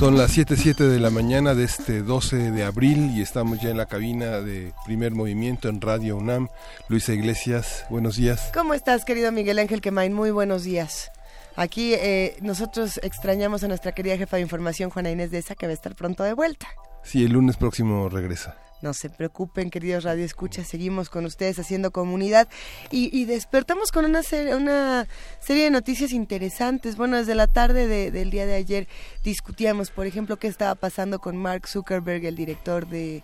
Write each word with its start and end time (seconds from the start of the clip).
Son 0.00 0.16
las 0.16 0.34
7.07 0.34 0.88
de 0.88 0.98
la 0.98 1.10
mañana 1.10 1.54
de 1.54 1.64
este 1.64 2.00
12 2.00 2.52
de 2.52 2.64
abril 2.64 3.10
y 3.14 3.20
estamos 3.20 3.60
ya 3.60 3.68
en 3.68 3.76
la 3.76 3.84
cabina 3.84 4.40
de 4.40 4.72
primer 4.86 5.12
movimiento 5.12 5.68
en 5.68 5.78
Radio 5.78 6.16
UNAM. 6.16 6.48
Luisa 6.88 7.12
Iglesias, 7.12 7.84
buenos 7.90 8.16
días. 8.16 8.50
¿Cómo 8.54 8.72
estás, 8.72 9.04
querido 9.04 9.30
Miguel 9.30 9.58
Ángel 9.58 9.82
Quemain? 9.82 10.14
Muy 10.14 10.30
buenos 10.30 10.64
días. 10.64 11.10
Aquí 11.54 11.92
eh, 11.92 12.38
nosotros 12.40 12.98
extrañamos 13.02 13.62
a 13.62 13.68
nuestra 13.68 13.92
querida 13.92 14.16
jefa 14.16 14.38
de 14.38 14.42
información, 14.42 14.88
Juana 14.88 15.10
Inés 15.10 15.32
de 15.32 15.36
esa, 15.36 15.54
que 15.54 15.66
va 15.66 15.72
a 15.72 15.74
estar 15.74 15.94
pronto 15.94 16.24
de 16.24 16.32
vuelta. 16.32 16.68
Sí, 17.02 17.22
el 17.22 17.32
lunes 17.32 17.58
próximo 17.58 18.08
regresa. 18.08 18.56
No 18.82 18.94
se 18.94 19.10
preocupen, 19.10 19.68
queridos 19.68 20.04
Radio 20.04 20.24
Escuchas, 20.24 20.66
seguimos 20.66 21.10
con 21.10 21.26
ustedes 21.26 21.58
haciendo 21.58 21.90
comunidad 21.90 22.48
y, 22.90 23.24
despertamos 23.26 23.92
con 23.92 24.06
una, 24.06 24.22
serie, 24.22 24.54
una 24.54 25.06
serie 25.38 25.64
de 25.64 25.70
noticias 25.70 26.12
interesantes. 26.12 26.96
Bueno, 26.96 27.18
desde 27.18 27.34
la 27.34 27.46
tarde 27.46 28.10
del 28.10 28.30
día 28.30 28.46
de 28.46 28.54
ayer 28.54 28.88
discutíamos, 29.22 29.90
por 29.90 30.06
ejemplo, 30.06 30.38
qué 30.38 30.48
estaba 30.48 30.74
pasando 30.74 31.18
con 31.18 31.36
Mark 31.36 31.68
Zuckerberg, 31.68 32.24
el 32.24 32.36
director 32.36 32.88
de, 32.88 33.22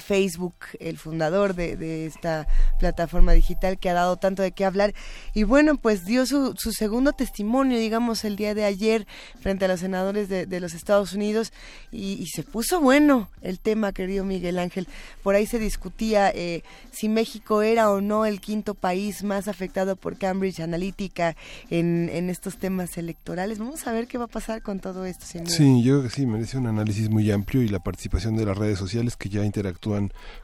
Facebook, 0.00 0.54
el 0.80 0.98
fundador 0.98 1.54
de, 1.54 2.06
esta 2.06 2.46
plataforma 2.78 3.32
digital 3.32 3.78
que 3.78 3.90
ha 3.90 3.94
dado 3.94 4.16
tanto 4.16 4.42
de 4.42 4.52
qué 4.52 4.64
hablar. 4.64 4.94
Y 5.34 5.44
bueno, 5.44 5.76
pues 5.76 6.04
dio 6.04 6.26
su, 6.26 6.54
segundo 6.56 7.12
testimonio, 7.12 7.78
digamos, 7.78 8.24
el 8.24 8.36
día 8.36 8.54
de 8.54 8.64
ayer 8.64 9.06
frente 9.40 9.64
a 9.64 9.68
los 9.68 9.80
senadores 9.80 10.28
de, 10.28 10.60
los 10.60 10.74
Estados 10.74 11.12
Unidos 11.12 11.52
y 11.92 12.26
se 12.26 12.42
puso 12.42 12.80
bueno 12.80 13.30
el 13.42 13.60
tema, 13.60 13.92
querido 13.92 14.24
Miguel 14.24 14.58
Ángel 14.58 14.88
por 15.22 15.34
ahí 15.34 15.46
se 15.46 15.58
discutía 15.58 16.30
eh, 16.30 16.62
si 16.90 17.08
México 17.08 17.62
era 17.62 17.90
o 17.90 18.00
no 18.00 18.26
el 18.26 18.40
quinto 18.40 18.74
país 18.74 19.22
más 19.24 19.48
afectado 19.48 19.96
por 19.96 20.16
Cambridge 20.16 20.60
Analytica 20.60 21.36
en, 21.70 22.08
estos 22.30 22.58
temas 22.58 22.96
electorales. 22.98 23.58
Vamos 23.58 23.86
a 23.86 23.92
ver 23.92 24.06
qué 24.06 24.18
va 24.18 24.24
a 24.24 24.28
pasar 24.28 24.62
con 24.62 24.80
todo 24.80 25.04
esto. 25.04 25.24
Sí, 25.26 25.82
yo 25.82 25.98
creo 25.98 26.02
que 26.02 26.10
sí, 26.10 26.26
merece 26.26 26.58
un 26.58 26.66
análisis 26.66 27.08
muy 27.10 27.30
amplio 27.30 27.62
y 27.62 27.68
la 27.68 27.78
participación 27.78 28.36
de 28.36 28.44
las 28.44 28.56
redes 28.56 28.78
sociales 28.78 29.16
que 29.16 29.28
ya 29.28 29.44
interactúan 29.44 29.77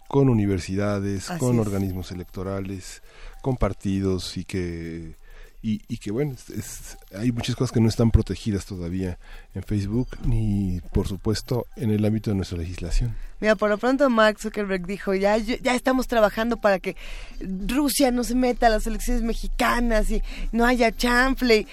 con 0.09 0.29
universidades, 0.29 1.29
con 1.39 1.59
organismos 1.59 2.13
electorales, 2.13 3.03
con 3.43 3.57
partidos 3.57 4.37
y 4.37 4.45
que 4.45 5.17
y, 5.67 5.97
que 5.97 6.11
bueno, 6.11 6.35
hay 7.17 7.33
muchas 7.33 7.57
cosas 7.57 7.73
que 7.73 7.81
no 7.81 7.89
están 7.89 8.11
protegidas 8.11 8.67
todavía 8.67 9.19
en 9.55 9.63
Facebook 9.63 10.09
ni 10.27 10.83
por 10.93 11.09
supuesto 11.09 11.67
en 11.77 11.91
el 11.91 12.05
ámbito 12.05 12.31
de 12.31 12.37
nuestra 12.37 12.59
legislación. 12.59 13.17
Mira, 13.41 13.57
por 13.57 13.71
lo 13.71 13.79
pronto 13.79 14.11
Mark 14.11 14.39
Zuckerberg 14.39 14.87
dijo, 14.87 15.15
ya, 15.15 15.39
ya 15.39 15.75
estamos 15.75 16.07
trabajando 16.07 16.59
para 16.59 16.81
que 16.81 16.97
Rusia 17.41 18.11
no 18.11 18.25
se 18.25 18.35
meta 18.35 18.67
a 18.67 18.71
las 18.71 18.87
elecciones 18.87 19.23
mexicanas 19.23 20.11
y 20.11 20.23
no 20.53 20.67
haya 20.67 20.93
chanfle. 20.93 21.67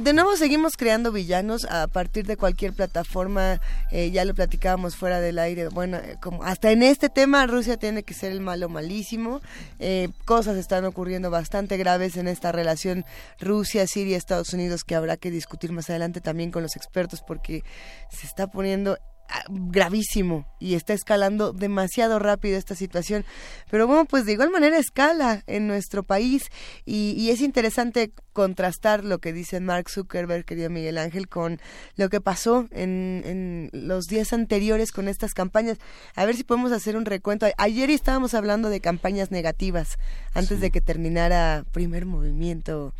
De 0.00 0.12
nuevo 0.12 0.36
seguimos 0.36 0.76
creando 0.76 1.12
villanos 1.12 1.64
a 1.64 1.86
partir 1.86 2.26
de 2.26 2.36
cualquier 2.36 2.74
plataforma, 2.74 3.58
eh, 3.90 4.10
ya 4.10 4.26
lo 4.26 4.34
platicábamos 4.34 4.96
fuera 4.96 5.18
del 5.18 5.38
aire, 5.38 5.68
bueno, 5.68 5.96
eh, 5.96 6.18
como 6.20 6.42
hasta 6.44 6.72
en 6.72 6.82
este 6.82 7.08
tema 7.08 7.46
Rusia 7.46 7.78
tiene 7.78 8.02
que 8.02 8.12
ser 8.12 8.32
el 8.32 8.42
malo 8.42 8.68
malísimo, 8.68 9.40
eh, 9.78 10.10
cosas 10.26 10.58
están 10.58 10.84
ocurriendo 10.84 11.30
bastante 11.30 11.78
graves 11.78 12.18
en 12.18 12.28
esta 12.28 12.52
relación 12.52 13.06
Rusia, 13.40 13.86
Siria, 13.86 14.18
Estados 14.18 14.52
Unidos 14.52 14.84
que 14.84 14.94
habrá 14.94 15.16
que 15.16 15.30
discutir 15.30 15.72
más 15.72 15.88
adelante 15.88 16.20
también 16.20 16.50
con 16.50 16.62
los 16.62 16.76
expertos 16.76 17.22
porque 17.26 17.64
se 18.10 18.26
está 18.26 18.48
poniendo 18.48 18.98
gravísimo 19.48 20.46
y 20.58 20.74
está 20.74 20.92
escalando 20.92 21.52
demasiado 21.52 22.18
rápido 22.18 22.56
esta 22.56 22.74
situación. 22.74 23.24
Pero 23.70 23.86
bueno, 23.86 24.04
pues 24.04 24.26
de 24.26 24.32
igual 24.32 24.50
manera 24.50 24.78
escala 24.78 25.42
en 25.46 25.66
nuestro 25.66 26.02
país 26.02 26.44
y, 26.84 27.30
es 27.32 27.40
interesante 27.40 28.12
contrastar 28.34 29.04
lo 29.04 29.18
que 29.18 29.32
dice 29.32 29.60
Mark 29.60 29.88
Zuckerberg, 29.88 30.44
querido 30.44 30.68
Miguel 30.68 30.98
Ángel, 30.98 31.28
con 31.28 31.60
lo 31.96 32.10
que 32.10 32.20
pasó 32.20 32.68
en, 32.70 33.70
los 33.72 34.04
días 34.04 34.32
anteriores 34.32 34.92
con 34.92 35.08
estas 35.08 35.32
campañas. 35.32 35.78
A 36.14 36.24
ver 36.26 36.36
si 36.36 36.44
podemos 36.44 36.72
hacer 36.72 36.96
un 36.96 37.06
recuento. 37.06 37.46
Ayer 37.56 37.90
estábamos 37.90 38.34
hablando 38.34 38.68
de 38.68 38.80
campañas 38.80 39.30
negativas 39.30 39.98
antes 40.34 40.60
de 40.60 40.70
que 40.70 40.80
terminara 40.80 41.64
primer 41.72 42.06
movimiento 42.06 42.94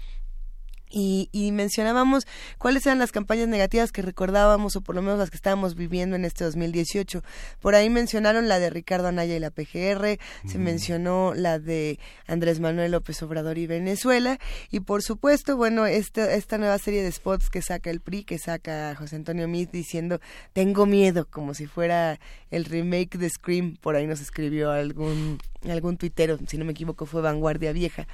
y, 0.93 1.51
mencionábamos 1.53 2.27
cuáles 2.59 2.87
eran 2.87 2.99
las 2.99 3.13
campañas 3.13 3.49
negativas 3.49 3.93
que 3.93 4.03
recordábamos 4.03 4.77
o 4.77 4.81
por 4.81 4.95
lo 4.95 5.03
menos 5.03 5.19
las 5.19 5.31
que 5.31 5.37
estábamos 5.37 5.75
viviendo 5.75 6.17
en 6.17 6.25
este 6.25 6.45
2018. 6.45 7.23
Por 7.61 7.75
ahí 7.75 7.91
mencionaron 7.91 8.49
la 8.49 8.59
de 8.59 8.71
Ricardo 8.71 9.09
Anaya 9.09 9.37
y 9.37 9.41
la 9.41 9.51
PGR, 9.51 10.19
se 10.47 10.59
mencionó 10.59 11.35
la 11.35 11.59
de 11.59 11.99
Andrés 12.27 12.61
Manuel 12.61 12.93
López 12.93 13.23
Obrador 13.23 13.59
y 13.59 13.67
Venezuela 13.67 14.39
y 14.71 14.81
por 14.81 15.03
supuesto, 15.03 15.57
bueno, 15.57 15.87
esta, 15.87 16.33
esta 16.35 16.59
nueva 16.59 16.79
serie 16.79 17.03
de 17.03 17.13
spots 17.13 17.51
que 17.51 17.63
saca 17.63 17.91
el 17.91 18.01
PRI, 18.01 18.25
que 18.25 18.39
saca 18.39 18.95
José 18.95 19.17
Antonio 19.17 19.49
Meade 19.49 19.71
diciendo 19.73 20.21
tengo 20.53 20.87
miedo, 20.87 21.27
como 21.31 21.55
si 21.55 21.67
fuera 21.67 22.19
el 22.51 22.65
remake 22.65 23.19
de 23.19 23.31
Scream, 23.31 23.77
por 23.81 23.97
ahí 23.97 24.07
nos 24.07 24.21
escribió 24.21 24.71
algún, 24.71 25.39
algún 25.69 25.97
tuitero, 25.97 26.39
si 26.47 26.59
no 26.59 26.65
me 26.65 26.73
equivoco 26.73 27.07
fue 27.07 27.23
Vanguardia 27.23 27.73
Vieja. 27.73 28.07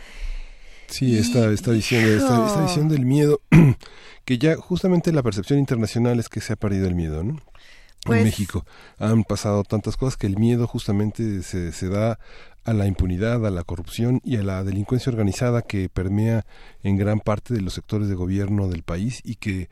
Sí, 0.89 1.19
esta, 1.19 1.51
esta, 1.51 1.73
visión, 1.73 2.03
esta, 2.03 2.63
visión 2.63 2.89
del 2.89 3.05
miedo, 3.05 3.43
que 4.25 4.39
ya 4.39 4.57
justamente 4.57 5.13
la 5.13 5.23
percepción 5.23 5.59
internacional 5.59 6.19
es 6.19 6.29
que 6.29 6.41
se 6.41 6.55
ha 6.55 6.57
perdido 6.57 6.87
el 6.87 6.95
miedo, 6.95 7.23
¿no? 7.23 7.33
en 7.33 8.13
pues 8.13 8.25
México 8.25 8.65
han 8.99 9.25
pasado 9.25 9.65
tantas 9.65 9.97
cosas 9.97 10.17
que 10.17 10.27
el 10.27 10.39
miedo 10.39 10.67
justamente 10.67 11.43
se, 11.43 11.73
se 11.73 11.89
da 11.89 12.19
a 12.65 12.73
la 12.73 12.87
impunidad, 12.87 13.45
a 13.47 13.51
la 13.51 13.65
corrupción 13.65 14.21
y 14.25 14.37
a 14.37 14.43
la 14.43 14.63
delincuencia 14.65 15.11
organizada 15.11 15.63
que 15.63 15.89
permea 15.89 16.47
en 16.83 16.97
gran 16.97 17.21
parte 17.21 17.55
de 17.55 17.61
los 17.61 17.75
sectores 17.75 18.09
de 18.09 18.15
gobierno 18.15 18.69
del 18.69 18.83
país 18.83 19.21
y 19.25 19.37
que 19.37 19.69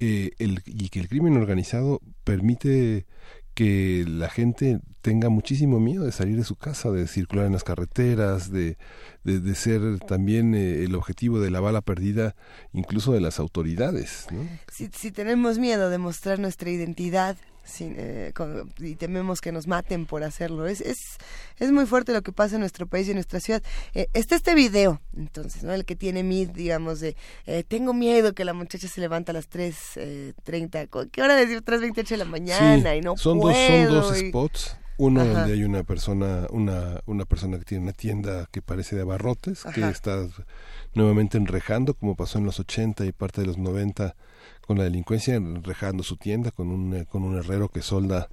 eh, 0.00 0.30
el, 0.38 0.62
y 0.64 0.90
que 0.90 1.00
el 1.00 1.08
crimen 1.08 1.36
organizado 1.36 2.00
permite 2.24 3.06
que 3.58 4.04
la 4.06 4.28
gente 4.28 4.78
tenga 5.02 5.30
muchísimo 5.30 5.80
miedo 5.80 6.04
de 6.04 6.12
salir 6.12 6.36
de 6.36 6.44
su 6.44 6.54
casa, 6.54 6.92
de 6.92 7.08
circular 7.08 7.44
en 7.44 7.54
las 7.54 7.64
carreteras, 7.64 8.52
de, 8.52 8.76
de, 9.24 9.54
ser 9.56 9.98
también 9.98 10.54
eh, 10.54 10.84
el 10.84 10.94
objetivo 10.94 11.40
de 11.40 11.50
la 11.50 11.58
bala 11.58 11.80
perdida 11.80 12.36
incluso 12.72 13.10
de 13.10 13.20
las 13.20 13.40
autoridades. 13.40 14.28
Si, 14.70 14.88
si 14.96 15.10
tenemos 15.10 15.58
miedo 15.58 15.90
de 15.90 15.98
mostrar 15.98 16.38
nuestra 16.38 16.70
identidad, 16.70 17.36
eh, 17.80 18.32
y 18.78 18.94
tememos 18.96 19.40
que 19.40 19.52
nos 19.52 19.66
maten 19.66 20.06
por 20.06 20.22
hacerlo. 20.22 20.66
Es, 20.66 20.80
es, 20.80 21.18
es 21.58 21.70
muy 21.70 21.86
fuerte 21.86 22.12
lo 22.12 22.22
que 22.22 22.32
pasa 22.32 22.56
en 22.56 22.60
nuestro 22.60 22.86
país 22.86 23.06
y 23.06 23.10
en 23.10 23.16
nuestra 23.16 23.40
ciudad. 23.40 23.62
Eh, 23.94 24.08
está 24.14 24.36
este 24.36 24.54
video, 24.54 25.00
entonces, 25.16 25.62
¿no? 25.62 25.72
El 25.72 25.84
que 25.84 25.96
tiene 25.96 26.22
miedo, 26.22 26.52
digamos, 26.54 27.00
de 27.00 27.16
eh, 27.46 27.64
tengo 27.66 27.92
miedo 27.92 28.34
que 28.34 28.44
la 28.44 28.52
muchacha 28.52 28.88
se 28.88 29.00
levanta 29.00 29.32
a 29.32 29.34
las 29.34 29.50
3.30. 29.50 31.08
¿Qué 31.10 31.22
hora 31.22 31.36
decir? 31.36 31.62
3.28 31.62 32.08
de 32.08 32.16
la 32.16 32.24
mañana 32.24 32.96
y 32.96 33.00
no 33.00 33.16
son 33.16 33.38
Dos, 33.38 33.56
son 33.56 33.88
dos 33.90 34.16
spots. 34.16 34.76
Uno 35.00 35.24
donde 35.24 35.52
hay 35.52 35.62
una 35.62 35.84
persona, 35.84 36.48
una, 36.50 37.00
una 37.06 37.24
persona 37.24 37.58
que 37.58 37.64
tiene 37.64 37.84
una 37.84 37.92
tienda 37.92 38.48
que 38.50 38.62
parece 38.62 38.96
de 38.96 39.02
abarrotes, 39.02 39.62
que 39.72 39.88
está 39.88 40.26
nuevamente 40.94 41.38
enrejando, 41.38 41.94
como 41.94 42.16
pasó 42.16 42.38
en 42.38 42.46
los 42.46 42.58
80 42.58 43.04
y 43.04 43.12
parte 43.12 43.42
de 43.42 43.46
los 43.46 43.58
90 43.58 44.16
con 44.68 44.76
la 44.76 44.84
delincuencia 44.84 45.34
enrejando 45.34 46.02
su 46.02 46.18
tienda 46.18 46.50
con 46.50 46.68
un 46.68 46.94
eh, 46.94 47.06
con 47.06 47.22
un 47.22 47.38
herrero 47.38 47.70
que 47.70 47.80
solda 47.80 48.28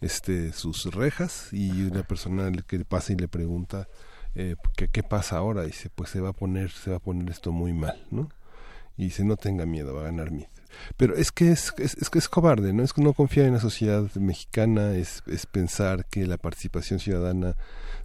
este 0.00 0.52
sus 0.52 0.84
rejas 0.94 1.48
y 1.50 1.82
una 1.82 2.04
persona 2.04 2.48
que 2.64 2.84
pasa 2.84 3.12
y 3.12 3.16
le 3.16 3.26
pregunta 3.26 3.88
eh, 4.36 4.54
¿qué, 4.76 4.86
qué 4.86 5.02
pasa 5.02 5.38
ahora 5.38 5.64
dice 5.64 5.90
pues 5.92 6.10
se 6.10 6.20
va 6.20 6.28
a 6.28 6.32
poner 6.32 6.70
se 6.70 6.92
va 6.92 6.98
a 6.98 7.00
poner 7.00 7.28
esto 7.28 7.50
muy 7.50 7.72
mal 7.72 8.06
no 8.12 8.28
y 8.96 9.06
dice 9.06 9.24
no 9.24 9.36
tenga 9.36 9.66
miedo 9.66 9.92
va 9.92 10.02
a 10.02 10.04
ganar 10.04 10.30
miedo 10.30 10.48
pero 10.96 11.16
es 11.16 11.32
que 11.32 11.50
es, 11.50 11.74
es, 11.78 11.96
es, 11.96 12.08
es 12.14 12.28
cobarde, 12.28 12.72
¿no? 12.72 12.84
Es 12.84 12.92
que 12.92 13.02
no 13.02 13.12
confiar 13.12 13.46
en 13.46 13.54
la 13.54 13.60
sociedad 13.60 14.08
mexicana, 14.14 14.94
es, 14.94 15.24
es 15.26 15.44
pensar 15.44 16.06
que 16.06 16.24
la 16.28 16.38
participación 16.38 17.00
ciudadana 17.00 17.56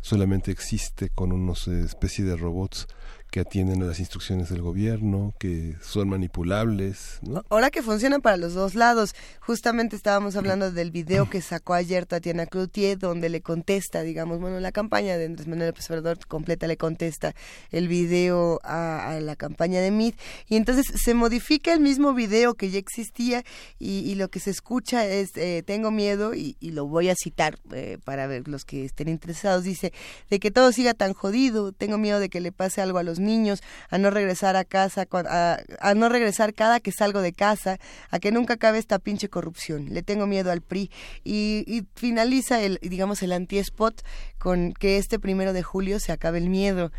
solamente 0.02 0.50
existe 0.50 1.10
con 1.10 1.32
una 1.32 1.54
especie 1.54 2.26
de 2.26 2.36
robots 2.36 2.88
que 3.36 3.42
atienden 3.42 3.86
las 3.86 4.00
instrucciones 4.00 4.48
del 4.48 4.62
gobierno, 4.62 5.34
que 5.38 5.76
son 5.82 6.08
manipulables. 6.08 7.20
Ahora 7.50 7.70
que 7.70 7.82
funcionan 7.82 8.22
para 8.22 8.38
los 8.38 8.54
dos 8.54 8.76
lados. 8.76 9.14
Justamente 9.42 9.98
estábamos 9.98 10.38
hablando 10.38 10.72
del 10.72 10.90
video 10.90 11.30
que 11.30 11.42
sacó 11.42 11.74
ayer 11.74 12.06
Tatiana 12.06 12.46
Cloutier, 12.46 12.98
donde 12.98 13.28
le 13.28 13.42
contesta, 13.42 14.04
digamos, 14.04 14.40
bueno, 14.40 14.62
la 14.62 14.72
campaña 14.72 15.18
de 15.18 15.26
Andrés 15.26 15.48
Manuel 15.48 15.76
López 15.76 15.86
completa 16.30 16.66
le 16.66 16.78
contesta 16.78 17.36
el 17.72 17.90
video 17.90 18.62
a, 18.64 19.20
la 19.22 19.36
campaña 19.36 19.82
de 19.82 19.92
MIT. 19.92 20.18
Y 20.48 20.56
entonces 20.56 20.86
se 20.96 21.14
modifica 21.14 21.74
el 21.74 21.82
mismo 21.82 22.14
video 22.14 22.54
que 22.54 22.70
ya 22.70 22.80
existía 22.80 23.44
y, 23.80 24.16
lo 24.16 24.30
que 24.30 24.40
se 24.40 24.52
escucha 24.52 25.06
es, 25.06 25.36
eh, 25.36 25.62
tengo 25.66 25.92
miedo, 25.92 26.34
y, 26.34 26.56
lo 26.62 26.88
voy 26.88 27.10
a 27.10 27.16
citar 27.16 27.60
eh, 27.74 27.98
para 28.06 28.28
ver 28.28 28.48
los 28.48 28.64
que 28.64 28.86
estén 28.86 29.10
interesados, 29.10 29.66
dice, 29.66 29.92
de 30.30 30.40
que 30.40 30.52
todo 30.52 30.72
siga 30.72 30.94
tan 30.94 31.12
jodido, 31.12 31.74
tengo 31.74 31.98
miedo 31.98 32.22
de 32.22 32.30
que 32.30 32.40
le 32.40 32.54
pase 32.54 32.80
algo 32.80 32.98
a 32.98 33.04
los 33.04 33.20
niños, 33.26 33.62
a 33.90 33.98
no 33.98 34.10
regresar 34.10 34.56
a 34.56 34.64
casa, 34.64 35.08
a, 35.12 35.94
no 35.96 36.10
regresar 36.10 36.54
cada 36.54 36.80
que 36.80 36.92
salgo 36.92 37.22
de 37.22 37.34
casa, 37.34 37.78
a 38.12 38.20
que 38.20 38.32
nunca 38.32 38.56
acabe 38.56 38.78
esta 38.78 39.00
pinche 39.00 39.30
corrupción. 39.30 39.94
Le 39.94 40.04
tengo 40.04 40.28
miedo 40.28 40.52
al 40.52 40.62
PRI. 40.62 40.92
Y, 41.24 41.84
finaliza 41.96 42.62
el, 42.62 42.80
digamos, 42.82 43.22
el 43.24 43.32
anti-spot 43.32 44.02
con 44.38 44.74
que 44.74 44.98
este 44.98 45.20
primero 45.20 45.54
de 45.54 45.64
julio 45.64 46.00
se 46.00 46.12
acabe 46.12 46.38
el 46.38 46.50
miedo 46.50 46.92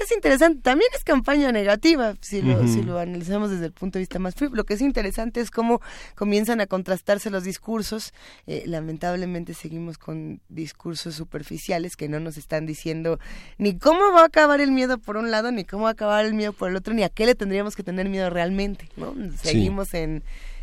es 0.00 0.12
interesante, 0.12 0.60
también 0.62 0.90
es 0.94 1.04
campaña 1.04 1.52
negativa, 1.52 2.14
si 2.20 2.42
lo, 2.42 2.66
si 2.68 2.82
lo 2.82 2.98
analizamos 2.98 3.50
desde 3.50 3.66
el 3.66 3.72
punto 3.72 3.98
de 3.98 4.02
vista 4.02 4.18
más 4.18 4.34
frío. 4.34 4.50
Lo 4.52 4.64
que 4.64 4.74
es 4.74 4.80
interesante 4.80 5.40
es 5.40 5.50
cómo 5.50 5.80
comienzan 6.14 6.60
a 6.60 6.66
contrastarse 6.66 7.30
los 7.30 7.44
discursos. 7.44 8.12
Eh, 8.46 8.64
lamentablemente 8.66 9.54
seguimos 9.54 9.98
con 9.98 10.40
discursos 10.48 11.14
superficiales 11.14 11.96
que 11.96 12.08
no 12.08 12.20
nos 12.20 12.36
están 12.36 12.66
diciendo 12.66 13.18
ni 13.58 13.78
cómo 13.78 14.12
va 14.12 14.22
a 14.22 14.26
acabar 14.26 14.60
el 14.60 14.70
miedo 14.70 14.98
por 14.98 15.16
un 15.16 15.30
lado, 15.30 15.50
ni 15.50 15.64
cómo 15.64 15.84
va 15.84 15.90
a 15.90 15.92
acabar 15.92 16.24
el 16.24 16.34
miedo 16.34 16.52
por 16.52 16.70
el 16.70 16.76
otro, 16.76 16.94
ni 16.94 17.02
a 17.02 17.08
qué 17.08 17.26
le 17.26 17.34
tendríamos 17.34 17.76
que 17.76 17.82
tener 17.82 18.08
miedo 18.08 18.30
realmente. 18.30 18.88
¿no? 18.96 19.14
Seguimos 19.42 19.94
en, 19.94 20.22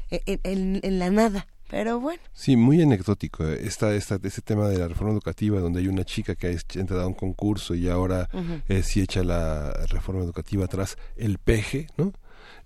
en, 0.10 0.80
en 0.84 1.00
la 1.00 1.10
nada. 1.10 1.48
Pero 1.74 2.00
bueno. 2.00 2.22
Sí, 2.34 2.56
muy 2.56 2.84
anecdótico. 2.84 3.44
Eh, 3.48 3.66
está 3.66 3.96
esta, 3.96 4.20
ese 4.22 4.44
tema 4.44 4.70
de 4.70 4.78
la 4.78 4.88
reforma 4.88 5.12
educativa, 5.12 5.60
donde 5.60 5.80
hay 5.80 5.88
una 5.88 6.04
chica 6.04 6.36
que 6.36 6.46
ha 6.46 6.80
entrado 6.80 7.02
a 7.02 7.08
un 7.08 7.16
concurso 7.16 7.74
y 7.74 7.90
ahora 7.90 8.30
eh, 8.70 8.84
si 8.84 9.02
echa 9.02 9.24
la 9.24 9.74
reforma 9.90 10.24
educativa 10.24 10.66
atrás, 10.66 11.00
el 11.18 11.40
peje, 11.40 11.88
¿no? 11.98 12.14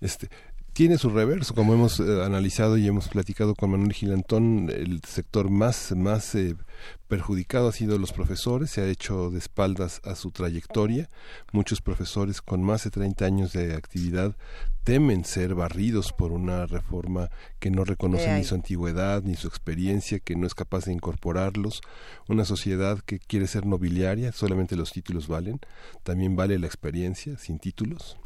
Este, 0.02 0.28
tiene 0.78 0.96
su 0.96 1.10
reverso, 1.10 1.56
como 1.56 1.74
hemos 1.74 1.98
eh, 1.98 2.22
analizado 2.24 2.78
y 2.78 2.86
hemos 2.86 3.08
platicado 3.08 3.56
con 3.56 3.72
Manuel 3.72 3.92
Gilantón, 3.92 4.70
el 4.72 5.00
sector 5.02 5.50
más, 5.50 5.92
más 5.96 6.36
eh, 6.36 6.54
perjudicado 7.08 7.66
ha 7.66 7.72
sido 7.72 7.98
los 7.98 8.12
profesores, 8.12 8.70
se 8.70 8.82
ha 8.82 8.86
hecho 8.86 9.28
de 9.30 9.38
espaldas 9.38 10.00
a 10.04 10.14
su 10.14 10.30
trayectoria. 10.30 11.08
Muchos 11.50 11.80
profesores 11.80 12.40
con 12.40 12.62
más 12.62 12.84
de 12.84 12.90
30 12.90 13.24
años 13.24 13.52
de 13.52 13.74
actividad 13.74 14.36
temen 14.84 15.24
ser 15.24 15.56
barridos 15.56 16.12
por 16.12 16.30
una 16.30 16.64
reforma 16.66 17.28
que 17.58 17.72
no 17.72 17.82
reconoce 17.82 18.32
ni 18.34 18.44
su 18.44 18.54
antigüedad 18.54 19.24
ni 19.24 19.34
su 19.34 19.48
experiencia, 19.48 20.20
que 20.20 20.36
no 20.36 20.46
es 20.46 20.54
capaz 20.54 20.84
de 20.84 20.92
incorporarlos. 20.92 21.80
Una 22.28 22.44
sociedad 22.44 23.00
que 23.00 23.18
quiere 23.18 23.48
ser 23.48 23.66
nobiliaria, 23.66 24.30
solamente 24.30 24.76
los 24.76 24.92
títulos 24.92 25.26
valen, 25.26 25.58
también 26.04 26.36
vale 26.36 26.56
la 26.56 26.68
experiencia 26.68 27.36
sin 27.36 27.58
títulos 27.58 28.16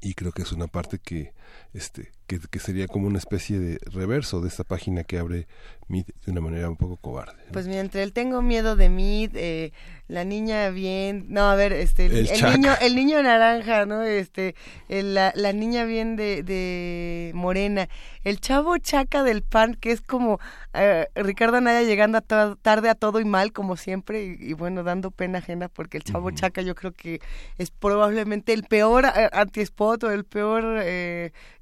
y 0.00 0.14
creo 0.14 0.32
que 0.32 0.42
es 0.42 0.52
una 0.52 0.66
parte 0.66 0.98
que 0.98 1.32
este 1.72 2.12
que, 2.26 2.40
que, 2.40 2.58
sería 2.58 2.88
como 2.88 3.06
una 3.06 3.18
especie 3.18 3.58
de 3.58 3.78
reverso 3.92 4.40
de 4.40 4.48
esta 4.48 4.64
página 4.64 5.04
que 5.04 5.18
abre 5.18 5.46
Mid 5.88 6.06
de 6.24 6.32
una 6.32 6.40
manera 6.40 6.68
un 6.68 6.76
poco 6.76 6.96
cobarde. 6.96 7.44
Pues 7.52 7.68
mientras 7.68 8.02
el 8.02 8.12
tengo 8.12 8.42
miedo 8.42 8.74
de 8.74 8.88
Mid, 8.88 9.30
eh, 9.36 9.72
la 10.08 10.24
niña 10.24 10.70
bien, 10.70 11.26
no, 11.28 11.48
a 11.48 11.54
ver, 11.54 11.72
este, 11.72 12.06
el, 12.06 12.24
niño, 12.24 12.72
el 12.80 12.96
niño 12.96 13.22
naranja, 13.22 13.86
¿no? 13.86 14.02
Este, 14.02 14.56
la, 14.88 15.32
la, 15.36 15.52
niña 15.52 15.84
bien 15.84 16.16
de, 16.16 16.42
de 16.42 17.30
Morena, 17.34 17.88
el 18.24 18.40
chavo 18.40 18.78
chaca 18.78 19.22
del 19.22 19.42
pan, 19.42 19.74
que 19.74 19.92
es 19.92 20.00
como 20.00 20.40
eh, 20.74 21.06
Ricardo 21.14 21.58
Anaya 21.58 21.82
llegando 21.82 22.18
a 22.18 22.56
tarde 22.56 22.88
a 22.88 22.96
todo 22.96 23.20
y 23.20 23.24
mal, 23.24 23.52
como 23.52 23.76
siempre, 23.76 24.24
y, 24.24 24.54
bueno, 24.54 24.82
dando 24.82 25.12
pena 25.12 25.38
ajena, 25.38 25.68
porque 25.68 25.98
el 25.98 26.04
chavo 26.04 26.32
chaca 26.32 26.62
yo 26.62 26.74
creo 26.74 26.90
que 26.90 27.20
es 27.58 27.70
probablemente 27.70 28.52
el 28.52 28.64
peor 28.64 29.06
eh, 29.06 29.28
anti-spot 29.32 30.02
o 30.04 30.10
el 30.10 30.24
peor 30.24 30.82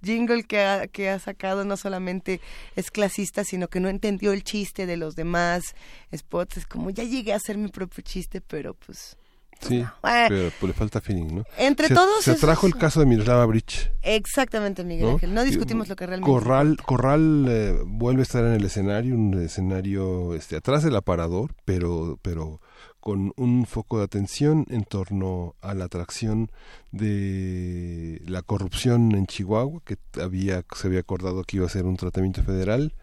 jingle 0.03 0.45
que 0.45 0.54
ha, 0.61 0.87
que 0.87 1.11
ha 1.11 1.19
sacado 1.19 1.65
no 1.65 1.77
solamente 1.77 2.41
es 2.77 2.91
clasista, 2.91 3.45
sino 3.45 3.69
que 3.69 3.81
no 3.81 3.89
entendió 3.89 4.33
el 4.33 4.45
chiste 4.45 4.87
de 4.87 4.97
los 4.97 5.17
demás 5.17 5.75
spots. 6.15 6.59
Es 6.59 6.67
como, 6.67 6.91
ya 6.91 7.05
llegué 7.05 7.33
a 7.33 7.37
hacer 7.37 7.59
mi 7.59 7.69
propio 7.69 8.03
chiste, 8.03 8.41
pero 8.41 8.75
pues... 8.75 9.17
Sí, 9.61 9.85
pero 10.03 10.51
pues, 10.61 10.63
le 10.69 10.73
falta 10.73 11.01
feeling, 11.01 11.37
¿no? 11.37 11.45
Entre 11.57 11.89
todos... 11.89 12.25
Se 12.25 12.35
trajo 12.35 12.67
el 12.67 12.77
caso 12.77 13.01
de 13.01 13.07
Miroslava 13.07 13.47
Bridge. 13.47 13.91
Exactamente, 14.03 14.85
Miguel 14.85 15.11
Ángel. 15.11 15.33
No 15.33 15.45
discutimos 15.45 15.89
lo 15.89 15.97
que 15.97 16.07
realmente... 16.07 16.31
Corral, 16.31 16.77
Corral 16.85 17.47
eh, 17.49 17.79
vuelve 17.87 18.21
a 18.21 18.23
estar 18.25 18.45
en 18.45 18.53
el 18.53 18.65
escenario, 18.65 19.15
un 19.15 19.41
escenario 19.43 20.35
este, 20.35 20.57
atrás 20.57 20.83
del 20.83 20.97
aparador, 20.97 21.55
pero, 21.65 22.19
pero 22.21 22.61
con 23.05 23.35
un 23.37 23.67
foco 23.67 23.99
de 23.99 24.05
atención 24.05 24.65
en 24.71 24.83
torno 24.85 25.57
a 25.61 25.75
la 25.75 25.85
atracción 25.85 26.51
de 26.91 28.23
la 28.27 28.41
corrupción 28.41 29.15
en 29.15 29.27
Chihuahua, 29.27 29.83
que 29.85 29.99
había, 30.19 30.65
se 30.75 30.87
había 30.87 31.01
acordado 31.01 31.45
que 31.45 31.59
iba 31.59 31.67
a 31.67 31.69
ser 31.69 31.85
un 31.85 31.99
tratamiento 31.99 32.43
federal, 32.43 32.95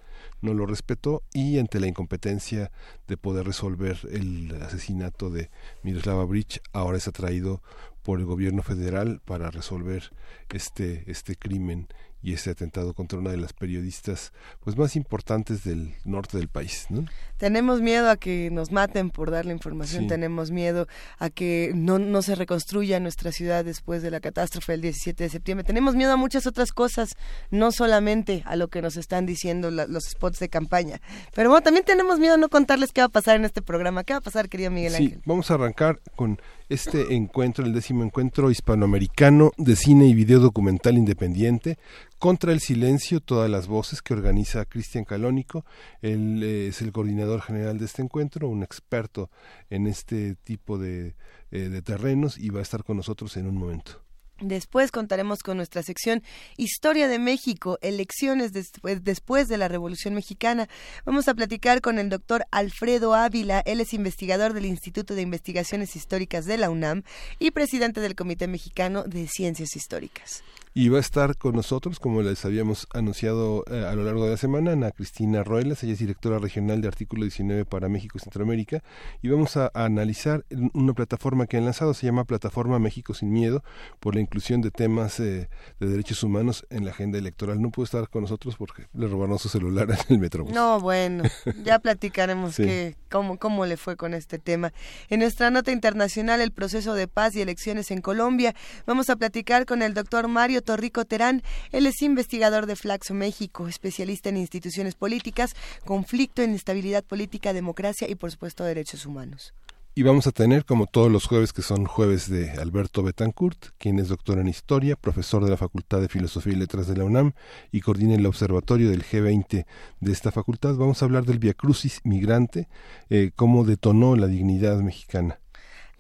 no 0.42 0.56
lo 0.56 0.66
respetó 0.66 1.22
y 1.34 1.60
ante 1.60 1.80
la 1.80 1.86
incompetencia 1.86 2.72
de 3.08 3.16
poder 3.16 3.46
resolver 3.46 4.00
el 4.12 4.60
asesinato 4.64 5.30
de 5.30 5.52
Miroslava 5.84 6.26
Bridge, 6.26 6.62
ahora 6.74 6.98
es 6.98 7.08
atraído 7.08 7.62
por 8.02 8.18
el 8.18 8.26
gobierno 8.26 8.64
federal 8.64 9.22
para 9.24 9.52
resolver 9.52 10.12
este, 10.50 11.04
este 11.12 11.36
crimen 11.36 11.90
y 12.24 12.34
ese 12.34 12.52
atentado 12.52 12.94
contra 12.94 13.20
una 13.20 13.32
de 13.32 13.38
las 13.38 13.54
periodistas 13.54 14.32
pues 14.60 14.78
más 14.78 14.96
importantes 14.96 15.64
del 15.64 15.94
norte 16.06 16.38
del 16.38 16.48
país 16.48 16.88
¿no? 16.90 17.06
Tenemos 17.42 17.82
miedo 17.82 18.08
a 18.12 18.18
que 18.18 18.52
nos 18.52 18.72
maten 18.72 19.10
por 19.10 19.32
dar 19.32 19.48
la 19.48 19.52
información 19.52 20.06
tenemos 20.06 20.52
miedo 20.52 20.88
a 21.18 21.32
que 21.32 21.72
no, 21.74 21.98
no 21.98 22.22
se 22.22 22.36
reconstruya 22.36 23.00
nuestra 23.00 23.32
ciudad 23.32 23.66
después 23.66 24.04
de 24.04 24.12
la 24.12 24.20
catástrofe 24.20 24.74
del 24.74 24.82
17 24.82 25.24
de 25.24 25.30
septiembre. 25.32 25.64
Tenemos 25.64 25.96
miedo 25.96 26.12
a 26.12 26.18
muchas 26.18 26.46
otras 26.46 26.72
cosas 26.72 27.16
no 27.50 27.72
solamente 27.72 28.44
a 28.46 28.56
lo 28.56 28.68
que 28.68 28.84
nos 28.84 28.96
están 28.96 29.26
diciendo 29.26 29.72
los 29.72 30.04
spots 30.04 30.38
de 30.38 30.50
campaña. 30.50 31.02
Pero 31.34 31.50
bueno 31.50 31.64
también 31.64 31.84
tenemos 31.84 32.20
miedo 32.20 32.36
a 32.36 32.38
no 32.38 32.48
contarles 32.48 32.92
qué 32.92 33.02
va 33.02 33.06
a 33.06 33.10
pasar 33.10 33.38
en 33.38 33.46
este 33.46 33.64
programa. 33.64 34.04
Qué 34.04 34.14
va 34.14 34.20
a 34.20 34.22
pasar 34.22 34.48
querido 34.48 34.70
Miguel 34.70 34.94
Ángel 34.94 35.14
sí, 35.16 35.22
vamos 35.26 35.50
a 35.50 35.56
arrancar 35.56 36.00
con 36.16 36.40
este 36.70 37.16
encuentro, 37.16 37.66
el 37.66 37.74
décimo 37.74 38.04
encuentro 38.04 38.52
hispanoamericano 38.52 39.52
de 39.58 39.76
cine 39.76 40.06
y 40.06 40.14
video 40.14 40.40
documental 40.40 40.96
independiente, 40.96 41.80
contra 42.22 42.54
el 42.54 42.60
silencio, 42.60 43.20
todas 43.20 43.50
las 43.50 43.66
voces 43.66 44.04
que 44.04 44.14
organiza 44.14 44.66
Cristian 44.66 45.06
Calónico. 45.06 45.66
Él 46.04 46.44
eh, 46.44 46.68
es 46.68 46.84
el 46.84 46.92
coordinador 46.92 47.42
general 47.42 47.80
de 47.80 47.86
este 47.86 48.04
encuentro, 48.04 48.48
un 48.48 48.62
experto 48.62 49.32
en 49.72 49.88
este 49.88 50.36
tipo 50.36 50.78
de, 50.78 51.16
eh, 51.50 51.70
de 51.70 51.82
terrenos 51.82 52.38
y 52.38 52.52
va 52.52 52.60
a 52.60 52.62
estar 52.62 52.84
con 52.84 52.98
nosotros 52.98 53.36
en 53.38 53.48
un 53.48 53.58
momento. 53.58 54.04
Después 54.40 54.92
contaremos 54.92 55.42
con 55.42 55.58
nuestra 55.58 55.82
sección 55.82 56.22
Historia 56.58 57.08
de 57.08 57.18
México, 57.18 57.80
elecciones 57.82 58.52
después, 58.54 59.48
de 59.48 59.58
la 59.58 59.68
Revolución 59.68 60.14
Mexicana. 60.14 60.70
Vamos 61.06 61.28
a 61.28 61.34
platicar 61.34 61.82
con 61.82 61.98
el 61.98 62.10
doctor 62.10 62.46
Alfredo 62.52 63.16
Ávila. 63.16 63.64
Él 63.66 63.82
es 63.82 63.96
investigador 63.96 64.54
del 64.54 64.66
Instituto 64.66 65.16
de 65.16 65.24
Investigaciones 65.24 65.96
Históricas 65.96 66.46
de 66.46 66.60
la 66.60 66.70
UNAM 66.70 67.02
y 67.40 67.50
presidente 67.50 68.00
del 68.00 68.14
Comité 68.14 68.48
Mexicano 68.48 69.06
de 69.06 69.28
Ciencias 69.28 69.76
Históricas. 69.76 70.44
Y 70.74 70.88
va 70.88 71.00
a 71.00 71.02
estar 71.02 71.36
con 71.36 71.54
nosotros, 71.54 72.00
como 72.00 72.22
les 72.22 72.46
habíamos 72.46 72.88
anunciado 72.94 73.66
eh, 73.70 73.86
a 73.86 73.94
lo 73.94 74.06
largo 74.06 74.24
de 74.24 74.32
la 74.32 74.38
semana, 74.38 74.72
Ana 74.72 74.92
Cristina 74.92 75.44
Roelas, 75.44 75.84
ella 75.84 75.92
es 75.92 76.00
directora 76.00 76.40
regional 76.40 76.80
de 76.80 76.88
Artículo 76.88 77.24
19 77.24 77.66
para 77.66 77.90
México 77.90 78.18
y 78.18 78.22
Centroamérica, 78.22 78.82
y 79.22 79.28
vamos 79.28 79.58
a, 79.58 79.70
analizar 79.74 80.46
una 80.74 80.94
plataforma 80.94 81.46
que 81.46 81.58
han 81.58 81.66
lanzado, 81.66 81.94
se 81.94 82.06
llama 82.06 82.24
Plataforma 82.24 82.80
México 82.80 83.14
Sin 83.14 83.34
Miedo, 83.34 83.66
por 84.00 84.16
la 84.16 84.22
inclusión 84.22 84.62
de 84.62 84.72
temas 84.72 85.20
eh, 85.20 85.50
de 85.82 85.88
derechos 85.88 86.24
humanos 86.24 86.66
en 86.70 86.86
la 86.86 86.92
agenda 86.92 87.18
electoral. 87.18 87.62
No 87.62 87.70
pudo 87.70 87.84
estar 87.84 88.08
con 88.08 88.22
nosotros 88.22 88.56
porque 88.56 88.88
le 88.94 89.10
robaron 89.10 89.40
su 89.40 89.50
celular 89.50 89.90
en 89.92 90.16
el 90.16 90.20
metro. 90.20 90.46
No, 90.46 90.80
bueno, 90.80 91.26
ya 91.66 91.80
platicaremos 91.80 92.56
que, 92.56 92.96
cómo, 93.10 93.38
cómo 93.38 93.66
le 93.66 93.76
fue 93.76 93.98
con 93.98 94.14
este 94.14 94.40
tema. 94.40 94.72
En 95.10 95.20
nuestra 95.20 95.52
nota 95.52 95.74
internacional, 95.74 96.40
el 96.40 96.52
proceso 96.52 96.94
de 96.94 97.10
paz 97.10 97.36
y 97.36 97.42
elecciones 97.42 97.92
en 97.92 98.00
Colombia, 98.00 98.56
vamos 98.86 99.10
a 99.10 99.18
platicar 99.18 99.66
con 99.66 99.82
el 99.82 99.94
doctor 99.94 100.30
Mario 100.30 100.61
Torrico 100.62 101.06
Terán. 101.06 101.44
Él 101.72 101.86
es 101.86 102.02
investigador 102.02 102.66
de 102.66 102.76
Flaxo 102.76 103.14
México, 103.14 103.68
especialista 103.68 104.30
en 104.30 104.38
instituciones 104.38 104.96
políticas, 104.96 105.56
conflicto, 105.86 106.44
inestabilidad 106.44 107.04
política, 107.04 107.54
democracia 107.54 108.10
y, 108.10 108.16
por 108.16 108.32
supuesto, 108.32 108.64
derechos 108.64 109.06
humanos. 109.06 109.54
Y 109.94 110.04
vamos 110.04 110.26
a 110.26 110.32
tener, 110.32 110.64
como 110.64 110.88
todos 110.88 111.12
los 111.12 111.26
jueves, 111.26 111.52
que 111.52 111.62
son 111.62 111.84
jueves 111.84 112.30
de 112.30 112.52
Alberto 112.52 113.04
Betancourt, 113.04 113.72
quien 113.78 114.00
es 114.00 114.08
doctor 114.08 114.40
en 114.40 114.48
Historia, 114.48 114.96
profesor 114.96 115.44
de 115.44 115.50
la 115.50 115.58
Facultad 115.58 116.00
de 116.00 116.08
Filosofía 116.08 116.54
y 116.54 116.56
Letras 116.56 116.88
de 116.88 116.96
la 116.96 117.04
UNAM 117.04 117.34
y 117.74 117.82
coordina 117.82 118.16
el 118.16 118.26
observatorio 118.26 118.90
del 118.90 119.04
G20 119.04 119.66
de 120.00 120.12
esta 120.14 120.32
facultad. 120.32 120.76
Vamos 120.76 121.02
a 121.02 121.06
hablar 121.06 121.26
del 121.26 121.40
Via 121.40 121.54
Crucis 121.54 122.00
migrante, 122.06 122.70
eh, 123.10 123.32
cómo 123.36 123.66
detonó 123.66 124.16
la 124.16 124.28
dignidad 124.28 124.78
mexicana. 124.80 125.41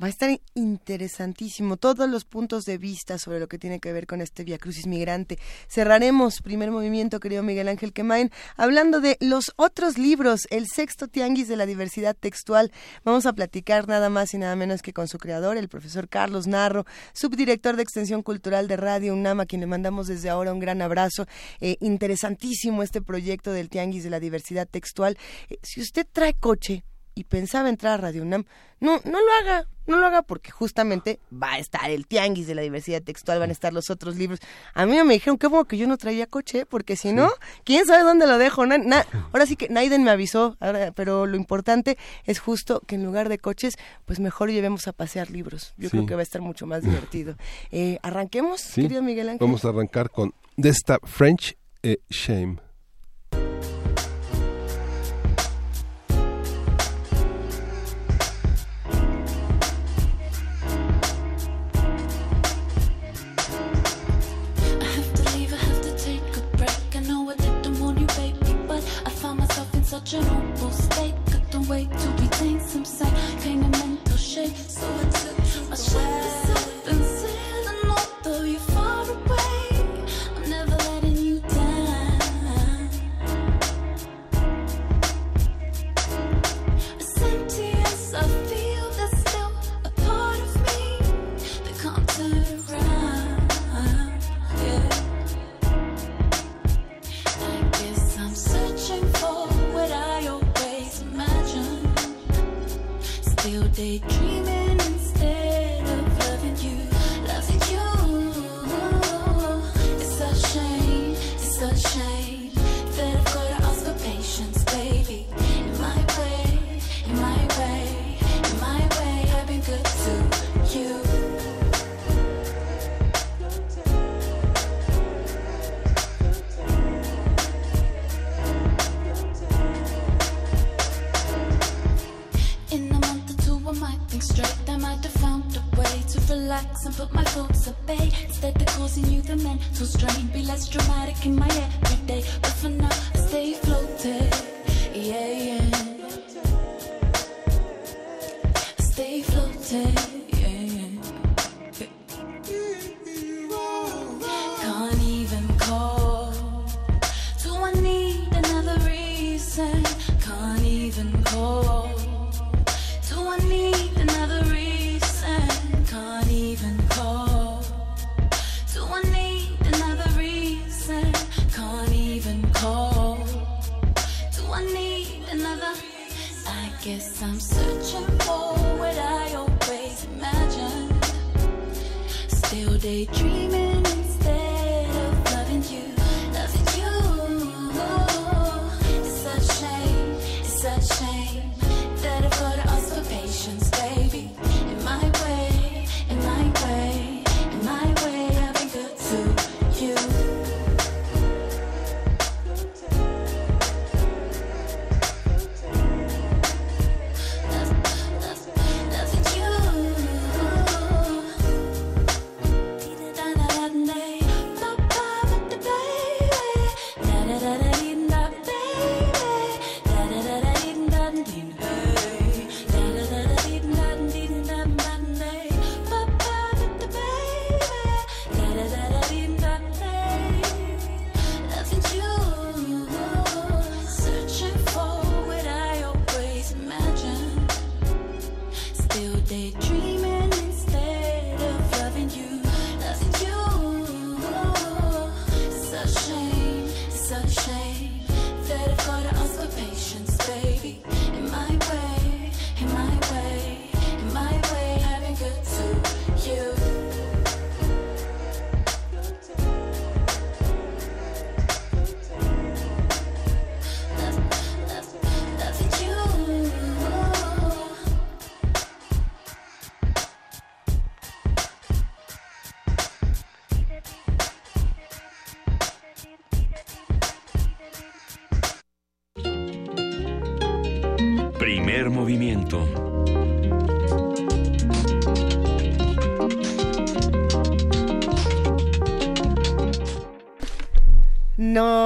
Va 0.01 0.07
a 0.07 0.09
estar 0.09 0.35
interesantísimo 0.55 1.77
todos 1.77 2.09
los 2.09 2.25
puntos 2.25 2.63
de 2.63 2.79
vista 2.79 3.19
sobre 3.19 3.39
lo 3.39 3.47
que 3.47 3.59
tiene 3.59 3.79
que 3.79 3.93
ver 3.93 4.07
con 4.07 4.19
este 4.21 4.43
Via 4.43 4.57
Crucis 4.57 4.87
migrante. 4.87 5.37
Cerraremos 5.67 6.41
primer 6.41 6.71
movimiento, 6.71 7.19
querido 7.19 7.43
Miguel 7.43 7.67
Ángel 7.67 7.93
Quemain, 7.93 8.31
hablando 8.57 8.99
de 8.99 9.17
los 9.19 9.51
otros 9.57 9.99
libros, 9.99 10.47
el 10.49 10.65
sexto 10.67 11.07
tianguis 11.07 11.47
de 11.47 11.55
la 11.55 11.67
diversidad 11.67 12.17
textual. 12.19 12.71
Vamos 13.03 13.27
a 13.27 13.33
platicar 13.33 13.87
nada 13.87 14.09
más 14.09 14.33
y 14.33 14.39
nada 14.39 14.55
menos 14.55 14.81
que 14.81 14.91
con 14.91 15.07
su 15.07 15.19
creador, 15.19 15.55
el 15.55 15.69
profesor 15.69 16.09
Carlos 16.09 16.47
Narro, 16.47 16.87
subdirector 17.13 17.75
de 17.75 17.83
Extensión 17.83 18.23
Cultural 18.23 18.67
de 18.67 18.77
Radio 18.77 19.13
UNAM, 19.13 19.41
a 19.41 19.45
quien 19.45 19.61
le 19.61 19.67
mandamos 19.67 20.07
desde 20.07 20.31
ahora 20.31 20.51
un 20.51 20.59
gran 20.59 20.81
abrazo. 20.81 21.27
Eh, 21.59 21.77
interesantísimo 21.79 22.81
este 22.81 23.03
proyecto 23.03 23.51
del 23.51 23.69
tianguis 23.69 24.03
de 24.03 24.09
la 24.09 24.19
diversidad 24.19 24.67
textual. 24.67 25.15
Eh, 25.49 25.59
si 25.61 25.79
usted 25.79 26.07
trae 26.11 26.33
coche, 26.33 26.83
y 27.15 27.25
pensaba 27.25 27.69
entrar 27.69 27.93
a 27.93 27.97
Radio 27.97 28.23
UNAM, 28.23 28.45
no, 28.79 28.99
no 29.05 29.19
lo 29.21 29.31
haga, 29.41 29.67
no 29.85 29.97
lo 29.97 30.07
haga 30.07 30.21
porque 30.23 30.51
justamente 30.51 31.19
va 31.31 31.53
a 31.53 31.59
estar 31.59 31.89
el 31.89 32.07
tianguis 32.07 32.47
de 32.47 32.55
la 32.55 32.61
diversidad 32.61 33.01
textual, 33.01 33.39
van 33.39 33.49
a 33.49 33.53
estar 33.53 33.73
los 33.73 33.89
otros 33.89 34.15
libros. 34.15 34.39
A 34.73 34.85
mí 34.85 35.01
me 35.03 35.13
dijeron, 35.13 35.37
qué 35.37 35.47
bueno 35.47 35.65
que 35.65 35.77
yo 35.77 35.87
no 35.87 35.97
traía 35.97 36.25
coche, 36.25 36.65
porque 36.65 36.95
si 36.95 37.13
no, 37.13 37.29
quién 37.63 37.85
sabe 37.85 38.03
dónde 38.03 38.25
lo 38.25 38.37
dejo. 38.37 38.63
ahora 38.63 39.45
sí 39.45 39.55
que 39.55 39.69
Naiden 39.69 40.03
me 40.03 40.11
avisó, 40.11 40.57
pero 40.95 41.27
lo 41.27 41.37
importante 41.37 41.97
es 42.25 42.39
justo 42.39 42.81
que 42.87 42.95
en 42.95 43.05
lugar 43.05 43.29
de 43.29 43.37
coches, 43.37 43.75
pues 44.05 44.19
mejor 44.19 44.49
llevemos 44.49 44.87
a 44.87 44.93
pasear 44.93 45.29
libros. 45.29 45.73
Yo 45.77 45.89
creo 45.89 46.05
que 46.05 46.15
va 46.15 46.21
a 46.21 46.23
estar 46.23 46.41
mucho 46.41 46.65
más 46.65 46.83
divertido. 46.83 47.35
Eh, 47.71 47.99
¿Arranquemos, 48.01 48.61
querido 48.75 49.01
Miguel 49.01 49.29
Ángel? 49.29 49.45
Vamos 49.45 49.65
a 49.65 49.69
arrancar 49.69 50.09
con 50.09 50.33
de 50.57 50.69
esta 50.69 50.99
French 51.03 51.57
eh, 51.83 51.97
Shame. 52.09 52.57
Just 70.11 70.40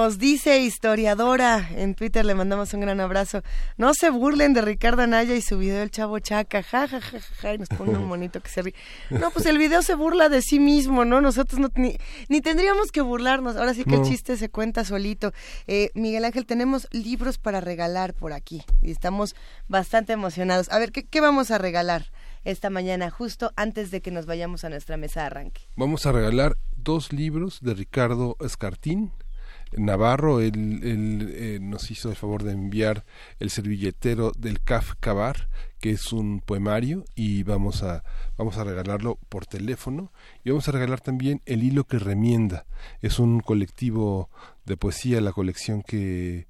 nos 0.06 0.20
dice 0.20 0.60
historiadora, 0.60 1.68
en 1.72 1.96
Twitter 1.96 2.24
le 2.26 2.36
mandamos 2.36 2.72
un 2.76 2.82
gran 2.82 3.00
abrazo, 3.00 3.42
no 3.76 3.96
se 3.96 4.12
burlen 4.12 4.54
de 4.54 4.62
Ricardo 4.62 5.02
Anaya 5.02 5.34
y 5.34 5.42
su 5.42 5.58
video 5.58 5.82
El 5.82 5.90
Chavo 5.90 6.20
Chaca, 6.20 6.62
ja, 6.62 6.88
ja, 6.88 7.02
ja, 7.02 7.20
ja, 7.20 7.54
y 7.56 7.58
nos 7.58 7.70
pone 7.70 7.98
un 7.98 8.06
monito 8.06 8.40
que 8.40 8.50
se 8.50 8.62
ríe. 8.62 8.76
No, 9.10 9.32
pues 9.32 9.48
el 9.48 9.58
video 9.58 9.82
se 9.82 9.96
burla 9.96 10.30
de 10.30 10.44
sí 10.44 10.60
mismo, 10.60 11.06
¿no? 11.06 11.22
Nosotros 11.22 11.60
no, 11.60 11.70
ni, 11.74 11.98
ni 12.30 12.42
tendríamos 12.42 12.92
que 12.92 13.02
burlarnos, 13.02 13.56
ahora 13.56 13.74
sí 13.74 13.84
que 13.84 13.96
el 13.96 14.04
chiste 14.04 14.38
se 14.38 14.48
cuenta 14.48 14.86
solito. 14.86 15.34
Eh, 15.66 15.90
Miguel 15.96 16.26
Ángel, 16.26 16.46
tenemos 16.46 16.88
libros 16.92 17.40
para 17.40 17.60
regalar 17.60 18.14
por 18.14 18.32
aquí 18.32 18.64
y 18.84 18.92
estamos 18.92 19.36
bastante 19.68 20.14
emocionados. 20.14 20.70
A 20.70 20.78
ver, 20.78 20.92
¿qué, 20.92 21.08
qué 21.08 21.20
vamos 21.20 21.50
a 21.50 21.58
regalar? 21.58 22.12
esta 22.44 22.70
mañana, 22.70 23.10
justo 23.10 23.54
antes 23.56 23.90
de 23.90 24.02
que 24.02 24.12
nos 24.12 24.28
vayamos 24.28 24.64
a 24.64 24.70
nuestra 24.70 24.98
mesa 24.98 25.22
de 25.22 25.26
arranque. 25.26 25.62
Vamos 25.76 26.06
a 26.06 26.12
regalar 26.12 26.58
dos 26.78 27.12
libros 27.12 27.60
de 27.62 27.74
Ricardo 27.74 28.38
Escartín. 28.40 29.12
Navarro, 29.78 30.42
él, 30.42 31.32
eh, 31.34 31.60
nos 31.62 31.92
hizo 31.92 32.10
el 32.10 32.16
favor 32.16 32.44
de 32.44 32.54
enviar 32.54 33.06
el 33.40 33.50
servilletero 33.50 34.32
del 34.38 34.62
CAF 34.62 34.94
Cabar, 35.00 35.50
que 35.80 35.92
es 35.92 36.12
un 36.14 36.40
poemario, 36.40 37.06
y 37.16 37.44
vamos 37.44 37.84
a, 37.84 38.04
vamos 38.38 38.58
a 38.58 38.64
regalarlo 38.64 39.20
por 39.30 39.46
teléfono. 39.46 40.12
Y 40.44 40.50
vamos 40.50 40.68
a 40.68 40.72
regalar 40.72 41.02
también 41.02 41.42
El 41.46 41.64
Hilo 41.64 41.86
que 41.86 42.00
Remienda. 42.00 42.66
Es 43.02 43.20
un 43.20 43.40
colectivo 43.40 44.30
de 44.66 44.78
poesía, 44.78 45.22
la 45.22 45.32
colección 45.32 45.82
que 45.84 46.48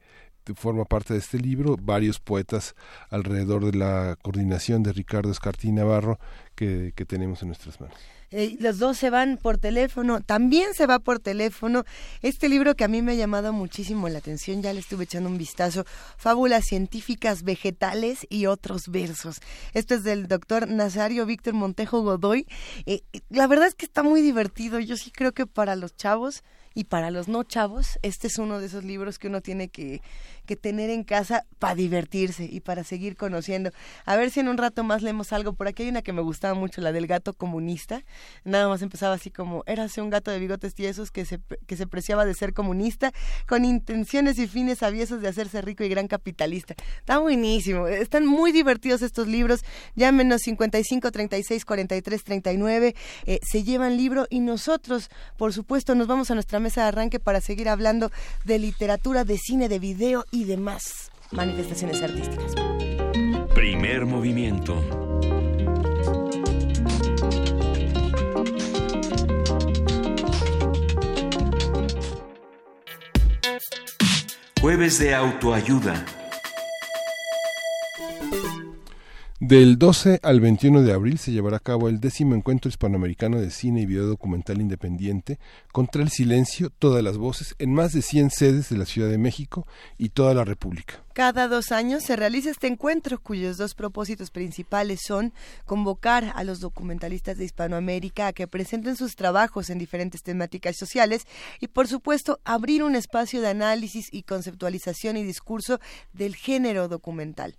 forma 0.53 0.85
parte 0.85 1.13
de 1.13 1.19
este 1.19 1.39
libro, 1.39 1.75
varios 1.81 2.19
poetas 2.19 2.75
alrededor 3.09 3.65
de 3.65 3.77
la 3.77 4.15
coordinación 4.21 4.83
de 4.83 4.93
Ricardo 4.93 5.31
Escartín 5.31 5.75
Navarro 5.75 6.19
que, 6.53 6.93
que 6.95 7.05
tenemos 7.05 7.41
en 7.41 7.47
nuestras 7.47 7.81
manos. 7.81 7.97
Eh, 8.31 8.57
los 8.59 8.79
dos 8.79 8.97
se 8.97 9.09
van 9.09 9.37
por 9.37 9.57
teléfono, 9.57 10.21
también 10.21 10.73
se 10.73 10.85
va 10.87 10.99
por 10.99 11.19
teléfono. 11.19 11.83
Este 12.21 12.49
libro 12.49 12.75
que 12.75 12.83
a 12.83 12.87
mí 12.87 13.01
me 13.01 13.13
ha 13.13 13.15
llamado 13.15 13.53
muchísimo 13.53 14.09
la 14.09 14.19
atención, 14.19 14.61
ya 14.61 14.73
le 14.73 14.79
estuve 14.79 15.05
echando 15.05 15.29
un 15.29 15.37
vistazo, 15.37 15.85
Fábulas 16.17 16.65
científicas 16.65 17.43
vegetales 17.43 18.25
y 18.29 18.45
otros 18.45 18.89
versos. 18.89 19.39
Esto 19.73 19.95
es 19.95 20.03
del 20.03 20.27
doctor 20.27 20.67
Nazario 20.67 21.25
Víctor 21.25 21.53
Montejo 21.53 22.01
Godoy. 22.01 22.47
Eh, 22.85 23.01
la 23.29 23.47
verdad 23.47 23.67
es 23.67 23.75
que 23.75 23.85
está 23.85 24.03
muy 24.03 24.21
divertido, 24.21 24.79
yo 24.79 24.97
sí 24.97 25.11
creo 25.11 25.33
que 25.33 25.45
para 25.45 25.75
los 25.75 25.95
chavos 25.95 26.43
y 26.73 26.83
para 26.83 27.09
los 27.09 27.29
no 27.29 27.43
chavos, 27.43 27.97
este 28.01 28.27
es 28.27 28.37
uno 28.37 28.59
de 28.59 28.65
esos 28.65 28.83
libros 28.83 29.17
que 29.17 29.29
uno 29.29 29.39
tiene 29.41 29.69
que, 29.69 30.01
que 30.45 30.55
tener 30.55 30.89
en 30.89 31.03
casa 31.03 31.45
para 31.59 31.75
divertirse 31.75 32.45
y 32.45 32.59
para 32.61 32.83
seguir 32.83 33.17
conociendo. 33.17 33.71
A 34.05 34.15
ver 34.15 34.31
si 34.31 34.39
en 34.39 34.47
un 34.47 34.57
rato 34.57 34.83
más 34.83 35.01
leemos 35.01 35.33
algo. 35.33 35.53
Por 35.53 35.67
aquí 35.67 35.83
hay 35.83 35.89
una 35.89 36.01
que 36.01 36.13
me 36.13 36.21
gustaba 36.21 36.53
mucho, 36.53 36.81
la 36.81 36.91
del 36.91 37.07
gato 37.07 37.33
comunista. 37.33 38.03
Nada 38.43 38.67
más 38.67 38.81
empezaba 38.81 39.15
así 39.15 39.31
como, 39.31 39.63
érase 39.65 40.01
un 40.01 40.09
gato 40.09 40.31
de 40.31 40.39
bigotes 40.39 40.73
tiesos 40.73 41.11
que 41.11 41.25
se, 41.25 41.39
que 41.67 41.75
se 41.75 41.87
preciaba 41.87 42.25
de 42.25 42.33
ser 42.33 42.53
comunista, 42.53 43.11
con 43.47 43.65
intenciones 43.65 44.39
y 44.39 44.47
fines 44.47 44.83
aviesos 44.83 45.21
de 45.21 45.27
hacerse 45.27 45.61
rico 45.61 45.83
y 45.83 45.89
gran 45.89 46.07
capitalista. 46.07 46.75
Está 46.99 47.17
buenísimo. 47.17 47.87
Están 47.87 48.25
muy 48.25 48.51
divertidos 48.51 49.01
estos 49.01 49.27
libros. 49.27 49.61
Llámenos 49.95 50.41
55 50.41 51.11
36 51.11 51.65
43 51.65 52.23
39. 52.23 52.95
se 53.41 53.63
llevan 53.63 53.97
libro 53.97 54.27
y 54.29 54.39
nosotros, 54.39 55.09
por 55.37 55.53
supuesto, 55.53 55.95
nos 55.95 56.07
vamos 56.07 56.31
a 56.31 56.35
nuestra 56.35 56.59
mesa 56.59 56.81
de 56.81 56.87
arranque 56.89 57.19
para 57.19 57.41
seguir 57.41 57.69
hablando 57.69 58.11
de 58.43 58.59
literatura, 58.59 59.23
de 59.23 59.37
cine, 59.37 59.69
de 59.69 59.79
video 59.79 60.25
y 60.35 60.43
demás 60.43 61.09
manifestaciones 61.31 62.01
artísticas. 62.01 62.53
Primer 63.53 64.05
movimiento. 64.05 64.75
Jueves 74.59 74.99
de 74.99 75.15
autoayuda. 75.15 76.05
Del 79.47 79.77
12 79.77 80.21
al 80.23 80.39
21 80.39 80.81
de 80.81 80.91
abril 80.91 81.19
se 81.19 81.31
llevará 81.31 81.57
a 81.57 81.59
cabo 81.59 81.87
el 81.87 81.99
décimo 81.99 82.33
encuentro 82.33 82.67
hispanoamericano 82.67 83.39
de 83.39 83.51
cine 83.51 83.81
y 83.81 83.85
video 83.85 84.07
documental 84.07 84.59
independiente 84.59 85.37
contra 85.71 86.01
el 86.01 86.09
silencio, 86.09 86.71
todas 86.71 87.03
las 87.03 87.19
voces, 87.19 87.53
en 87.59 87.71
más 87.71 87.93
de 87.93 88.01
100 88.01 88.31
sedes 88.31 88.69
de 88.69 88.77
la 88.79 88.87
Ciudad 88.87 89.07
de 89.07 89.19
México 89.19 89.67
y 89.99 90.09
toda 90.09 90.33
la 90.33 90.45
República. 90.45 91.03
Cada 91.13 91.47
dos 91.47 91.71
años 91.71 92.01
se 92.01 92.15
realiza 92.15 92.49
este 92.49 92.65
encuentro, 92.65 93.19
cuyos 93.21 93.57
dos 93.57 93.75
propósitos 93.75 94.31
principales 94.31 95.01
son 95.05 95.31
convocar 95.65 96.33
a 96.33 96.43
los 96.43 96.59
documentalistas 96.59 97.37
de 97.37 97.45
Hispanoamérica 97.45 98.25
a 98.25 98.33
que 98.33 98.47
presenten 98.47 98.95
sus 98.95 99.15
trabajos 99.15 99.69
en 99.69 99.77
diferentes 99.77 100.23
temáticas 100.23 100.75
sociales 100.75 101.27
y, 101.59 101.67
por 101.67 101.87
supuesto, 101.87 102.39
abrir 102.45 102.81
un 102.81 102.95
espacio 102.95 103.41
de 103.41 103.49
análisis 103.49 104.07
y 104.11 104.23
conceptualización 104.23 105.17
y 105.17 105.23
discurso 105.23 105.79
del 106.13 106.35
género 106.35 106.87
documental. 106.87 107.55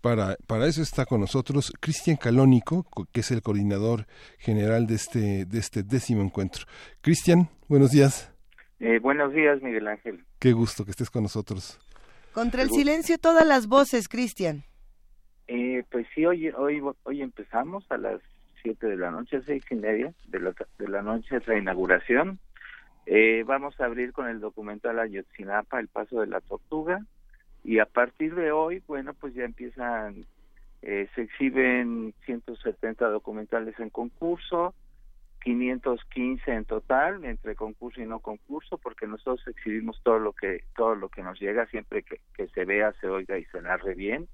Para, 0.00 0.36
para 0.46 0.66
eso 0.66 0.82
está 0.82 1.04
con 1.04 1.20
nosotros 1.20 1.72
Cristian 1.80 2.16
Calónico, 2.16 2.86
que 3.12 3.20
es 3.20 3.30
el 3.30 3.42
coordinador 3.42 4.06
general 4.38 4.86
de 4.86 4.94
este, 4.94 5.44
de 5.44 5.58
este 5.58 5.82
décimo 5.82 6.22
encuentro. 6.22 6.64
Cristian, 7.00 7.48
buenos 7.68 7.90
días. 7.90 8.32
Eh, 8.78 8.98
buenos 8.98 9.32
días, 9.34 9.60
Miguel 9.62 9.88
Ángel. 9.88 10.24
Qué 10.38 10.52
gusto 10.52 10.84
que 10.84 10.92
estés 10.92 11.10
con 11.10 11.22
nosotros. 11.22 11.78
Contra 12.32 12.62
el 12.62 12.70
silencio, 12.70 13.18
todas 13.18 13.46
las 13.46 13.66
voces, 13.66 14.08
Cristian. 14.08 14.64
Eh, 15.48 15.84
pues 15.90 16.06
sí, 16.14 16.24
hoy, 16.24 16.48
hoy, 16.50 16.80
hoy 17.02 17.22
empezamos 17.22 17.84
a 17.90 17.98
las 17.98 18.20
siete 18.62 18.86
de 18.86 18.96
la 18.96 19.10
noche, 19.10 19.42
seis 19.44 19.64
y 19.70 19.74
media 19.74 20.14
de 20.28 20.40
la, 20.40 20.54
de 20.78 20.88
la 20.88 21.02
noche, 21.02 21.36
es 21.36 21.46
la 21.46 21.58
inauguración. 21.58 22.38
Eh, 23.06 23.42
vamos 23.46 23.78
a 23.80 23.86
abrir 23.86 24.12
con 24.12 24.28
el 24.28 24.40
documental 24.40 24.98
Ayotzinapa, 24.98 25.80
El 25.80 25.88
Paso 25.88 26.20
de 26.20 26.28
la 26.28 26.40
Tortuga, 26.40 27.04
y 27.64 27.78
a 27.78 27.86
partir 27.86 28.34
de 28.34 28.52
hoy, 28.52 28.82
bueno, 28.86 29.14
pues 29.14 29.34
ya 29.34 29.44
empiezan, 29.44 30.24
eh, 30.82 31.08
se 31.14 31.22
exhiben 31.22 32.14
170 32.24 33.08
documentales 33.08 33.78
en 33.78 33.90
concurso, 33.90 34.74
515 35.42 36.52
en 36.52 36.64
total 36.64 37.24
entre 37.24 37.54
concurso 37.54 38.00
y 38.00 38.06
no 38.06 38.20
concurso, 38.20 38.78
porque 38.78 39.06
nosotros 39.06 39.46
exhibimos 39.48 40.00
todo 40.02 40.18
lo 40.18 40.32
que 40.32 40.64
todo 40.76 40.94
lo 40.94 41.08
que 41.08 41.22
nos 41.22 41.40
llega 41.40 41.66
siempre 41.66 42.02
que, 42.02 42.48
se 42.48 42.64
vea, 42.64 42.92
se 43.00 43.08
oiga 43.08 43.38
y 43.38 43.44
se 43.46 43.62
narre 43.62 43.94
bien. 43.94 44.28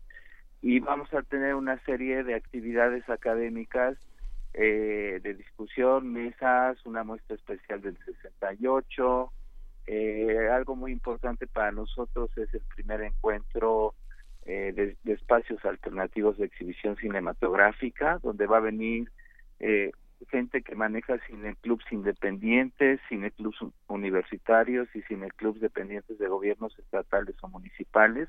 Y 0.62 0.80
vamos 0.80 1.12
a 1.14 1.22
tener 1.22 1.54
una 1.54 1.78
serie 1.84 2.24
de 2.24 2.34
actividades 2.34 3.08
académicas 3.08 3.96
eh, 4.54 5.20
de 5.22 5.34
discusión, 5.34 6.12
mesas, 6.12 6.84
una 6.86 7.04
muestra 7.04 7.36
especial 7.36 7.82
del 7.82 7.96
68, 7.98 9.30
eh, 9.87 10.49
algo 10.53 10.75
muy 10.75 10.90
importante 10.90 11.46
para 11.46 11.70
nosotros 11.70 12.31
es 12.37 12.53
el 12.53 12.62
primer 12.75 13.03
encuentro 13.03 13.94
eh, 14.44 14.96
de, 15.05 15.12
espacios 15.12 15.64
alternativos 15.64 16.38
de 16.38 16.46
exhibición 16.46 16.96
cinematográfica, 16.96 18.18
donde 18.22 18.46
va 18.46 18.59
a 18.59 18.61
venir 18.61 19.11
eh, 19.61 19.92
gente 20.31 20.62
que 20.62 20.75
maneja 20.75 21.18
cineclubs 21.29 21.85
independientes, 21.92 23.01
cineclubs 23.09 23.59
universitarios 23.87 24.88
y 24.94 25.03
cineclubs 25.03 25.61
dependientes 25.61 26.18
de 26.18 26.29
gobiernos 26.29 26.77
estatales 26.79 27.37
o 27.42 27.49
municipales. 27.49 28.29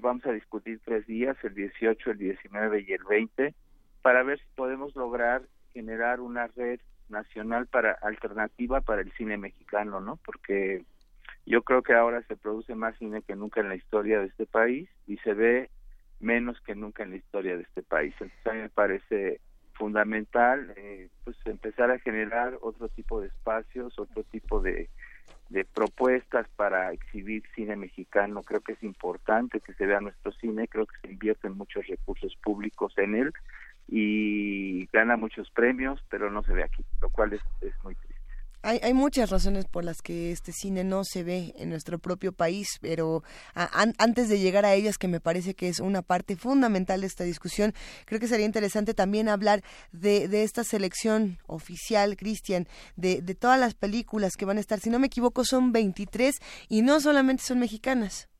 vamos 0.00 0.24
a 0.26 0.32
discutir 0.32 0.80
tres 0.84 1.06
días, 1.06 1.36
el 1.42 1.54
18, 1.54 2.12
el 2.12 2.18
19 2.18 2.84
y 2.86 2.92
el 2.92 3.04
20, 3.04 3.54
para 4.00 4.22
ver 4.22 4.38
si 4.38 4.46
podemos 4.54 4.94
lograr 4.94 5.42
generar 5.72 6.20
una 6.20 6.46
red 6.46 6.80
nacional 7.08 7.66
para 7.66 7.92
alternativa 7.92 8.80
para 8.80 9.02
el 9.02 9.12
cine 9.12 9.36
mexicano, 9.36 10.00
¿no? 10.00 10.16
Porque 10.16 10.84
yo 11.46 11.62
creo 11.62 11.82
que 11.82 11.94
ahora 11.94 12.22
se 12.22 12.36
produce 12.36 12.74
más 12.74 12.96
cine 12.98 13.22
que 13.22 13.36
nunca 13.36 13.60
en 13.60 13.68
la 13.68 13.76
historia 13.76 14.20
de 14.20 14.26
este 14.26 14.46
país 14.46 14.88
y 15.06 15.16
se 15.18 15.34
ve 15.34 15.70
menos 16.20 16.60
que 16.62 16.74
nunca 16.74 17.02
en 17.02 17.10
la 17.10 17.16
historia 17.16 17.56
de 17.56 17.62
este 17.62 17.82
país. 17.82 18.14
Entonces 18.20 18.46
a 18.46 18.52
mí 18.52 18.60
me 18.60 18.70
parece 18.70 19.40
fundamental 19.74 20.72
eh, 20.76 21.08
pues 21.24 21.36
empezar 21.44 21.90
a 21.90 21.98
generar 21.98 22.58
otro 22.62 22.88
tipo 22.88 23.20
de 23.20 23.26
espacios, 23.26 23.98
otro 23.98 24.22
tipo 24.24 24.60
de, 24.60 24.88
de 25.50 25.64
propuestas 25.64 26.48
para 26.56 26.92
exhibir 26.92 27.42
cine 27.54 27.76
mexicano. 27.76 28.42
Creo 28.42 28.60
que 28.60 28.72
es 28.72 28.82
importante 28.82 29.60
que 29.60 29.74
se 29.74 29.86
vea 29.86 30.00
nuestro 30.00 30.32
cine, 30.32 30.68
creo 30.68 30.86
que 30.86 30.96
se 31.02 31.12
invierten 31.12 31.56
muchos 31.58 31.86
recursos 31.86 32.34
públicos 32.42 32.94
en 32.96 33.16
él 33.16 33.32
y 33.88 34.86
gana 34.86 35.16
muchos 35.16 35.50
premios, 35.50 36.00
pero 36.10 36.30
no 36.30 36.42
se 36.42 36.52
ve 36.52 36.64
aquí, 36.64 36.84
lo 37.00 37.10
cual 37.10 37.32
es, 37.32 37.40
muy 37.82 37.94
triste. 37.94 38.14
Hay, 38.62 38.80
hay, 38.82 38.94
muchas 38.94 39.28
razones 39.28 39.66
por 39.66 39.84
las 39.84 40.00
que 40.00 40.32
este 40.32 40.50
cine 40.52 40.84
no 40.84 41.04
se 41.04 41.22
ve 41.22 41.52
en 41.58 41.68
nuestro 41.68 41.98
propio 41.98 42.32
país, 42.32 42.78
pero 42.80 43.22
antes 43.54 44.30
de 44.30 44.38
llegar 44.38 44.64
a 44.64 44.72
ellas, 44.72 44.96
que 44.96 45.06
me 45.06 45.20
parece 45.20 45.54
que 45.54 45.68
es 45.68 45.80
una 45.80 46.00
parte 46.00 46.34
fundamental 46.34 47.02
de 47.02 47.06
esta 47.06 47.24
discusión, 47.24 47.74
creo 48.06 48.20
que 48.20 48.26
sería 48.26 48.46
interesante 48.46 48.94
también 48.94 49.28
hablar 49.28 49.62
de, 49.92 50.42
esta 50.42 50.64
selección 50.64 51.36
oficial, 51.46 52.16
Cristian, 52.16 52.66
de, 52.96 53.20
de 53.20 53.34
todas 53.34 53.60
las 53.60 53.74
películas 53.74 54.32
que 54.34 54.46
van 54.46 54.56
a 54.56 54.60
estar. 54.60 54.80
Si 54.80 54.88
no 54.88 54.98
me 54.98 55.08
equivoco, 55.08 55.44
son 55.44 55.72
23 55.72 56.34
y 56.70 56.80
no 56.80 57.00
solamente 57.00 57.42
son 57.42 57.58
mexicanas. 57.58 58.30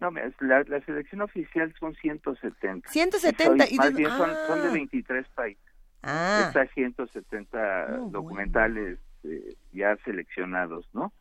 No, 0.00 0.10
la, 0.40 0.64
la 0.64 0.80
selección 0.80 1.20
oficial 1.20 1.74
son 1.78 1.94
170. 1.94 2.88
170. 2.88 3.66
y 3.70 3.76
más 3.76 3.94
bien 3.94 4.10
son, 4.10 4.30
son, 4.46 4.62
de 4.62 4.72
23 4.72 5.26
ah. 5.26 5.32
países. 5.34 5.64
Ah. 6.02 6.44
Estas 6.48 6.70
170 6.72 7.98
documentales 8.10 8.98
eh, 9.24 9.54
ya 9.72 9.96
seleccionados, 10.04 10.88
¿no? 10.94 11.12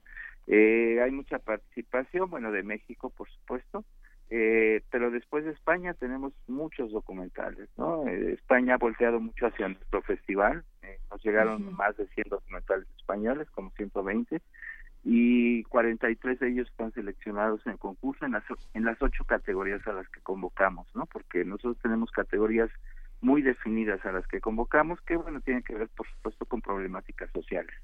Eh, 0.48 1.00
hay 1.04 1.12
mucha 1.12 1.38
participación, 1.38 2.30
bueno, 2.30 2.52
de 2.52 2.64
México, 2.64 3.12
por 3.12 3.30
supuesto, 3.30 3.86
eh, 4.32 4.82
pero 4.90 5.12
después 5.12 5.46
de 5.46 5.52
España 5.52 5.94
tenemos 5.94 6.34
muchos 6.48 6.92
documentales, 6.92 7.70
¿no? 7.78 8.08
Eh, 8.08 8.34
España 8.34 8.74
ha 8.74 8.78
volteado 8.78 9.20
mucho 9.20 9.46
hacia 9.46 9.68
nuestro 9.68 10.02
festival, 10.02 10.64
nos 11.12 11.24
llegaron 11.24 11.72
más 11.76 11.96
de 11.98 12.08
100 12.08 12.30
documentales 12.30 12.88
españoles, 12.98 13.48
como 13.52 13.70
120, 13.72 14.42
y 15.04 15.64
43 15.64 16.40
de 16.40 16.50
ellos 16.50 16.68
están 16.70 16.92
seleccionados 16.94 17.66
en 17.66 17.78
concurso 17.78 18.26
en 18.26 18.34
las, 18.34 18.44
en 18.74 18.84
las 18.84 19.02
ocho 19.02 19.24
categorías 19.24 19.86
a 19.88 19.94
las 19.94 20.08
que 20.10 20.20
convocamos, 20.22 20.88
¿no? 20.94 21.06
Porque 21.06 21.46
nosotros 21.46 21.78
tenemos 21.82 22.12
categorías 22.12 22.70
muy 23.22 23.42
definidas 23.42 24.06
a 24.06 24.12
las 24.12 24.28
que 24.28 24.42
convocamos, 24.42 25.00
que 25.02 25.16
bueno, 25.16 25.42
tienen 25.42 25.64
que 25.64 25.76
ver, 25.76 25.90
por 25.90 26.08
supuesto, 26.08 26.46
con 26.46 26.62
problemáticas 26.62 27.30
sociales. 27.32 27.76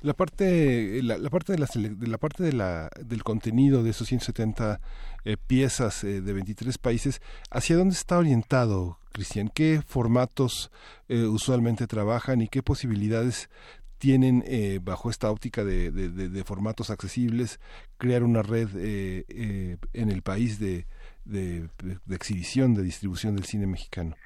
La 0.00 0.14
parte, 0.14 1.02
la, 1.02 1.28
parte 1.28 1.52
de 1.52 1.58
la, 1.58 1.66
la 2.00 2.18
parte 2.18 2.42
de 2.42 2.52
la, 2.54 2.88
del 3.04 3.22
contenido 3.22 3.82
de 3.82 3.90
esos 3.90 4.08
170 4.08 4.80
eh, 5.24 5.36
piezas 5.36 6.02
eh, 6.04 6.22
de 6.22 6.32
23 6.32 6.78
países, 6.78 7.20
¿hacia 7.50 7.76
dónde 7.76 7.94
está 7.94 8.16
orientado, 8.16 8.98
Cristian? 9.12 9.50
¿Qué 9.52 9.82
formatos 9.86 10.70
eh, 11.08 11.24
usualmente 11.24 11.86
trabajan 11.86 12.40
y 12.40 12.48
qué 12.48 12.62
posibilidades 12.62 13.50
tienen 13.98 14.44
bajo 14.82 15.10
esta 15.10 15.30
óptica 15.30 15.64
de, 15.64 15.90
de, 15.90 16.44
formatos 16.44 16.90
accesibles 16.90 17.60
crear 17.98 18.22
una 18.22 18.42
red 18.42 18.68
en 18.76 20.10
el 20.10 20.22
país 20.22 20.58
de, 20.58 20.86
de, 21.28 21.68
exhibición, 22.10 22.74
de 22.74 22.82
distribución 22.82 23.36
del 23.36 23.44
cine 23.44 23.66
mexicano? 23.66 24.16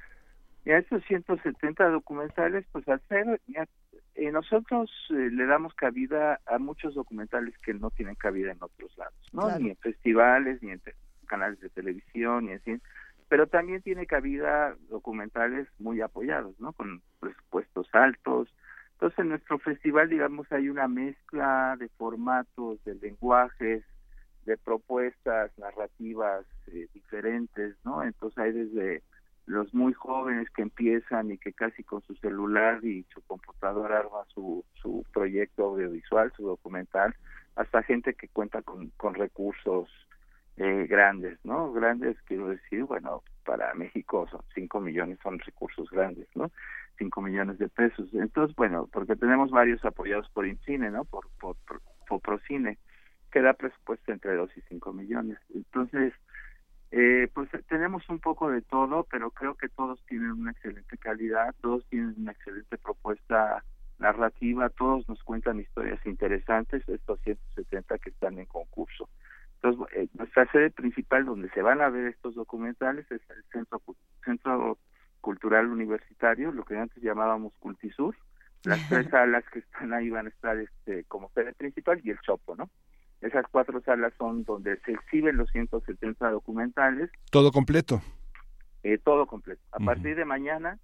Y 0.65 0.71
a 0.71 0.79
estos 0.79 1.03
170 1.05 1.89
documentales, 1.89 2.65
pues 2.71 2.87
al 2.89 3.01
ser, 3.09 3.41
eh, 4.15 4.31
nosotros 4.31 4.91
eh, 5.11 5.31
le 5.33 5.47
damos 5.47 5.75
cabida 5.75 6.41
a 6.47 6.59
muchos 6.59 6.95
documentales 6.95 7.57
que 7.59 7.75
no 7.75 7.91
tienen 7.91 8.15
cabida 8.15 8.53
en 8.53 8.59
otros 8.63 8.97
lados, 8.97 9.29
¿no? 9.33 9.59
Ni 9.59 9.71
en 9.71 9.77
festivales, 9.77 10.63
ni 10.63 10.71
en 10.71 10.81
canales 11.27 11.59
de 11.61 11.69
televisión, 11.71 12.47
ni 12.47 12.53
así. 12.53 12.81
Pero 13.29 13.47
también 13.49 13.83
tiene 13.83 14.07
cabida 14.07 14.77
documentales 14.89 15.67
muy 15.79 16.01
apoyados, 16.01 16.59
¿no? 16.61 16.73
Con 16.73 17.03
presupuestos 17.19 17.89
altos. 17.93 18.49
Entonces, 19.03 19.19
en 19.19 19.31
nuestro 19.31 19.59
festival, 19.59 20.09
digamos, 20.11 20.53
hay 20.53 20.69
una 20.69 20.87
mezcla 20.87 21.75
de 21.77 21.88
formatos, 21.88 22.85
de 22.85 22.95
lenguajes, 22.95 23.83
de 24.47 24.57
propuestas 24.57 25.51
narrativas 25.59 26.47
eh, 26.69 26.87
diferentes, 26.95 27.75
¿no? 27.85 28.05
Entonces 28.05 28.38
hay 28.38 28.53
desde 28.53 29.03
los 29.47 29.75
muy 29.75 29.93
jóvenes 29.93 30.49
que 30.51 30.62
empiezan 30.62 31.33
y 31.33 31.38
que 31.38 31.53
casi 31.53 31.83
con 31.83 32.01
su 32.03 32.15
celular 32.15 32.79
y 32.85 33.05
su 33.12 33.21
computadora 33.23 33.99
arma 33.99 34.25
su, 34.29 34.65
su 34.75 35.05
proyecto 35.12 35.65
audiovisual, 35.65 36.33
su 36.37 36.47
documental, 36.47 37.12
hasta 37.57 37.83
gente 37.83 38.15
que 38.15 38.29
cuenta 38.29 38.62
con, 38.62 38.93
recursos 39.15 39.91
eh, 40.59 40.87
grandes, 40.88 41.45
¿no? 41.45 41.73
Grandes, 41.73 42.17
quiero 42.27 42.51
decir, 42.51 42.85
bueno, 42.85 43.25
para 43.45 43.75
México 43.75 44.29
son 44.31 44.43
5 44.55 44.81
millones, 44.81 45.19
son 45.25 45.41
recursos 45.41 45.91
grandes, 45.91 46.29
¿no? 46.37 46.53
5 47.03 47.21
millones 47.21 47.59
de 47.59 47.69
pesos. 47.69 48.09
Entonces, 48.15 48.55
bueno, 48.55 48.88
porque 48.93 49.17
tenemos 49.17 49.51
varios 49.51 49.85
apoyados 49.85 50.29
por 50.31 50.47
INCINE, 50.47 50.91
¿no? 50.91 51.05
Por, 51.05 51.29
por, 51.41 51.57
por, 51.67 51.81
Procine 52.21 52.79
que 53.33 53.41
da 53.41 53.55
presupuesto 53.55 54.12
entre 54.12 54.35
2 54.35 54.51
y 54.59 54.61
5 54.69 54.93
millones. 54.93 55.38
Entonces, 55.55 56.12
eh, 56.91 57.29
pues 57.33 57.49
tenemos 57.69 58.07
un 58.11 58.19
poco 58.19 58.51
de 58.51 58.61
todo, 58.61 59.07
pero 59.11 59.31
creo 59.31 59.55
que 59.55 59.71
todos 59.71 60.05
tienen 60.07 60.33
una 60.33 60.51
excelente 60.51 60.99
calidad, 60.99 61.55
todos 61.62 61.87
tienen 61.88 62.15
una 62.19 62.33
excelente 62.33 62.77
propuesta 62.77 63.65
narrativa, 63.99 64.69
todos 64.69 65.09
nos 65.09 65.23
cuentan 65.23 65.61
historias 65.61 66.05
interesantes, 66.05 66.87
estos 66.87 67.19
170 67.23 67.99
que 67.99 68.11
están 68.11 68.38
en 68.38 68.47
concurso. 68.47 69.09
Entonces, 69.55 69.97
eh, 69.97 70.09
nuestra 70.19 70.47
sede 70.53 70.71
principal 70.71 71.25
donde 71.25 71.49
se 71.51 71.62
van 71.62 71.81
a 71.81 71.88
ver 71.88 72.09
estos 72.09 72.35
documentales 72.35 73.11
es 73.11 73.23
el 73.31 73.43
Centro, 73.51 73.81
Centro 74.23 74.77
Cultural 75.23 75.69
Universitario, 75.69 76.53
lo 76.53 76.65
que 76.65 76.77
antes 76.77 77.03
llamábamos 77.03 77.55
Cultisur. 77.59 78.15
Las 78.65 78.87
tres 78.89 79.09
salas 79.11 79.43
que 79.51 79.61
están 79.61 79.95
ahí 79.95 80.11
van 80.11 80.27
a 80.27 80.29
estar 80.29 80.57
este, 80.59 81.05
como 81.05 81.31
sede 81.31 81.55
principal 81.55 82.01
y 82.05 82.11
el 82.11 82.21
Chopo, 82.21 82.55
¿no? 82.55 82.69
Esas 83.23 83.47
cuatro 83.51 83.81
salas 83.83 84.13
son 84.19 84.45
donde 84.45 84.79
se 84.81 84.93
exhiben 84.93 85.37
los 85.37 85.49
170 85.51 86.31
documentales. 86.31 87.11
Todo 87.31 87.51
completo. 87.53 88.03
Eh, 88.83 88.99
todo 88.99 89.27
completo. 89.27 89.63
A 89.71 89.79
partir 89.79 90.17
de 90.17 90.25
mañana 90.25 90.79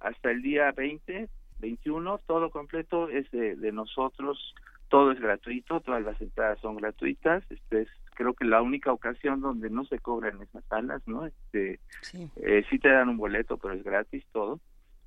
hasta 0.00 0.30
el 0.30 0.42
día 0.42 0.72
20, 0.72 1.28
21, 1.60 2.18
todo 2.26 2.50
completo 2.50 3.08
es 3.08 3.30
de, 3.30 3.72
nosotros, 3.72 4.54
todo 4.88 5.12
es 5.12 5.20
gratuito, 5.20 5.80
todas 5.80 6.02
las 6.02 6.20
entradas 6.20 6.58
son 6.60 6.76
gratuitas. 6.76 7.42
Este 7.50 7.82
es 7.82 7.88
creo 8.14 8.34
que 8.34 8.44
la 8.44 8.62
única 8.62 8.92
ocasión 8.92 9.40
donde 9.40 9.68
no 9.68 9.84
se 9.84 9.98
cobran 9.98 10.40
esas 10.40 10.64
salas, 10.66 11.02
¿no? 11.06 11.26
Este, 11.26 11.80
sí. 12.00 12.30
Eh, 12.36 12.64
sí 12.70 12.78
te 12.78 12.88
dan 12.88 13.08
un 13.08 13.16
boleto, 13.16 13.58
pero 13.58 13.74
es 13.74 13.84
gratis 13.84 14.24
todo. 14.32 14.60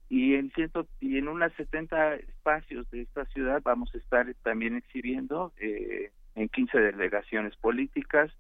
Y 0.09 0.35
en 0.35 0.51
ciento, 0.51 0.87
y 0.99 1.17
en 1.17 1.27
unas 1.27 1.51
70 1.53 2.15
espacios 2.15 2.89
de 2.91 3.01
esta 3.01 3.25
ciudad 3.25 3.61
vamos 3.63 3.93
a 3.93 3.97
estar 3.97 4.33
también 4.43 4.77
exhibiendo 4.77 5.51
eh, 5.57 6.11
en 6.35 6.47
15 6.49 6.77
delegaciones 6.79 7.55
políticas, 7.57 8.31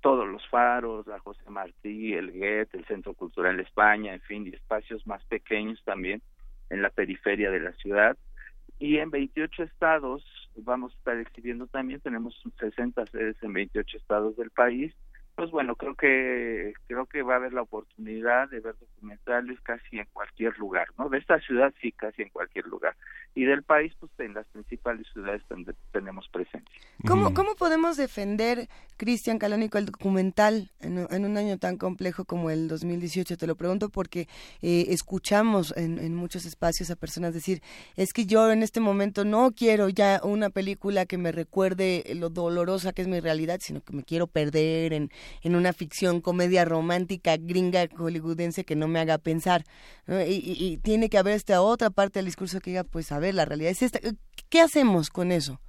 todos 0.00 0.28
los 0.28 0.46
faros, 0.48 1.06
la 1.06 1.18
José 1.20 1.48
Martí, 1.48 2.14
el 2.14 2.32
GET, 2.32 2.74
el 2.74 2.84
Centro 2.86 3.14
Cultural 3.14 3.60
España, 3.60 4.12
en 4.12 4.20
fin, 4.22 4.46
y 4.46 4.50
espacios 4.50 5.06
más 5.06 5.24
pequeños 5.24 5.82
también 5.84 6.20
en 6.68 6.82
la 6.82 6.90
periferia 6.90 7.50
de 7.50 7.60
la 7.60 7.72
ciudad. 7.74 8.16
Y 8.78 8.98
en 8.98 9.10
28 9.10 9.62
estados 9.62 10.24
vamos 10.56 10.92
a 10.92 10.98
estar 10.98 11.18
exhibiendo 11.18 11.66
también, 11.66 12.00
tenemos 12.00 12.40
60 12.58 13.06
sedes 13.06 13.36
en 13.42 13.52
28 13.52 13.96
estados 13.96 14.36
del 14.36 14.50
país 14.50 14.94
pues 15.34 15.50
bueno, 15.50 15.74
creo 15.74 15.94
que 15.96 16.74
creo 16.86 17.06
que 17.06 17.22
va 17.22 17.34
a 17.34 17.36
haber 17.36 17.52
la 17.52 17.62
oportunidad 17.62 18.48
de 18.50 18.60
ver 18.60 18.76
documentales 18.78 19.60
casi 19.62 19.98
en 19.98 20.06
cualquier 20.12 20.56
lugar, 20.58 20.86
¿no? 20.96 21.08
De 21.08 21.18
esta 21.18 21.40
ciudad 21.40 21.74
sí, 21.80 21.90
casi 21.92 22.22
en 22.22 22.28
cualquier 22.28 22.66
lugar. 22.66 22.94
Y 23.34 23.44
del 23.44 23.64
país, 23.64 23.92
pues 23.98 24.12
en 24.18 24.34
las 24.34 24.46
principales 24.46 25.08
ciudades 25.12 25.42
donde 25.48 25.74
tenemos 25.92 26.28
presencia. 26.28 26.80
¿Cómo, 27.04 27.34
¿cómo 27.34 27.56
podemos 27.56 27.96
defender, 27.96 28.68
Cristian 28.96 29.38
Calónico, 29.38 29.76
el 29.76 29.86
documental 29.86 30.70
en, 30.80 31.24
un 31.24 31.36
año 31.36 31.58
tan 31.58 31.78
complejo 31.78 32.24
como 32.24 32.50
el 32.50 32.68
2018? 32.68 33.36
Te 33.36 33.46
lo 33.48 33.56
pregunto 33.56 33.88
porque 33.88 34.28
eh, 34.62 34.86
escuchamos 34.90 35.76
en, 35.76 35.98
en 35.98 36.14
muchos 36.14 36.46
espacios 36.46 36.92
a 36.92 36.96
personas 36.96 37.34
decir, 37.34 37.60
es 37.96 38.12
que 38.12 38.24
yo 38.26 38.52
en 38.52 38.62
este 38.62 38.78
momento 38.78 39.24
no 39.24 39.50
quiero 39.50 39.88
ya 39.88 40.20
una 40.22 40.50
película 40.50 41.06
que 41.06 41.18
me 41.18 41.32
recuerde 41.32 42.04
lo 42.14 42.30
dolorosa 42.30 42.92
que 42.92 43.02
es 43.02 43.08
mi 43.08 43.18
realidad, 43.18 43.58
sino 43.60 43.80
que 43.80 43.92
me 43.92 44.04
quiero 44.04 44.28
perder 44.28 44.92
en 44.92 45.10
en 45.42 45.56
una 45.56 45.72
ficción, 45.72 46.20
comedia 46.20 46.64
romántica 46.64 47.36
gringa 47.38 47.86
hollywoodense 47.96 48.64
que 48.64 48.76
no 48.76 48.88
me 48.88 49.00
haga 49.00 49.18
pensar. 49.18 49.64
Y, 50.06 50.78
tiene 50.82 51.08
que 51.08 51.18
haber 51.18 51.34
esta 51.34 51.60
otra 51.60 51.90
parte 51.90 52.18
del 52.18 52.26
discurso 52.26 52.60
que 52.60 52.70
diga, 52.70 52.84
pues 52.84 53.12
a 53.12 53.18
ver, 53.18 53.34
la 53.34 53.44
realidad 53.44 53.70
es 53.70 53.82
esta. 53.82 54.00
¿Qué 54.50 54.60
hacemos 54.60 55.10
con 55.10 55.32
eso? 55.32 55.60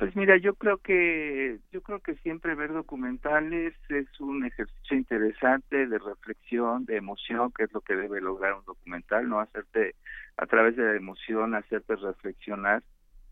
Pues 0.00 0.16
mira, 0.16 0.38
yo 0.38 0.54
creo 0.54 0.78
que 0.78 1.58
yo 1.72 1.82
creo 1.82 2.00
que 2.00 2.14
siempre 2.22 2.54
ver 2.54 2.72
documentales 2.72 3.74
es 3.90 4.08
un 4.18 4.46
ejercicio 4.46 4.96
interesante 4.96 5.86
de 5.86 5.98
reflexión, 5.98 6.86
de 6.86 6.96
emoción, 6.96 7.52
que 7.52 7.64
es 7.64 7.72
lo 7.74 7.82
que 7.82 7.96
debe 7.96 8.22
lograr 8.22 8.54
un 8.54 8.64
documental, 8.64 9.28
no 9.28 9.40
hacerte 9.40 9.96
a 10.38 10.46
través 10.46 10.74
de 10.76 10.84
la 10.84 10.96
emoción 10.96 11.54
hacerte 11.54 11.96
reflexionar. 11.96 12.82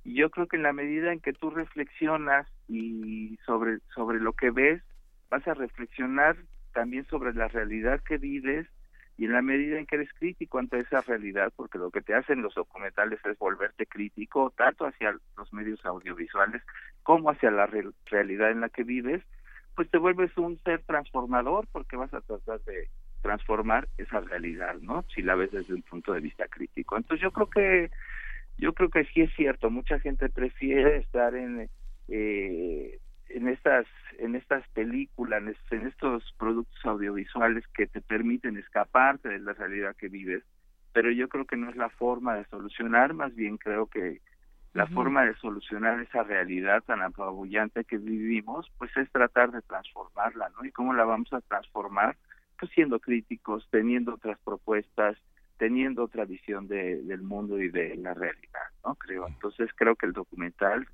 Y 0.04 0.16
yo 0.16 0.28
creo 0.28 0.46
que 0.46 0.56
en 0.58 0.62
la 0.62 0.74
medida 0.74 1.11
en 1.11 1.20
que 1.20 1.32
tú 1.32 1.48
reflexionas 1.48 2.46
y 2.68 3.38
sobre 3.46 3.78
sobre 3.94 4.20
lo 4.20 4.34
que 4.34 4.50
ves, 4.50 4.82
vas 5.30 5.46
a 5.46 5.54
reflexionar 5.54 6.36
también 6.72 7.04
sobre 7.06 7.32
la 7.34 7.48
realidad 7.48 8.00
que 8.02 8.18
vives 8.18 8.66
y 9.16 9.24
en 9.24 9.32
la 9.32 9.42
medida 9.42 9.78
en 9.78 9.86
que 9.86 9.96
eres 9.96 10.12
crítico 10.14 10.58
ante 10.58 10.78
esa 10.78 11.00
realidad, 11.00 11.52
porque 11.56 11.76
lo 11.76 11.90
que 11.90 12.00
te 12.00 12.14
hacen 12.14 12.40
los 12.40 12.54
documentales 12.54 13.18
es 13.24 13.36
volverte 13.38 13.86
crítico 13.86 14.52
tanto 14.56 14.86
hacia 14.86 15.18
los 15.36 15.52
medios 15.52 15.84
audiovisuales 15.84 16.62
como 17.02 17.30
hacia 17.30 17.50
la 17.50 17.68
realidad 18.06 18.52
en 18.52 18.60
la 18.60 18.68
que 18.68 18.84
vives, 18.84 19.22
pues 19.74 19.90
te 19.90 19.98
vuelves 19.98 20.36
un 20.38 20.58
ser 20.62 20.82
transformador 20.84 21.66
porque 21.72 21.96
vas 21.96 22.14
a 22.14 22.20
tratar 22.20 22.60
de 22.60 22.88
transformar 23.22 23.88
esa 23.98 24.20
realidad, 24.20 24.76
¿no? 24.80 25.04
Si 25.14 25.22
la 25.22 25.34
ves 25.34 25.50
desde 25.50 25.74
un 25.74 25.82
punto 25.82 26.12
de 26.12 26.20
vista 26.20 26.46
crítico. 26.46 26.96
Entonces 26.96 27.20
yo 27.22 27.32
creo 27.32 27.50
que 27.50 27.90
yo 28.56 28.72
creo 28.72 28.88
que 28.88 29.04
sí 29.06 29.22
es 29.22 29.34
cierto, 29.34 29.70
mucha 29.70 29.98
gente 30.00 30.28
prefiere 30.28 30.98
estar 30.98 31.34
en 31.34 31.68
eh, 32.08 32.98
en 33.28 33.48
estas 33.48 33.86
en 34.18 34.34
estas 34.34 34.66
películas, 34.70 35.42
en 35.70 35.86
estos 35.86 36.34
productos 36.38 36.84
audiovisuales 36.84 37.64
que 37.68 37.86
te 37.86 38.00
permiten 38.00 38.56
escaparte 38.56 39.28
de 39.28 39.38
la 39.38 39.52
realidad 39.52 39.94
que 39.96 40.08
vives, 40.08 40.42
pero 40.92 41.12
yo 41.12 41.28
creo 41.28 41.44
que 41.44 41.56
no 41.56 41.70
es 41.70 41.76
la 41.76 41.88
forma 41.88 42.34
de 42.34 42.44
solucionar, 42.46 43.14
más 43.14 43.34
bien 43.36 43.56
creo 43.56 43.86
que 43.86 44.20
la 44.74 44.86
forma 44.86 45.24
de 45.24 45.34
solucionar 45.36 46.00
esa 46.00 46.22
realidad 46.22 46.82
tan 46.84 47.02
apabullante 47.02 47.84
que 47.84 47.98
vivimos, 47.98 48.70
pues 48.78 48.94
es 48.96 49.10
tratar 49.10 49.50
de 49.50 49.62
transformarla, 49.62 50.50
¿no? 50.50 50.64
¿Y 50.64 50.72
cómo 50.72 50.92
la 50.92 51.04
vamos 51.04 51.32
a 51.32 51.40
transformar? 51.40 52.16
Pues 52.58 52.70
siendo 52.72 53.00
críticos, 53.00 53.66
teniendo 53.70 54.14
otras 54.14 54.38
propuestas, 54.44 55.16
teniendo 55.56 56.04
otra 56.04 56.24
visión 56.24 56.68
de, 56.68 57.02
del 57.02 57.22
mundo 57.22 57.60
y 57.60 57.68
de 57.68 57.96
la 57.96 58.14
realidad, 58.14 58.68
¿no? 58.84 58.94
Creo. 58.94 59.26
Entonces 59.26 59.70
creo 59.74 59.96
que 59.96 60.06
el 60.06 60.12
documental 60.12 60.86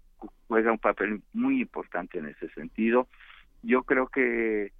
juega 0.48 0.72
un 0.72 0.78
papel 0.78 1.22
muy 1.32 1.60
importante 1.60 2.18
en 2.18 2.26
ese 2.26 2.48
sentido. 2.50 3.08
Yo 3.62 3.82
creo 3.82 4.08
que 4.08 4.72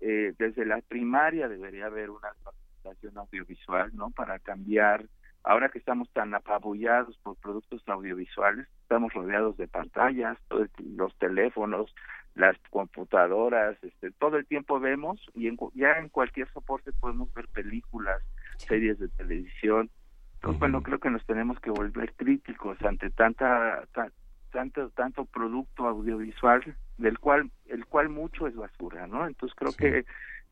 eh, 0.00 0.34
desde 0.38 0.64
la 0.64 0.80
primaria 0.80 1.48
debería 1.48 1.86
haber 1.86 2.10
una 2.10 2.28
capacitación 2.42 3.18
audiovisual, 3.18 3.90
¿no? 3.94 4.10
Para 4.10 4.38
cambiar, 4.38 5.04
ahora 5.44 5.68
que 5.68 5.78
estamos 5.78 6.10
tan 6.10 6.34
apabullados 6.34 7.18
por 7.18 7.36
productos 7.36 7.82
audiovisuales, 7.86 8.66
estamos 8.82 9.12
rodeados 9.12 9.56
de 9.56 9.68
pantallas, 9.68 10.38
los 10.78 11.16
teléfonos, 11.18 11.94
las 12.34 12.56
computadoras, 12.70 13.76
este, 13.82 14.10
todo 14.12 14.36
el 14.36 14.46
tiempo 14.46 14.80
vemos 14.80 15.20
y 15.34 15.50
ya 15.74 15.98
en 15.98 16.08
cualquier 16.08 16.50
soporte 16.52 16.92
podemos 16.92 17.32
ver 17.34 17.48
películas, 17.48 18.22
series 18.56 18.98
de 18.98 19.08
televisión. 19.08 19.90
Entonces, 20.34 20.58
bueno, 20.58 20.82
creo 20.82 20.98
que 20.98 21.10
nos 21.10 21.24
tenemos 21.26 21.60
que 21.60 21.70
volver 21.70 22.14
críticos 22.14 22.80
ante 22.82 23.10
tanta, 23.10 23.86
tanto, 24.50 24.90
tanto 24.90 25.24
producto 25.24 25.86
audiovisual 25.86 26.76
del 26.98 27.18
cual, 27.18 27.50
el 27.66 27.86
cual 27.86 28.08
mucho 28.08 28.46
es 28.46 28.54
basura, 28.54 29.06
¿no? 29.06 29.26
Entonces 29.26 29.56
creo 29.56 29.72
que, 29.72 30.04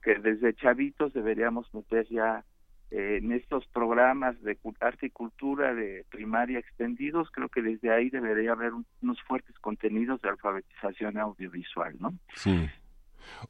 que 0.03 0.19
desde 0.21 0.55
chavitos 0.55 1.13
deberíamos 1.13 1.73
meter 1.75 2.07
ya 2.09 2.45
eh, 2.91 3.19
en 3.23 3.33
estos 3.33 3.67
programas 3.67 4.41
de 4.43 4.57
arte 4.81 5.07
y 5.07 5.11
cultura 5.11 5.75
de 5.75 6.07
primaria 6.11 6.59
extendidos, 6.59 7.29
creo 7.33 7.51
que 7.51 7.61
desde 7.61 7.93
ahí 7.93 8.09
debería 8.09 8.53
haber 8.53 8.73
unos 9.03 9.23
fuertes 9.25 9.55
contenidos 9.59 10.23
de 10.23 10.31
alfabetización 10.31 11.19
audiovisual, 11.19 11.97
¿no? 12.01 12.15
Sí. 12.35 12.67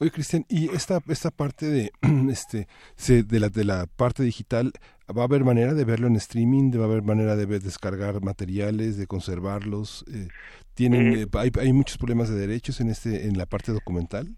Oye, 0.01 0.11
Cristian, 0.11 0.45
y 0.49 0.71
esta 0.71 0.99
esta 1.09 1.31
parte 1.31 1.67
de 1.67 1.93
este 2.31 2.67
de 3.07 3.41
la 3.41 3.49
de 3.49 3.65
la 3.65 3.87
parte 3.87 4.25
digital 4.25 4.73
va 5.17 5.23
a 5.23 5.25
haber 5.25 5.45
manera 5.45 5.75
de 5.75 5.85
verlo 5.85 6.07
en 6.07 6.17
streaming, 6.17 6.73
va 6.79 6.85
a 6.85 6.89
haber 6.89 7.03
manera 7.03 7.37
de 7.37 7.47
descargar 7.47 8.23
materiales, 8.23 8.97
de 8.99 9.07
conservarlos. 9.07 10.05
Eh, 10.13 10.29
tienen 10.75 11.15
eh, 11.15 11.27
hay, 11.35 11.51
hay 11.61 11.73
muchos 11.73 11.99
problemas 11.99 12.29
de 12.29 12.37
derechos 12.37 12.81
en 12.81 12.89
este 12.91 13.27
en 13.27 13.39
la 13.39 13.47
parte 13.47 13.73
documental. 13.73 14.29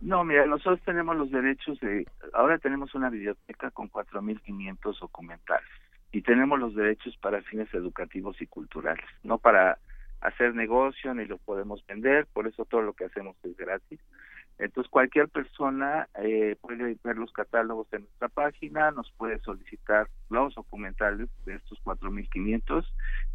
No, 0.00 0.22
mira, 0.24 0.44
nosotros 0.44 0.80
tenemos 0.84 1.16
los 1.16 1.30
derechos 1.30 1.80
de, 1.80 2.06
ahora 2.34 2.58
tenemos 2.58 2.94
una 2.94 3.08
biblioteca 3.08 3.70
con 3.70 3.90
4.500 3.90 5.00
documentales 5.00 5.68
y 6.12 6.20
tenemos 6.20 6.58
los 6.58 6.74
derechos 6.74 7.16
para 7.16 7.40
fines 7.42 7.72
educativos 7.72 8.40
y 8.42 8.46
culturales, 8.46 9.06
no 9.22 9.38
para 9.38 9.78
hacer 10.20 10.54
negocio 10.54 11.14
ni 11.14 11.24
lo 11.24 11.38
podemos 11.38 11.84
vender, 11.86 12.26
por 12.32 12.46
eso 12.46 12.64
todo 12.64 12.82
lo 12.82 12.92
que 12.92 13.04
hacemos 13.04 13.36
es 13.44 13.56
gratis. 13.56 13.98
Entonces 14.58 14.90
cualquier 14.90 15.28
persona 15.28 16.08
eh, 16.22 16.56
puede 16.60 16.96
ver 17.02 17.16
los 17.16 17.32
catálogos 17.32 17.88
en 17.92 18.02
nuestra 18.02 18.28
página, 18.28 18.92
nos 18.92 19.10
puede 19.12 19.40
solicitar 19.40 20.08
los 20.30 20.54
documentales 20.54 21.28
de 21.44 21.56
estos 21.56 21.82
4.500 21.84 22.86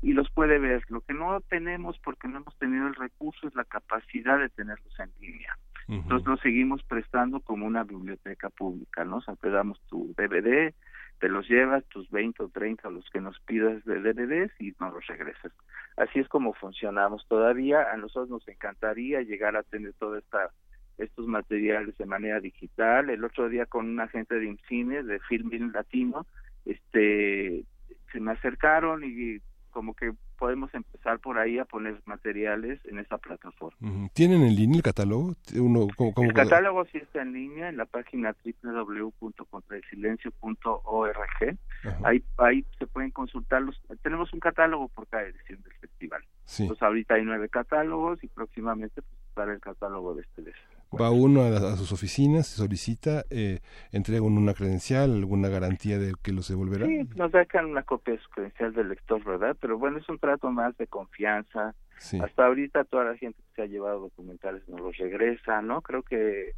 y 0.01 0.13
los 0.13 0.29
puede 0.31 0.59
ver. 0.59 0.83
Lo 0.87 1.01
que 1.01 1.13
no 1.13 1.41
tenemos 1.41 1.99
porque 1.99 2.27
no 2.27 2.37
hemos 2.37 2.57
tenido 2.57 2.87
el 2.87 2.95
recurso 2.95 3.47
es 3.47 3.55
la 3.55 3.65
capacidad 3.65 4.39
de 4.39 4.49
tenerlos 4.49 4.99
en 4.99 5.11
línea. 5.19 5.57
Entonces 5.87 6.27
lo 6.27 6.37
seguimos 6.37 6.83
prestando 6.83 7.39
como 7.39 7.65
una 7.65 7.83
biblioteca 7.83 8.51
pública, 8.51 9.03
¿no? 9.05 9.17
O 9.17 9.21
sea, 9.21 9.35
te 9.37 9.49
damos 9.49 9.81
tu 9.87 10.13
DVD, 10.15 10.71
te 11.19 11.29
los 11.29 11.49
llevas, 11.49 11.83
tus 11.85 12.09
20 12.11 12.43
o 12.43 12.49
30 12.49 12.91
los 12.91 13.09
que 13.09 13.19
nos 13.19 13.39
pidas 13.41 13.83
de 13.85 13.99
DVDs 13.99 14.51
y 14.59 14.75
nos 14.79 14.93
los 14.93 15.07
regresas. 15.07 15.51
Así 15.97 16.19
es 16.19 16.27
como 16.27 16.53
funcionamos 16.53 17.25
todavía. 17.27 17.91
A 17.91 17.97
nosotros 17.97 18.29
nos 18.29 18.47
encantaría 18.47 19.21
llegar 19.21 19.55
a 19.55 19.63
tener 19.63 19.93
toda 19.93 20.19
esta 20.19 20.51
estos 20.99 21.27
materiales 21.27 21.97
de 21.97 22.05
manera 22.05 22.39
digital. 22.39 23.09
El 23.09 23.23
otro 23.23 23.49
día 23.49 23.65
con 23.65 23.87
un 23.87 23.99
agente 23.99 24.35
de 24.35 24.45
IMCINE, 24.45 25.03
de 25.03 25.19
Filming 25.21 25.71
Latino, 25.71 26.27
este 26.65 27.63
se 28.11 28.19
me 28.19 28.31
acercaron 28.31 29.03
y 29.03 29.39
como 29.71 29.93
que 29.93 30.11
podemos 30.37 30.73
empezar 30.73 31.19
por 31.19 31.37
ahí 31.37 31.59
a 31.59 31.65
poner 31.65 32.01
materiales 32.05 32.79
en 32.85 32.97
esa 32.97 33.17
plataforma. 33.17 33.77
¿Tienen 34.13 34.43
en 34.43 34.55
línea 34.55 34.77
el 34.77 34.83
catálogo? 34.83 35.35
Uno, 35.55 35.87
el 36.17 36.33
catálogo 36.33 36.85
sí 36.85 36.97
está 36.97 37.21
en 37.21 37.33
línea 37.33 37.67
en 37.69 37.77
la 37.77 37.85
página 37.85 38.35
www.contraelsilencio.org. 38.63 41.57
Ahí, 42.03 42.23
ahí 42.37 42.65
se 42.77 42.87
pueden 42.87 43.11
consultar. 43.11 43.61
Los, 43.61 43.81
tenemos 44.01 44.33
un 44.33 44.39
catálogo 44.39 44.87
por 44.87 45.07
cada 45.07 45.23
edición 45.23 45.61
del 45.61 45.73
festival. 45.73 46.23
Sí. 46.45 46.63
Entonces 46.63 46.83
ahorita 46.83 47.15
hay 47.15 47.25
nueve 47.25 47.49
catálogos 47.49 48.23
y 48.23 48.27
próximamente 48.27 49.01
pues, 49.01 49.21
estará 49.27 49.53
el 49.53 49.59
catálogo 49.59 50.15
de 50.15 50.21
este. 50.21 50.53
Va 50.99 51.11
uno 51.11 51.43
a, 51.43 51.75
sus 51.75 51.91
oficinas, 51.91 52.47
se 52.47 52.57
solicita, 52.57 53.23
eh, 53.29 53.59
entrega 53.91 54.21
una 54.23 54.53
credencial, 54.53 55.13
alguna 55.13 55.47
garantía 55.47 55.99
de 55.99 56.13
que 56.23 56.31
los 56.31 56.47
devolverá. 56.47 56.87
Sí, 56.87 57.07
nos 57.15 57.31
dejan 57.31 57.65
una 57.65 57.83
copia 57.83 58.15
de 58.15 58.19
su 58.19 58.29
credencial 58.29 58.73
del 58.73 58.89
lector, 58.89 59.23
¿verdad? 59.23 59.55
Pero 59.61 59.77
bueno, 59.77 59.99
es 59.99 60.09
un 60.09 60.17
trato 60.17 60.49
más 60.51 60.75
de 60.77 60.87
confianza. 60.87 61.75
Hasta 62.21 62.45
ahorita 62.45 62.85
toda 62.85 63.03
la 63.05 63.17
gente 63.17 63.39
que 63.39 63.55
se 63.55 63.61
ha 63.63 63.65
llevado 63.65 63.99
documentales 63.99 64.67
nos 64.67 64.79
los 64.79 64.97
regresa, 64.97 65.61
¿no? 65.61 65.81
Creo 65.81 66.01
que 66.01 66.53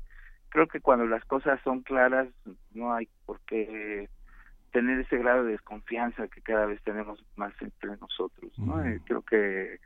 creo 0.49 0.67
que 0.67 0.81
cuando 0.81 1.05
las 1.07 1.23
cosas 1.25 1.59
son 1.63 1.81
claras 1.81 2.27
no 2.73 2.93
hay 2.93 3.07
por 3.25 3.39
qué 3.41 4.09
tener 4.71 4.99
ese 4.99 5.17
grado 5.17 5.45
de 5.45 5.53
desconfianza 5.53 6.27
que 6.27 6.41
cada 6.41 6.65
vez 6.65 6.81
tenemos 6.83 7.23
más 7.35 7.53
entre 7.61 7.97
nosotros, 7.97 8.57
¿no? 8.57 8.83
Eh, 8.85 9.01
creo 9.05 9.21
que 9.21 9.79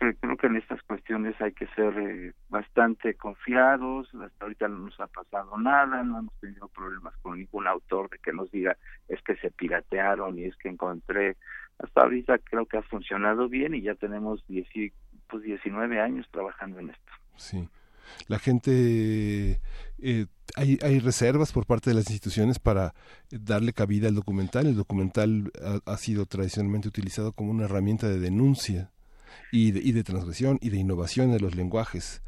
creo 0.00 0.36
que 0.36 0.46
en 0.46 0.56
estas 0.56 0.82
cuestiones 0.82 1.38
hay 1.40 1.52
que 1.52 1.66
ser 1.68 1.96
eh, 1.98 2.32
bastante 2.48 3.14
confiados. 3.14 4.08
Hasta 4.14 4.44
ahorita 4.44 4.68
no 4.68 4.78
nos 4.86 4.98
ha 4.98 5.06
pasado 5.06 5.58
nada, 5.58 6.02
no 6.02 6.20
hemos 6.20 6.34
tenido 6.40 6.68
problemas 6.68 7.14
con 7.18 7.38
ningún 7.38 7.66
autor 7.66 8.08
de 8.08 8.18
que 8.18 8.32
nos 8.32 8.50
diga 8.50 8.76
es 9.08 9.20
que 9.22 9.36
se 9.36 9.50
piratearon 9.50 10.38
y 10.38 10.44
es 10.44 10.56
que 10.56 10.70
encontré. 10.70 11.36
Hasta 11.78 12.02
ahorita 12.02 12.38
creo 12.38 12.66
que 12.66 12.78
ha 12.78 12.82
funcionado 12.82 13.48
bien 13.48 13.74
y 13.74 13.82
ya 13.82 13.94
tenemos 13.94 14.42
pues 15.28 15.42
19 15.42 16.00
años 16.00 16.26
trabajando 16.30 16.80
en 16.80 16.90
esto. 16.90 17.12
Sí. 17.36 17.68
La 18.26 18.38
gente, 18.38 19.60
eh, 19.98 20.26
hay, 20.56 20.78
hay 20.82 20.98
reservas 20.98 21.52
por 21.52 21.66
parte 21.66 21.90
de 21.90 21.94
las 21.94 22.10
instituciones 22.10 22.58
para 22.58 22.94
darle 23.30 23.72
cabida 23.72 24.08
al 24.08 24.14
documental. 24.14 24.66
El 24.66 24.76
documental 24.76 25.52
ha 25.84 25.96
sido 25.96 26.26
tradicionalmente 26.26 26.88
utilizado 26.88 27.32
como 27.32 27.50
una 27.50 27.66
herramienta 27.66 28.08
de 28.08 28.18
denuncia 28.18 28.90
y 29.52 29.72
de, 29.72 29.80
y 29.80 29.92
de 29.92 30.04
transgresión 30.04 30.58
y 30.60 30.70
de 30.70 30.78
innovación 30.78 31.32
de 31.32 31.40
los 31.40 31.54
lenguajes. 31.54 32.22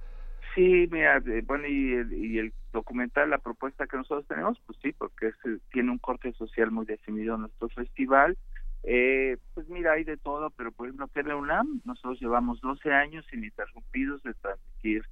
Sí, 0.55 0.89
mira, 0.91 1.23
bueno, 1.45 1.67
y 1.67 1.95
el, 1.95 2.13
y 2.13 2.39
el 2.39 2.53
documental, 2.73 3.31
la 3.31 3.39
propuesta 3.39 3.87
que 3.87 3.97
nosotros 3.97 4.27
tenemos, 4.27 4.61
pues 4.67 4.79
sí, 4.83 4.93
porque 4.93 5.29
es, 5.29 5.35
tiene 5.73 5.91
un 5.91 5.99
corte 5.99 6.33
social 6.33 6.71
muy 6.71 6.85
definido 6.85 7.37
en 7.37 7.43
nuestro 7.43 7.69
festival. 7.71 8.37
Eh, 8.85 9.37
pues 9.55 9.69
mira, 9.69 9.93
hay 9.93 10.05
de 10.05 10.17
todo, 10.17 10.51
pero 10.51 10.73
por 10.73 10.87
ejemplo, 10.87 11.09
TV 11.09 11.35
UNAM, 11.35 11.81
nosotros 11.85 12.21
llevamos 12.21 12.61
12 12.61 12.93
años 12.93 13.25
ininterrumpidos 13.33 14.23
de 14.25 14.35
transmitir 14.35 15.05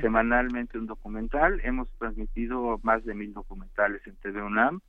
semanalmente 0.00 0.78
un 0.78 0.86
documental. 0.86 1.60
Hemos 1.62 1.88
transmitido 1.98 2.80
más 2.82 3.04
de 3.04 3.14
mil 3.14 3.32
documentales 3.34 4.04
en 4.06 4.16
TV 4.16 4.42
UNAM 4.42 4.80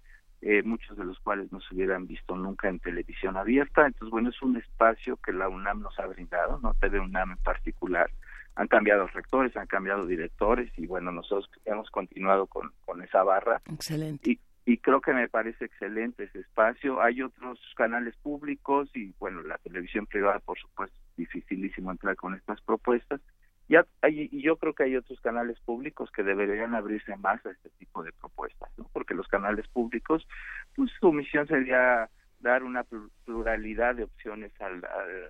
eh, 0.41 0.63
muchos 0.63 0.97
de 0.97 1.04
los 1.04 1.19
cuales 1.19 1.52
no 1.52 1.60
se 1.60 1.75
hubieran 1.75 2.08
visto 2.08 2.36
nunca 2.36 2.69
en 2.69 2.80
televisión 2.80 3.38
abierta. 3.38 3.86
Entonces, 3.86 4.10
bueno, 4.10 4.30
es 4.30 4.41
un 4.41 4.58
espacio 4.58 5.17
que 5.17 5.34
la 5.34 5.49
UNAM 5.49 5.82
nos 5.82 5.97
ha 5.99 6.06
brindado, 6.06 6.60
¿no? 6.62 6.73
TV 6.75 6.99
UNAM 6.99 7.32
en 7.32 7.38
particular. 7.38 8.10
Han 8.56 8.67
cambiado 8.67 9.08
rectores, 9.08 9.56
han 9.56 9.67
cambiado 9.67 10.06
directores 10.06 10.71
y 10.78 10.86
bueno, 10.86 11.12
nosotros 11.12 11.49
hemos 11.65 11.89
continuado 11.89 12.47
con, 12.47 12.71
con 12.86 13.02
esa 13.02 13.23
barra. 13.23 13.62
Excelente. 13.71 14.32
Y, 14.32 14.39
y 14.65 14.78
creo 14.78 15.02
que 15.02 15.13
me 15.13 15.30
parece 15.30 15.65
excelente 15.65 16.25
ese 16.25 16.39
espacio. 16.39 17.02
Hay 17.02 17.21
otros 17.21 17.60
canales 17.75 18.15
públicos 18.17 18.89
y 18.93 19.13
bueno, 19.19 19.41
la 19.41 19.58
televisión 19.58 20.06
privada, 20.06 20.39
por 20.39 20.58
supuesto, 20.58 20.95
es 20.95 21.15
dificilísimo 21.17 21.91
entrar 21.91 22.15
con 22.15 22.34
estas 22.36 22.62
propuestas 22.62 23.21
ya 23.70 23.86
y 24.08 24.42
yo 24.42 24.58
creo 24.58 24.74
que 24.74 24.84
hay 24.84 24.96
otros 24.96 25.22
canales 25.22 25.60
públicos 25.60 26.12
que 26.12 26.24
deberían 26.24 26.74
abrirse 26.74 27.16
más 27.18 27.46
a 27.46 27.52
este 27.52 27.70
tipo 27.78 28.04
de 28.04 28.12
propuestas. 28.14 28.70
Porque 28.92 29.14
los 29.14 29.28
canales 29.28 29.68
públicos, 29.68 30.28
pues 30.76 30.92
su 31.00 31.14
misión 31.14 31.48
sería 31.48 32.10
dar 32.40 32.64
una 32.64 32.84
pluralidad 33.26 33.96
de 33.96 34.06
opciones 34.06 34.52
al, 34.60 34.84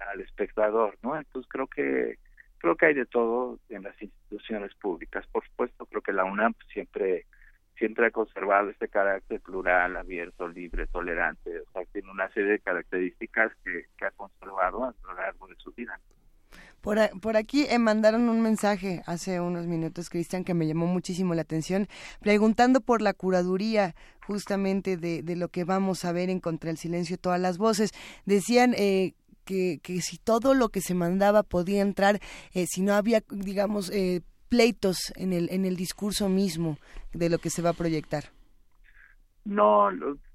al, 0.10 0.22
espectador, 0.22 0.98
¿no? 1.04 1.18
Entonces 1.18 1.50
creo 1.52 1.68
que 1.68 2.18
creo 2.60 2.76
que 2.76 2.86
hay 2.88 2.94
de 2.94 3.06
todo 3.06 3.60
en 3.70 3.84
las 3.84 4.02
instituciones 4.02 4.74
públicas. 4.76 5.26
Por 5.28 5.46
supuesto, 5.46 5.86
creo 5.86 6.02
que 6.02 6.14
la 6.14 6.24
UNAM 6.24 6.54
siempre 6.72 7.26
siempre 7.78 8.08
ha 8.08 8.12
conservado 8.12 8.70
este 8.70 8.90
carácter 8.90 9.42
plural, 9.42 9.96
abierto, 9.96 10.48
libre, 10.48 10.88
tolerante, 10.88 11.62
o 11.62 11.72
sea, 11.72 11.86
tiene 11.94 12.12
una 12.12 12.30
serie 12.30 12.52
de 12.52 12.60
características 12.60 13.54
que 13.64 14.06
ha 14.06 14.12
conservado 14.12 14.84
a 14.84 14.94
lo 15.04 15.14
largo 15.14 15.48
de 15.48 15.56
su 15.56 15.72
vida. 15.72 15.98
Por, 16.82 16.98
por 17.20 17.38
aquí 17.38 17.66
eh, 17.70 17.80
mandaron 17.80 18.30
un 18.30 18.42
mensaje 18.42 19.02
hace 19.06 19.40
unos 19.40 19.68
minutos, 19.68 20.10
Cristian, 20.10 20.44
que 20.44 20.54
me 20.54 20.68
llamó 20.68 20.88
muchísimo 20.88 21.34
la 21.34 21.42
atención, 21.42 21.88
preguntando 22.22 22.82
por 22.82 23.02
la 23.02 23.14
curaduría 23.14 23.96
justamente 24.26 24.96
de, 24.96 25.24
de 25.24 25.36
lo 25.36 25.50
que 25.50 25.64
vamos 25.64 26.06
a 26.06 26.12
ver 26.12 26.30
en 26.30 26.40
Contra 26.40 26.70
el 26.70 26.78
Silencio 26.78 27.18
Todas 27.18 27.40
las 27.40 27.58
Voces. 27.58 27.92
Decían 28.26 28.74
eh, 28.78 29.14
que, 29.44 29.80
que, 29.82 30.02
si 30.02 30.18
todo 30.18 30.54
lo 30.54 30.70
que 30.70 30.82
se 30.82 30.94
mandaba 30.94 31.44
podía 31.44 31.82
entrar, 31.82 32.20
eh, 32.54 32.66
si 32.68 32.82
no 32.82 32.94
había, 32.94 33.24
digamos, 33.30 33.90
eh, 33.90 34.22
pleitos 34.48 35.12
en 35.16 35.34
el, 35.34 35.50
en 35.52 35.66
el 35.66 35.76
discurso 35.76 36.30
mismo 36.30 36.78
de 37.14 37.30
lo 37.30 37.40
que 37.40 37.50
se 37.50 37.62
va 37.62 37.72
a 37.72 37.74
proyectar. 37.74 38.26
No, 39.46 39.90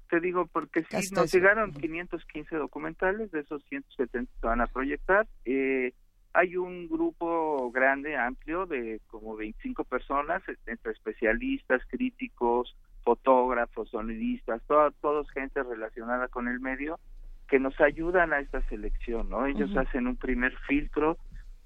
te 0.09 0.19
digo 0.19 0.45
porque 0.47 0.83
si 0.83 1.13
nos 1.13 1.33
llegaron 1.33 1.71
515 1.71 2.55
documentales, 2.57 3.31
de 3.31 3.41
esos 3.41 3.63
170 3.69 4.31
se 4.41 4.45
van 4.45 4.61
a 4.61 4.67
proyectar. 4.67 5.27
Eh, 5.45 5.93
hay 6.35 6.57
un 6.57 6.89
grupo 6.89 7.71
grande, 7.71 8.17
amplio, 8.17 8.65
de 8.65 8.99
como 9.07 9.37
25 9.37 9.85
personas, 9.85 10.43
entre 10.65 10.91
especialistas, 10.91 11.81
críticos, 11.87 12.75
fotógrafos, 13.05 13.89
sonidistas, 13.89 14.61
todos 14.67 15.31
gente 15.31 15.63
relacionada 15.63 16.27
con 16.27 16.49
el 16.49 16.59
medio, 16.59 16.99
que 17.47 17.57
nos 17.57 17.79
ayudan 17.79 18.33
a 18.33 18.39
esta 18.39 18.61
selección, 18.67 19.29
¿no? 19.29 19.45
Ellos 19.45 19.75
hacen 19.77 20.07
un 20.07 20.17
primer 20.17 20.53
filtro 20.67 21.17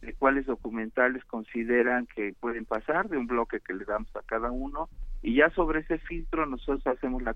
de 0.01 0.13
cuáles 0.13 0.45
documentales 0.45 1.25
consideran 1.25 2.05
que 2.05 2.36
pueden 2.39 2.65
pasar 2.65 3.10
de 3.10 3.17
un 3.17 3.25
bloque 3.25 3.62
que 3.62 3.73
le 3.73 3.86
damos 3.86 4.15
a 4.15 4.21
cada 4.21 4.51
uno 4.51 4.88
y 5.23 5.36
ya 5.36 5.49
sobre 5.49 5.79
ese 5.79 5.97
filtro 5.97 6.45
nosotros 6.45 6.86
hacemos 6.86 7.23
la 7.23 7.34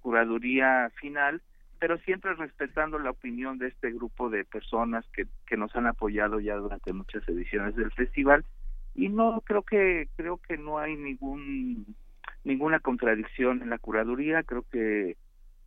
curaduría 0.00 0.90
final 1.00 1.42
pero 1.82 1.98
siempre 1.98 2.32
respetando 2.34 2.96
la 3.00 3.10
opinión 3.10 3.58
de 3.58 3.66
este 3.66 3.90
grupo 3.90 4.30
de 4.30 4.44
personas 4.44 5.04
que, 5.12 5.26
que 5.48 5.56
nos 5.56 5.74
han 5.74 5.88
apoyado 5.88 6.38
ya 6.38 6.54
durante 6.54 6.92
muchas 6.92 7.28
ediciones 7.28 7.74
del 7.74 7.90
festival. 7.90 8.44
Y 8.94 9.08
no 9.08 9.42
creo 9.44 9.62
que 9.62 10.08
creo 10.14 10.36
que 10.36 10.56
no 10.58 10.78
hay 10.78 10.94
ningún 10.94 11.96
ninguna 12.44 12.78
contradicción 12.78 13.62
en 13.62 13.70
la 13.70 13.78
curaduría. 13.78 14.44
Creo 14.44 14.62
que 14.70 15.16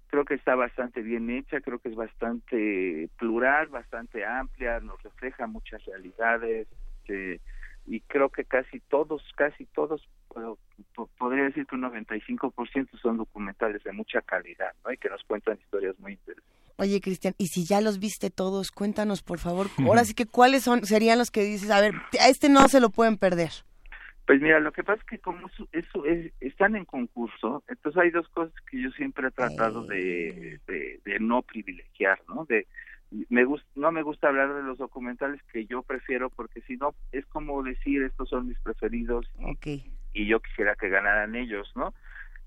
creo 0.08 0.24
que 0.24 0.36
está 0.36 0.56
bastante 0.56 1.02
bien 1.02 1.30
hecha 1.30 1.60
creo 1.60 1.80
que 1.80 1.90
es 1.90 1.96
bastante 1.96 3.10
plural 3.18 3.68
bastante 3.68 4.24
amplia 4.24 4.80
nos 4.80 5.04
refleja 5.04 5.48
muchas 5.48 5.84
realidades 5.84 6.68
este, 7.02 7.42
y 7.88 8.00
creo 8.02 8.30
que 8.30 8.46
casi 8.46 8.80
todos 8.80 9.22
casi 9.36 9.66
todos 9.66 10.08
podría 11.18 11.46
decir 11.46 11.66
que 11.66 11.76
un 11.76 11.84
95% 11.84 13.00
son 13.02 13.18
documentales 13.18 13.84
de 13.84 13.92
mucha 13.92 14.22
calidad, 14.22 14.74
¿no? 14.84 14.92
Y 14.92 14.98
que 14.98 15.10
nos 15.10 15.24
cuentan 15.24 15.58
historias 15.58 15.98
muy 16.00 16.14
interesantes. 16.14 16.56
Oye, 16.78 17.00
Cristian, 17.00 17.34
y 17.38 17.48
si 17.48 17.66
ya 17.66 17.80
los 17.80 18.00
viste 18.00 18.30
todos, 18.30 18.72
cuéntanos, 18.72 19.24
por 19.24 19.40
favor. 19.40 19.68
Ahora 19.86 20.04
sí 20.04 20.14
que, 20.14 20.26
¿cuáles 20.26 20.64
son 20.64 20.86
serían 20.86 21.18
los 21.18 21.32
que 21.32 21.44
dices, 21.44 21.72
a 21.72 21.82
ver, 21.82 21.94
a 22.20 22.28
este 22.30 22.50
no 22.50 22.68
se 22.68 22.82
lo 22.82 22.90
pueden 22.90 23.18
perder? 23.18 23.52
Pues 24.28 24.42
mira, 24.42 24.60
lo 24.60 24.72
que 24.72 24.84
pasa 24.84 25.00
es 25.02 25.08
que 25.08 25.20
como 25.20 25.48
eso, 25.72 26.06
es, 26.06 26.34
están 26.40 26.76
en 26.76 26.86
concurso, 26.86 27.64
entonces 27.68 28.02
hay 28.02 28.10
dos 28.10 28.28
cosas 28.30 28.54
que 28.70 28.82
yo 28.82 28.90
siempre 28.92 29.28
he 29.28 29.32
tratado 29.32 29.86
de, 29.86 30.60
de, 30.66 31.00
de 31.06 31.20
no 31.20 31.44
privilegiar, 31.44 32.20
¿no? 32.28 32.44
De, 32.46 32.66
me 33.30 33.46
gusta, 33.46 33.68
no 33.76 33.92
me 33.92 34.02
gusta 34.02 34.28
hablar 34.28 34.54
de 34.54 34.64
los 34.64 34.78
documentales 34.78 35.42
que 35.54 35.66
yo 35.66 35.84
prefiero 35.84 36.30
porque 36.30 36.62
si 36.62 36.76
no 36.78 36.96
es 37.12 37.26
como 37.28 37.62
decir 37.64 38.04
estos 38.04 38.30
son 38.30 38.48
mis 38.48 38.60
preferidos 38.60 39.26
y 40.16 40.26
yo 40.26 40.40
quisiera 40.40 40.76
que 40.76 40.90
ganaran 40.90 41.36
ellos, 41.36 41.72
¿no? 41.76 41.94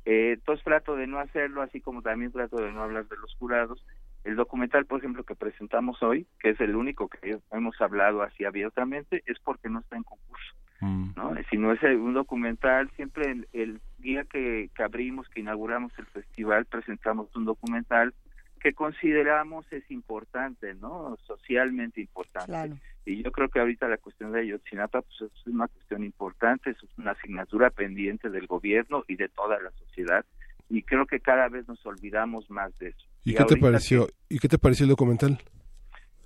Eh, 0.05 0.33
entonces 0.33 0.65
trato 0.65 0.97
de 0.97 1.07
no 1.07 1.21
hacerlo, 1.21 1.61
así 1.61 1.81
como 1.83 2.01
también 2.01 2.33
trato 2.33 2.57
de 2.57 2.73
no 2.73 2.83
hablar 2.83 3.07
de 3.09 3.17
los 3.19 3.35
jurados. 3.37 3.85
El 4.25 4.37
documental, 4.37 4.87
por 4.87 5.01
ejemplo, 5.01 5.23
que 5.23 5.35
presentamos 5.35 6.03
hoy, 6.03 6.27
que 6.41 6.51
es 6.51 6.61
el 6.61 6.75
único 6.75 7.09
que 7.09 7.39
hemos 7.53 7.81
hablado 7.81 8.23
así 8.23 8.45
abiertamente, 8.45 9.23
es 9.27 9.39
porque 9.39 9.69
no 9.69 9.81
está 9.81 9.97
en 9.97 10.03
concurso. 10.05 10.55
Mm. 10.81 11.11
¿no? 11.15 11.35
Si 11.51 11.59
no 11.59 11.73
es 11.73 11.83
un 11.83 12.15
documental, 12.15 12.91
siempre 12.97 13.31
el, 13.31 13.49
el 13.53 13.81
día 13.99 14.25
que, 14.25 14.71
que 14.75 14.83
abrimos, 14.83 15.29
que 15.29 15.41
inauguramos 15.41 15.93
el 15.99 16.07
festival, 16.07 16.65
presentamos 16.65 17.35
un 17.37 17.45
documental 17.45 18.15
que 18.59 18.75
consideramos 18.75 19.71
es 19.73 19.91
importante, 19.91 20.75
¿no? 20.75 21.17
Socialmente 21.27 22.01
importante. 22.01 22.81
Y 23.05 23.23
yo 23.23 23.33
creo 23.33 23.49
que 23.49 23.61
ahorita 23.61 23.89
la 23.89 23.97
cuestión 23.97 24.33
de 24.33 24.41
Ayotzinapa 24.41 25.03
pues, 25.03 25.33
es 25.33 25.47
una 25.47 25.67
cuestión 25.69 26.05
importante, 26.05 26.71
es 26.71 26.77
una 26.99 27.13
asignatura 27.13 27.71
pendiente 27.71 28.29
del 28.29 28.47
gobierno 28.47 29.05
y 29.09 29.17
de 29.17 29.29
toda 29.29 29.59
la 29.61 29.71
sociedad. 29.71 30.25
Y 30.69 30.83
creo 30.83 31.07
que 31.07 31.21
cada 31.21 31.49
vez 31.49 31.67
nos 31.67 31.85
olvidamos 31.87 32.51
más 32.51 32.77
de 32.79 32.89
eso. 32.89 33.07
¿Y, 33.25 33.35
qué 33.35 33.45
te 33.45 33.57
pareció? 33.57 34.09
¿Y 34.29 34.39
qué 34.39 34.49
te 34.49 34.59
pareció 34.59 34.85
el 34.85 34.91
documental? 34.91 35.39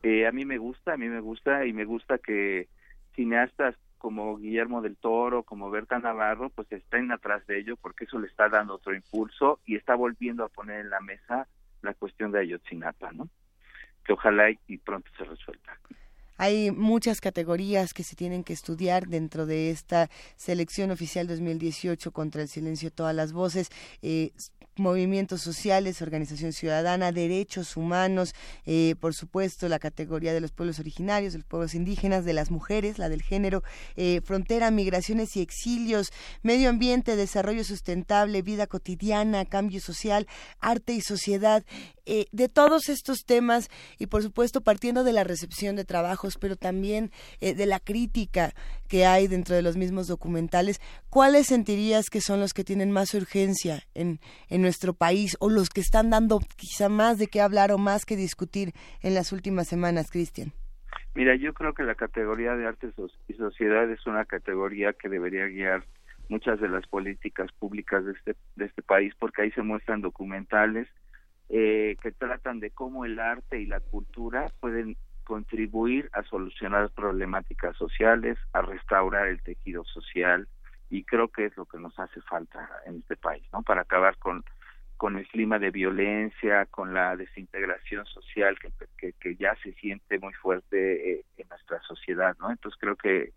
Eh, 0.02 0.26
a 0.26 0.32
mí 0.32 0.44
me 0.44 0.58
gusta, 0.58 0.94
a 0.94 0.96
mí 0.96 1.08
me 1.08 1.20
gusta 1.20 1.64
y 1.66 1.72
me 1.72 1.84
gusta 1.84 2.18
que 2.18 2.68
cineastas 3.14 3.76
como 3.98 4.36
Guillermo 4.36 4.82
del 4.82 4.96
Toro, 4.96 5.44
como 5.44 5.70
Berta 5.70 6.00
Navarro, 6.00 6.50
pues 6.50 6.70
estén 6.72 7.12
atrás 7.12 7.46
de 7.46 7.60
ello 7.60 7.76
porque 7.76 8.04
eso 8.04 8.18
le 8.18 8.26
está 8.26 8.48
dando 8.48 8.74
otro 8.74 8.92
impulso 8.92 9.60
y 9.64 9.76
está 9.76 9.94
volviendo 9.94 10.44
a 10.44 10.48
poner 10.48 10.80
en 10.80 10.90
la 10.90 11.00
mesa 11.00 11.46
la 11.82 11.94
cuestión 11.94 12.32
de 12.32 12.40
Ayotzinapa, 12.40 13.12
¿no? 13.12 13.28
Que 14.04 14.12
ojalá 14.12 14.50
y 14.66 14.78
pronto 14.78 15.10
se 15.16 15.24
resuelva. 15.24 15.78
Hay 16.38 16.70
muchas 16.72 17.20
categorías 17.20 17.94
que 17.94 18.02
se 18.02 18.16
tienen 18.16 18.42
que 18.42 18.52
estudiar 18.52 19.06
dentro 19.06 19.46
de 19.46 19.70
esta 19.70 20.08
selección 20.36 20.90
oficial 20.90 21.26
2018 21.26 22.10
contra 22.10 22.42
el 22.42 22.48
silencio 22.48 22.90
todas 22.90 23.14
las 23.14 23.32
voces. 23.32 23.70
Eh, 24.02 24.32
movimientos 24.76 25.42
sociales, 25.42 26.00
organización 26.00 26.52
ciudadana, 26.52 27.12
derechos 27.12 27.76
humanos, 27.76 28.34
eh, 28.64 28.94
por 29.00 29.14
supuesto 29.14 29.68
la 29.68 29.78
categoría 29.78 30.32
de 30.32 30.40
los 30.40 30.52
pueblos 30.52 30.78
originarios, 30.78 31.32
de 31.32 31.40
los 31.40 31.46
pueblos 31.46 31.74
indígenas, 31.74 32.24
de 32.24 32.32
las 32.32 32.50
mujeres, 32.50 32.98
la 32.98 33.08
del 33.08 33.22
género, 33.22 33.62
eh, 33.96 34.20
frontera, 34.24 34.70
migraciones 34.70 35.36
y 35.36 35.42
exilios, 35.42 36.12
medio 36.42 36.70
ambiente, 36.70 37.16
desarrollo 37.16 37.64
sustentable, 37.64 38.42
vida 38.42 38.66
cotidiana, 38.66 39.44
cambio 39.44 39.80
social, 39.80 40.26
arte 40.60 40.94
y 40.94 41.00
sociedad. 41.00 41.64
Eh, 42.04 42.26
de 42.32 42.48
todos 42.48 42.88
estos 42.88 43.20
temas 43.24 43.70
y 43.96 44.06
por 44.06 44.24
supuesto 44.24 44.60
partiendo 44.60 45.04
de 45.04 45.12
la 45.12 45.22
recepción 45.22 45.76
de 45.76 45.84
trabajos, 45.84 46.36
pero 46.36 46.56
también 46.56 47.12
de 47.40 47.64
la 47.64 47.78
crítica 47.78 48.54
que 48.88 49.06
hay 49.06 49.28
dentro 49.28 49.54
de 49.54 49.62
los 49.62 49.76
mismos 49.76 50.08
documentales, 50.08 50.80
¿cuáles 51.10 51.46
sentirías 51.46 52.06
que 52.10 52.20
son 52.20 52.40
los 52.40 52.54
que 52.54 52.64
tienen 52.64 52.90
más 52.90 53.14
urgencia 53.14 53.86
en, 53.94 54.18
en 54.48 54.61
nuestro 54.62 54.94
país 54.94 55.36
o 55.40 55.50
los 55.50 55.68
que 55.68 55.80
están 55.80 56.10
dando 56.10 56.40
quizá 56.56 56.88
más 56.88 57.18
de 57.18 57.26
qué 57.26 57.40
hablar 57.40 57.72
o 57.72 57.78
más 57.78 58.06
que 58.06 58.16
discutir 58.16 58.72
en 59.02 59.14
las 59.14 59.32
últimas 59.32 59.68
semanas, 59.68 60.10
Cristian? 60.10 60.52
Mira, 61.14 61.36
yo 61.36 61.52
creo 61.52 61.74
que 61.74 61.82
la 61.82 61.94
categoría 61.94 62.56
de 62.56 62.66
artes 62.66 62.94
y 63.28 63.34
sociedad 63.34 63.90
es 63.90 64.06
una 64.06 64.24
categoría 64.24 64.94
que 64.94 65.10
debería 65.10 65.46
guiar 65.46 65.84
muchas 66.28 66.58
de 66.60 66.68
las 66.68 66.86
políticas 66.86 67.52
públicas 67.52 68.04
de 68.04 68.12
este, 68.12 68.34
de 68.56 68.64
este 68.64 68.82
país 68.82 69.12
porque 69.18 69.42
ahí 69.42 69.50
se 69.50 69.62
muestran 69.62 70.00
documentales 70.00 70.88
eh, 71.50 71.96
que 72.02 72.12
tratan 72.12 72.60
de 72.60 72.70
cómo 72.70 73.04
el 73.04 73.18
arte 73.18 73.60
y 73.60 73.66
la 73.66 73.80
cultura 73.80 74.50
pueden 74.60 74.96
contribuir 75.24 76.08
a 76.12 76.22
solucionar 76.22 76.90
problemáticas 76.90 77.76
sociales, 77.76 78.38
a 78.54 78.62
restaurar 78.62 79.28
el 79.28 79.42
tejido 79.42 79.84
social 79.84 80.48
y 80.92 81.04
creo 81.04 81.28
que 81.28 81.46
es 81.46 81.56
lo 81.56 81.64
que 81.64 81.78
nos 81.78 81.98
hace 81.98 82.20
falta 82.20 82.68
en 82.84 82.98
este 82.98 83.16
país, 83.16 83.42
¿no? 83.52 83.62
Para 83.62 83.80
acabar 83.80 84.18
con 84.18 84.44
con 85.02 85.18
el 85.18 85.26
clima 85.26 85.58
de 85.58 85.72
violencia, 85.72 86.64
con 86.66 86.94
la 86.94 87.16
desintegración 87.16 88.06
social 88.06 88.56
que, 88.96 89.12
que, 89.18 89.34
ya 89.34 89.52
se 89.56 89.72
siente 89.72 90.16
muy 90.20 90.32
fuerte 90.34 91.14
eh, 91.14 91.24
en 91.38 91.48
nuestra 91.48 91.82
sociedad, 91.82 92.36
¿no? 92.38 92.52
Entonces 92.52 92.78
creo 92.80 92.94
que, 92.94 93.32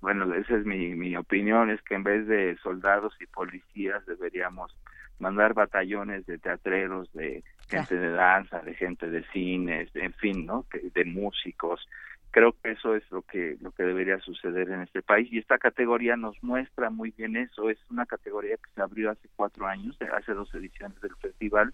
bueno, 0.00 0.32
esa 0.34 0.56
es 0.56 0.64
mi, 0.64 0.94
mi 0.94 1.14
opinión, 1.14 1.68
es 1.68 1.82
que 1.82 1.94
en 1.94 2.04
vez 2.04 2.26
de 2.26 2.56
soldados 2.62 3.12
y 3.20 3.26
policías 3.26 4.06
deberíamos 4.06 4.74
mandar 5.18 5.52
batallones 5.52 6.24
de 6.24 6.38
teatreros, 6.38 7.12
de 7.12 7.44
gente 7.68 7.94
de 7.94 8.10
danza, 8.10 8.60
de 8.60 8.72
gente 8.72 9.10
de 9.10 9.24
cines, 9.24 9.94
en 9.94 10.14
fin, 10.14 10.46
¿no? 10.46 10.64
De 10.72 11.04
músicos. 11.04 11.86
Creo 12.32 12.52
que 12.60 12.72
eso 12.72 12.96
es 12.96 13.08
lo 13.10 13.22
que 13.22 13.56
lo 13.60 13.70
que 13.72 13.84
debería 13.84 14.18
suceder 14.18 14.70
en 14.70 14.80
este 14.80 15.02
país 15.02 15.30
y 15.30 15.38
esta 15.38 15.58
categoría 15.58 16.16
nos 16.16 16.42
muestra 16.42 16.90
muy 16.90 17.12
bien 17.12 17.36
eso. 17.36 17.70
Es 17.70 17.78
una 17.90 18.06
categoría 18.06 18.56
que 18.56 18.70
se 18.74 18.82
abrió 18.82 19.10
hace 19.10 19.28
cuatro 19.36 19.66
años, 19.66 19.96
hace 20.12 20.32
dos 20.32 20.52
ediciones 20.54 21.00
del 21.00 21.14
festival 21.16 21.72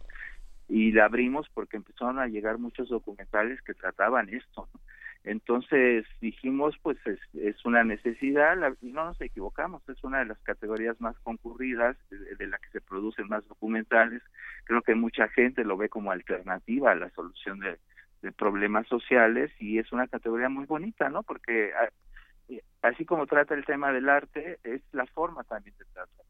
y 0.68 0.92
la 0.92 1.07
abrimos 1.07 1.49
porque 1.55 1.77
empezaron 1.77 2.18
a 2.18 2.27
llegar 2.27 2.59
muchos 2.59 2.88
documentales 2.88 3.62
que 3.62 3.73
trataban 3.73 4.29
esto. 4.29 4.68
¿no? 4.75 4.81
Entonces 5.25 6.07
dijimos, 6.21 6.77
pues 6.83 6.97
es, 7.07 7.64
una 7.64 7.85
necesidad, 7.85 8.57
y 8.81 8.92
no 8.92 9.05
nos 9.05 9.21
equivocamos, 9.21 9.87
es 9.88 10.03
una 10.03 10.21
de 10.21 10.27
las 10.27 10.38
categorías 10.38 10.99
más 11.01 11.18
concurridas, 11.21 11.97
de, 12.11 12.47
la 12.47 12.57
que 12.59 12.71
se 12.71 12.81
producen 12.81 13.29
más 13.29 13.47
documentales. 13.47 14.23
Creo 14.64 14.81
que 14.83 14.94
mucha 14.94 15.29
gente 15.29 15.64
lo 15.64 15.77
ve 15.77 15.88
como 15.88 16.12
alternativa 16.12 16.92
a 16.92 16.94
la 16.94 17.11
solución 17.11 17.59
de, 17.61 17.79
de 18.22 18.33
problemas 18.33 18.87
sociales 18.88 19.50
y 19.59 19.78
es 19.78 19.92
una 19.92 20.09
categoría 20.09 20.48
muy 20.48 20.66
bonita, 20.66 21.09
¿no? 21.09 21.22
Porque 21.22 21.72
ah, 21.74 21.88
así 22.83 23.04
como 23.04 23.26
trata 23.26 23.54
el 23.54 23.64
tema 23.64 23.92
del 23.92 24.09
arte, 24.09 24.59
es 24.64 24.83
la 24.92 25.07
forma 25.07 25.44
también 25.44 25.74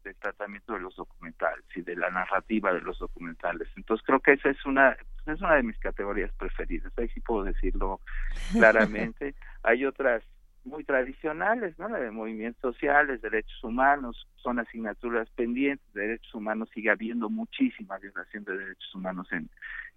de, 0.03 0.13
tratamiento 0.15 0.73
de 0.73 0.79
los 0.79 0.95
documentales 0.95 1.65
y 1.75 1.81
de 1.81 1.95
la 1.95 2.09
narrativa 2.09 2.73
de 2.73 2.81
los 2.81 2.99
documentales. 2.99 3.67
Entonces 3.75 4.05
creo 4.05 4.19
que 4.19 4.33
esa 4.33 4.49
es 4.49 4.65
una 4.65 4.97
es 5.25 5.41
una 5.41 5.55
de 5.55 5.63
mis 5.63 5.77
categorías 5.77 6.31
preferidas, 6.33 6.91
ahí 6.97 7.07
sí 7.09 7.19
puedo 7.19 7.43
decirlo 7.43 7.99
claramente. 8.51 9.35
Hay 9.63 9.85
otras 9.85 10.23
muy 10.69 10.83
tradicionales, 10.83 11.77
¿no? 11.77 11.89
La 11.89 11.99
de 11.99 12.11
movimientos 12.11 12.61
sociales, 12.61 13.21
derechos 13.21 13.63
humanos, 13.63 14.27
son 14.35 14.59
asignaturas 14.59 15.29
pendientes, 15.31 15.85
derechos 15.93 16.33
humanos 16.33 16.69
sigue 16.73 16.89
habiendo 16.89 17.29
muchísima 17.29 17.97
violación 17.97 18.43
de 18.45 18.57
derechos 18.57 18.95
humanos 18.95 19.27
en, 19.31 19.49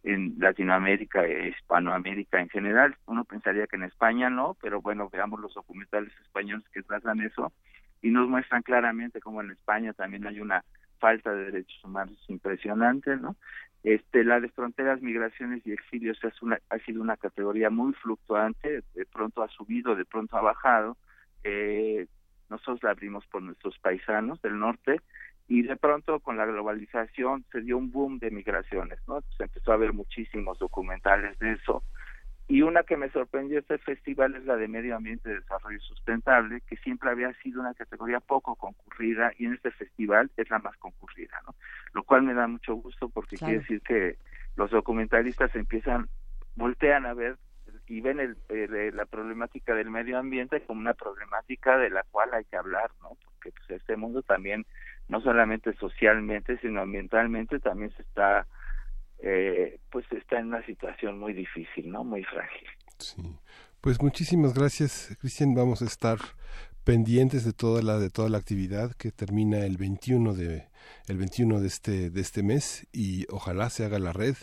en 0.03 0.35
Latinoamérica 0.39 1.25
e 1.25 1.49
Hispanoamérica 1.51 2.41
en 2.41 2.49
general. 2.49 2.97
Uno 3.07 3.25
pensaría 3.25 3.67
que 3.67 3.77
en 3.77 3.85
España 3.85 4.31
no, 4.31 4.57
pero 4.61 4.81
bueno, 4.81 5.09
veamos 5.11 5.39
los 5.41 5.55
documentales 5.55 6.13
españoles 6.23 6.67
que 6.73 6.83
tratan 6.83 7.21
eso 7.21 7.53
y 8.01 8.11
nos 8.11 8.29
muestran 8.29 8.63
claramente 8.63 9.21
cómo 9.21 9.43
en 9.43 9.53
España 9.53 9.93
también 9.93 10.27
hay 10.27 10.41
una 10.41 10.65
falta 10.99 11.33
de 11.33 11.51
derechos 11.51 11.85
humanos 11.85 12.17
impresionante, 12.29 13.17
¿no? 13.17 13.37
Este, 13.83 14.23
la 14.23 14.39
de 14.41 14.49
fronteras, 14.49 15.03
migraciones 15.03 15.67
y 15.67 15.73
exilios 15.73 16.23
es 16.23 16.41
una, 16.41 16.61
ha 16.71 16.79
sido 16.79 17.03
una 17.03 17.17
categoría 17.17 17.69
muy 17.69 17.93
fluctuante, 17.95 18.83
de 18.95 19.07
pronto 19.07 19.43
ha 19.43 19.49
subido, 19.49 19.97
de 19.97 20.05
pronto 20.05 20.37
ha 20.37 20.41
bajado. 20.41 20.97
Eh, 21.43 22.07
nosotros 22.49 22.83
la 22.83 22.91
abrimos 22.91 23.27
por 23.27 23.43
nuestros 23.43 23.79
paisanos 23.79 24.41
del 24.43 24.59
norte 24.59 25.01
y 25.49 25.63
de 25.63 25.77
pronto 25.77 26.21
con 26.21 26.37
la 26.37 26.47
globalización 26.47 27.45
se 27.51 27.61
dio 27.63 27.77
un 27.77 27.91
boom 27.91 28.19
de 28.19 28.31
migraciones, 28.31 29.01
¿no? 29.09 29.21
Se 29.37 29.45
empezó 29.45 29.73
a 29.73 29.77
ver 29.77 29.93
muchísimos 29.93 30.59
documentales 30.59 31.39
de 31.41 31.53
eso. 31.53 31.83
Y 32.53 32.61
una 32.61 32.83
que 32.83 32.99
me 32.99 33.09
sorprendió 33.09 33.61
este 33.61 33.79
festival 33.79 34.35
es 34.35 34.45
la 34.45 34.57
de 34.57 34.69
Medio 34.69 34.95
Ambiente 34.95 35.31
y 35.31 35.37
Desarrollo 35.37 35.81
Sustentable, 35.81 36.61
que 36.61 36.77
siempre 36.77 37.09
había 37.09 37.33
sido 37.41 37.63
una 37.63 37.73
categoría 37.73 38.21
poco 38.21 38.57
concurrida 38.57 39.33
y 39.39 39.47
en 39.47 39.55
este 39.55 39.71
festival 39.71 40.31
es 40.37 40.51
la 40.51 40.59
más 40.59 40.77
concurrida, 40.77 41.41
¿no? 41.47 41.55
Lo 41.95 42.03
cual 42.03 42.25
me 42.25 42.35
da 42.35 42.47
mucho 42.47 42.75
gusto 42.75 43.09
porque 43.09 43.39
quiere 43.39 43.61
decir 43.61 43.81
que 43.81 44.19
los 44.57 44.71
documentalistas 44.71 45.57
empiezan, 45.57 46.11
voltean 46.55 47.07
a 47.07 47.15
ver 47.15 47.39
y 47.87 48.03
ven 48.03 48.21
el, 48.21 48.37
la 48.95 49.07
problemática 49.07 49.75
del 49.75 49.89
medio 49.89 50.19
ambiente 50.19 50.61
como 50.61 50.83
una 50.83 50.93
problemática 50.93 51.79
de 51.79 51.89
la 51.89 52.03
cual 52.11 52.35
hay 52.35 52.45
que 52.45 52.59
hablar, 52.59 52.91
¿no? 53.01 53.17
Porque 53.25 53.53
pues, 53.53 53.81
este 53.81 53.97
mundo 53.97 54.21
también, 54.21 54.67
no 55.09 55.23
solamente 55.23 55.73
socialmente, 55.77 56.59
sino 56.59 56.83
ambientalmente, 56.83 57.61
también 57.61 57.93
se 57.97 58.03
está, 58.03 58.47
eh, 59.23 59.79
pues 59.91 60.05
está 60.13 60.41
en 60.41 60.49
una 60.49 60.65
situación 60.67 61.19
muy 61.19 61.33
difícil, 61.33 61.91
¿no? 61.91 62.05
Muy 62.05 62.25
frágil. 62.25 62.69
Sí. 62.99 63.23
Pues 63.81 64.01
muchísimas 64.03 64.55
gracias, 64.55 65.17
Cristian. 65.21 65.55
Vamos 65.55 65.83
a 65.83 65.87
estar 65.87 66.19
pendientes 66.85 67.45
de 67.45 67.53
toda 67.53 67.83
la 67.83 67.99
de 67.99 68.11
toda 68.11 68.29
la 68.29 68.39
actividad 68.39 68.93
que 68.93 69.13
termina 69.13 69.65
el 69.65 69.77
21 69.77 70.35
de 70.35 70.67
el 71.09 71.17
21 71.17 71.61
de 71.61 71.67
este 71.67 72.11
de 72.11 72.21
este 72.21 72.43
mes 72.43 72.89
y 72.93 73.27
ojalá 73.31 73.71
se 73.71 73.85
haga 73.85 74.01
la 74.01 74.13
red 74.13 74.35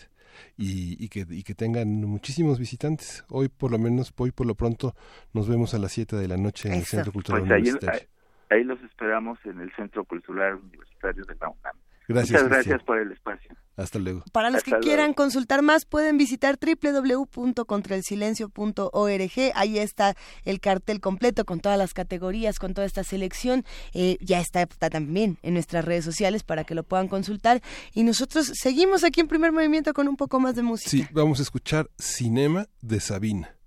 y, 0.57 1.03
y, 1.03 1.09
que, 1.09 1.25
y 1.29 1.43
que 1.43 1.53
tengan 1.53 1.89
muchísimos 1.89 2.59
visitantes. 2.59 3.25
Hoy 3.29 3.49
por 3.49 3.71
lo 3.71 3.79
menos, 3.79 4.13
hoy 4.17 4.31
por 4.31 4.47
lo 4.47 4.55
pronto, 4.55 4.95
nos 5.33 5.49
vemos 5.49 5.73
a 5.73 5.79
las 5.79 5.91
7 5.91 6.15
de 6.15 6.27
la 6.27 6.37
noche 6.37 6.69
en 6.69 6.75
el 6.75 6.85
Centro 6.85 7.11
Cultural 7.11 7.41
pues 7.41 7.51
Universitario. 7.51 8.07
Ahí, 8.49 8.59
ahí, 8.59 8.63
los 8.63 8.81
esperamos 8.83 9.39
en 9.45 9.59
el 9.59 9.71
Centro 9.75 10.03
Cultural 10.05 10.55
Universitario 10.55 11.25
de 11.25 11.35
la 11.35 11.49
UNAM. 11.49 11.75
Gracias, 12.09 12.41
Muchas 12.41 12.49
gracias 12.49 12.83
por 12.83 12.97
el 12.97 13.11
espacio. 13.11 13.55
Hasta 13.77 13.99
luego. 13.99 14.23
Para 14.31 14.49
los 14.49 14.63
que 14.63 14.71
quieran 14.79 15.13
consultar 15.13 15.61
más, 15.61 15.85
pueden 15.85 16.17
visitar 16.17 16.57
www.contraelsilencio.org. 16.59 19.51
Ahí 19.53 19.77
está 19.77 20.15
el 20.43 20.59
cartel 20.59 21.01
completo 21.01 21.45
con 21.45 21.59
todas 21.59 21.77
las 21.77 21.93
categorías, 21.93 22.57
con 22.57 22.73
toda 22.73 22.87
esta 22.87 23.03
selección. 23.03 23.63
Eh, 23.93 24.17
ya 24.21 24.39
está, 24.39 24.63
está, 24.63 24.89
también 24.89 25.37
en 25.43 25.53
nuestras 25.53 25.85
redes 25.85 26.03
sociales 26.03 26.41
para 26.41 26.63
que 26.63 26.73
lo 26.73 26.81
puedan 26.81 27.07
consultar. 27.07 27.61
Y 27.93 28.01
nosotros 28.01 28.53
seguimos 28.55 29.03
aquí 29.03 29.21
en 29.21 29.27
primer 29.27 29.51
movimiento 29.51 29.93
con 29.93 30.07
un 30.07 30.17
poco 30.17 30.39
más 30.39 30.55
de 30.55 30.63
música. 30.63 30.89
Sí, 30.89 31.05
vamos 31.11 31.37
a 31.37 31.43
escuchar 31.43 31.91
Cinema 31.99 32.65
de 32.81 32.99
Sabina. 32.99 33.58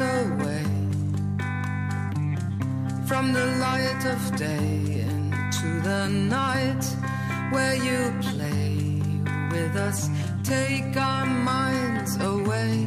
Away 0.00 0.64
from 3.06 3.32
the 3.32 3.46
light 3.58 4.04
of 4.06 4.36
day 4.36 5.00
into 5.08 5.80
the 5.80 6.08
night 6.08 6.84
where 7.50 7.74
you 7.74 8.12
play 8.20 9.02
with 9.50 9.74
us, 9.76 10.08
take 10.44 10.96
our 10.96 11.26
minds 11.26 12.16
away. 12.20 12.86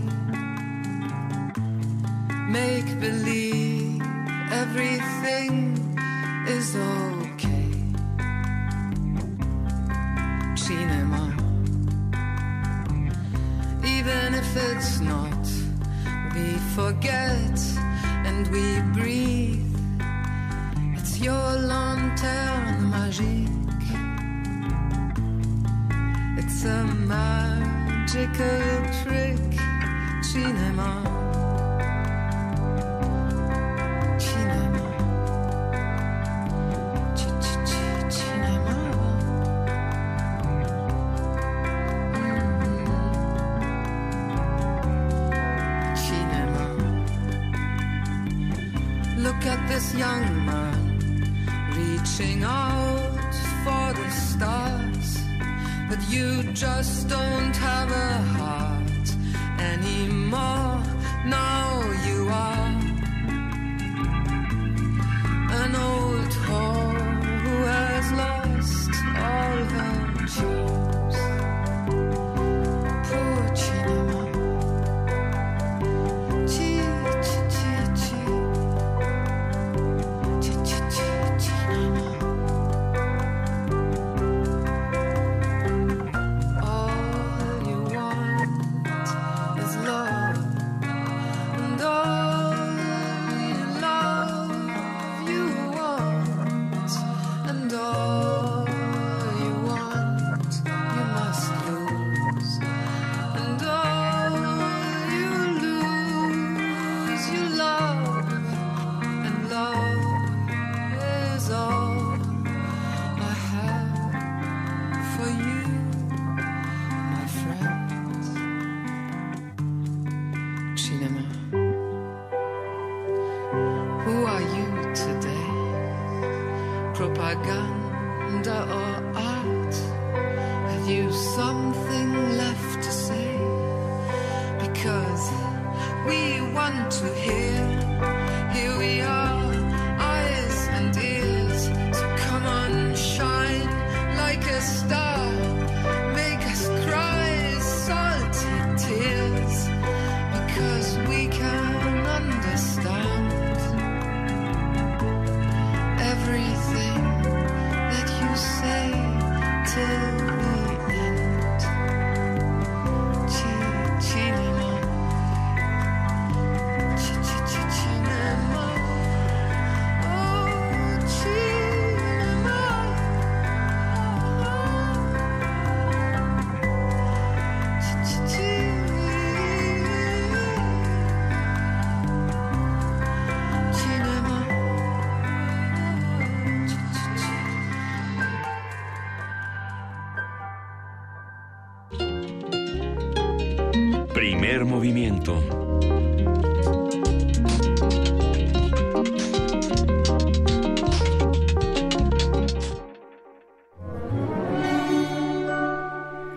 Make 2.49 2.99
believe 2.99 4.01
everything 4.51 5.77
is 6.47 6.75
okay. 6.75 7.73
Cinema, 10.55 11.25
even 13.83 14.35
if 14.35 14.55
it's 14.55 14.99
not 14.99 15.60
we 16.33 16.57
forget 16.75 17.59
and 18.25 18.47
we 18.47 18.81
breathe. 18.93 19.75
It's 20.97 21.19
your 21.19 21.51
lanterne 21.69 22.91
magique. 22.91 23.91
It's 26.37 26.63
a 26.63 26.83
magical 27.07 28.47
trick, 29.03 29.59
cinema. 30.23 31.11
this 34.43 34.70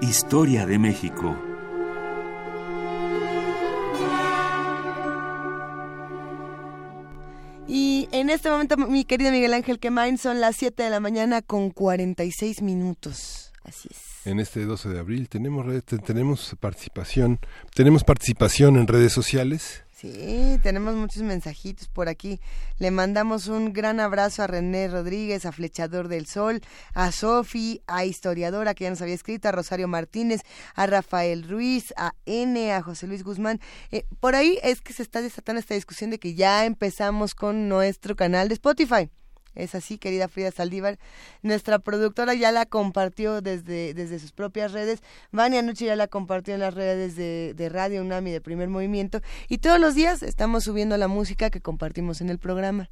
Historia 0.01 0.65
de 0.65 0.79
México. 0.79 1.37
Y 7.67 8.09
en 8.13 8.31
este 8.31 8.49
momento, 8.49 8.77
mi 8.77 9.05
querido 9.05 9.33
Miguel 9.33 9.55
Ángel 9.55 9.79
Quemain, 9.81 10.17
son 10.17 10.41
las 10.41 10.57
7 10.57 10.83
de 10.83 10.91
la 10.91 11.01
mañana 11.01 11.43
con 11.43 11.71
46 11.71 12.63
minutos. 12.63 13.44
En 14.25 14.41
este 14.41 14.65
12 14.65 14.89
de 14.89 14.99
abril 14.99 15.29
tenemos 15.29 15.67
tenemos 15.85 16.57
participación, 16.59 17.41
tenemos 17.75 18.05
participación 18.05 18.77
en 18.77 18.87
redes 18.87 19.13
sociales. 19.13 19.85
Sí, 19.93 20.59
tenemos 20.63 20.95
muchos 20.97 21.23
mensajitos 21.23 21.89
por 21.89 22.09
aquí. 22.09 22.41
Le 22.79 22.91
mandamos 22.91 23.49
un 23.49 23.73
gran 23.73 24.01
abrazo 24.01 24.43
a 24.43 24.47
René 24.47 24.89
Rodríguez, 24.89 25.45
a 25.45 25.53
Flechador 25.53 26.09
del 26.09 26.27
Sol, 26.27 26.63
a 26.95 27.13
Sofi, 27.13 27.83
a 27.87 28.05
Historiadora, 28.05 28.75
que 28.75 28.85
ya 28.85 28.91
nos 28.91 29.03
había 29.03 29.15
escrito, 29.15 29.49
a 29.49 29.53
Rosario 29.53 29.89
Martínez, 29.89 30.41
a 30.75 30.87
Rafael 30.87 31.47
Ruiz, 31.49 31.93
a 31.97 32.15
N, 32.27 32.73
a 32.73 32.83
José 32.83 33.07
Luis 33.07 33.25
Guzmán. 33.25 33.61
Eh, 33.93 34.05
por 34.21 34.35
ahí 34.35 34.59
es 34.63 34.81
que 34.81 34.93
se 34.95 35.03
está 35.03 35.21
desatando 35.21 35.61
esta 35.61 35.75
discusión 35.75 36.11
de 36.11 36.19
que 36.19 36.35
ya 36.35 36.65
empezamos 36.65 37.35
con 37.35 37.69
nuestro 37.69 38.17
canal 38.17 38.49
de 38.49 38.55
Spotify. 38.55 39.11
Es 39.55 39.75
así, 39.75 39.99
querida 39.99 40.29
Frida 40.29 40.51
Saldívar. 40.51 40.99
Nuestra 41.43 41.79
productora 41.79 42.35
ya 42.35 42.53
la 42.53 42.67
compartió 42.67 43.41
desde, 43.41 43.95
desde 43.95 44.19
sus 44.19 44.33
propias 44.33 44.73
redes. 44.73 45.03
Vania 45.33 45.63
Noche 45.63 45.87
ya 45.87 45.97
la 45.97 46.09
compartió 46.09 46.55
en 46.55 46.61
las 46.61 46.75
redes 46.75 47.17
de, 47.17 47.55
de 47.55 47.69
Radio 47.69 48.03
UNAMI 48.03 48.31
de 48.31 48.41
Primer 48.41 48.69
Movimiento. 48.69 49.21
Y 49.49 49.59
todos 49.59 49.81
los 49.81 49.95
días 49.95 50.23
estamos 50.23 50.65
subiendo 50.65 50.97
la 50.97 51.09
música 51.09 51.51
que 51.51 51.61
compartimos 51.61 52.21
en 52.21 52.31
el 52.31 52.39
programa. 52.39 52.91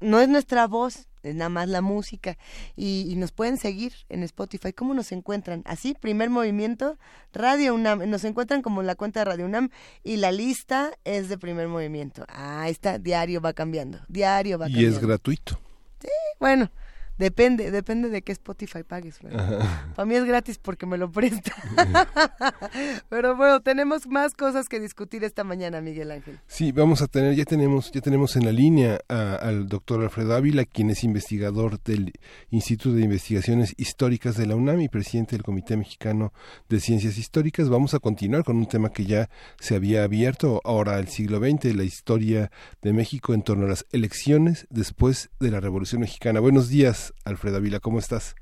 No, 0.00 0.20
es 0.20 0.28
nuestra 0.28 0.66
voz, 0.66 1.08
es 1.22 1.34
nada 1.34 1.48
más 1.48 1.68
la 1.68 1.80
música. 1.80 2.36
Y, 2.76 3.14
nos 3.16 3.32
pueden 3.32 3.56
seguir 3.56 3.92
en 4.08 4.22
Spotify. 4.22 4.72
¿Cómo 4.72 4.92
nos 4.92 5.12
encuentran? 5.12 5.62
Así, 5.64 5.94
primer 5.94 6.28
movimiento, 6.28 6.98
Radio 7.32 7.74
UNAM. 7.74 8.08
Nos 8.08 8.24
encuentran 8.24 8.60
como 8.60 8.82
la 8.82 8.94
cuenta 8.96 9.20
de 9.20 9.24
Radio 9.24 9.46
UNAM 9.46 9.70
y 10.04 10.16
la 10.16 10.30
lista 10.30 10.92
es 11.04 11.28
de 11.28 11.38
primer 11.38 11.68
movimiento. 11.68 12.26
Ah, 12.28 12.68
está, 12.68 12.98
diario 12.98 13.40
va 13.40 13.54
cambiando. 13.54 13.98
Diario 14.08 14.58
va 14.58 14.66
cambiando. 14.66 14.90
Y 14.90 14.94
es 14.94 15.00
gratuito. 15.00 15.58
Sí, 16.00 16.08
bueno, 16.40 16.70
Depende, 17.18 17.70
depende 17.70 18.10
de 18.10 18.22
qué 18.22 18.32
Spotify 18.32 18.82
pagues. 18.82 19.18
Para 19.20 20.06
mí 20.06 20.14
es 20.14 20.24
gratis 20.24 20.58
porque 20.58 20.84
me 20.84 20.98
lo 20.98 21.10
presta. 21.10 21.52
Pero 23.08 23.36
bueno, 23.36 23.60
tenemos 23.60 24.06
más 24.06 24.34
cosas 24.34 24.68
que 24.68 24.80
discutir 24.80 25.24
esta 25.24 25.42
mañana, 25.42 25.80
Miguel 25.80 26.10
Ángel. 26.10 26.38
Sí, 26.46 26.72
vamos 26.72 27.00
a 27.00 27.06
tener, 27.06 27.34
ya 27.34 27.44
tenemos, 27.44 27.90
ya 27.90 28.02
tenemos 28.02 28.36
en 28.36 28.44
la 28.44 28.52
línea 28.52 29.00
al 29.08 29.68
doctor 29.68 30.02
Alfredo 30.02 30.34
Ávila, 30.34 30.66
quien 30.66 30.90
es 30.90 31.04
investigador 31.04 31.82
del 31.82 32.12
Instituto 32.50 32.96
de 32.96 33.04
Investigaciones 33.04 33.74
Históricas 33.78 34.36
de 34.36 34.46
la 34.46 34.54
UNAM 34.56 34.80
y 34.82 34.88
presidente 34.88 35.36
del 35.36 35.42
Comité 35.42 35.76
Mexicano 35.76 36.34
de 36.68 36.80
Ciencias 36.80 37.16
Históricas. 37.16 37.70
Vamos 37.70 37.94
a 37.94 37.98
continuar 37.98 38.44
con 38.44 38.56
un 38.56 38.66
tema 38.66 38.90
que 38.90 39.06
ya 39.06 39.30
se 39.58 39.74
había 39.74 40.04
abierto 40.04 40.60
ahora 40.64 40.98
el 40.98 41.08
siglo 41.08 41.38
XX, 41.38 41.74
la 41.74 41.84
historia 41.84 42.50
de 42.82 42.92
México 42.92 43.32
en 43.32 43.42
torno 43.42 43.64
a 43.64 43.70
las 43.70 43.86
elecciones 43.92 44.66
después 44.68 45.30
de 45.40 45.50
la 45.50 45.60
Revolución 45.60 46.02
Mexicana. 46.02 46.40
Buenos 46.40 46.68
días. 46.68 47.05
Alfredo 47.24 47.60
Vila, 47.60 47.80
¿cómo 47.80 47.98
estás? 47.98 48.34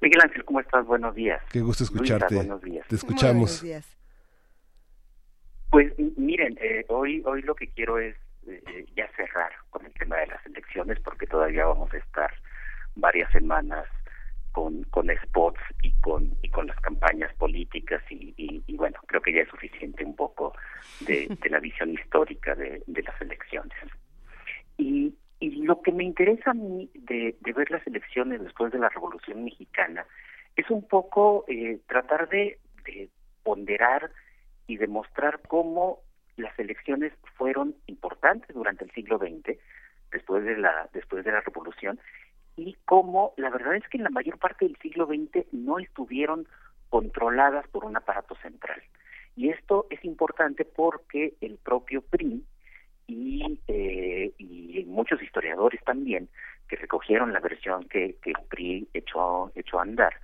Miguel 0.00 0.20
Ángel, 0.22 0.44
¿cómo 0.44 0.60
estás? 0.60 0.86
Buenos 0.86 1.14
días. 1.14 1.42
Qué 1.50 1.60
gusto 1.60 1.84
escucharte. 1.84 2.34
buenos 2.36 2.62
días. 2.62 2.86
Te 2.88 2.96
escuchamos. 2.96 3.64
Pues 5.70 5.92
miren, 6.16 6.58
eh, 6.60 6.84
hoy 6.88 7.22
hoy 7.26 7.42
lo 7.42 7.54
que 7.54 7.68
quiero 7.68 7.98
es 7.98 8.16
eh, 8.46 8.86
ya 8.96 9.08
cerrar 9.16 9.52
con 9.70 9.84
el 9.84 9.92
tema 9.94 10.16
de 10.16 10.28
las 10.28 10.44
elecciones 10.46 10.98
porque 11.00 11.26
todavía 11.26 11.66
vamos 11.66 11.92
a 11.92 11.98
estar 11.98 12.32
varias 12.94 13.30
semanas 13.32 13.86
con, 14.52 14.84
con 14.84 15.08
spots 15.24 15.60
y 15.82 15.92
con 16.00 16.36
y 16.42 16.48
con 16.48 16.66
las 16.66 16.80
campañas 16.80 17.34
políticas 17.34 18.02
y, 18.10 18.34
y, 18.66 18.76
bueno, 18.76 18.98
creo 19.06 19.20
que 19.20 19.32
ya 19.32 19.42
es 19.42 19.48
suficiente 19.48 20.04
un 20.04 20.16
poco 20.16 20.54
de, 21.00 21.26
de 21.42 21.50
la 21.50 21.60
visión 21.60 21.90
histórica 21.90 22.54
de, 22.54 22.82
de 22.86 23.02
las 23.02 23.20
elecciones. 23.20 23.76
Y 24.78 25.14
y 25.40 25.62
lo 25.62 25.82
que 25.82 25.92
me 25.92 26.04
interesa 26.04 26.50
a 26.50 26.54
mí 26.54 26.90
de, 26.94 27.36
ver 27.54 27.70
las 27.70 27.86
elecciones 27.86 28.42
después 28.42 28.72
de 28.72 28.78
la 28.78 28.88
Revolución 28.88 29.44
Mexicana 29.44 30.04
es 30.56 30.68
un 30.70 30.86
poco 30.86 31.44
eh, 31.48 31.78
tratar 31.86 32.28
de, 32.28 32.58
ponderar 33.44 34.10
y 34.66 34.76
demostrar 34.76 35.40
cómo 35.46 36.00
las 36.36 36.58
elecciones 36.58 37.12
fueron 37.36 37.74
importantes 37.86 38.54
durante 38.54 38.84
el 38.84 38.90
siglo 38.92 39.18
XX, 39.18 39.58
después 40.10 40.44
de 40.44 40.56
la, 40.56 40.88
después 40.92 41.24
de 41.24 41.32
la 41.32 41.40
Revolución, 41.40 41.98
y 42.56 42.76
cómo 42.84 43.32
la 43.36 43.50
verdad 43.50 43.76
es 43.76 43.86
que 43.88 43.98
en 43.98 44.04
la 44.04 44.10
mayor 44.10 44.38
parte 44.38 44.64
del 44.66 44.76
siglo 44.78 45.06
XX 45.06 45.46
no 45.52 45.78
estuvieron 45.78 46.46
controladas 46.90 47.66
por 47.68 47.84
un 47.84 47.96
aparato 47.96 48.34
central. 48.36 48.82
Y 49.36 49.50
esto 49.50 49.86
es 49.90 50.04
importante 50.04 50.64
porque 50.64 51.34
el 51.40 51.58
propio 51.58 52.02
PRI, 52.02 52.44
y, 53.08 53.58
eh, 53.66 54.32
y 54.38 54.84
muchos 54.86 55.20
historiadores 55.20 55.82
también 55.82 56.28
que 56.68 56.76
recogieron 56.76 57.32
la 57.32 57.40
versión 57.40 57.88
que, 57.88 58.16
que 58.22 58.32
PRI 58.50 58.88
echó, 58.94 59.50
echó 59.56 59.80
a 59.80 59.82
andar, 59.82 60.14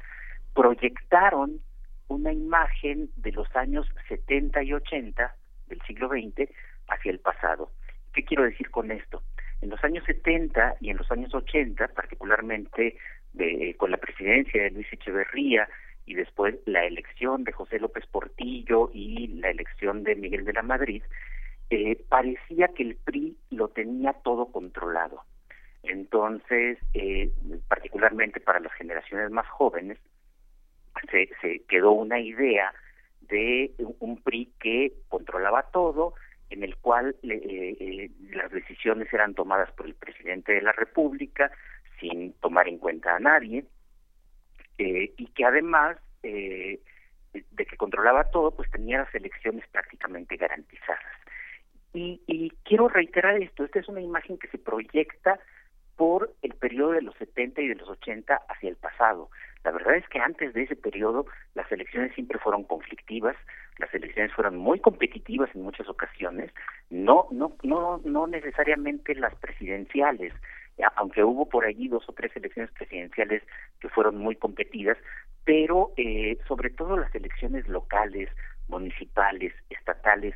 proyectaron 0.54 1.60
una 2.08 2.32
imagen 2.32 3.10
de 3.16 3.32
los 3.32 3.48
años 3.56 3.86
70 4.08 4.62
y 4.62 4.74
80 4.74 5.34
del 5.66 5.80
siglo 5.82 6.08
XX 6.08 6.50
hacia 6.88 7.10
el 7.10 7.18
pasado. 7.18 7.70
¿Qué 8.12 8.24
quiero 8.24 8.44
decir 8.44 8.70
con 8.70 8.90
esto? 8.90 9.22
En 9.62 9.70
los 9.70 9.82
años 9.82 10.04
70 10.04 10.76
y 10.80 10.90
en 10.90 10.98
los 10.98 11.10
años 11.10 11.34
80, 11.34 11.88
particularmente 11.88 12.98
de, 13.32 13.74
con 13.78 13.90
la 13.90 13.96
presidencia 13.96 14.62
de 14.62 14.70
Luis 14.70 14.86
Echeverría 14.92 15.66
y 16.06 16.14
después 16.14 16.56
la 16.66 16.84
elección 16.84 17.44
de 17.44 17.52
José 17.52 17.78
López 17.78 18.06
Portillo 18.06 18.90
y 18.92 19.28
la 19.28 19.50
elección 19.50 20.04
de 20.04 20.14
Miguel 20.14 20.44
de 20.44 20.52
la 20.52 20.62
Madrid, 20.62 21.02
eh, 21.74 22.04
parecía 22.08 22.68
que 22.68 22.84
el 22.84 22.94
PRI 22.94 23.36
lo 23.50 23.66
tenía 23.66 24.12
todo 24.12 24.46
controlado. 24.52 25.24
Entonces, 25.82 26.78
eh, 26.94 27.32
particularmente 27.66 28.38
para 28.38 28.60
las 28.60 28.72
generaciones 28.74 29.28
más 29.32 29.48
jóvenes, 29.48 29.98
se, 31.10 31.28
se 31.42 31.64
quedó 31.64 31.90
una 31.90 32.20
idea 32.20 32.72
de 33.22 33.74
un 33.98 34.22
PRI 34.22 34.52
que 34.60 34.92
controlaba 35.08 35.64
todo, 35.72 36.14
en 36.48 36.62
el 36.62 36.76
cual 36.76 37.16
eh, 37.24 38.08
las 38.30 38.52
decisiones 38.52 39.12
eran 39.12 39.34
tomadas 39.34 39.72
por 39.72 39.86
el 39.86 39.96
presidente 39.96 40.52
de 40.52 40.62
la 40.62 40.72
República 40.72 41.50
sin 41.98 42.34
tomar 42.34 42.68
en 42.68 42.78
cuenta 42.78 43.16
a 43.16 43.18
nadie, 43.18 43.64
y 44.78 45.26
que 45.34 45.44
además 45.44 45.96
de 46.22 46.80
que 47.32 47.76
controlaba 47.76 48.30
todo, 48.30 48.52
pues 48.52 48.70
tenía 48.70 48.98
las 48.98 49.14
elecciones 49.14 49.66
prácticamente 49.72 50.36
garantizadas. 50.36 51.23
Y, 51.94 52.52
quiero 52.64 52.88
reiterar 52.88 53.40
esto, 53.40 53.64
esta 53.64 53.78
es 53.78 53.88
una 53.88 54.00
imagen 54.00 54.36
que 54.36 54.48
se 54.48 54.58
proyecta 54.58 55.38
por 55.96 56.34
el 56.42 56.54
periodo 56.54 56.90
de 56.90 57.02
los 57.02 57.14
70 57.16 57.62
y 57.62 57.68
de 57.68 57.76
los 57.76 57.88
80 57.88 58.34
hacia 58.48 58.68
el 58.68 58.76
pasado. 58.76 59.30
La 59.62 59.70
verdad 59.70 59.94
es 59.94 60.08
que 60.08 60.18
antes 60.18 60.52
de 60.52 60.64
ese 60.64 60.74
periodo 60.74 61.26
las 61.54 61.70
elecciones 61.70 62.12
siempre 62.14 62.40
fueron 62.40 62.64
conflictivas, 62.64 63.36
las 63.78 63.94
elecciones 63.94 64.32
fueron 64.32 64.56
muy 64.56 64.80
competitivas 64.80 65.50
en 65.54 65.62
muchas 65.62 65.88
ocasiones, 65.88 66.52
no 66.90 67.28
no 67.30 67.56
no 67.62 68.00
no 68.04 68.26
necesariamente 68.26 69.14
las 69.14 69.34
presidenciales, 69.36 70.32
aunque 70.96 71.22
hubo 71.22 71.48
por 71.48 71.64
allí 71.64 71.88
dos 71.88 72.08
o 72.08 72.12
tres 72.12 72.34
elecciones 72.36 72.72
presidenciales 72.72 73.42
que 73.80 73.88
fueron 73.88 74.18
muy 74.18 74.34
competidas, 74.34 74.98
pero 75.44 75.92
eh, 75.96 76.38
sobre 76.48 76.70
todo 76.70 76.96
las 76.96 77.14
elecciones 77.14 77.68
locales, 77.68 78.28
municipales, 78.68 79.54
estatales, 79.70 80.34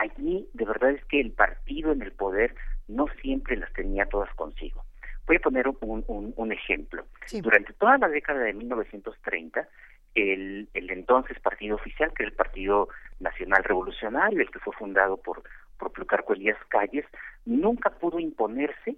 allí 0.00 0.48
de 0.54 0.64
verdad 0.64 0.90
es 0.90 1.04
que 1.04 1.20
el 1.20 1.32
partido 1.32 1.92
en 1.92 2.02
el 2.02 2.12
poder 2.12 2.54
no 2.88 3.06
siempre 3.20 3.56
las 3.56 3.72
tenía 3.72 4.06
todas 4.06 4.32
consigo. 4.34 4.84
Voy 5.26 5.36
a 5.36 5.40
poner 5.40 5.68
un, 5.68 6.04
un, 6.08 6.52
ejemplo. 6.52 7.04
Durante 7.40 7.72
toda 7.74 7.98
la 7.98 8.08
década 8.08 8.40
de 8.40 8.52
1930, 8.52 9.68
el, 10.16 10.68
el 10.74 10.90
entonces 10.90 11.38
partido 11.38 11.76
oficial, 11.76 12.12
que 12.14 12.24
era 12.24 12.30
el 12.30 12.36
Partido 12.36 12.88
Nacional 13.20 13.62
Revolucionario, 13.62 14.40
el 14.40 14.50
que 14.50 14.58
fue 14.58 14.74
fundado 14.74 15.18
por, 15.18 15.44
por 15.78 15.92
Plutarco 15.92 16.32
Elías 16.32 16.58
Calles, 16.68 17.04
nunca 17.44 17.90
pudo 17.90 18.18
imponerse 18.18 18.96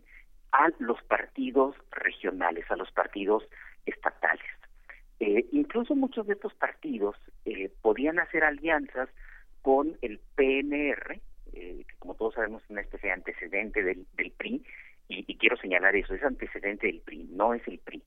a 0.52 0.68
los 0.78 1.02
partidos 1.02 1.74
regionales, 1.90 2.64
a 2.70 2.76
los 2.76 2.90
partidos 2.92 3.42
estatales. 3.84 4.44
Eh, 5.20 5.46
incluso 5.52 5.94
muchos 5.94 6.26
de 6.26 6.34
estos 6.34 6.54
partidos 6.54 7.16
eh, 7.44 7.70
podían 7.82 8.18
hacer 8.18 8.42
alianzas 8.44 9.08
con 9.62 9.96
el 10.02 10.20
PNR, 10.34 11.20
eh, 11.52 11.84
que 11.86 11.96
como 11.98 12.14
todos 12.14 12.34
sabemos 12.34 12.62
es 12.64 12.70
una 12.70 12.80
especie 12.82 13.08
de 13.08 13.14
antecedente 13.14 13.82
del, 13.82 14.06
PRI, 14.36 14.62
y, 15.08 15.36
quiero 15.36 15.56
señalar 15.56 15.94
eso, 15.96 16.14
es 16.14 16.22
antecedente 16.22 16.86
del 16.86 17.00
PRI, 17.00 17.28
no 17.32 17.54
es 17.54 17.66
el 17.68 17.78
PRI. 17.78 18.02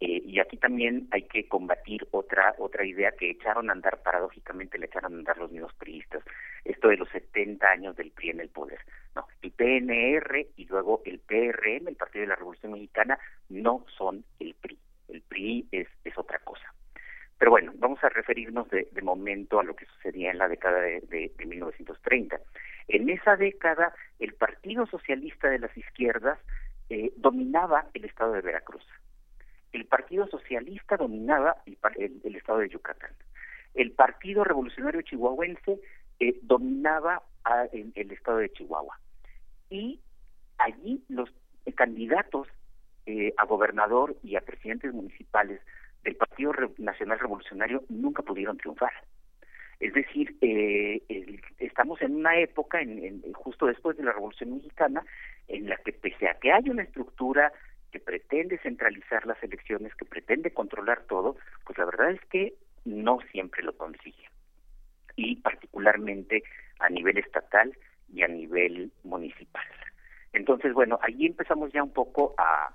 Eh, 0.00 0.22
y 0.26 0.40
aquí 0.40 0.56
también 0.56 1.08
hay 1.12 1.22
que 1.22 1.48
combatir 1.48 2.06
otra 2.10 2.54
otra 2.58 2.84
idea 2.84 3.12
que 3.12 3.30
echaron 3.30 3.70
a 3.70 3.72
andar, 3.72 4.02
paradójicamente 4.02 4.76
le 4.76 4.86
echaron 4.86 5.14
a 5.14 5.16
andar 5.16 5.38
los 5.38 5.52
mismos 5.52 5.72
priistas, 5.74 6.22
esto 6.64 6.88
de 6.88 6.96
los 6.96 7.08
70 7.10 7.66
años 7.66 7.96
del 7.96 8.10
PRI 8.10 8.30
en 8.30 8.40
el 8.40 8.48
poder. 8.48 8.80
No, 9.14 9.26
el 9.42 9.52
PNR 9.52 10.48
y 10.56 10.66
luego 10.66 11.02
el 11.04 11.20
PRM, 11.20 11.88
el 11.88 11.96
Partido 11.96 12.22
de 12.22 12.28
la 12.28 12.36
Revolución 12.36 12.72
Mexicana, 12.72 13.18
no 13.48 13.86
son 13.96 14.24
el 14.40 14.54
PRI. 14.54 14.78
El 15.08 15.22
PRI 15.22 15.68
es 15.70 15.88
otra 16.16 16.38
cosa. 16.40 16.74
Pero 17.38 17.50
bueno, 17.50 17.72
vamos 17.76 18.02
a 18.02 18.08
referirnos 18.08 18.68
de, 18.70 18.88
momento 19.02 19.60
a 19.60 19.64
lo 19.64 19.74
que 19.74 19.86
sucedía 19.86 20.30
en 20.30 20.38
la 20.38 20.48
década 20.48 20.80
de, 20.80 21.00
de, 21.00 21.46
1930. 21.46 22.40
En 22.88 23.08
esa 23.10 23.36
década, 23.36 23.94
el 24.18 24.34
Partido 24.34 24.86
Socialista 24.86 25.48
de 25.48 25.58
las 25.58 25.76
Izquierdas 25.76 26.38
eh, 26.90 27.12
dominaba 27.16 27.86
el 27.94 28.04
estado 28.04 28.32
de 28.32 28.42
Veracruz. 28.42 28.84
El 29.72 29.86
Partido 29.86 30.26
Socialista 30.28 30.96
dominaba 30.96 31.56
el, 31.96 32.36
estado 32.36 32.58
de 32.58 32.68
Yucatán. 32.68 33.10
El 33.74 33.90
Partido 33.92 34.44
Revolucionario 34.44 35.02
Chihuahuense 35.02 35.80
eh, 36.20 36.38
dominaba 36.42 37.22
el, 37.72 38.12
estado 38.12 38.38
de 38.38 38.52
Chihuahua. 38.52 39.00
Y 39.70 40.00
allí 40.58 41.02
los 41.08 41.28
candidatos 41.74 42.46
eh, 43.06 43.34
a 43.36 43.46
gobernador 43.46 44.16
y 44.22 44.36
a 44.36 44.42
presidentes 44.42 44.92
municipales 44.92 45.60
del 46.04 46.16
Partido 46.16 46.52
Nacional 46.78 47.18
Revolucionario 47.18 47.82
nunca 47.88 48.22
pudieron 48.22 48.58
triunfar. 48.58 48.92
Es 49.80 49.92
decir, 49.92 50.36
eh, 50.40 51.02
estamos 51.58 52.00
en 52.02 52.14
una 52.14 52.38
época, 52.38 52.80
en, 52.80 53.32
justo 53.32 53.66
después 53.66 53.96
de 53.96 54.04
la 54.04 54.12
Revolución 54.12 54.54
Mexicana, 54.54 55.04
en 55.48 55.68
la 55.68 55.76
que 55.78 55.92
pese 55.92 56.28
a 56.28 56.38
que 56.38 56.52
hay 56.52 56.68
una 56.70 56.82
estructura 56.82 57.52
que 57.90 57.98
pretende 58.00 58.58
centralizar 58.58 59.26
las 59.26 59.42
elecciones, 59.42 59.94
que 59.94 60.04
pretende 60.04 60.52
controlar 60.52 61.02
todo, 61.02 61.36
pues 61.64 61.78
la 61.78 61.86
verdad 61.86 62.10
es 62.12 62.20
que 62.26 62.54
no 62.84 63.18
siempre 63.32 63.62
lo 63.62 63.76
consigue. 63.76 64.28
Y 65.16 65.36
particularmente 65.36 66.44
a 66.80 66.88
nivel 66.88 67.18
estatal 67.18 67.76
y 68.12 68.22
a 68.22 68.28
nivel 68.28 68.92
municipal. 69.04 69.66
Entonces, 70.32 70.72
bueno, 70.72 70.98
ahí 71.02 71.26
empezamos 71.26 71.72
ya 71.72 71.82
un 71.82 71.92
poco 71.92 72.34
a, 72.36 72.74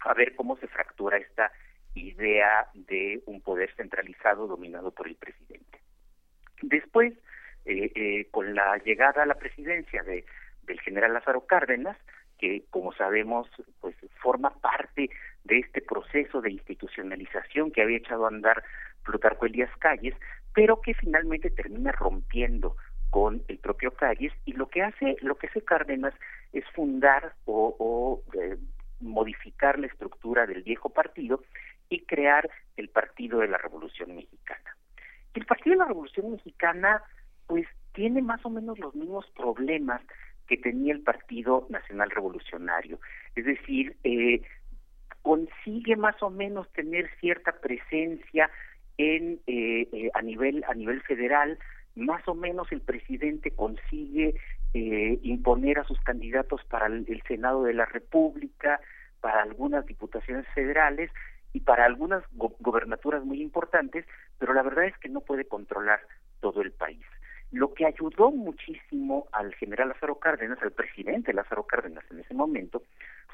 a 0.00 0.14
ver 0.14 0.34
cómo 0.34 0.56
se 0.56 0.68
fractura 0.68 1.18
esta 1.18 1.52
idea 1.94 2.68
de 2.74 3.22
un 3.26 3.40
poder 3.40 3.74
centralizado 3.76 4.46
dominado 4.46 4.90
por 4.90 5.08
el 5.08 5.16
presidente. 5.16 5.80
Después, 6.62 7.14
eh, 7.64 7.90
eh, 7.94 8.28
con 8.30 8.54
la 8.54 8.76
llegada 8.78 9.22
a 9.22 9.26
la 9.26 9.34
presidencia 9.34 10.02
de, 10.02 10.24
del 10.62 10.80
general 10.80 11.14
Lázaro 11.14 11.46
Cárdenas, 11.46 11.96
que 12.38 12.64
como 12.70 12.92
sabemos, 12.94 13.48
pues 13.80 13.94
forma 14.22 14.50
parte 14.60 15.10
de 15.44 15.58
este 15.58 15.82
proceso 15.82 16.40
de 16.40 16.50
institucionalización 16.52 17.70
que 17.70 17.82
había 17.82 17.98
echado 17.98 18.24
a 18.24 18.28
andar 18.28 18.62
Plutarco 19.04 19.46
Elías 19.46 19.70
Calles, 19.78 20.14
pero 20.54 20.80
que 20.80 20.94
finalmente 20.94 21.50
termina 21.50 21.92
rompiendo 21.92 22.76
con 23.10 23.42
el 23.48 23.58
propio 23.58 23.90
Calles 23.92 24.32
y 24.44 24.52
lo 24.52 24.68
que 24.68 24.82
hace 24.82 25.16
lo 25.20 25.36
que 25.36 25.48
hace 25.48 25.62
Cárdenas 25.62 26.14
es 26.52 26.64
fundar 26.74 27.34
o, 27.44 28.22
eh, 28.40 28.56
modificar 29.00 29.78
la 29.78 29.86
estructura 29.86 30.46
del 30.46 30.62
viejo 30.62 30.90
partido 30.90 31.42
y 31.90 32.06
crear 32.06 32.48
el 32.76 32.88
Partido 32.88 33.40
de 33.40 33.48
la 33.48 33.58
Revolución 33.58 34.14
Mexicana. 34.14 34.76
El 35.34 35.44
Partido 35.44 35.74
de 35.74 35.80
la 35.80 35.88
Revolución 35.88 36.32
Mexicana, 36.32 37.02
pues, 37.46 37.66
tiene 37.92 38.22
más 38.22 38.44
o 38.46 38.50
menos 38.50 38.78
los 38.78 38.94
mismos 38.94 39.26
problemas 39.36 40.00
que 40.46 40.56
tenía 40.56 40.92
el 40.92 41.02
Partido 41.02 41.66
Nacional 41.68 42.10
Revolucionario. 42.10 42.98
Es 43.36 43.44
decir, 43.44 43.96
eh, 44.02 44.42
consigue 45.22 45.96
más 45.96 46.20
o 46.22 46.30
menos 46.30 46.70
tener 46.72 47.08
cierta 47.20 47.52
presencia 47.52 48.50
en 48.98 49.40
eh, 49.46 49.88
eh, 49.92 50.10
a 50.14 50.22
nivel 50.22 50.64
a 50.68 50.74
nivel 50.74 51.02
federal 51.02 51.58
más 51.94 52.26
o 52.26 52.34
menos 52.34 52.70
el 52.72 52.80
presidente 52.80 53.50
consigue 53.50 54.34
imponer 54.72 55.80
a 55.80 55.84
sus 55.84 56.00
candidatos 56.00 56.62
para 56.64 56.86
el, 56.86 57.22
Senado 57.26 57.64
de 57.64 57.74
la 57.74 57.86
República 57.86 58.80
para 59.20 59.42
algunas 59.42 59.84
diputaciones 59.84 60.46
federales 60.54 61.10
y 61.52 61.60
para 61.60 61.84
algunas 61.84 62.22
gobernaturas 62.32 63.24
muy 63.24 63.42
importantes, 63.42 64.06
pero 64.38 64.54
la 64.54 64.62
verdad 64.62 64.84
es 64.84 64.96
que 64.98 65.08
no 65.08 65.20
puede 65.20 65.44
controlar 65.44 66.00
todo 66.40 66.62
el 66.62 66.72
país. 66.72 67.04
Lo 67.52 67.74
que 67.74 67.86
ayudó 67.86 68.30
muchísimo 68.30 69.26
al 69.32 69.52
general 69.54 69.88
Lázaro 69.88 70.16
Cárdenas, 70.16 70.62
al 70.62 70.70
presidente 70.70 71.32
Lázaro 71.32 71.64
Cárdenas 71.64 72.04
en 72.10 72.20
ese 72.20 72.34
momento, 72.34 72.82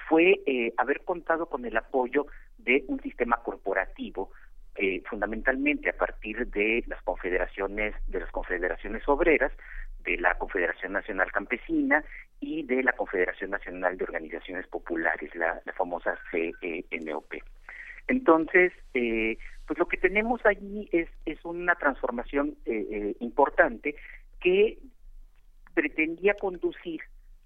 fue 0.08 0.40
eh, 0.46 0.72
haber 0.78 1.02
contado 1.04 1.46
con 1.46 1.64
el 1.66 1.76
apoyo 1.76 2.26
de 2.58 2.84
un 2.88 3.00
sistema 3.02 3.36
corporativo, 3.42 4.30
eh, 4.76 5.02
fundamentalmente 5.08 5.90
a 5.90 5.96
partir 5.96 6.46
de 6.48 6.84
las 6.86 7.02
confederaciones, 7.02 7.94
de 8.06 8.20
las 8.20 8.30
confederaciones 8.30 9.06
obreras, 9.06 9.52
de 10.04 10.16
la 10.18 10.38
Confederación 10.38 10.92
Nacional 10.92 11.32
Campesina 11.32 12.04
y 12.40 12.62
de 12.62 12.82
la 12.82 12.92
Confederación 12.92 13.50
Nacional 13.50 13.98
de 13.98 14.04
Organizaciones 14.04 14.66
Populares, 14.68 15.34
la, 15.34 15.60
la 15.64 15.72
famosa 15.72 16.16
CNOP. 16.30 17.34
Entonces, 18.08 18.72
eh, 18.94 19.38
pues 19.66 19.78
lo 19.78 19.88
que 19.88 19.96
tenemos 19.96 20.44
allí 20.46 20.88
es, 20.92 21.08
es 21.24 21.44
una 21.44 21.74
transformación 21.74 22.56
eh, 22.64 22.86
eh, 22.90 23.16
importante 23.20 23.96
que 24.40 24.78
pretendía 25.74 26.34
conducir 26.34 27.00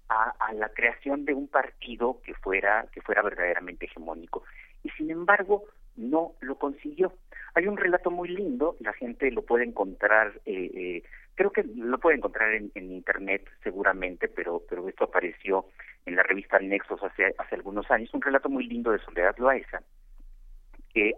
a, 0.07 0.33
a, 0.39 0.53
la 0.53 0.69
creación 0.69 1.25
de 1.25 1.33
un 1.33 1.47
partido 1.47 2.21
que 2.23 2.33
fuera 2.35 2.85
que 2.93 3.01
fuera 3.01 3.21
verdaderamente 3.21 3.85
hegemónico 3.85 4.43
y 4.83 4.89
sin 4.91 5.09
embargo 5.09 5.63
no 5.95 6.33
lo 6.41 6.57
consiguió. 6.57 7.13
Hay 7.53 7.67
un 7.67 7.77
relato 7.77 8.11
muy 8.11 8.29
lindo, 8.29 8.77
la 8.79 8.93
gente 8.93 9.29
lo 9.31 9.41
puede 9.43 9.65
encontrar, 9.65 10.39
eh, 10.45 11.03
creo 11.35 11.51
que 11.51 11.63
lo 11.63 11.97
puede 11.99 12.17
encontrar 12.17 12.53
en, 12.53 12.71
en, 12.75 12.91
internet 12.91 13.49
seguramente, 13.63 14.27
pero 14.27 14.61
pero 14.69 14.87
esto 14.87 15.05
apareció 15.05 15.65
en 16.05 16.15
la 16.15 16.23
revista 16.23 16.59
Nexos 16.59 17.03
hace 17.03 17.33
hace 17.37 17.55
algunos 17.55 17.89
años, 17.89 18.13
un 18.13 18.21
relato 18.21 18.47
muy 18.47 18.67
lindo 18.67 18.91
de 18.91 18.99
Soledad 18.99 19.35
Loaesa 19.37 19.81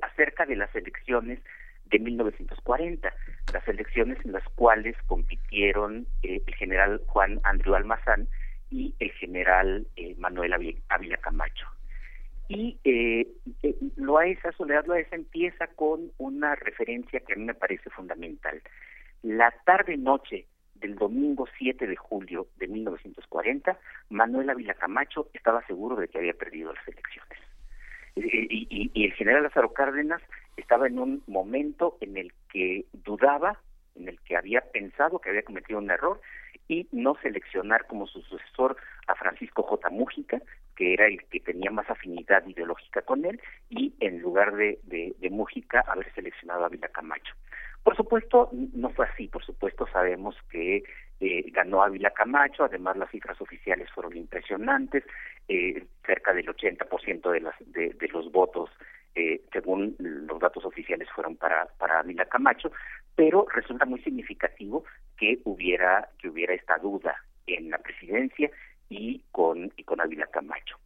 acerca 0.02 0.46
de 0.46 0.56
las 0.56 0.74
elecciones 0.76 1.40
de 1.86 2.00
1940, 2.00 3.14
las 3.54 3.68
elecciones 3.68 4.18
en 4.26 4.32
las 4.32 4.44
cuales 4.56 4.96
compitieron 5.08 6.08
eh, 6.24 6.42
el 6.46 6.56
general 6.56 7.02
Juan 7.08 7.40
Andrew 7.44 7.76
Almazán 7.76 8.28
y 8.74 8.96
el 9.00 9.12
general 9.12 9.86
eh, 9.96 10.16
Manuel 10.18 10.54
Ávila 10.90 11.18
Camacho. 11.18 11.68
Y 12.48 12.80
eh, 12.84 13.28
eh, 13.62 13.76
Loaesa, 13.96 14.52
Soledad 14.54 14.86
Loaesa 14.86 15.16
empieza 15.16 15.68
con 15.68 16.12
una 16.18 16.56
referencia 16.56 17.20
que 17.20 17.34
a 17.34 17.36
mí 17.36 17.46
me 17.46 17.54
parece 17.54 17.90
fundamental. 17.92 18.62
La 19.22 19.54
tarde-noche 19.66 20.48
del 20.76 20.96
domingo 20.96 21.48
7 21.58 21.88
de 21.88 21.96
julio 21.96 22.48
de 22.58 22.68
1940, 22.68 23.78
Manuel 24.10 24.50
Ávila 24.50 24.74
Camacho 24.74 25.30
estaba 25.34 25.66
seguro 25.66 25.96
de 25.96 26.08
que 26.08 26.18
había 26.18 26.34
perdido 26.34 26.74
las 26.74 26.88
elecciones. 26.88 27.40
Y, 28.16 28.92
el 29.06 29.14
general 29.14 29.44
Lázaro 29.44 29.74
Cárdenas 29.74 30.22
estaba 30.58 30.88
en 30.88 31.00
un 31.00 31.24
momento 31.28 31.98
en 32.02 32.18
el 32.18 32.32
que 32.52 32.86
dudaba, 32.94 33.60
en 33.96 34.08
el 34.08 34.20
que 34.22 34.38
había 34.38 34.62
pensado 34.62 35.20
que 35.20 35.30
había 35.30 35.44
cometido 35.44 35.80
un 35.80 35.92
error 35.92 36.22
y 36.68 36.88
no 36.92 37.16
seleccionar 37.22 37.88
como 37.88 38.08
su 38.08 38.22
sucesor 38.22 38.78
a 39.08 39.16
Francisco 39.16 39.64
J. 39.64 39.90
Mújica, 39.90 40.42
que 40.76 40.94
era 40.94 41.08
el 41.08 41.24
que 41.26 41.40
tenía 41.40 41.72
más 41.72 41.90
afinidad 41.90 42.46
ideológica 42.48 43.02
con 43.02 43.26
él, 43.26 43.42
y 43.70 43.94
en 44.00 44.22
lugar 44.22 44.56
de, 44.56 44.80
de, 44.84 45.14
de 45.20 45.30
Mújica 45.30 45.84
haber 45.88 46.12
seleccionado 46.14 46.66
a 46.66 46.70
Vila 46.70 46.88
Camacho. 46.90 47.34
Por 47.84 47.98
supuesto, 47.98 48.50
no 48.74 48.90
fue 48.92 49.06
así, 49.08 49.28
por 49.28 49.44
supuesto 49.44 49.86
sabemos 49.92 50.36
que 50.50 50.84
eh, 51.20 51.46
ganó 51.52 51.84
Ávila 51.84 52.12
Camacho, 52.12 52.64
además 52.64 52.98
las 52.98 53.10
cifras 53.12 53.40
oficiales 53.42 53.90
fueron 53.92 54.16
impresionantes, 54.18 55.04
eh, 55.48 55.86
cerca 56.06 56.34
del 56.34 56.48
80% 56.48 57.32
de, 57.32 57.40
las, 57.42 57.56
de, 57.66 57.90
de 57.90 58.08
los 58.10 58.32
votos, 58.32 58.70
eh, 59.16 59.42
según 59.52 59.96
los 60.00 60.40
datos 60.40 60.66
oficiales, 60.66 61.08
fueron 61.14 61.36
para, 61.36 61.68
para 61.78 62.00
Ávila 62.00 62.26
Camacho, 62.26 62.72
pero 63.16 63.46
resulta 63.54 63.86
muy 63.86 64.02
significativo 64.02 64.84
que 65.18 65.40
hubiera, 65.44 66.10
que 66.20 66.30
hubiera 66.30 66.54
esta 66.54 66.78
duda 66.78 67.16
en 67.46 67.70
la 67.70 67.78
presidencia 67.78 68.50
y 68.90 69.24
con, 69.32 69.72
y 69.78 69.84
con 69.84 70.02
Ávila 70.02 70.28
Camacho. 70.28 70.78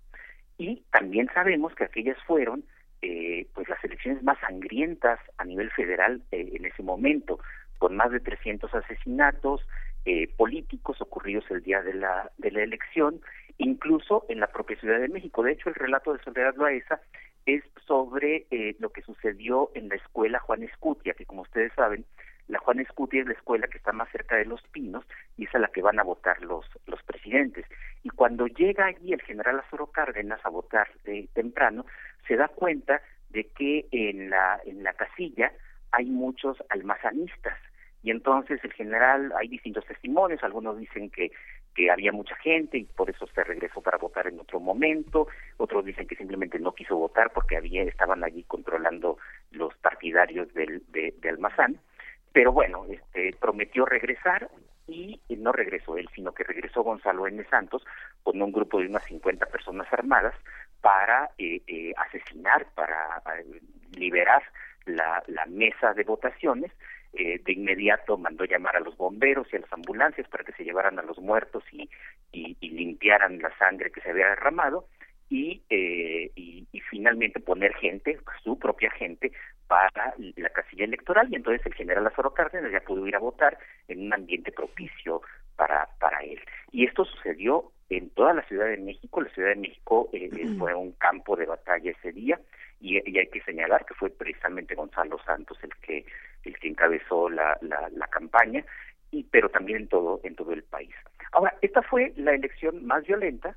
Y 0.57 0.83
también 0.91 1.29
sabemos 1.33 1.73
que 1.75 1.85
aquellas 1.85 2.17
fueron 2.25 2.63
eh, 3.01 3.47
pues 3.53 3.69
las 3.69 3.83
elecciones 3.83 4.23
más 4.23 4.39
sangrientas 4.39 5.19
a 5.37 5.45
nivel 5.45 5.69
federal 5.71 6.21
eh, 6.31 6.49
en 6.53 6.65
ese 6.65 6.81
momento, 6.81 7.39
con 7.77 7.95
más 7.95 8.11
de 8.11 8.19
300 8.19 8.73
asesinatos 8.73 9.61
eh, 10.09 10.29
políticos 10.37 11.01
ocurridos 11.01 11.43
el 11.51 11.61
día 11.61 11.81
de 11.81 11.93
la, 11.93 12.31
de 12.37 12.49
la 12.49 12.63
elección, 12.63 13.19
incluso 13.57 14.25
en 14.29 14.39
la 14.39 14.47
propia 14.47 14.79
Ciudad 14.79 15.01
de 15.01 15.09
México. 15.09 15.43
De 15.43 15.51
hecho, 15.51 15.67
el 15.67 15.75
relato 15.75 16.13
de 16.13 16.23
Soledad 16.23 16.55
Loaesa 16.55 17.01
es 17.45 17.61
sobre 17.85 18.47
eh, 18.51 18.77
lo 18.79 18.89
que 18.89 19.01
sucedió 19.01 19.69
en 19.75 19.89
la 19.89 19.95
escuela 19.95 20.39
Juan 20.39 20.63
Escutia, 20.63 21.13
que 21.13 21.25
como 21.25 21.41
ustedes 21.41 21.73
saben, 21.73 22.05
la 22.47 22.59
Juan 22.59 22.79
Escutia 22.79 23.19
es 23.19 23.27
la 23.27 23.33
escuela 23.33 23.67
que 23.67 23.79
está 23.79 23.91
más 23.91 24.09
cerca 24.09 24.37
de 24.37 24.45
Los 24.45 24.61
Pinos 24.71 25.03
y 25.35 25.43
es 25.43 25.53
a 25.53 25.59
la 25.59 25.67
que 25.67 25.81
van 25.81 25.99
a 25.99 26.03
votar 26.03 26.41
los, 26.41 26.65
los 26.85 27.03
presidentes. 27.03 27.65
Y 28.01 28.09
cuando 28.09 28.47
llega 28.47 28.85
allí 28.85 29.11
el 29.11 29.21
general 29.23 29.59
Azoro 29.59 29.87
Cárdenas 29.87 30.39
a 30.45 30.49
votar 30.49 30.87
temprano, 31.33 31.85
se 32.29 32.37
da 32.37 32.47
cuenta 32.47 33.01
de 33.27 33.49
que 33.49 33.87
en 33.91 34.29
la, 34.29 34.61
en 34.65 34.83
la 34.83 34.93
casilla 34.93 35.51
hay 35.91 36.05
muchos 36.05 36.55
almazanistas 36.69 37.57
y 38.03 38.11
entonces 38.11 38.63
el 38.63 38.73
general, 38.73 39.33
hay 39.37 39.47
distintos 39.47 39.85
testimonios, 39.85 40.43
algunos 40.43 40.77
dicen 40.77 41.09
que, 41.09 41.31
que 41.75 41.91
había 41.91 42.11
mucha 42.11 42.35
gente 42.37 42.77
y 42.77 42.85
por 42.85 43.09
eso 43.09 43.27
se 43.27 43.43
regresó 43.43 43.81
para 43.81 43.97
votar 43.97 44.27
en 44.27 44.39
otro 44.39 44.59
momento, 44.59 45.27
otros 45.57 45.85
dicen 45.85 46.07
que 46.07 46.15
simplemente 46.15 46.59
no 46.59 46.73
quiso 46.73 46.95
votar 46.95 47.31
porque 47.33 47.57
había, 47.57 47.83
estaban 47.83 48.23
allí 48.23 48.43
controlando 48.43 49.17
los 49.51 49.75
partidarios 49.77 50.53
del, 50.53 50.83
de, 50.91 51.13
de 51.19 51.29
Almazán, 51.29 51.79
pero 52.31 52.51
bueno, 52.51 52.85
este, 52.89 53.35
prometió 53.39 53.85
regresar 53.85 54.49
y 54.87 55.19
no 55.37 55.51
regresó 55.51 55.97
él, 55.97 56.07
sino 56.15 56.33
que 56.33 56.43
regresó 56.43 56.81
Gonzalo 56.81 57.27
N. 57.27 57.43
Santos 57.49 57.83
con 58.23 58.41
un 58.41 58.51
grupo 58.51 58.79
de 58.79 58.87
unas 58.87 59.03
50 59.05 59.45
personas 59.47 59.91
armadas 59.91 60.33
para 60.81 61.29
eh, 61.37 61.61
eh, 61.67 61.93
asesinar, 61.97 62.67
para 62.73 63.21
eh, 63.39 63.61
liberar 63.97 64.43
la, 64.85 65.21
la 65.27 65.45
mesa 65.47 65.93
de 65.93 66.03
votaciones 66.03 66.71
eh, 67.17 67.41
de 67.43 67.53
inmediato 67.53 68.17
mandó 68.17 68.45
llamar 68.45 68.77
a 68.77 68.79
los 68.79 68.95
bomberos 68.95 69.47
y 69.51 69.55
a 69.55 69.59
las 69.59 69.73
ambulancias 69.73 70.27
para 70.29 70.43
que 70.43 70.53
se 70.53 70.63
llevaran 70.63 70.99
a 70.99 71.03
los 71.03 71.17
muertos 71.19 71.63
y, 71.71 71.89
y, 72.31 72.69
limpiaran 72.69 73.39
la 73.39 73.55
sangre 73.57 73.91
que 73.91 74.01
se 74.01 74.11
había 74.11 74.29
derramado 74.29 74.87
y, 75.29 75.61
eh, 75.69 76.31
y, 76.35 76.67
y, 76.71 76.79
finalmente 76.81 77.39
poner 77.39 77.73
gente, 77.75 78.19
su 78.43 78.57
propia 78.57 78.91
gente, 78.91 79.31
para 79.67 80.13
la 80.35 80.49
casilla 80.49 80.85
electoral 80.85 81.27
y 81.29 81.35
entonces 81.35 81.65
el 81.65 81.73
general 81.73 82.05
Lázaro 82.05 82.33
Cárdenas 82.33 82.71
ya 82.71 82.79
pudo 82.79 83.05
ir 83.05 83.15
a 83.15 83.19
votar 83.19 83.57
en 83.87 84.05
un 84.05 84.13
ambiente 84.13 84.51
propicio 84.51 85.21
para, 85.55 85.89
para 85.99 86.19
él. 86.19 86.39
Y 86.71 86.85
esto 86.85 87.05
sucedió 87.05 87.71
en 87.89 88.09
toda 88.11 88.33
la 88.33 88.43
Ciudad 88.43 88.67
de 88.67 88.77
México. 88.77 89.21
La 89.21 89.29
Ciudad 89.29 89.49
de 89.49 89.55
México 89.55 90.09
eh, 90.13 90.29
fue 90.57 90.73
un 90.73 90.93
campo 90.93 91.35
de 91.35 91.45
batalla 91.45 91.91
ese 91.91 92.11
día 92.11 92.39
y, 92.79 92.97
y, 93.09 93.17
hay 93.17 93.27
que 93.27 93.41
señalar 93.41 93.85
que 93.85 93.93
fue 93.95 94.09
precisamente 94.09 94.75
Gonzalo 94.75 95.17
Santos 95.25 95.57
el 95.63 95.71
que 95.81 96.05
el 96.47 96.57
que 96.57 96.69
encabezó 96.69 97.29
la, 97.29 97.57
campaña 98.09 98.63
pero 99.31 99.49
también 99.49 99.79
en 99.79 99.87
todo 99.87 100.19
en 100.23 100.35
todo 100.35 100.51
el 100.53 100.63
país. 100.63 100.93
Ahora 101.31 101.53
esta 101.61 101.81
fue 101.81 102.13
la 102.17 102.33
elección 102.33 102.85
más 102.85 103.05
violenta 103.05 103.55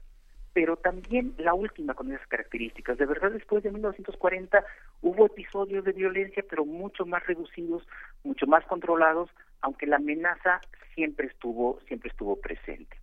pero 0.52 0.76
también 0.76 1.34
la 1.38 1.54
última 1.54 1.94
con 1.94 2.12
esas 2.12 2.26
características. 2.26 2.98
De 2.98 3.06
verdad, 3.06 3.30
después 3.30 3.62
de 3.62 3.70
1940 3.70 4.64
hubo 5.00 5.26
episodios 5.26 5.84
de 5.84 5.92
violencia, 5.92 6.44
pero 6.48 6.64
mucho 6.64 7.06
más 7.06 7.24
reducidos, 7.26 7.86
mucho 8.24 8.46
más 8.46 8.64
controlados, 8.66 9.30
aunque 9.60 9.86
la 9.86 9.96
amenaza 9.96 10.60
siempre 10.94 11.28
estuvo, 11.28 11.78
siempre 11.86 12.10
estuvo 12.10 12.36
presente. 12.40 12.96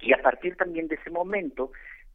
Y 0.00 0.12
a 0.12 0.22
partir 0.22 0.56
también 0.56 0.88
de 0.88 0.96
ese 0.96 1.10
momento, 1.10 1.70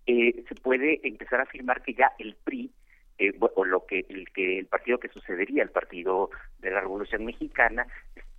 eh, 0.05 0.43
se 0.47 0.55
puede 0.55 0.99
empezar 1.07 1.39
a 1.39 1.43
afirmar 1.43 1.81
que 1.81 1.93
ya 1.93 2.11
el 2.19 2.35
PRI 2.43 2.71
eh, 3.19 3.33
o 3.39 3.65
lo 3.65 3.85
que 3.85 4.05
el 4.09 4.29
que 4.29 4.59
el 4.59 4.67
partido 4.67 4.99
que 4.99 5.09
sucedería 5.09 5.63
el 5.63 5.71
partido 5.71 6.29
de 6.59 6.71
la 6.71 6.81
Revolución 6.81 7.25
Mexicana 7.25 7.87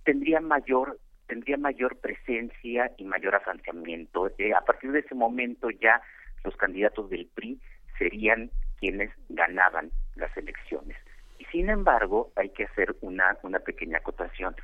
tendría 0.03 0.39
mayor 0.39 0.97
tendría 1.27 1.57
mayor 1.57 1.97
presencia 1.97 2.91
y 2.97 3.03
mayor 3.05 3.35
afianzamiento. 3.35 4.31
Eh, 4.37 4.53
a 4.53 4.61
partir 4.61 4.91
de 4.91 4.99
ese 4.99 5.15
momento 5.15 5.69
ya 5.69 6.01
los 6.43 6.55
candidatos 6.57 7.09
del 7.09 7.27
PRI 7.27 7.59
serían 7.97 8.49
quienes 8.79 9.11
ganaban 9.29 9.91
las 10.15 10.35
elecciones. 10.35 10.97
Y 11.37 11.45
sin 11.45 11.69
embargo, 11.69 12.31
hay 12.35 12.49
que 12.49 12.63
hacer 12.65 12.95
una, 13.01 13.37
una 13.43 13.59
pequeña 13.59 13.99
acotación. 13.99 14.55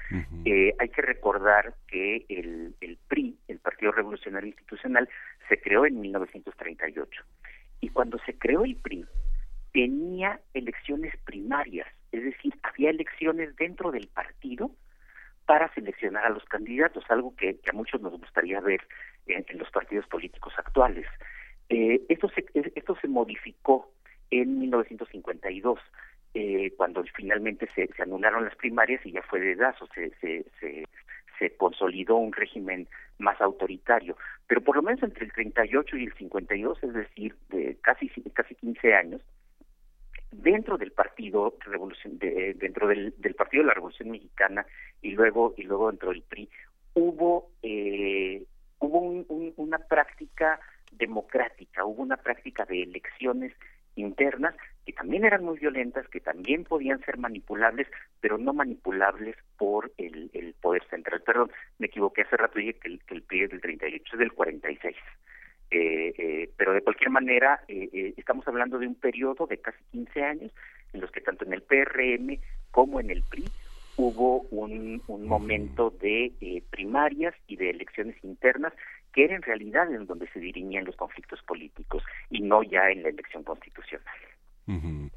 eh, 0.46 0.74
hay 0.80 0.90
que 0.90 1.02
recordar 1.02 1.74
que 1.88 2.26
el, 2.30 2.76
el 2.82 2.98
PRI, 3.08 3.38
el 3.48 3.60
Partido 3.60 3.92
Revolucionario 3.92 4.48
Institucional, 4.48 5.08
se 5.48 5.62
creó 5.62 5.86
en 5.86 6.02
1938. 6.02 7.24
Y 7.82 7.90
cuando 7.90 8.18
se 8.26 8.38
creó 8.38 8.66
el 8.66 8.76
PRI, 8.78 9.06
tenía 9.76 10.40
elecciones 10.54 11.14
primarias, 11.26 11.86
es 12.14 12.24
decir, 12.24 12.54
había 12.64 12.92
elecciones 12.92 13.54
dentro 13.58 13.92
del 13.92 14.08
partido 14.08 14.72
para 15.46 15.68
seleccionar 15.74 16.24
a 16.24 16.30
los 16.30 16.46
candidatos, 16.46 17.04
algo 17.10 17.36
que, 17.36 17.60
a 17.70 17.74
muchos 17.74 18.00
nos 18.00 18.14
gustaría 18.14 18.62
ver 18.62 18.80
en, 19.28 19.44
los 19.60 19.70
partidos 19.72 20.08
políticos 20.08 20.54
actuales. 20.56 21.06
Eh, 21.68 22.02
esto, 22.08 22.30
se, 22.30 22.46
esto 22.54 22.96
se 23.02 23.10
modificó 23.10 23.92
en 24.32 24.60
1952, 24.60 25.78
eh, 26.36 26.72
cuando 26.78 27.04
finalmente 27.14 27.68
se, 27.76 27.90
anularon 28.02 28.46
las 28.46 28.56
primarias 28.56 29.06
y 29.06 29.12
ya 29.12 29.24
fue 29.24 29.42
de 29.42 29.58
dazo, 29.58 29.90
se, 29.94 30.12
se, 30.22 30.46
se, 30.62 30.86
se 31.38 31.58
consolidó 31.58 32.16
un 32.16 32.32
régimen 32.32 32.88
más 33.18 33.42
autoritario. 33.42 34.16
Pero 34.48 34.62
por 34.62 34.78
lo 34.78 34.84
menos 34.84 35.04
entre 35.04 35.26
el 35.26 35.34
38 35.34 35.98
y 35.98 36.06
el 36.06 36.14
52, 36.14 36.82
es 36.82 36.94
decir, 36.94 37.36
de 37.50 37.76
casi, 37.82 38.08
casi 38.34 38.56
15 38.56 38.94
años, 38.96 39.22
dentro 40.42 40.78
del 40.78 40.92
partido 40.92 41.56
revolución 41.60 42.18
de, 42.18 42.54
dentro 42.56 42.88
del, 42.88 43.14
del, 43.18 43.36
partido 43.36 43.64
de 43.64 43.68
la 43.68 43.74
revolución 43.74 44.12
mexicana 44.12 44.66
y 45.02 45.12
luego 45.12 45.54
y 45.58 45.64
luego 45.64 45.90
dentro 45.90 46.10
del 46.10 46.22
PRI 46.24 46.50
hubo 46.94 47.52
eh, 47.62 48.44
hubo 48.80 49.00
un, 49.00 49.54
una 49.58 49.80
práctica 49.80 50.60
democrática 50.92 51.86
hubo 51.86 52.02
una 52.02 52.18
práctica 52.18 52.66
de 52.66 52.84
elecciones 52.84 53.54
internas 53.96 54.56
que 54.86 54.94
también 54.94 55.26
eran 55.26 55.44
muy 55.44 55.58
violentas 55.58 56.08
que 56.10 56.20
también 56.20 56.64
podían 56.64 57.00
ser 57.02 57.18
manipulables 57.18 57.88
pero 58.20 58.38
no 58.38 58.54
manipulables 58.54 59.36
por 59.58 59.92
el, 59.98 60.30
el 60.34 60.54
poder 60.56 60.84
central. 60.90 61.22
Perdón 61.22 61.52
me 61.80 61.88
equivoqué 61.88 62.24
hace 62.24 62.38
rato 62.38 62.60
dije 62.60 62.74
que 62.74 62.88
el, 62.90 63.04
que 63.06 63.16
el 63.16 63.24
PRI 63.24 63.44
es 63.44 63.50
del 63.52 63.62
38 63.62 64.04
es 64.14 64.20
del 64.20 64.34
46 64.34 64.96
eh, 65.72 66.14
eh, 66.18 66.50
pero 66.58 66.74
de 66.74 66.82
cualquier 66.82 67.10
manera, 67.10 67.62
eh, 67.68 67.90
eh, 67.92 68.14
estamos 68.18 68.48
hablando 68.48 68.78
de 68.78 68.88
un 68.88 68.96
periodo 68.96 69.48
de 69.48 69.58
casi 69.58 69.84
15 69.92 70.24
años 70.24 70.52
en 70.94 71.02
los 71.02 71.12
que 71.12 71.22
tanto 71.22 71.46
en 71.46 71.54
el 71.54 71.62
PRM 71.62 72.40
como 72.72 73.00
en 73.00 73.10
el 73.10 73.24
PRI 73.24 73.46
hubo 73.98 74.42
un, 74.52 75.02
un 75.08 75.28
momento 75.28 75.90
de 76.02 76.34
eh, 76.42 76.64
primarias 76.70 77.34
y 77.48 77.56
de 77.56 77.70
elecciones 77.70 78.16
internas 78.24 78.74
que 79.14 79.24
era 79.24 79.36
en 79.36 79.42
realidad 79.42 79.94
en 79.94 80.06
donde 80.06 80.28
se 80.34 80.40
dirimían 80.40 80.86
los 80.86 80.96
conflictos 80.96 81.42
políticos 81.44 82.04
y 82.30 82.42
no 82.42 82.64
ya 82.64 82.90
en 82.90 83.04
la 83.04 83.10
elección 83.10 83.44
constitucional. 83.44 84.16
Uh 84.68 84.74
-huh. 84.74 85.12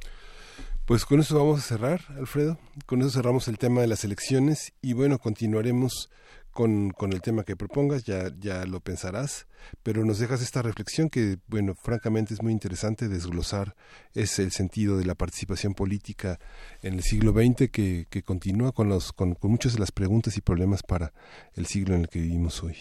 Pues 0.86 1.04
con 1.04 1.20
eso 1.20 1.36
vamos 1.36 1.58
a 1.58 1.76
cerrar, 1.76 2.00
Alfredo. 2.16 2.58
Con 2.86 3.00
eso 3.00 3.10
cerramos 3.10 3.48
el 3.48 3.58
tema 3.58 3.80
de 3.80 3.88
las 3.88 4.04
elecciones 4.04 4.72
y 4.80 4.94
bueno, 4.94 5.18
continuaremos 5.18 6.10
con, 6.58 6.90
con, 6.90 7.12
el 7.12 7.22
tema 7.22 7.44
que 7.44 7.54
propongas, 7.54 8.02
ya, 8.02 8.32
ya 8.36 8.66
lo 8.66 8.80
pensarás, 8.80 9.46
pero 9.84 10.04
nos 10.04 10.18
dejas 10.18 10.42
esta 10.42 10.60
reflexión 10.60 11.08
que, 11.08 11.36
bueno, 11.46 11.76
francamente 11.76 12.34
es 12.34 12.42
muy 12.42 12.50
interesante 12.50 13.06
desglosar 13.06 13.76
es 14.12 14.40
el 14.40 14.50
sentido 14.50 14.98
de 14.98 15.04
la 15.04 15.14
participación 15.14 15.74
política 15.74 16.40
en 16.82 16.94
el 16.94 17.02
siglo 17.02 17.30
XX 17.30 17.70
que, 17.70 18.06
que 18.10 18.22
continúa 18.24 18.72
con, 18.72 18.88
los, 18.88 19.12
con, 19.12 19.36
con 19.36 19.52
muchas 19.52 19.74
de 19.74 19.78
las 19.78 19.92
preguntas 19.92 20.36
y 20.36 20.40
problemas 20.40 20.82
para 20.82 21.12
el 21.54 21.66
siglo 21.66 21.94
en 21.94 22.00
el 22.00 22.08
que 22.08 22.18
vivimos 22.18 22.60
hoy. 22.64 22.74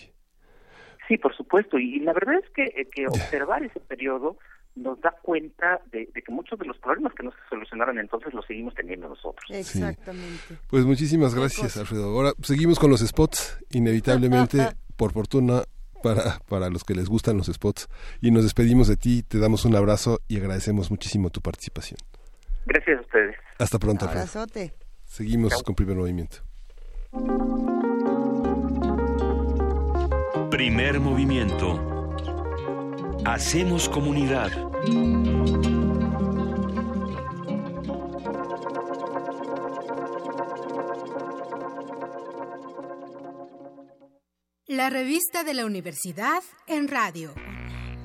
Sí, 1.08 1.20
por 1.20 1.38
supuesto, 1.38 1.78
y 1.78 2.00
la 2.00 2.14
verdad 2.14 2.34
es 2.44 2.50
que, 2.56 2.88
que 2.92 3.06
observar 3.06 3.62
ese 3.64 3.80
periodo 3.80 4.40
nos 4.78 5.00
da 5.02 5.12
cuenta 5.22 5.82
de, 5.92 6.10
de, 6.14 6.22
que 6.22 6.32
muchos 6.32 6.58
de 6.60 6.66
los 6.66 6.78
problemas 6.78 7.14
que 7.14 7.24
no 7.24 7.32
se 7.32 7.38
solucionaron 7.50 8.00
entonces 8.00 8.34
los 8.34 8.46
seguimos 8.46 8.74
teniendo 8.74 9.10
nosotros. 9.10 9.50
Exactamente. 9.50 10.44
Sí. 10.48 10.58
Pues 10.70 10.86
muchísimas 10.86 11.36
gracias, 11.36 11.78
Alfredo. 11.78 12.06
Ahora 12.06 12.34
seguimos 12.42 12.80
con 12.80 12.90
los 12.90 13.02
spots, 13.02 13.60
inevitablemente, 13.72 14.60
por 14.98 15.12
fortuna, 15.14 15.64
para, 16.04 16.40
para 16.48 16.70
los 16.70 16.84
que 16.84 16.94
les 16.94 17.10
gustan 17.10 17.38
los 17.38 17.48
spots. 17.48 17.88
Y 18.22 18.32
nos 18.32 18.44
despedimos 18.44 18.88
de 18.88 18.98
ti, 18.98 19.24
te 19.24 19.40
damos 19.40 19.66
un 19.66 19.76
abrazo 19.76 20.20
y 20.28 20.38
agradecemos 20.38 20.92
muchísimo 20.92 21.30
tu 21.30 21.42
participación. 21.42 21.98
Gracias 22.66 23.00
a 23.00 23.02
ustedes. 23.02 23.36
Hasta 23.60 23.80
pronto, 23.80 24.06
Alfredo. 24.06 24.22
Abrazote. 24.22 24.74
Seguimos 25.06 25.52
Chao. 25.52 25.64
con 25.64 25.76
primer 25.76 25.96
movimiento. 25.96 26.38
Primer 30.52 31.00
movimiento. 31.00 31.97
Hacemos 33.30 33.90
comunidad. 33.90 34.50
La 44.66 44.90
revista 44.90 45.44
de 45.44 45.54
la 45.54 45.66
universidad 45.66 46.42
en 46.68 46.88
radio. 46.88 47.34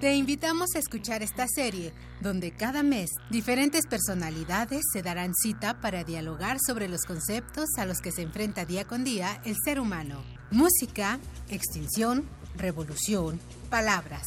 Te 0.01 0.17
invitamos 0.17 0.75
a 0.75 0.81
escuchar 0.81 1.23
esta 1.23 1.47
serie, 1.47 1.93
donde 2.21 2.51
cada 2.51 2.83
mes 2.83 3.11
diferentes 3.31 3.87
personalidades 3.87 4.83
se 4.93 5.03
darán 5.03 5.35
cita 5.41 5.81
para 5.81 6.03
dialogar 6.03 6.59
sobre 6.67 6.89
los 6.89 7.03
conceptos 7.03 7.69
a 7.79 7.87
los 7.87 8.01
que 8.01 8.11
se 8.11 8.23
enfrenta 8.23 8.65
día 8.65 8.89
con 8.89 9.05
día 9.05 9.41
el 9.45 9.55
ser 9.65 9.79
humano. 9.79 10.25
Música, 10.51 11.21
extinción, 11.49 12.29
revolución, 12.57 13.39
palabras. 13.71 14.27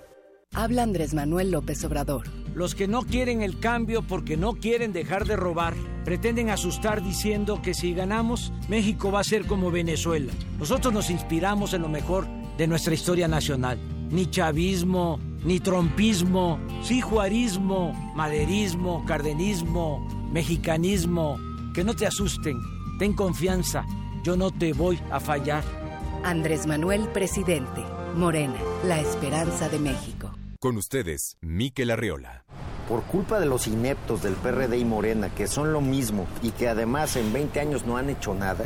Habla 0.53 0.83
Andrés 0.83 1.13
Manuel 1.13 1.49
López 1.49 1.81
Obrador. 1.85 2.27
Los 2.53 2.75
que 2.75 2.85
no 2.85 3.03
quieren 3.03 3.41
el 3.41 3.57
cambio 3.61 4.01
porque 4.01 4.35
no 4.35 4.55
quieren 4.55 4.91
dejar 4.91 5.25
de 5.25 5.37
robar, 5.37 5.73
pretenden 6.03 6.49
asustar 6.49 7.01
diciendo 7.01 7.61
que 7.61 7.73
si 7.73 7.93
ganamos, 7.93 8.51
México 8.67 9.13
va 9.13 9.21
a 9.21 9.23
ser 9.23 9.47
como 9.47 9.71
Venezuela. 9.71 10.33
Nosotros 10.59 10.93
nos 10.93 11.09
inspiramos 11.09 11.73
en 11.73 11.83
lo 11.83 11.87
mejor 11.87 12.27
de 12.57 12.67
nuestra 12.67 12.93
historia 12.93 13.29
nacional. 13.29 13.79
Ni 14.09 14.29
chavismo, 14.29 15.21
ni 15.45 15.61
trompismo, 15.61 16.59
sí 16.83 16.99
juarismo, 16.99 17.93
maderismo, 18.13 19.05
cardenismo, 19.05 20.05
mexicanismo. 20.33 21.39
Que 21.73 21.85
no 21.85 21.95
te 21.95 22.07
asusten, 22.07 22.59
ten 22.99 23.13
confianza, 23.13 23.85
yo 24.25 24.35
no 24.35 24.51
te 24.51 24.73
voy 24.73 24.99
a 25.11 25.21
fallar. 25.21 25.63
Andrés 26.25 26.67
Manuel, 26.67 27.07
presidente. 27.07 27.81
Morena, 28.15 28.57
la 28.85 28.99
esperanza 28.99 29.69
de 29.69 29.79
México. 29.79 30.20
Con 30.61 30.77
ustedes, 30.77 31.37
Miquel 31.41 31.89
Arriola. 31.89 32.43
Por 32.87 33.01
culpa 33.01 33.39
de 33.39 33.47
los 33.47 33.65
ineptos 33.65 34.21
del 34.21 34.35
PRD 34.35 34.77
y 34.77 34.85
Morena, 34.85 35.33
que 35.33 35.47
son 35.47 35.73
lo 35.73 35.81
mismo 35.81 36.27
y 36.43 36.51
que 36.51 36.67
además 36.67 37.15
en 37.15 37.33
20 37.33 37.59
años 37.59 37.87
no 37.87 37.97
han 37.97 38.11
hecho 38.11 38.35
nada, 38.35 38.65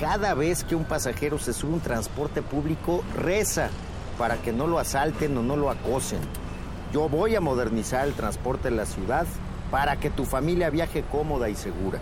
cada 0.00 0.34
vez 0.34 0.64
que 0.64 0.74
un 0.74 0.82
pasajero 0.82 1.38
se 1.38 1.52
sube 1.52 1.70
a 1.70 1.74
un 1.74 1.80
transporte 1.80 2.42
público, 2.42 3.04
reza 3.16 3.70
para 4.18 4.42
que 4.42 4.52
no 4.52 4.66
lo 4.66 4.80
asalten 4.80 5.38
o 5.38 5.44
no 5.44 5.54
lo 5.54 5.70
acosen. 5.70 6.18
Yo 6.92 7.08
voy 7.08 7.36
a 7.36 7.40
modernizar 7.40 8.04
el 8.04 8.14
transporte 8.14 8.66
en 8.66 8.76
la 8.76 8.86
ciudad 8.86 9.24
para 9.70 10.00
que 10.00 10.10
tu 10.10 10.24
familia 10.24 10.70
viaje 10.70 11.04
cómoda 11.04 11.48
y 11.48 11.54
segura. 11.54 12.00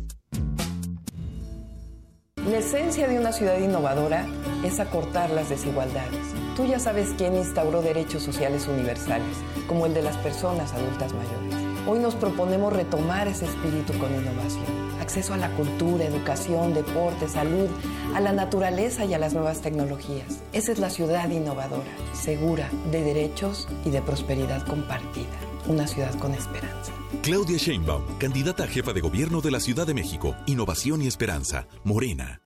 La 2.48 2.58
esencia 2.58 3.08
de 3.08 3.18
una 3.18 3.32
ciudad 3.32 3.58
innovadora 3.58 4.28
es 4.64 4.78
acortar 4.78 5.30
las 5.30 5.48
desigualdades. 5.48 6.20
Tú 6.56 6.66
ya 6.66 6.78
sabes 6.78 7.08
quién 7.18 7.34
instauró 7.34 7.82
derechos 7.82 8.22
sociales 8.22 8.68
universales, 8.68 9.36
como 9.66 9.86
el 9.86 9.94
de 9.94 10.02
las 10.02 10.16
personas 10.18 10.72
adultas 10.72 11.12
mayores. 11.12 11.59
Hoy 11.90 11.98
nos 11.98 12.14
proponemos 12.14 12.72
retomar 12.72 13.26
ese 13.26 13.46
espíritu 13.46 13.98
con 13.98 14.14
innovación. 14.14 14.64
Acceso 15.00 15.34
a 15.34 15.36
la 15.36 15.50
cultura, 15.56 16.04
educación, 16.04 16.72
deporte, 16.72 17.28
salud, 17.28 17.68
a 18.14 18.20
la 18.20 18.30
naturaleza 18.30 19.04
y 19.04 19.12
a 19.12 19.18
las 19.18 19.34
nuevas 19.34 19.60
tecnologías. 19.60 20.38
Esa 20.52 20.70
es 20.70 20.78
la 20.78 20.88
ciudad 20.88 21.28
innovadora, 21.30 21.90
segura, 22.12 22.70
de 22.92 23.02
derechos 23.02 23.66
y 23.84 23.90
de 23.90 24.02
prosperidad 24.02 24.64
compartida. 24.68 25.26
Una 25.66 25.88
ciudad 25.88 26.16
con 26.20 26.32
esperanza. 26.32 26.92
Claudia 27.24 27.58
Sheinbaum, 27.58 28.04
candidata 28.18 28.62
a 28.62 28.68
jefa 28.68 28.92
de 28.92 29.00
gobierno 29.00 29.40
de 29.40 29.50
la 29.50 29.58
Ciudad 29.58 29.84
de 29.84 29.94
México. 29.94 30.36
Innovación 30.46 31.02
y 31.02 31.08
esperanza. 31.08 31.66
Morena. 31.82 32.40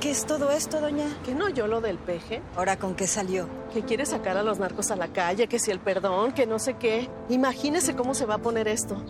¿Qué 0.00 0.12
es 0.12 0.26
todo 0.26 0.52
esto, 0.52 0.80
doña? 0.80 1.06
¿Que 1.24 1.34
no 1.34 1.48
yo 1.48 1.66
lo 1.66 1.80
del 1.80 1.98
peje? 1.98 2.40
¿Ahora 2.54 2.78
con 2.78 2.94
qué 2.94 3.08
salió? 3.08 3.48
Que 3.72 3.82
quiere 3.82 4.06
sacar 4.06 4.36
a 4.36 4.44
los 4.44 4.60
narcos 4.60 4.92
a 4.92 4.96
la 4.96 5.12
calle, 5.12 5.48
que 5.48 5.58
si 5.58 5.72
el 5.72 5.80
perdón, 5.80 6.30
que 6.30 6.46
no 6.46 6.60
sé 6.60 6.74
qué. 6.74 7.08
Imagínese 7.28 7.96
cómo 7.96 8.14
se 8.14 8.24
va 8.24 8.34
a 8.34 8.38
poner 8.38 8.68
esto. 8.68 9.02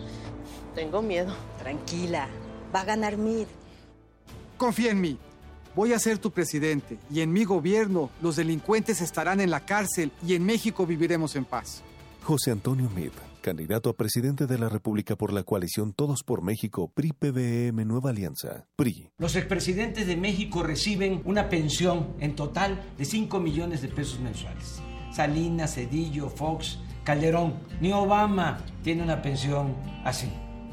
Tengo 0.73 1.03
miedo. 1.03 1.31
Tranquila, 1.59 2.27
va 2.73 2.81
a 2.81 2.85
ganar 2.85 3.17
Mid. 3.17 3.45
Confía 4.57 4.89
en 4.89 5.01
mí. 5.01 5.19
Voy 5.75 5.93
a 5.93 5.99
ser 5.99 6.17
tu 6.17 6.31
presidente 6.31 6.97
y 7.11 7.21
en 7.21 7.31
mi 7.31 7.45
gobierno 7.45 8.09
los 8.19 8.35
delincuentes 8.35 8.99
estarán 8.99 9.41
en 9.41 9.51
la 9.51 9.59
cárcel 9.59 10.11
y 10.25 10.33
en 10.33 10.43
México 10.43 10.87
viviremos 10.87 11.35
en 11.35 11.45
paz. 11.45 11.83
José 12.23 12.49
Antonio 12.49 12.89
Mid, 12.95 13.11
candidato 13.49 13.89
a 13.89 13.97
presidente 13.97 14.45
de 14.45 14.59
la 14.59 14.69
República 14.69 15.15
por 15.15 15.33
la 15.33 15.41
coalición 15.41 15.91
Todos 15.91 16.21
por 16.21 16.43
México, 16.43 16.91
PRI-PBM 16.93 17.83
Nueva 17.83 18.11
Alianza, 18.11 18.67
PRI. 18.75 19.09
Los 19.17 19.35
expresidentes 19.35 20.05
de 20.05 20.15
México 20.15 20.61
reciben 20.61 21.23
una 21.25 21.49
pensión 21.49 22.13
en 22.19 22.35
total 22.35 22.79
de 22.95 23.05
5 23.05 23.39
millones 23.39 23.81
de 23.81 23.87
pesos 23.87 24.19
mensuales. 24.19 24.83
Salinas, 25.11 25.73
Cedillo, 25.73 26.29
Fox, 26.29 26.77
Calderón, 27.03 27.55
ni 27.81 27.91
Obama 27.91 28.59
tiene 28.83 29.01
una 29.01 29.23
pensión 29.23 29.75
así. 30.05 30.29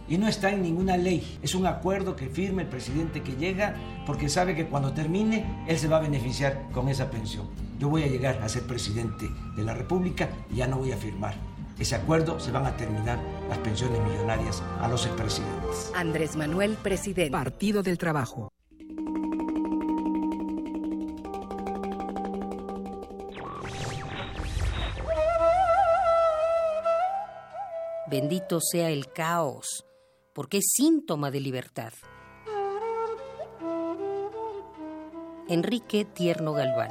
Y 0.07 0.18
no 0.18 0.29
está 0.29 0.51
en 0.51 0.61
ninguna 0.61 0.99
ley. 0.99 1.39
Es 1.41 1.55
un 1.55 1.64
acuerdo 1.64 2.14
que 2.14 2.29
firma 2.29 2.61
el 2.61 2.68
presidente 2.68 3.22
que 3.22 3.37
llega 3.37 3.74
porque 4.05 4.29
sabe 4.29 4.55
que 4.55 4.66
cuando 4.66 4.93
termine 4.93 5.64
él 5.66 5.79
se 5.79 5.89
va 5.89 5.97
a 5.97 6.01
beneficiar 6.01 6.68
con 6.72 6.91
esa 6.91 7.11
pensión. 7.11 7.49
Yo 7.79 7.89
voy 7.89 8.03
a 8.03 8.09
llegar 8.09 8.43
a 8.43 8.51
ser 8.51 8.64
presidente 8.64 9.31
de 9.57 9.62
la 9.62 9.72
República 9.72 10.29
y 10.53 10.57
ya 10.57 10.66
no 10.66 10.77
voy 10.77 10.93
a 10.93 10.99
firmar 10.99 11.56
ese 11.79 11.95
acuerdo 11.95 12.41
se 12.41 12.51
van 12.51 12.66
a 12.66 12.77
terminar 12.77 13.18
las 13.49 13.59
pensiones 13.59 14.01
millonarias 14.03 14.62
a 14.81 14.89
los 14.89 15.05
expresidentes. 15.07 15.93
Andrés 15.95 16.37
Manuel, 16.37 16.77
presidente. 16.83 17.31
Partido 17.31 17.83
del 17.83 17.99
Trabajo. 17.99 18.53
Bendito 28.09 28.61
sea 28.61 28.91
el 28.91 29.12
caos, 29.12 29.85
porque 30.33 30.59
es 30.59 30.66
síntoma 30.77 31.33
de 31.33 31.41
libertad. 31.41 31.93
Enrique 35.49 36.05
Tierno 36.05 36.53
Galván. 36.53 36.91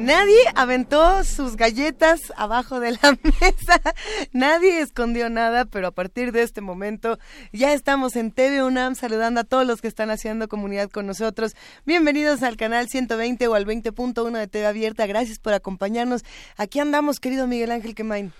Nadie 0.00 0.40
aventó 0.54 1.22
sus 1.24 1.56
galletas 1.56 2.32
abajo 2.38 2.80
de 2.80 2.92
la 2.92 3.18
mesa, 3.40 3.82
nadie 4.32 4.80
escondió 4.80 5.28
nada, 5.28 5.66
pero 5.66 5.88
a 5.88 5.90
partir 5.90 6.32
de 6.32 6.40
este 6.40 6.62
momento 6.62 7.18
ya 7.52 7.74
estamos 7.74 8.16
en 8.16 8.32
TV 8.32 8.62
UNAM 8.62 8.94
saludando 8.94 9.40
a 9.40 9.44
todos 9.44 9.66
los 9.66 9.82
que 9.82 9.88
están 9.88 10.08
haciendo 10.08 10.48
comunidad 10.48 10.88
con 10.88 11.06
nosotros. 11.06 11.54
Bienvenidos 11.84 12.42
al 12.42 12.56
canal 12.56 12.88
120 12.88 13.46
o 13.48 13.54
al 13.54 13.66
20.1 13.66 14.38
de 14.38 14.46
TV 14.48 14.66
Abierta. 14.66 15.06
Gracias 15.06 15.38
por 15.38 15.52
acompañarnos. 15.52 16.24
Aquí 16.56 16.80
andamos, 16.80 17.20
querido 17.20 17.46
Miguel 17.46 17.70
Ángel 17.70 17.94
Quemain. 17.94 18.32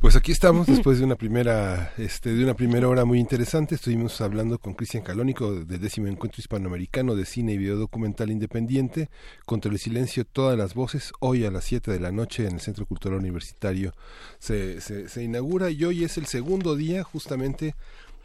Pues 0.00 0.16
aquí 0.16 0.32
estamos 0.32 0.66
después 0.66 0.98
de 0.98 1.04
una 1.04 1.16
primera, 1.16 1.92
este, 1.98 2.32
de 2.32 2.42
una 2.42 2.54
primera 2.54 2.88
hora 2.88 3.04
muy 3.04 3.18
interesante. 3.18 3.74
Estuvimos 3.74 4.18
hablando 4.22 4.58
con 4.58 4.72
Cristian 4.72 5.02
Calónico 5.02 5.52
del 5.52 5.78
décimo 5.78 6.06
encuentro 6.06 6.40
hispanoamericano 6.40 7.14
de 7.14 7.26
cine 7.26 7.52
y 7.52 7.58
video 7.58 7.76
documental 7.76 8.30
independiente 8.30 9.10
contra 9.44 9.70
el 9.70 9.78
silencio 9.78 10.24
todas 10.24 10.56
las 10.56 10.72
voces. 10.72 11.12
Hoy 11.20 11.44
a 11.44 11.50
las 11.50 11.64
7 11.64 11.90
de 11.90 12.00
la 12.00 12.12
noche 12.12 12.46
en 12.46 12.54
el 12.54 12.60
Centro 12.60 12.86
Cultural 12.86 13.18
Universitario 13.18 13.92
se, 14.38 14.80
se, 14.80 15.22
inaugura 15.22 15.68
y 15.68 15.84
hoy 15.84 16.02
es 16.02 16.16
el 16.16 16.24
segundo 16.24 16.76
día 16.76 17.04
justamente 17.04 17.74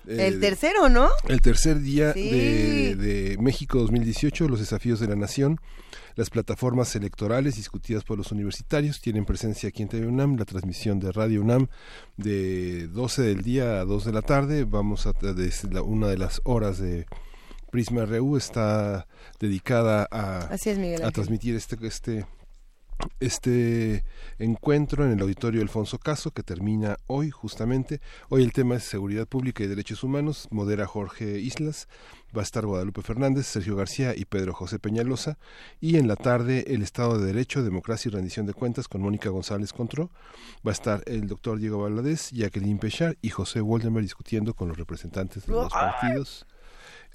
eh, 0.07 0.27
el 0.27 0.39
tercero, 0.39 0.89
¿no? 0.89 1.09
El 1.27 1.41
tercer 1.41 1.79
día 1.79 2.13
de, 2.13 2.95
de, 2.95 3.37
México 3.39 3.79
2018, 3.79 4.47
los 4.47 4.59
desafíos 4.59 4.99
de 4.99 5.07
la 5.07 5.15
nación. 5.15 5.59
Las 6.15 6.29
plataformas 6.29 6.95
electorales 6.95 7.57
discutidas 7.57 8.05
por 8.05 8.17
los 8.17 8.31
universitarios 8.31 9.01
tienen 9.01 9.25
presencia 9.25 9.67
aquí 9.67 9.83
en 9.83 9.89
TV 9.89 10.07
UNAM, 10.07 10.37
la 10.37 10.45
transmisión 10.45 10.99
de 10.99 11.11
Radio 11.11 11.41
UNAM 11.41 11.67
de 12.15 12.87
12 12.87 13.21
del 13.21 13.41
día 13.41 13.81
a 13.81 13.85
2 13.85 14.05
de 14.05 14.11
la 14.13 14.21
tarde. 14.21 14.63
Vamos 14.63 15.07
a 15.07 15.11
desde 15.11 15.81
una 15.81 16.07
de 16.07 16.17
las 16.17 16.39
horas 16.45 16.77
de 16.77 17.05
Prisma 17.75 18.05
RU 18.05 18.37
está 18.37 19.05
dedicada 19.37 20.07
a, 20.09 20.47
a 20.47 21.11
transmitir 21.11 21.55
este, 21.55 21.75
este 21.85 22.25
este 23.19 24.03
encuentro 24.39 25.05
en 25.05 25.11
el 25.11 25.21
auditorio 25.21 25.61
Alfonso 25.61 25.97
Caso 25.99 26.31
que 26.31 26.43
termina 26.43 26.97
hoy 27.07 27.31
justamente. 27.31 28.01
Hoy 28.29 28.43
el 28.43 28.53
tema 28.53 28.75
es 28.75 28.83
seguridad 28.83 29.27
pública 29.27 29.63
y 29.63 29.67
derechos 29.67 30.03
humanos. 30.03 30.47
Modera 30.51 30.85
Jorge 30.87 31.39
Islas, 31.39 31.87
va 32.35 32.41
a 32.41 32.43
estar 32.43 32.65
Guadalupe 32.65 33.01
Fernández, 33.01 33.47
Sergio 33.47 33.75
García 33.75 34.15
y 34.15 34.25
Pedro 34.25 34.53
José 34.53 34.79
Peñalosa. 34.79 35.37
Y 35.79 35.97
en 35.97 36.07
la 36.07 36.15
tarde 36.15 36.65
el 36.67 36.81
Estado 36.81 37.17
de 37.17 37.25
Derecho, 37.25 37.63
Democracia 37.63 38.09
y 38.09 38.13
Rendición 38.13 38.45
de 38.45 38.53
Cuentas 38.53 38.87
con 38.87 39.01
Mónica 39.01 39.29
González 39.29 39.73
Contró. 39.73 40.11
Va 40.65 40.71
a 40.71 40.73
estar 40.73 41.03
el 41.05 41.27
doctor 41.27 41.59
Diego 41.59 41.81
Valadez, 41.81 42.31
Jacqueline 42.31 42.79
Pechar 42.79 43.17
y 43.21 43.29
José 43.29 43.61
Woldenberg 43.61 44.03
discutiendo 44.03 44.53
con 44.53 44.67
los 44.67 44.77
representantes 44.77 45.45
de 45.45 45.53
los 45.53 45.71
partidos 45.71 46.45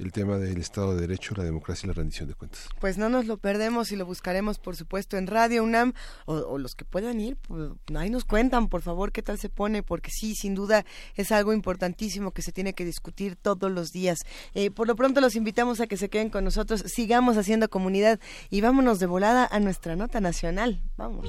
el 0.01 0.13
tema 0.13 0.39
del 0.39 0.59
Estado 0.59 0.95
de 0.95 1.03
Derecho, 1.03 1.35
la 1.37 1.45
democracia 1.45 1.87
y 1.87 1.89
la 1.89 1.93
rendición 1.93 2.29
de 2.29 2.35
cuentas. 2.35 2.69
Pues 2.81 2.99
no 2.99 3.09
nos 3.09 3.27
lo 3.27 3.37
perdemos 3.37 3.93
y 3.93 3.97
lo 3.97 4.07
buscaremos, 4.07 4.59
por 4.59 4.77
supuesto, 4.77 5.17
en 5.17 5.27
Radio 5.27 5.63
UNAM 5.63 5.93
o, 6.25 6.59
los 6.59 6.75
que 6.75 6.85
puedan 6.85 7.21
ir, 7.21 7.37
pues 7.37 7.71
ahí 7.95 8.11
nos 8.11 8.25
cuentan, 8.25 8.69
por 8.69 8.83
favor, 8.83 9.13
qué 9.13 9.23
tal 9.23 9.39
se 9.39 9.49
pone, 9.49 9.83
porque 9.83 10.11
sí, 10.11 10.35
sin 10.35 10.55
duda 10.55 10.85
es 11.15 11.33
algo 11.33 11.53
importantísimo 11.53 12.33
que 12.33 12.43
se 12.43 12.53
tiene 12.53 12.73
que 12.73 12.85
discutir 12.85 13.37
todos 13.37 13.71
los 13.71 13.93
días. 13.93 14.21
Eh, 14.55 14.71
por 14.71 14.87
lo 14.87 14.97
pronto 14.97 15.21
los 15.21 15.37
invitamos 15.37 15.81
a 15.81 15.87
que 15.87 15.97
se 15.97 16.09
queden 16.09 16.31
con 16.31 16.45
nosotros, 16.45 16.83
sigamos 16.87 17.37
haciendo 17.37 17.69
comunidad 17.69 18.21
y 18.49 18.61
vámonos 18.61 18.99
de 18.99 19.07
volada 19.07 19.47
a 19.51 19.61
nuestra 19.61 19.97
nota 19.97 20.21
nacional. 20.21 20.83
Vamos. 20.97 21.29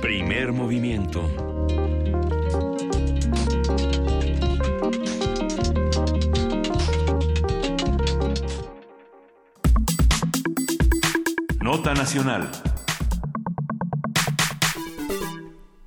Primer 0.00 0.52
movimiento 0.52 1.55
Nota 11.66 11.94
Nacional. 11.94 12.48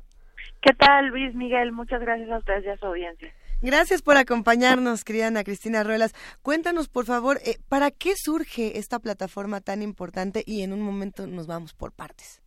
¿Qué 0.62 0.72
tal, 0.72 1.08
Luis 1.08 1.34
Miguel? 1.34 1.72
Muchas 1.72 2.00
gracias 2.00 2.30
a 2.30 2.38
ustedes 2.38 2.64
y 2.64 2.68
a 2.70 2.76
su 2.78 2.86
audiencia. 2.86 3.30
Gracias 3.60 4.00
por 4.00 4.16
acompañarnos, 4.16 5.04
querida 5.04 5.26
Ana 5.26 5.44
Cristina 5.44 5.84
Ruelas. 5.84 6.14
Cuéntanos, 6.40 6.88
por 6.88 7.04
favor, 7.04 7.38
eh, 7.44 7.58
¿para 7.68 7.90
qué 7.90 8.16
surge 8.16 8.78
esta 8.78 8.98
plataforma 8.98 9.60
tan 9.60 9.82
importante? 9.82 10.42
Y 10.46 10.62
en 10.62 10.72
un 10.72 10.80
momento 10.80 11.26
nos 11.26 11.46
vamos 11.46 11.74
por 11.74 11.92
partes. 11.92 12.41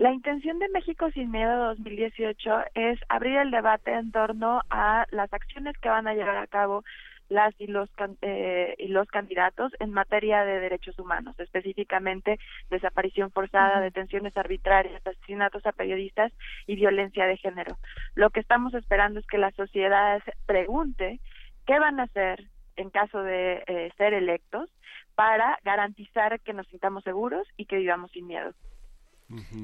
La 0.00 0.14
intención 0.14 0.58
de 0.58 0.70
México 0.70 1.10
sin 1.10 1.30
Miedo 1.30 1.66
2018 1.66 2.50
es 2.72 2.98
abrir 3.10 3.36
el 3.36 3.50
debate 3.50 3.92
en 3.92 4.10
torno 4.10 4.62
a 4.70 5.04
las 5.10 5.30
acciones 5.30 5.76
que 5.76 5.90
van 5.90 6.08
a 6.08 6.14
llevar 6.14 6.38
a 6.38 6.46
cabo 6.46 6.84
las 7.28 7.52
y 7.60 7.66
los 7.66 7.90
eh, 8.22 8.76
y 8.78 8.88
los 8.88 9.08
candidatos 9.08 9.72
en 9.78 9.92
materia 9.92 10.42
de 10.46 10.58
derechos 10.58 10.98
humanos, 10.98 11.38
específicamente 11.38 12.38
desaparición 12.70 13.30
forzada, 13.30 13.82
detenciones 13.82 14.34
arbitrarias, 14.38 15.06
asesinatos 15.06 15.66
a 15.66 15.72
periodistas 15.72 16.32
y 16.66 16.76
violencia 16.76 17.26
de 17.26 17.36
género. 17.36 17.76
Lo 18.14 18.30
que 18.30 18.40
estamos 18.40 18.72
esperando 18.72 19.20
es 19.20 19.26
que 19.26 19.36
la 19.36 19.50
sociedad 19.50 20.22
pregunte 20.46 21.20
qué 21.66 21.78
van 21.78 22.00
a 22.00 22.04
hacer 22.04 22.46
en 22.76 22.88
caso 22.88 23.22
de 23.22 23.64
eh, 23.66 23.92
ser 23.98 24.14
electos 24.14 24.70
para 25.14 25.58
garantizar 25.62 26.40
que 26.40 26.54
nos 26.54 26.66
sintamos 26.68 27.04
seguros 27.04 27.46
y 27.58 27.66
que 27.66 27.76
vivamos 27.76 28.10
sin 28.12 28.26
miedo. 28.26 28.54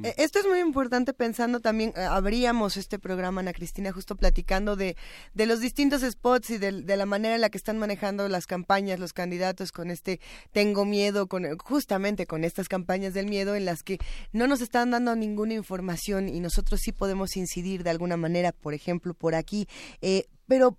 Eh, 0.03 0.15
esto 0.19 0.39
es 0.39 0.47
muy 0.47 0.61
importante 0.61 1.13
pensando 1.13 1.61
también, 1.61 1.93
eh, 1.97 2.01
abríamos 2.03 2.77
este 2.77 2.99
programa, 2.99 3.41
Ana 3.41 3.53
Cristina, 3.53 3.93
justo 3.93 4.17
platicando 4.17 4.77
de, 4.77 4.97
de 5.35 5.47
los 5.47 5.61
distintos 5.61 6.03
spots 6.03 6.51
y 6.51 6.59
de, 6.59 6.73
la 6.97 7.07
manera 7.07 7.35
en 7.35 7.41
la 7.41 7.51
que 7.51 7.59
están 7.59 7.79
manejando 7.79 8.29
las 8.29 8.47
campañas, 8.47 9.01
los 9.01 9.13
candidatos 9.13 9.73
con 9.73 9.91
este 9.91 10.21
tengo 10.53 10.85
miedo, 10.85 11.27
con 11.27 11.59
justamente 11.59 12.27
con 12.27 12.45
estas 12.45 12.69
campañas 12.69 13.15
del 13.15 13.27
miedo 13.27 13.55
en 13.55 13.65
las 13.65 13.83
que 13.83 13.99
no 14.33 14.47
nos 14.47 14.61
están 14.61 14.91
dando 14.91 15.17
ninguna 15.17 15.55
información 15.55 16.29
y 16.29 16.41
nosotros 16.41 16.81
sí 16.81 16.93
podemos 16.93 17.37
incidir 17.37 17.83
de 17.83 17.91
alguna 17.91 18.17
manera, 18.17 18.53
por 18.53 18.75
ejemplo, 18.75 19.15
por 19.15 19.35
aquí. 19.35 19.69
Eh, 20.01 20.27
pero, 20.47 20.79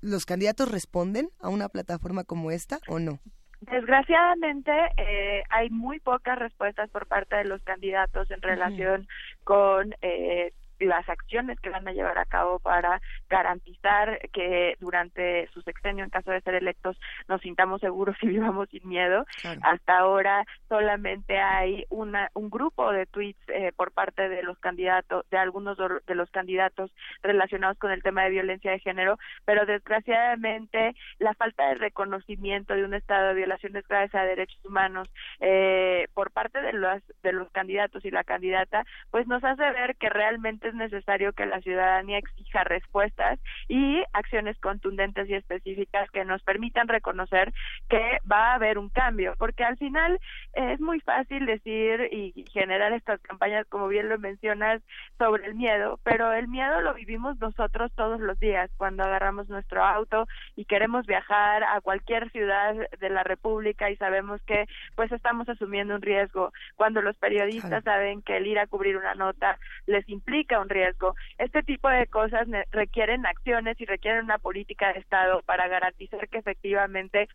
¿los 0.00 0.26
candidatos 0.26 0.70
responden 0.70 1.30
a 1.38 1.48
una 1.48 1.68
plataforma 1.68 2.24
como 2.24 2.50
esta 2.50 2.80
o 2.86 2.98
no? 2.98 3.20
Desgraciadamente, 3.60 4.72
eh, 4.98 5.42
hay 5.48 5.70
muy 5.70 5.98
pocas 6.00 6.38
respuestas 6.38 6.90
por 6.90 7.06
parte 7.06 7.36
de 7.36 7.44
los 7.44 7.62
candidatos 7.62 8.30
en 8.30 8.42
relación 8.42 9.08
con 9.44 9.94
eh, 10.02 10.52
las 10.80 11.08
acciones 11.08 11.58
que 11.60 11.70
van 11.70 11.86
a 11.88 11.92
llevar 11.92 12.18
a 12.18 12.24
cabo 12.24 12.58
para 12.58 13.00
garantizar 13.28 14.20
que 14.32 14.76
durante 14.80 15.48
su 15.48 15.62
sexenio, 15.62 16.04
en 16.04 16.10
caso 16.10 16.30
de 16.30 16.40
ser 16.42 16.54
electos, 16.54 16.98
nos 17.28 17.40
sintamos 17.40 17.80
seguros 17.80 18.16
y 18.22 18.28
vivamos 18.28 18.68
sin 18.70 18.86
miedo. 18.88 19.24
Hasta 19.62 19.98
ahora 19.98 20.44
solamente 20.68 21.38
hay 21.38 21.84
una, 21.90 22.30
un 22.34 22.50
grupo 22.50 22.92
de 22.92 23.06
tweets 23.06 23.40
eh, 23.48 23.72
por 23.74 23.92
parte 23.92 24.28
de 24.28 24.42
los 24.42 24.58
candidatos, 24.58 25.28
de 25.30 25.38
algunos 25.38 25.76
de 25.78 26.14
los 26.14 26.30
candidatos 26.30 26.92
relacionados 27.22 27.78
con 27.78 27.90
el 27.90 28.02
tema 28.02 28.24
de 28.24 28.30
violencia 28.30 28.70
de 28.70 28.80
género, 28.80 29.18
pero 29.44 29.66
desgraciadamente 29.66 30.94
la 31.18 31.34
falta 31.34 31.68
de 31.68 31.74
reconocimiento 31.76 32.74
de 32.74 32.84
un 32.84 32.94
estado 32.94 33.28
de 33.28 33.34
violaciones 33.34 33.86
graves 33.88 34.14
a 34.14 34.22
derechos 34.22 34.64
humanos 34.64 35.08
eh, 35.40 36.06
por 36.14 36.30
parte 36.30 36.60
de 36.60 36.72
los 36.72 37.02
de 37.22 37.32
los 37.32 37.50
candidatos 37.50 38.04
y 38.04 38.10
la 38.10 38.24
candidata, 38.24 38.84
pues 39.10 39.26
nos 39.26 39.42
hace 39.44 39.62
ver 39.72 39.96
que 39.96 40.08
realmente 40.08 40.26
realmente 40.36 40.65
es 40.68 40.74
necesario 40.74 41.32
que 41.32 41.46
la 41.46 41.60
ciudadanía 41.60 42.18
exija 42.18 42.64
respuestas 42.64 43.38
y 43.68 44.02
acciones 44.12 44.58
contundentes 44.58 45.28
y 45.28 45.34
específicas 45.34 46.10
que 46.10 46.24
nos 46.24 46.42
permitan 46.42 46.88
reconocer 46.88 47.52
que 47.88 48.18
va 48.30 48.52
a 48.52 48.54
haber 48.54 48.78
un 48.78 48.88
cambio, 48.88 49.34
porque 49.38 49.64
al 49.64 49.76
final 49.76 50.18
es 50.52 50.80
muy 50.80 51.00
fácil 51.00 51.46
decir 51.46 52.08
y 52.10 52.44
generar 52.52 52.92
estas 52.92 53.20
campañas, 53.20 53.66
como 53.68 53.88
bien 53.88 54.08
lo 54.08 54.18
mencionas, 54.18 54.82
sobre 55.18 55.46
el 55.46 55.54
miedo, 55.54 55.98
pero 56.02 56.32
el 56.32 56.48
miedo 56.48 56.80
lo 56.80 56.94
vivimos 56.94 57.38
nosotros 57.38 57.92
todos 57.94 58.20
los 58.20 58.38
días 58.38 58.70
cuando 58.76 59.04
agarramos 59.04 59.48
nuestro 59.48 59.84
auto 59.84 60.26
y 60.54 60.64
queremos 60.64 61.06
viajar 61.06 61.64
a 61.64 61.80
cualquier 61.80 62.30
ciudad 62.30 62.74
de 62.98 63.10
la 63.10 63.22
República 63.22 63.90
y 63.90 63.96
sabemos 63.96 64.40
que 64.42 64.66
pues 64.94 65.10
estamos 65.12 65.48
asumiendo 65.48 65.94
un 65.94 66.02
riesgo, 66.02 66.52
cuando 66.74 67.02
los 67.02 67.16
periodistas 67.16 67.84
saben 67.84 68.22
que 68.22 68.36
el 68.36 68.46
ir 68.46 68.58
a 68.58 68.66
cubrir 68.66 68.96
una 68.96 69.14
nota 69.14 69.58
les 69.86 70.08
implica 70.08 70.55
un 70.60 70.68
riesgo. 70.68 71.14
Este 71.38 71.62
tipo 71.62 71.88
de 71.88 72.06
cosas 72.06 72.46
requieren 72.70 73.26
acciones 73.26 73.80
y 73.80 73.84
requieren 73.84 74.24
una 74.24 74.38
política 74.38 74.92
de 74.92 75.00
Estado 75.00 75.42
para 75.42 75.68
garantizar 75.68 76.28
que 76.28 76.38
efectivamente 76.38 77.28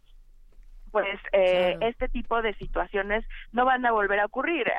pues 0.92 1.20
eh, 1.32 1.78
este 1.82 2.10
tipo 2.10 2.42
de 2.42 2.54
situaciones 2.56 3.26
no 3.54 3.66
van 3.66 3.86
a 3.86 3.92
volver 3.92 4.20
a 4.20 4.26
ocurrir. 4.26 4.70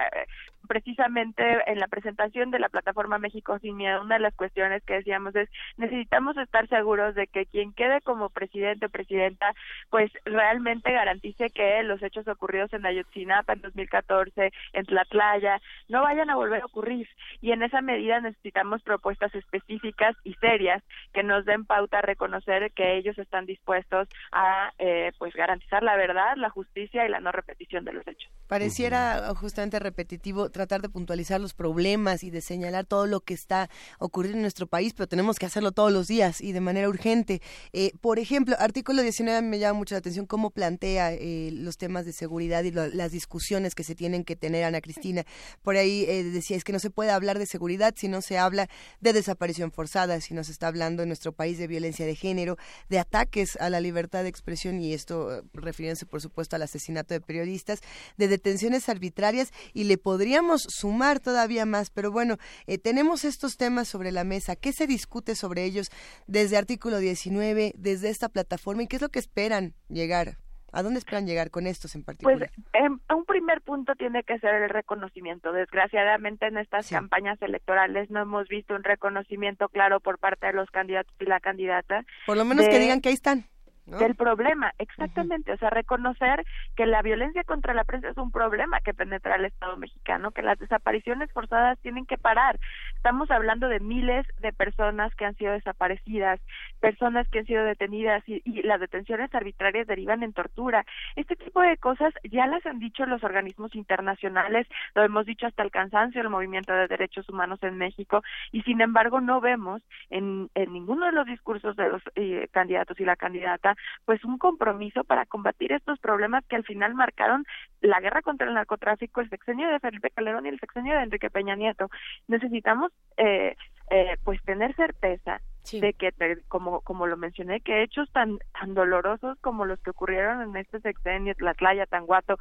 Precisamente 0.73 1.45
en 1.67 1.79
la 1.81 1.87
presentación 1.87 2.51
de 2.51 2.59
la 2.59 2.71
plataforma 2.71 3.19
México 3.19 3.59
sin 3.59 3.77
miedo, 3.77 4.01
una 4.01 4.15
de 4.15 4.23
las 4.23 4.35
cuestiones 4.35 4.83
que 4.85 4.95
decíamos 4.95 5.37
es 5.37 5.51
necesitamos 5.77 6.35
estar 6.39 6.67
seguros 6.69 7.15
de 7.15 7.27
que 7.27 7.45
quien 7.45 7.75
quede 7.75 8.01
como 8.01 8.31
presidente 8.31 8.87
o 8.87 8.89
presidenta, 8.89 9.53
pues 9.91 10.11
realmente 10.25 10.91
garantice 10.91 11.51
que 11.51 11.83
los 11.83 12.03
hechos 12.03 12.27
ocurridos 12.27 12.73
en 12.73 12.87
Ayotzinapa 12.87 13.53
en 13.53 13.61
2014, 13.61 14.51
en 14.73 14.87
Tlatlaya, 14.87 15.61
no 15.91 16.01
vayan 16.01 16.31
a 16.31 16.37
volver 16.37 16.63
a 16.63 16.67
ocurrir. 16.67 17.07
Y 17.43 17.53
en 17.53 17.63
esa 17.63 17.83
medida 17.83 18.21
necesitamos 18.21 18.83
propuestas 18.83 19.35
específicas 19.35 20.17
y 20.25 20.33
serias 20.37 20.83
que 21.13 21.23
nos 21.23 21.45
den 21.45 21.67
pauta 21.67 21.99
a 21.99 22.03
reconocer 22.03 22.73
que 22.73 22.97
ellos 22.97 23.19
están 23.19 23.45
dispuestos 23.45 24.09
a, 24.33 24.73
eh, 24.79 25.13
pues, 25.19 25.35
garantizar 25.35 25.83
la 25.83 25.97
verdad, 25.97 26.33
la 26.37 26.49
justicia 26.49 27.05
y 27.05 27.11
la 27.11 27.21
no 27.21 27.31
repetición 27.31 27.85
de 27.85 27.93
los 27.93 28.09
hechos. 28.09 28.33
Pareciera 28.49 29.35
justamente 29.35 29.79
repetitivo 29.79 30.51
tratar 30.63 30.83
de 30.83 30.89
puntualizar 30.89 31.41
los 31.41 31.55
problemas 31.55 32.23
y 32.23 32.31
de 32.31 32.41
señalar 32.41 32.87
todo 32.87 33.07
lo 33.07 33.21
que 33.21 33.35
está 33.35 33.69
ocurriendo 33.99 34.39
en 34.39 34.43
nuestro 34.43 34.69
país, 34.69 34.93
pero 34.95 35.09
tenemos 35.09 35.39
que 35.39 35.47
hacerlo 35.47 35.73
todos 35.73 35.93
los 35.93 36.07
días 36.07 36.41
y 36.41 36.53
de 36.53 36.61
manera 36.61 36.89
urgente. 36.89 37.43
Eh, 37.73 37.93
por 38.01 38.21
ejemplo, 38.21 38.55
artículo 38.61 39.03
19 39.03 39.43
me 39.43 39.59
llama 39.59 39.79
mucho 39.79 39.97
la 39.97 39.99
atención 39.99 40.27
cómo 40.27 40.51
plantea 40.51 41.13
eh, 41.15 41.51
los 41.53 41.79
temas 41.79 42.07
de 42.07 42.13
seguridad 42.13 42.63
y 42.63 42.71
las 42.71 43.11
discusiones 43.11 43.75
que 43.75 43.83
se 43.83 43.97
tienen 43.97 44.23
que 44.23 44.37
tener, 44.37 44.65
Ana 44.65 44.81
Cristina. 44.81 45.25
Por 45.63 45.77
ahí 45.77 46.05
eh, 46.09 46.23
decía, 46.23 46.57
es 46.57 46.63
que 46.63 46.73
no 46.73 46.79
se 46.79 46.91
puede 46.91 47.11
hablar 47.11 47.41
de 47.41 47.47
seguridad 47.47 47.95
si 47.97 48.07
no 48.07 48.23
se 48.23 48.39
habla 48.39 48.69
de 49.01 49.13
desaparición 49.13 49.73
forzada, 49.73 50.21
si 50.21 50.33
no 50.33 50.45
se 50.45 50.53
está 50.53 50.69
hablando 50.69 51.03
en 51.03 51.09
nuestro 51.09 51.33
país 51.33 51.59
de 51.59 51.67
violencia 51.67 52.07
de 52.07 52.15
género, 52.15 52.57
de 52.89 53.01
ataques 53.01 53.57
a 53.57 53.69
la 53.69 53.81
libertad 53.81 54.23
de 54.23 54.29
expresión, 54.29 54.81
y 54.81 54.95
esto 54.95 55.43
refiriéndose, 55.55 56.07
por 56.07 56.21
supuesto, 56.21 56.55
al 56.55 56.63
asesinato 56.63 57.15
de 57.15 57.21
periodistas, 57.21 57.81
de 58.17 58.29
detenciones 58.29 58.89
arbitrarias, 58.89 59.51
y 59.75 59.85
le 59.85 59.99
podríamos 59.99 60.52
sumar 60.59 61.21
todavía 61.21 61.67
más, 61.67 61.91
pero 61.91 62.11
bueno, 62.11 62.37
eh, 62.67 62.79
tenemos 62.79 63.25
estos 63.25 63.57
temas 63.57 63.89
sobre 63.89 64.13
la 64.13 64.25
mesa. 64.25 64.57
¿Qué 64.57 64.73
se 64.73 64.87
discute 64.87 65.35
sobre 65.35 65.65
ellos 65.65 65.89
desde 66.27 66.57
artículo 66.57 66.99
19, 66.99 67.73
desde 67.77 68.11
esta 68.11 68.29
plataforma 68.29 68.83
y 68.83 68.87
qué 68.89 68.97
es 68.97 69.03
lo 69.03 69.09
que 69.09 69.19
esperan 69.19 69.75
llegar? 69.89 70.39
¿A 70.73 70.83
dónde 70.83 70.99
esperan 70.99 71.27
llegar 71.27 71.51
con 71.51 71.67
estos 71.67 71.95
en 71.95 72.03
particular? 72.03 72.51
Pues 72.73 72.91
un 73.15 73.25
primer 73.27 73.61
punto 73.61 73.95
tiene 73.95 74.23
que 74.23 74.39
ser 74.39 74.55
el 74.55 74.71
reconocimiento. 74.71 75.53
Desgraciadamente 75.53 76.47
en 76.47 76.57
estas 76.57 76.89
campañas 76.89 77.41
electorales 77.43 78.11
no 78.11 78.23
hemos 78.23 78.49
visto 78.49 78.75
un 78.75 78.83
reconocimiento 78.83 79.69
claro 79.69 80.01
por 80.01 80.19
parte 80.19 80.47
de 80.47 80.55
los 80.55 80.71
candidatos 80.71 81.15
y 81.21 81.27
la 81.27 81.41
candidata. 81.41 82.05
Por 82.27 82.39
lo 82.39 82.45
menos 82.47 82.67
que 82.69 82.79
digan 82.79 83.03
que 83.03 83.11
ahí 83.11 83.15
están 83.15 83.45
del 83.87 84.15
problema, 84.15 84.73
exactamente, 84.79 85.53
o 85.53 85.57
sea, 85.57 85.71
reconocer 85.71 86.45
que 86.77 86.87
la 86.87 87.03
violencia 87.03 87.43
contra 87.45 87.75
la 87.75 87.85
prensa 87.85 88.11
es 88.11 88.17
un 88.17 88.31
problema 88.31 88.81
que 88.81 88.95
penetra 88.95 89.35
el 89.35 89.45
Estado 89.45 89.77
mexicano, 89.77 90.31
que 90.31 90.43
las 90.43 90.59
desapariciones 90.59 91.31
forzadas 91.33 91.79
tienen 91.81 92.07
que 92.07 92.17
parar. 92.17 92.59
Estamos 92.97 93.31
hablando 93.31 93.69
de 93.69 93.81
miles 93.81 94.27
de 94.41 94.53
personas 94.53 95.15
que 95.17 95.25
han 95.25 95.37
sido 95.37 95.53
desaparecidas, 95.53 96.41
personas 96.81 97.29
que 97.29 97.41
han 97.41 97.47
sido 97.47 97.65
detenidas 97.65 98.23
y, 98.29 98.41
y 98.45 98.63
las 98.63 98.81
detenciones 98.81 99.35
arbitrarias 99.35 99.87
derivan 99.87 100.23
en 100.23 100.33
tortura. 100.33 100.85
Este 101.17 101.37
tipo 101.37 101.61
de 101.61 101.77
cosas 101.77 102.15
ya 102.31 102.47
las 102.47 102.65
han 102.67 102.79
dicho 102.79 103.05
los 103.07 103.25
organismos 103.25 103.75
internacionales, 103.75 104.67
lo 104.95 105.03
hemos 105.03 105.27
dicho 105.27 105.47
hasta 105.47 105.63
el 105.63 105.71
cansancio 105.71 106.21
el 106.21 106.29
movimiento 106.29 106.73
de 106.73 106.89
derechos 106.89 107.29
humanos 107.29 107.59
en 107.63 107.79
México 107.79 108.23
y 108.53 108.63
sin 108.63 108.81
embargo 108.81 109.21
no 109.21 109.41
vemos 109.41 109.83
en, 110.11 110.51
en 110.55 110.73
ninguno 110.73 111.07
de 111.07 111.13
los 111.13 111.27
discursos 111.27 111.77
de 111.77 111.89
los 111.89 112.03
eh, 112.15 112.49
candidatos 112.53 112.99
y 113.01 113.05
la 113.05 113.17
candidata 113.17 113.72
pues 114.05 114.25
un 114.25 114.39
compromiso 114.39 115.05
para 115.05 115.27
combatir 115.27 115.73
estos 115.73 115.99
problemas 115.99 116.45
que 116.47 116.57
al 116.57 116.65
final 116.65 116.95
marcaron 116.95 117.45
la 117.81 118.01
guerra 118.01 118.23
contra 118.23 118.47
el 118.47 118.55
narcotráfico, 118.55 119.21
el 119.21 119.31
sexenio 119.31 119.69
de 119.69 119.81
Felipe 119.81 120.11
Calderón 120.11 120.47
y 120.47 120.51
el 120.51 120.61
sexenio 120.61 120.95
de 120.95 121.03
Enrique 121.03 121.31
Peña 121.31 121.57
Nieto. 121.57 121.91
Necesitamos 122.29 122.93
eh, 123.17 123.57
eh, 123.91 124.17
pues 124.25 124.43
tener 124.45 124.75
certeza 124.75 125.41
de 125.71 125.93
que 125.93 126.13
como 126.49 126.81
como 126.81 127.07
lo 127.07 127.17
mencioné 127.17 127.61
que 127.61 127.83
hechos 127.83 128.11
tan 128.11 128.39
tan 128.53 128.75
dolorosos 128.75 129.39
como 129.41 129.65
los 129.65 129.79
que 129.81 129.91
ocurrieron 129.91 130.43
en 130.43 130.57
este 130.57 130.81
sexenio 130.81 131.35
Tlatlaya 131.35 131.87
Tanguato 131.87 132.39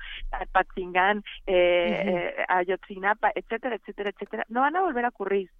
Patzingán 0.52 1.24
eh, 1.46 2.34
eh, 2.38 2.46
Ayotzinapa 2.48 3.32
etcétera 3.36 3.76
etcétera 3.76 4.10
etcétera 4.10 4.46
no 4.50 4.62
van 4.62 4.76
a 4.76 4.82
volver 4.82 5.06
a 5.06 5.10
ocurrir 5.10 5.52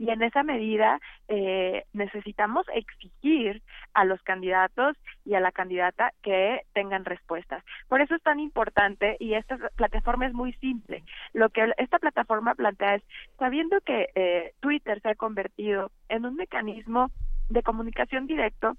y 0.00 0.08
en 0.08 0.22
esa 0.22 0.42
medida 0.42 0.98
eh, 1.28 1.84
necesitamos 1.92 2.64
exigir 2.74 3.62
a 3.92 4.06
los 4.06 4.22
candidatos 4.22 4.96
y 5.26 5.34
a 5.34 5.40
la 5.40 5.52
candidata 5.52 6.14
que 6.22 6.62
tengan 6.72 7.04
respuestas. 7.04 7.62
Por 7.86 8.00
eso 8.00 8.14
es 8.14 8.22
tan 8.22 8.40
importante 8.40 9.18
y 9.20 9.34
esta 9.34 9.58
plataforma 9.76 10.26
es 10.26 10.32
muy 10.32 10.54
simple. 10.54 11.04
Lo 11.34 11.50
que 11.50 11.70
esta 11.76 11.98
plataforma 11.98 12.54
plantea 12.54 12.94
es, 12.94 13.02
sabiendo 13.38 13.78
que 13.82 14.08
eh, 14.14 14.54
Twitter 14.60 15.02
se 15.02 15.10
ha 15.10 15.14
convertido 15.16 15.90
en 16.08 16.24
un 16.24 16.34
mecanismo 16.34 17.10
de 17.50 17.62
comunicación 17.62 18.26
directo 18.26 18.78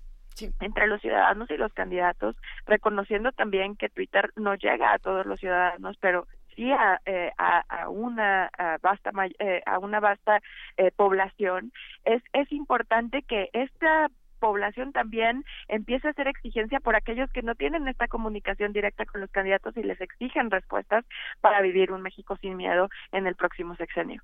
entre 0.59 0.87
los 0.87 1.01
ciudadanos 1.01 1.51
y 1.51 1.57
los 1.57 1.71
candidatos, 1.71 2.35
reconociendo 2.65 3.31
también 3.31 3.75
que 3.75 3.89
Twitter 3.89 4.31
no 4.37 4.55
llega 4.55 4.91
a 4.91 4.97
todos 4.97 5.27
los 5.27 5.39
ciudadanos, 5.39 5.97
pero 5.99 6.25
sí 6.55 6.71
a, 6.71 6.99
eh, 7.05 7.31
a, 7.37 7.89
una 7.89 8.49
vasta 8.81 9.11
eh, 9.39 9.61
a 9.65 9.79
una 9.79 9.99
vasta 9.99 10.41
eh, 10.77 10.91
población 10.95 11.71
es 12.05 12.21
es 12.33 12.51
importante 12.51 13.23
que 13.23 13.49
esta 13.53 14.09
población 14.41 14.91
también 14.91 15.45
empiece 15.69 16.07
a 16.07 16.11
hacer 16.11 16.27
exigencia 16.27 16.81
por 16.81 16.95
aquellos 16.95 17.31
que 17.31 17.43
no 17.43 17.55
tienen 17.55 17.87
esta 17.87 18.07
comunicación 18.07 18.73
directa 18.73 19.05
con 19.05 19.21
los 19.21 19.31
candidatos 19.31 19.77
y 19.77 19.83
les 19.83 20.01
exigen 20.01 20.51
respuestas 20.51 21.05
para 21.39 21.61
vivir 21.61 21.91
un 21.91 22.01
México 22.01 22.35
sin 22.41 22.57
miedo 22.57 22.89
en 23.13 23.27
el 23.27 23.35
próximo 23.35 23.75
sexenio. 23.75 24.21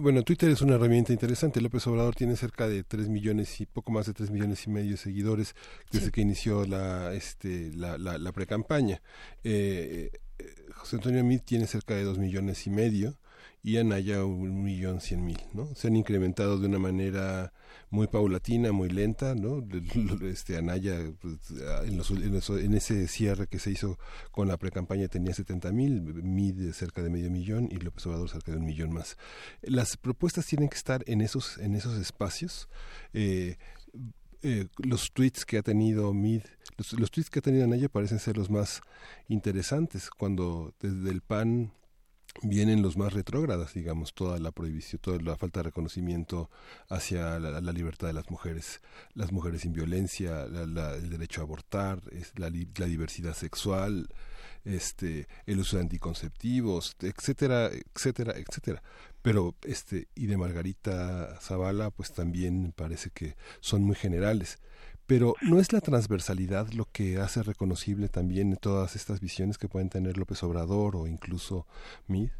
bueno, 0.00 0.22
Twitter 0.22 0.48
es 0.50 0.62
una 0.62 0.76
herramienta 0.76 1.12
interesante. 1.12 1.60
López 1.60 1.86
Obrador 1.86 2.14
tiene 2.14 2.34
cerca 2.36 2.66
de 2.66 2.82
tres 2.82 3.08
millones 3.08 3.60
y 3.60 3.66
poco 3.66 3.92
más 3.92 4.06
de 4.06 4.14
tres 4.14 4.30
millones 4.30 4.66
y 4.66 4.70
medio 4.70 4.92
de 4.92 4.96
seguidores 4.96 5.54
desde 5.92 6.10
que 6.10 6.22
inició 6.22 6.64
la, 6.64 7.12
este, 7.12 7.72
la, 7.74 7.98
la, 7.98 8.16
la 8.16 8.32
pre-campaña. 8.32 9.02
Eh, 9.44 10.10
José 10.74 10.96
Antonio 10.96 11.24
Meade 11.24 11.42
tiene 11.44 11.66
cerca 11.66 11.94
de 11.94 12.04
dos 12.04 12.18
millones 12.18 12.66
y 12.66 12.70
medio 12.70 13.18
y 13.66 13.78
Anaya 13.78 14.24
un 14.24 14.62
millón 14.62 15.00
cien 15.00 15.26
mil, 15.26 15.40
¿no? 15.52 15.74
Se 15.74 15.88
han 15.88 15.96
incrementado 15.96 16.56
de 16.60 16.68
una 16.68 16.78
manera 16.78 17.52
muy 17.90 18.06
paulatina, 18.06 18.70
muy 18.70 18.88
lenta, 18.88 19.34
¿no? 19.34 19.66
Este 20.22 20.56
Anaya 20.56 20.96
pues, 21.20 21.34
en, 21.84 22.00
en, 22.64 22.74
ese 22.74 23.08
cierre 23.08 23.48
que 23.48 23.58
se 23.58 23.72
hizo 23.72 23.98
con 24.30 24.46
la 24.46 24.56
precampaña 24.56 25.08
tenía 25.08 25.34
70 25.34 25.72
mil, 25.72 26.00
Mid 26.02 26.72
cerca 26.74 27.02
de 27.02 27.10
medio 27.10 27.28
millón 27.28 27.68
y 27.68 27.78
López 27.78 28.06
Obrador 28.06 28.30
cerca 28.30 28.52
de 28.52 28.58
un 28.58 28.66
millón 28.66 28.92
más. 28.92 29.16
Las 29.62 29.96
propuestas 29.96 30.46
tienen 30.46 30.68
que 30.68 30.76
estar 30.76 31.02
en 31.08 31.20
esos 31.20 31.58
en 31.58 31.74
esos 31.74 31.98
espacios. 31.98 32.68
Eh, 33.14 33.56
eh, 34.46 34.68
los 34.78 35.12
tweets 35.12 35.44
que 35.44 35.58
ha 35.58 35.62
tenido 35.62 36.14
Mid, 36.14 36.42
los, 36.76 37.10
tweets 37.10 37.30
que 37.30 37.40
ha 37.40 37.42
tenido 37.42 37.64
Anaya 37.64 37.88
parecen 37.88 38.20
ser 38.20 38.36
los 38.36 38.48
más 38.48 38.80
interesantes, 39.28 40.08
cuando 40.08 40.72
desde 40.80 41.10
el 41.10 41.20
PAN 41.20 41.72
vienen 42.42 42.80
los 42.80 42.96
más 42.96 43.12
retrógradas, 43.12 43.74
digamos, 43.74 44.14
toda 44.14 44.38
la 44.38 44.52
prohibición, 44.52 45.00
toda 45.00 45.20
la 45.20 45.36
falta 45.36 45.60
de 45.60 45.64
reconocimiento 45.64 46.48
hacia 46.88 47.40
la, 47.40 47.72
libertad 47.72 48.06
de 48.06 48.12
las 48.12 48.30
mujeres, 48.30 48.82
las 49.14 49.32
mujeres 49.32 49.62
sin 49.62 49.72
violencia, 49.72 50.44
el 50.44 51.10
derecho 51.10 51.40
a 51.40 51.44
abortar, 51.44 52.00
la, 52.36 52.48
la 52.48 52.86
diversidad 52.86 53.34
sexual, 53.34 54.08
este, 54.66 55.26
el 55.46 55.60
uso 55.60 55.76
de 55.76 55.82
anticonceptivos, 55.82 56.96
etcétera, 57.00 57.70
etcétera, 57.94 58.34
etcétera. 58.36 58.82
Pero 59.22 59.54
este, 59.62 60.08
y 60.14 60.26
de 60.26 60.36
Margarita 60.36 61.40
Zavala, 61.40 61.90
pues 61.90 62.12
también 62.12 62.72
parece 62.76 63.10
que 63.10 63.36
son 63.60 63.82
muy 63.82 63.96
generales. 63.96 64.58
Pero 65.06 65.34
¿no 65.40 65.60
es 65.60 65.72
la 65.72 65.80
transversalidad 65.80 66.72
lo 66.72 66.86
que 66.92 67.18
hace 67.18 67.42
reconocible 67.42 68.08
también 68.08 68.56
todas 68.56 68.96
estas 68.96 69.20
visiones 69.20 69.56
que 69.56 69.68
pueden 69.68 69.88
tener 69.88 70.18
López 70.18 70.42
Obrador 70.42 70.96
o 70.96 71.06
incluso 71.06 71.66
Mid? 72.08 72.30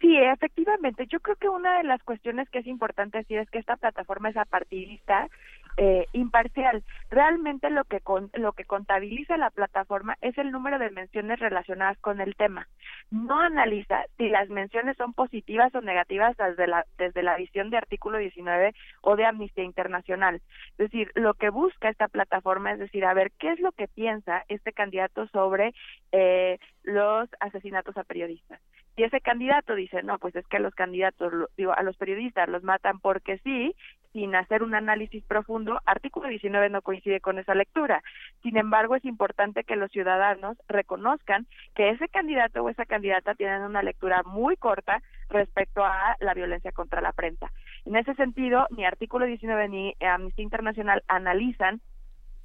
Sí, 0.00 0.16
efectivamente. 0.16 1.06
Yo 1.10 1.20
creo 1.20 1.36
que 1.36 1.48
una 1.48 1.78
de 1.78 1.84
las 1.84 2.02
cuestiones 2.02 2.48
que 2.50 2.58
es 2.58 2.66
importante 2.66 3.18
decir 3.18 3.38
es 3.38 3.50
que 3.50 3.58
esta 3.58 3.76
plataforma 3.76 4.30
es 4.30 4.36
apartidista 4.36 5.28
eh, 5.76 6.06
imparcial. 6.12 6.82
Realmente 7.10 7.70
lo 7.70 7.84
que 7.84 8.00
lo 8.34 8.52
que 8.52 8.64
contabiliza 8.64 9.36
la 9.36 9.50
plataforma 9.50 10.16
es 10.20 10.36
el 10.38 10.50
número 10.50 10.78
de 10.78 10.90
menciones 10.90 11.38
relacionadas 11.38 11.98
con 11.98 12.20
el 12.20 12.34
tema. 12.34 12.68
No 13.10 13.40
analiza 13.40 14.04
si 14.16 14.28
las 14.28 14.48
menciones 14.48 14.96
son 14.96 15.12
positivas 15.12 15.74
o 15.74 15.80
negativas 15.80 16.36
desde 16.36 16.66
la 16.66 16.86
desde 16.98 17.22
la 17.22 17.36
visión 17.36 17.70
de 17.70 17.76
artículo 17.76 18.18
19 18.18 18.74
o 19.02 19.16
de 19.16 19.26
Amnistía 19.26 19.64
Internacional. 19.64 20.36
Es 20.72 20.90
decir, 20.90 21.10
lo 21.14 21.34
que 21.34 21.50
busca 21.50 21.88
esta 21.88 22.08
plataforma 22.08 22.72
es 22.72 22.78
decir, 22.78 23.04
a 23.04 23.14
ver 23.14 23.32
qué 23.38 23.52
es 23.52 23.60
lo 23.60 23.72
que 23.72 23.88
piensa 23.88 24.44
este 24.48 24.72
candidato 24.72 25.26
sobre 25.28 25.74
eh, 26.12 26.58
los 26.84 27.28
asesinatos 27.40 27.96
a 27.96 28.04
periodistas 28.04 28.60
si 28.96 29.02
ese 29.04 29.20
candidato 29.20 29.74
dice, 29.74 30.02
no, 30.02 30.18
pues 30.18 30.34
es 30.36 30.46
que 30.46 30.58
los 30.58 30.74
candidatos, 30.74 31.30
digo, 31.56 31.72
a 31.72 31.82
los 31.82 31.96
periodistas 31.98 32.48
los 32.48 32.62
matan 32.62 32.98
porque 32.98 33.38
sí, 33.44 33.76
sin 34.16 34.34
hacer 34.34 34.62
un 34.62 34.74
análisis 34.74 35.22
profundo, 35.24 35.78
artículo 35.84 36.30
19 36.30 36.70
no 36.70 36.80
coincide 36.80 37.20
con 37.20 37.38
esa 37.38 37.54
lectura. 37.54 38.02
Sin 38.42 38.56
embargo, 38.56 38.96
es 38.96 39.04
importante 39.04 39.62
que 39.62 39.76
los 39.76 39.92
ciudadanos 39.92 40.56
reconozcan 40.68 41.46
que 41.74 41.90
ese 41.90 42.08
candidato 42.08 42.62
o 42.62 42.70
esa 42.70 42.86
candidata 42.86 43.34
tienen 43.34 43.60
una 43.60 43.82
lectura 43.82 44.22
muy 44.22 44.56
corta 44.56 45.02
respecto 45.28 45.84
a 45.84 46.16
la 46.20 46.32
violencia 46.32 46.72
contra 46.72 47.02
la 47.02 47.12
prensa. 47.12 47.52
En 47.84 47.94
ese 47.94 48.14
sentido, 48.14 48.66
ni 48.70 48.86
artículo 48.86 49.26
19 49.26 49.68
ni 49.68 49.94
Amnistía 50.00 50.44
Internacional 50.44 51.02
analizan 51.08 51.82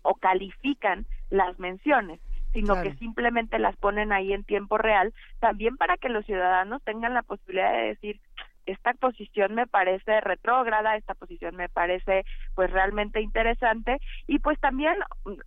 o 0.02 0.16
califican 0.16 1.06
las 1.30 1.58
menciones 1.58 2.20
sino 2.54 2.82
que 2.82 2.94
simplemente 2.96 3.60
las 3.60 3.78
ponen 3.78 4.12
ahí 4.12 4.34
en 4.34 4.44
tiempo 4.44 4.78
real, 4.78 5.14
también 5.40 5.78
para 5.78 5.96
que 5.96 6.10
los 6.10 6.26
ciudadanos 6.26 6.84
tengan 6.84 7.14
la 7.14 7.22
posibilidad 7.22 7.72
de 7.72 7.88
decir, 7.88 8.20
esta 8.66 8.94
posición 8.94 9.56
me 9.56 9.68
parece 9.68 10.22
retrógrada, 10.22 10.96
esta 10.96 11.14
posición 11.14 11.56
me 11.56 11.70
parece 11.70 12.26
pues 12.56 12.72
realmente 12.72 13.22
interesante 13.22 14.00
y 14.28 14.40
pues 14.40 14.60
también 14.60 14.96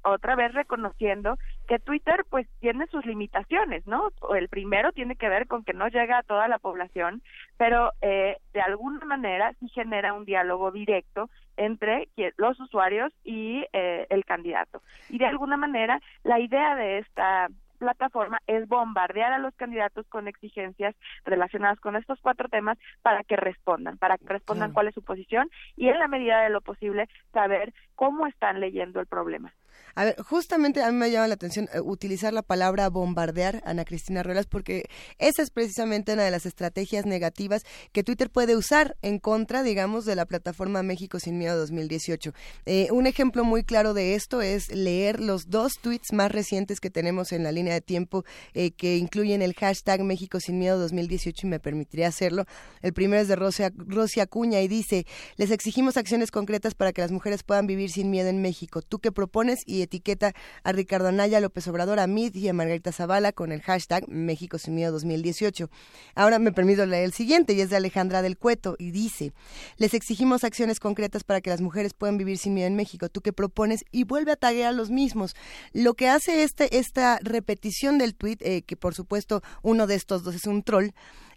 otra 0.02 0.36
vez 0.36 0.52
reconociendo 0.52 1.38
que 1.68 1.78
Twitter 1.78 2.24
pues 2.28 2.46
tiene 2.60 2.86
sus 2.88 3.04
limitaciones, 3.06 3.86
¿no? 3.86 4.10
El 4.34 4.48
primero 4.48 4.92
tiene 4.92 5.16
que 5.16 5.28
ver 5.28 5.46
con 5.46 5.64
que 5.64 5.72
no 5.72 5.88
llega 5.88 6.18
a 6.18 6.22
toda 6.22 6.48
la 6.48 6.58
población, 6.58 7.22
pero 7.56 7.92
eh, 8.00 8.38
de 8.52 8.60
alguna 8.60 9.04
manera 9.04 9.52
sí 9.60 9.68
genera 9.68 10.12
un 10.12 10.24
diálogo 10.24 10.70
directo 10.70 11.30
entre 11.56 12.08
los 12.36 12.58
usuarios 12.60 13.12
y 13.24 13.64
eh, 13.72 14.06
el 14.10 14.24
candidato. 14.24 14.82
Y 15.08 15.18
de 15.18 15.26
alguna 15.26 15.56
manera 15.56 16.00
la 16.22 16.40
idea 16.40 16.74
de 16.74 16.98
esta 16.98 17.48
plataforma 17.85 18.40
es 18.47 18.66
bombardear 18.66 19.32
a 19.32 19.39
los 19.39 19.55
candidatos 19.55 20.06
con 20.09 20.28
exigencias 20.28 20.94
relacionadas 21.24 21.78
con 21.81 21.97
estos 21.97 22.19
cuatro 22.20 22.48
temas 22.48 22.78
para 23.02 23.23
que 23.24 23.36
respondan, 23.36 23.98
para 23.98 24.19
que 24.19 24.27
respondan 24.27 24.73
cuál 24.73 24.89
es 24.89 24.94
su 24.94 25.02
posición 25.02 25.51
y 25.77 25.89
en 25.89 25.98
la 25.98 26.09
medida 26.09 26.40
de 26.43 26.51
lo 26.51 26.61
posible 26.61 27.09
saber 27.32 27.73
cómo 27.94 28.27
están 28.27 28.61
leyendo 28.61 29.01
el 29.01 29.06
problema. 29.06 29.52
A 29.94 30.05
ver, 30.05 30.16
justamente 30.22 30.82
a 30.82 30.90
mí 30.90 30.98
me 30.98 31.10
llama 31.10 31.28
la 31.28 31.34
atención 31.34 31.68
eh, 31.72 31.80
utilizar 31.80 32.32
la 32.32 32.42
palabra 32.42 32.88
bombardear, 32.88 33.62
Ana 33.64 33.84
Cristina 33.84 34.22
Ruelas, 34.22 34.46
porque 34.46 34.88
esa 35.18 35.42
es 35.42 35.51
precisamente 35.51 36.12
una 36.12 36.24
de 36.24 36.30
las 36.30 36.46
estrategias 36.46 37.06
negativas 37.06 37.62
que 37.92 38.02
Twitter 38.02 38.30
puede 38.30 38.56
usar 38.56 38.96
en 39.02 39.18
contra, 39.18 39.62
digamos, 39.62 40.05
de 40.05 40.16
la 40.16 40.26
plataforma 40.26 40.82
México 40.82 41.20
Sin 41.20 41.38
Miedo 41.38 41.56
2018. 41.59 42.32
Eh, 42.66 42.88
un 42.90 43.06
ejemplo 43.06 43.44
muy 43.44 43.62
claro 43.64 43.94
de 43.94 44.14
esto 44.14 44.42
es 44.42 44.68
leer 44.74 45.20
los 45.20 45.48
dos 45.48 45.74
tweets 45.80 46.12
más 46.12 46.32
recientes 46.32 46.80
que 46.80 46.90
tenemos 46.90 47.32
en 47.32 47.44
la 47.44 47.52
línea 47.52 47.74
de 47.74 47.80
tiempo 47.80 48.24
eh, 48.55 48.72
que 48.72 48.96
incluyen 48.96 49.42
el 49.42 49.55
hashtag 49.55 50.02
México 50.02 50.40
Sin 50.40 50.59
Miedo 50.59 50.78
2018 50.78 51.46
y 51.46 51.51
me 51.51 51.60
permitiría 51.60 52.09
hacerlo. 52.09 52.46
El 52.82 52.92
primero 52.92 53.22
es 53.22 53.28
de 53.28 53.36
Rosia, 53.36 53.72
Rosia 53.76 54.26
Cuña 54.26 54.60
y 54.60 54.68
dice, 54.68 55.06
les 55.36 55.51
exigimos 55.51 55.96
acciones 55.96 56.30
concretas 56.30 56.74
para 56.74 56.92
que 56.92 57.01
las 57.01 57.10
mujeres 57.10 57.42
puedan 57.42 57.66
vivir 57.66 57.90
sin 57.90 58.10
miedo 58.10 58.28
en 58.28 58.42
México. 58.42 58.82
¿Tú 58.82 58.98
qué 58.98 59.12
propones? 59.12 59.60
Y 59.66 59.82
etiqueta 59.82 60.34
a 60.62 60.72
Ricardo 60.72 61.08
Anaya, 61.08 61.40
López 61.40 61.66
Obrador, 61.68 61.98
a 61.98 62.06
Mid 62.06 62.34
y 62.34 62.48
a 62.48 62.52
Margarita 62.52 62.92
Zavala 62.92 63.32
con 63.32 63.52
el 63.52 63.62
hashtag 63.62 64.08
México 64.08 64.58
sin 64.58 64.74
miedo 64.74 64.92
2018. 64.92 65.70
Ahora 66.14 66.38
me 66.38 66.52
permito 66.52 66.86
leer 66.86 67.04
el 67.04 67.12
siguiente 67.12 67.52
y 67.52 67.60
es 67.60 67.70
de 67.70 67.76
Alejandra 67.76 68.22
del 68.22 68.38
Cueto 68.38 68.76
y 68.78 68.90
dice, 68.90 69.32
les 69.76 69.94
exigimos 69.94 70.44
acciones 70.44 70.80
concretas 70.80 71.24
para 71.24 71.40
que 71.40 71.50
las 71.50 71.60
mujeres 71.60 71.94
puedan 71.94 72.18
vivir 72.18 72.38
sin 72.38 72.54
miedo 72.54 72.66
en 72.66 72.76
México. 72.76 73.08
¿Tú 73.08 73.20
qué 73.20 73.32
propones? 73.32 73.84
Y 73.90 74.04
vuelve 74.04 74.32
a 74.32 74.36
taguear 74.36 74.70
a 74.70 74.72
los 74.72 74.90
mismos. 74.90 75.34
Lo 75.72 75.94
que 75.94 76.08
hace 76.08 76.42
este, 76.42 76.78
esta 76.78 77.18
repetición 77.22 77.98
del 77.98 78.14
tweet, 78.14 78.38
eh, 78.40 78.62
que 78.62 78.76
por 78.76 78.94
supuesto 78.94 79.42
uno 79.62 79.86
de 79.86 79.94
estos 79.94 80.22
dos 80.22 80.34
es 80.34 80.46
un 80.46 80.62
troll, 80.62 80.90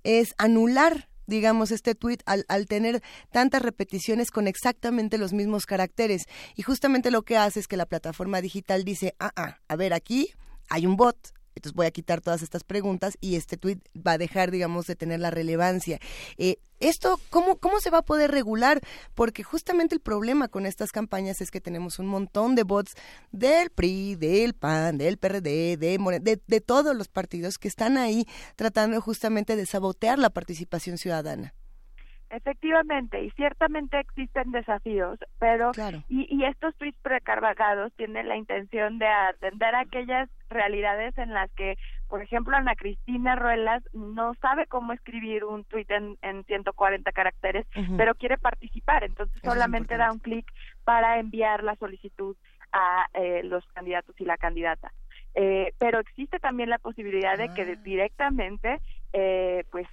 es 0.04 0.34
anular 0.38 1.10
digamos, 1.28 1.72
este 1.72 1.94
tuit 1.94 2.24
al, 2.26 2.46
al 2.48 2.66
tener 2.66 3.04
tantas 3.32 3.62
repeticiones 3.62 4.32
con 4.32 4.48
exactamente 4.48 5.18
los 5.18 5.34
mismos 5.34 5.66
caracteres. 5.66 6.24
Y 6.56 6.64
justamente 6.64 7.12
lo 7.12 7.22
que 7.22 7.38
hace 7.38 7.60
es 7.60 7.68
que 7.68 7.78
la 7.78 7.86
plataforma 7.86 8.42
digital 8.42 8.84
dice, 8.84 9.16
ah, 9.20 9.32
ah, 9.36 9.60
a 9.68 9.76
ver, 9.76 9.94
aquí 9.94 10.30
hay 10.70 10.86
un 10.86 10.98
bot, 10.98 11.37
entonces 11.58 11.76
voy 11.76 11.88
a 11.88 11.92
quitar 11.92 12.22
todas 12.22 12.42
estas 12.42 12.64
preguntas 12.64 13.18
y 13.20 13.36
este 13.36 13.58
tweet 13.58 13.80
va 13.96 14.14
a 14.14 14.18
dejar, 14.18 14.52
digamos, 14.52 14.88
de 14.88 14.96
tener 14.96 15.20
la 15.20 15.32
relevancia. 15.32 16.00
Eh, 16.38 16.58
esto, 16.80 17.20
¿cómo, 17.30 17.58
¿cómo 17.58 17.80
se 17.80 17.90
va 17.90 18.00
a 18.00 18.06
poder 18.06 18.32
regular? 18.32 18.82
Porque 19.16 19.44
justamente 19.44 19.96
el 19.96 20.02
problema 20.02 20.48
con 20.48 20.66
estas 20.66 20.92
campañas 20.92 21.42
es 21.42 21.50
que 21.50 21.60
tenemos 21.60 22.00
un 22.00 22.06
montón 22.08 22.56
de 22.56 22.64
bots 22.64 22.94
del 23.32 23.72
PRI, 23.72 24.16
del 24.16 24.54
PAN, 24.54 24.98
del 24.98 25.18
PRD, 25.18 25.78
de, 25.78 26.42
de 26.46 26.62
todos 26.62 26.96
los 26.96 27.08
partidos 27.08 27.58
que 27.58 27.68
están 27.68 27.98
ahí 27.98 28.28
tratando 28.56 29.02
justamente 29.02 29.56
de 29.56 29.66
sabotear 29.66 30.20
la 30.20 30.30
participación 30.30 30.98
ciudadana. 30.98 31.54
Efectivamente, 32.30 33.24
y 33.24 33.32
ciertamente 33.32 34.00
existen 34.00 34.52
desafíos, 34.52 35.18
pero 35.40 35.72
y, 36.10 36.28
y, 36.30 36.44
estos 36.44 36.76
tweets 36.76 36.98
precargados 37.02 37.94
tienen 37.94 38.28
la 38.28 38.36
intención 38.36 39.00
de 39.00 39.08
atender 39.08 39.74
aquellas 39.76 40.30
realidades 40.50 41.18
en 41.18 41.34
las 41.34 41.50
que, 41.52 41.78
por 42.10 42.22
ejemplo, 42.22 42.58
Ana 42.58 42.76
Cristina 42.76 43.38
Ruelas 43.38 43.82
no 43.94 44.34
sabe 44.42 44.66
cómo 44.68 44.92
escribir 44.92 45.46
un 45.46 45.64
tweet 45.64 45.86
en, 45.88 46.18
en 46.22 46.44
140 46.44 47.10
caracteres, 47.14 47.66
pero 47.96 48.14
quiere 48.16 48.38
participar, 48.38 49.06
entonces 49.06 49.40
solamente 49.42 49.96
da 49.96 50.12
un 50.12 50.20
clic 50.20 50.46
para 50.84 51.20
enviar 51.20 51.64
la 51.64 51.76
solicitud 51.78 52.36
a 52.74 53.08
eh, 53.14 53.42
los 53.44 53.66
candidatos 53.68 54.20
y 54.20 54.26
la 54.26 54.38
candidata. 54.38 54.92
Eh, 55.34 55.74
pero 55.78 56.00
existe 56.00 56.40
también 56.40 56.70
la 56.70 56.80
posibilidad 56.80 57.38
de 57.38 57.54
que 57.54 57.62
ah. 57.62 57.82
directamente 57.84 58.82
eh, 59.14 59.64
pues 59.72 59.88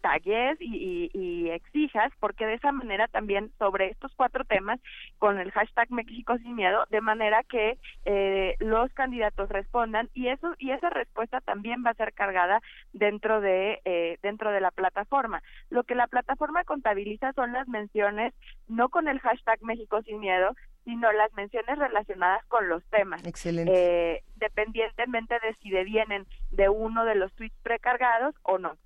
tagues 0.00 0.56
y, 0.60 1.48
exijas, 1.50 2.12
porque 2.20 2.46
de 2.46 2.54
esa 2.54 2.72
manera 2.72 3.08
también 3.08 3.50
sobre 3.58 3.88
estos 3.88 4.12
cuatro 4.14 4.44
temas, 4.44 4.78
con 5.18 5.38
el 5.38 5.50
hashtag 5.50 5.90
México 5.90 6.36
sin 6.38 6.54
miedo, 6.54 6.84
de 6.90 7.00
manera 7.00 7.42
que 7.42 7.78
eh, 8.04 8.56
los 8.60 8.92
candidatos 8.92 9.48
respondan 9.48 10.08
y 10.14 10.28
eso 10.28 10.54
y 10.58 10.70
esa 10.70 10.90
respuesta 10.90 11.40
también 11.40 11.82
va 11.84 11.90
a 11.90 11.94
ser 11.94 12.12
cargada 12.12 12.60
dentro 12.92 13.40
de 13.40 13.80
eh, 13.84 14.18
dentro 14.22 14.52
de 14.52 14.60
la 14.60 14.70
plataforma. 14.70 15.42
Lo 15.70 15.84
que 15.84 15.94
la 15.94 16.06
plataforma 16.06 16.64
contabiliza 16.64 17.32
son 17.32 17.52
las 17.52 17.66
menciones 17.68 18.32
no 18.68 18.88
con 18.88 19.08
el 19.08 19.18
hashtag 19.20 19.62
México 19.62 20.02
sin 20.02 20.20
miedo, 20.20 20.54
sino 20.84 21.12
las 21.12 21.32
menciones 21.34 21.78
relacionadas 21.78 22.44
con 22.46 22.68
los 22.68 22.84
temas. 22.86 23.24
Excelente. 23.26 23.72
Eh, 23.74 24.22
dependientemente 24.36 25.34
de 25.34 25.54
si 25.62 25.70
devienen 25.70 26.26
de 26.50 26.68
uno 26.68 27.04
de 27.04 27.14
los 27.14 27.32
tweets 27.34 27.56
precargados 27.62 28.34
o 28.42 28.58
no. 28.58 28.76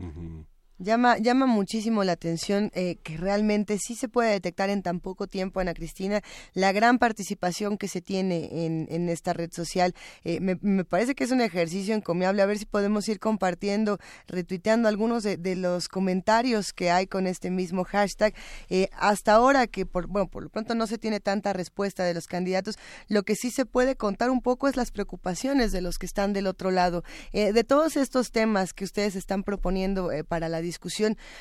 Mm-hmm. 0.00 0.41
Llama, 0.82 1.18
llama 1.18 1.46
muchísimo 1.46 2.02
la 2.02 2.10
atención 2.10 2.72
eh, 2.74 2.96
que 3.04 3.16
realmente 3.16 3.78
sí 3.78 3.94
se 3.94 4.08
puede 4.08 4.32
detectar 4.32 4.68
en 4.68 4.82
tan 4.82 4.98
poco 4.98 5.28
tiempo, 5.28 5.60
Ana 5.60 5.74
Cristina, 5.74 6.22
la 6.54 6.72
gran 6.72 6.98
participación 6.98 7.78
que 7.78 7.86
se 7.86 8.00
tiene 8.00 8.66
en, 8.66 8.88
en 8.90 9.08
esta 9.08 9.32
red 9.32 9.52
social. 9.52 9.94
Eh, 10.24 10.40
me, 10.40 10.58
me, 10.60 10.84
parece 10.84 11.14
que 11.14 11.22
es 11.22 11.30
un 11.30 11.40
ejercicio 11.40 11.94
encomiable. 11.94 12.42
A 12.42 12.46
ver 12.46 12.58
si 12.58 12.66
podemos 12.66 13.08
ir 13.08 13.20
compartiendo, 13.20 14.00
retuiteando 14.26 14.88
algunos 14.88 15.22
de, 15.22 15.38
los 15.54 15.86
comentarios 15.86 16.72
que 16.72 16.90
hay 16.90 17.06
con 17.06 17.28
este 17.28 17.52
mismo 17.52 17.84
hashtag. 17.84 18.34
Eh, 18.68 18.88
hasta 18.98 19.34
ahora 19.34 19.68
que, 19.68 19.86
por, 19.86 20.08
bueno, 20.08 20.28
por 20.28 20.42
lo 20.42 20.48
pronto 20.48 20.74
no 20.74 20.88
se 20.88 20.98
tiene 20.98 21.20
tanta 21.20 21.52
respuesta 21.52 22.02
de 22.02 22.14
los 22.14 22.26
candidatos, 22.26 22.76
lo 23.06 23.22
que 23.22 23.36
sí 23.36 23.52
se 23.52 23.66
puede 23.66 23.94
contar 23.94 24.30
un 24.30 24.42
poco 24.42 24.66
es 24.66 24.76
las 24.76 24.90
preocupaciones 24.90 25.70
de 25.70 25.80
los 25.80 26.00
que 26.00 26.06
están 26.06 26.32
del 26.32 26.48
otro 26.48 26.72
lado. 26.72 27.04
de 27.32 27.62
todos 27.62 27.96
estos 27.96 28.32
temas 28.32 28.72
que 28.72 28.82
ustedes 28.82 29.14
están 29.14 29.44
proponiendo 29.44 30.10
para 30.26 30.48
la 30.48 30.58
discusión. 30.58 30.71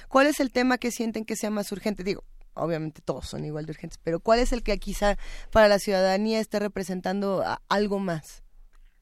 ¿Cuál 0.07 0.27
es 0.27 0.39
el 0.39 0.51
tema 0.51 0.77
que 0.77 0.91
sienten 0.91 1.25
que 1.25 1.35
sea 1.35 1.49
más 1.49 1.71
urgente? 1.71 2.03
Digo, 2.03 2.23
obviamente 2.53 3.01
todos 3.01 3.27
son 3.27 3.45
igual 3.45 3.65
de 3.65 3.71
urgentes, 3.71 3.97
pero 3.97 4.19
¿cuál 4.19 4.39
es 4.39 4.53
el 4.53 4.63
que 4.63 4.77
quizá 4.77 5.17
para 5.51 5.67
la 5.67 5.79
ciudadanía 5.79 6.39
esté 6.39 6.59
representando 6.59 7.43
algo 7.69 7.99
más? 7.99 8.43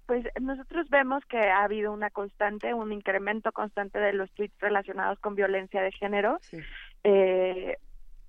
Pues 0.06 0.26
nosotros 0.42 0.90
vemos 0.90 1.24
que 1.26 1.38
ha 1.38 1.64
habido 1.64 1.92
una 1.92 2.10
constante, 2.10 2.74
un 2.74 2.92
incremento 2.92 3.52
constante 3.52 4.00
de 4.00 4.14
los 4.14 4.32
tweets 4.32 4.60
relacionados 4.60 5.20
con 5.20 5.36
violencia 5.36 5.84
de 5.84 5.92
género, 5.92 6.40
eh, 7.04 7.78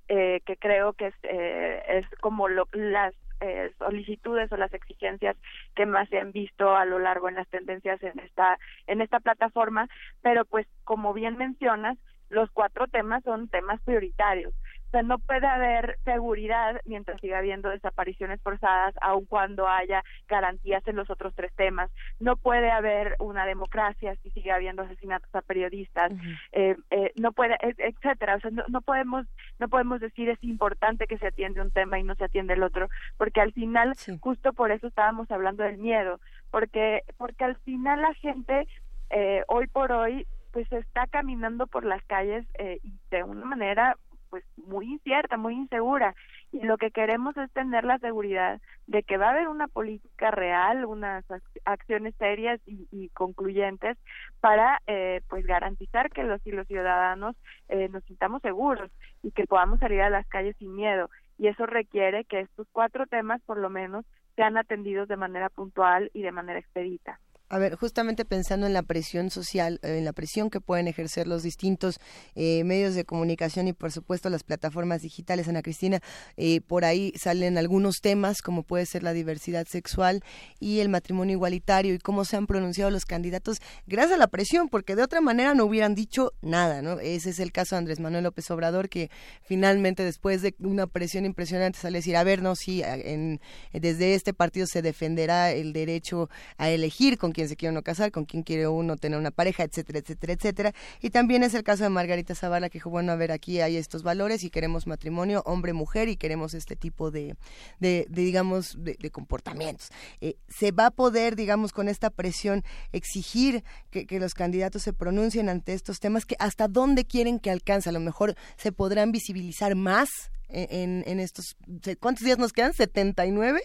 eh, 0.08 0.40
que 0.44 0.56
creo 0.56 0.92
que 0.92 1.06
es, 1.06 1.14
eh, 1.22 1.82
es 1.88 2.06
como 2.20 2.48
lo, 2.48 2.68
las 2.72 3.14
eh, 3.40 3.72
solicitudes 3.78 4.50
o 4.52 4.56
las 4.56 4.72
exigencias 4.74 5.36
que 5.74 5.86
más 5.86 6.08
se 6.08 6.18
han 6.18 6.32
visto 6.32 6.76
a 6.76 6.84
lo 6.84 6.98
largo 6.98 7.28
en 7.28 7.36
las 7.36 7.48
tendencias 7.48 8.02
en 8.02 8.18
esta 8.20 8.58
en 8.86 9.00
esta 9.00 9.20
plataforma, 9.20 9.88
pero 10.22 10.44
pues 10.44 10.66
como 10.84 11.12
bien 11.12 11.36
mencionas, 11.36 11.98
los 12.28 12.50
cuatro 12.50 12.86
temas 12.86 13.22
son 13.24 13.48
temas 13.48 13.80
prioritarios. 13.82 14.54
O 14.90 14.92
sea, 14.92 15.02
no 15.04 15.20
puede 15.20 15.46
haber 15.46 16.00
seguridad 16.04 16.80
mientras 16.84 17.20
siga 17.20 17.38
habiendo 17.38 17.68
desapariciones 17.68 18.42
forzadas, 18.42 18.92
aun 19.00 19.24
cuando 19.24 19.68
haya 19.68 20.02
garantías 20.26 20.84
en 20.88 20.96
los 20.96 21.08
otros 21.10 21.32
tres 21.36 21.52
temas. 21.54 21.92
No 22.18 22.36
puede 22.36 22.72
haber 22.72 23.14
una 23.20 23.46
democracia 23.46 24.16
si 24.16 24.30
sigue 24.30 24.50
habiendo 24.50 24.82
asesinatos 24.82 25.32
a 25.32 25.42
periodistas. 25.42 26.12
eh, 26.50 26.76
eh, 26.90 27.12
no 27.14 27.30
puede, 27.30 27.56
etcétera. 27.60 28.34
O 28.34 28.40
sea, 28.40 28.50
no, 28.50 28.64
no, 28.66 28.80
podemos, 28.80 29.26
no 29.60 29.68
podemos 29.68 30.00
decir 30.00 30.28
es 30.28 30.42
importante 30.42 31.06
que 31.06 31.18
se 31.18 31.28
atiende 31.28 31.60
un 31.60 31.70
tema 31.70 32.00
y 32.00 32.02
no 32.02 32.16
se 32.16 32.24
atiende 32.24 32.54
el 32.54 32.64
otro, 32.64 32.88
porque 33.16 33.40
al 33.40 33.52
final, 33.52 33.94
justo 34.18 34.52
por 34.52 34.72
eso 34.72 34.88
estábamos 34.88 35.30
hablando 35.30 35.62
del 35.62 35.78
miedo, 35.78 36.18
porque, 36.50 37.02
porque 37.16 37.44
al 37.44 37.54
final 37.58 38.02
la 38.02 38.14
gente 38.14 38.66
eh, 39.10 39.44
hoy 39.46 39.68
por 39.68 39.92
hoy 39.92 40.26
pues 40.52 40.70
está 40.72 41.06
caminando 41.06 41.66
por 41.66 41.84
las 41.84 42.02
calles 42.04 42.44
eh, 42.58 42.80
de 43.10 43.22
una 43.22 43.44
manera 43.44 43.96
pues 44.30 44.44
muy 44.56 44.86
incierta, 44.86 45.36
muy 45.36 45.54
insegura 45.54 46.14
y 46.52 46.62
lo 46.62 46.78
que 46.78 46.90
queremos 46.90 47.36
es 47.36 47.50
tener 47.52 47.84
la 47.84 47.98
seguridad 47.98 48.60
de 48.86 49.02
que 49.02 49.16
va 49.16 49.26
a 49.26 49.30
haber 49.30 49.48
una 49.48 49.68
política 49.68 50.30
real, 50.30 50.84
unas 50.84 51.24
acciones 51.64 52.14
serias 52.16 52.60
y, 52.66 53.08
concluyentes 53.10 53.98
para 54.40 54.80
eh, 54.86 55.20
pues 55.28 55.44
garantizar 55.44 56.10
que 56.10 56.22
los 56.22 56.44
y 56.46 56.52
los 56.52 56.66
ciudadanos 56.66 57.36
eh, 57.68 57.88
nos 57.88 58.04
sintamos 58.04 58.40
seguros 58.42 58.90
y 59.22 59.32
que 59.32 59.46
podamos 59.46 59.80
salir 59.80 60.00
a 60.02 60.10
las 60.10 60.26
calles 60.26 60.56
sin 60.58 60.74
miedo 60.74 61.10
y 61.38 61.48
eso 61.48 61.66
requiere 61.66 62.24
que 62.24 62.40
estos 62.40 62.66
cuatro 62.72 63.06
temas 63.06 63.40
por 63.42 63.58
lo 63.58 63.70
menos 63.70 64.04
sean 64.36 64.56
atendidos 64.56 65.08
de 65.08 65.16
manera 65.16 65.48
puntual 65.48 66.10
y 66.14 66.22
de 66.22 66.32
manera 66.32 66.58
expedita. 66.58 67.20
A 67.52 67.58
ver, 67.58 67.74
justamente 67.74 68.24
pensando 68.24 68.68
en 68.68 68.72
la 68.72 68.84
presión 68.84 69.28
social, 69.28 69.80
en 69.82 70.04
la 70.04 70.12
presión 70.12 70.50
que 70.50 70.60
pueden 70.60 70.86
ejercer 70.86 71.26
los 71.26 71.42
distintos 71.42 71.98
eh, 72.36 72.62
medios 72.62 72.94
de 72.94 73.04
comunicación 73.04 73.66
y 73.66 73.72
por 73.72 73.90
supuesto 73.90 74.30
las 74.30 74.44
plataformas 74.44 75.02
digitales, 75.02 75.48
Ana 75.48 75.60
Cristina, 75.60 75.98
eh, 76.36 76.60
por 76.60 76.84
ahí 76.84 77.12
salen 77.16 77.58
algunos 77.58 78.02
temas 78.02 78.40
como 78.40 78.62
puede 78.62 78.86
ser 78.86 79.02
la 79.02 79.12
diversidad 79.12 79.66
sexual 79.66 80.22
y 80.60 80.78
el 80.78 80.90
matrimonio 80.90 81.32
igualitario 81.32 81.92
y 81.92 81.98
cómo 81.98 82.24
se 82.24 82.36
han 82.36 82.46
pronunciado 82.46 82.88
los 82.92 83.04
candidatos 83.04 83.60
gracias 83.88 84.14
a 84.14 84.18
la 84.18 84.28
presión, 84.28 84.68
porque 84.68 84.94
de 84.94 85.02
otra 85.02 85.20
manera 85.20 85.52
no 85.52 85.64
hubieran 85.64 85.96
dicho 85.96 86.32
nada, 86.42 86.82
¿no? 86.82 87.00
Ese 87.00 87.30
es 87.30 87.40
el 87.40 87.50
caso 87.50 87.74
de 87.74 87.78
Andrés 87.80 87.98
Manuel 87.98 88.22
López 88.22 88.48
Obrador, 88.52 88.88
que 88.88 89.10
finalmente 89.42 90.04
después 90.04 90.40
de 90.42 90.54
una 90.60 90.86
presión 90.86 91.24
impresionante 91.24 91.80
sale 91.80 91.98
a 91.98 91.98
decir, 91.98 92.16
a 92.16 92.22
ver, 92.22 92.42
no, 92.42 92.54
sí, 92.54 92.80
en, 92.84 93.40
desde 93.72 94.14
este 94.14 94.32
partido 94.32 94.68
se 94.68 94.82
defenderá 94.82 95.50
el 95.50 95.72
derecho 95.72 96.30
a 96.56 96.70
elegir 96.70 97.18
con 97.18 97.32
quién 97.32 97.39
quién 97.40 97.48
se 97.48 97.56
quiere 97.56 97.72
uno 97.72 97.82
casar, 97.82 98.10
con 98.12 98.26
quién 98.26 98.42
quiere 98.42 98.68
uno 98.68 98.98
tener 98.98 99.18
una 99.18 99.30
pareja, 99.30 99.62
etcétera, 99.62 100.00
etcétera, 100.00 100.34
etcétera. 100.34 100.74
Y 101.00 101.08
también 101.08 101.42
es 101.42 101.54
el 101.54 101.62
caso 101.62 101.84
de 101.84 101.88
Margarita 101.88 102.34
Zavala, 102.34 102.68
que 102.68 102.76
dijo, 102.76 102.90
bueno, 102.90 103.12
a 103.12 103.16
ver, 103.16 103.32
aquí 103.32 103.62
hay 103.62 103.76
estos 103.76 104.02
valores 104.02 104.44
y 104.44 104.50
queremos 104.50 104.86
matrimonio 104.86 105.42
hombre-mujer 105.46 106.10
y 106.10 106.16
queremos 106.16 106.52
este 106.52 106.76
tipo 106.76 107.10
de, 107.10 107.36
de, 107.78 108.06
digamos, 108.10 108.76
de, 108.78 109.10
comportamientos. 109.10 109.88
Eh, 110.20 110.36
¿Se 110.48 110.70
va 110.70 110.86
a 110.86 110.90
poder, 110.90 111.34
digamos, 111.34 111.72
con 111.72 111.88
esta 111.88 112.10
presión 112.10 112.62
exigir 112.92 113.64
que, 113.90 114.06
los 114.20 114.34
candidatos 114.34 114.82
se 114.82 114.92
pronuncien 114.92 115.48
ante 115.48 115.72
estos 115.72 115.98
temas? 115.98 116.26
que 116.26 116.36
¿Hasta 116.38 116.68
dónde 116.68 117.06
quieren 117.06 117.38
que 117.38 117.50
alcance? 117.50 117.88
A 117.88 117.92
lo 117.92 118.00
mejor 118.00 118.34
se 118.58 118.70
podrán 118.70 119.12
visibilizar 119.12 119.76
más 119.76 120.10
en, 120.50 121.04
en, 121.06 121.20
estos... 121.20 121.56
¿Cuántos 122.00 122.26
días 122.26 122.36
nos 122.36 122.52
quedan? 122.52 122.72
¿79? 122.72 123.60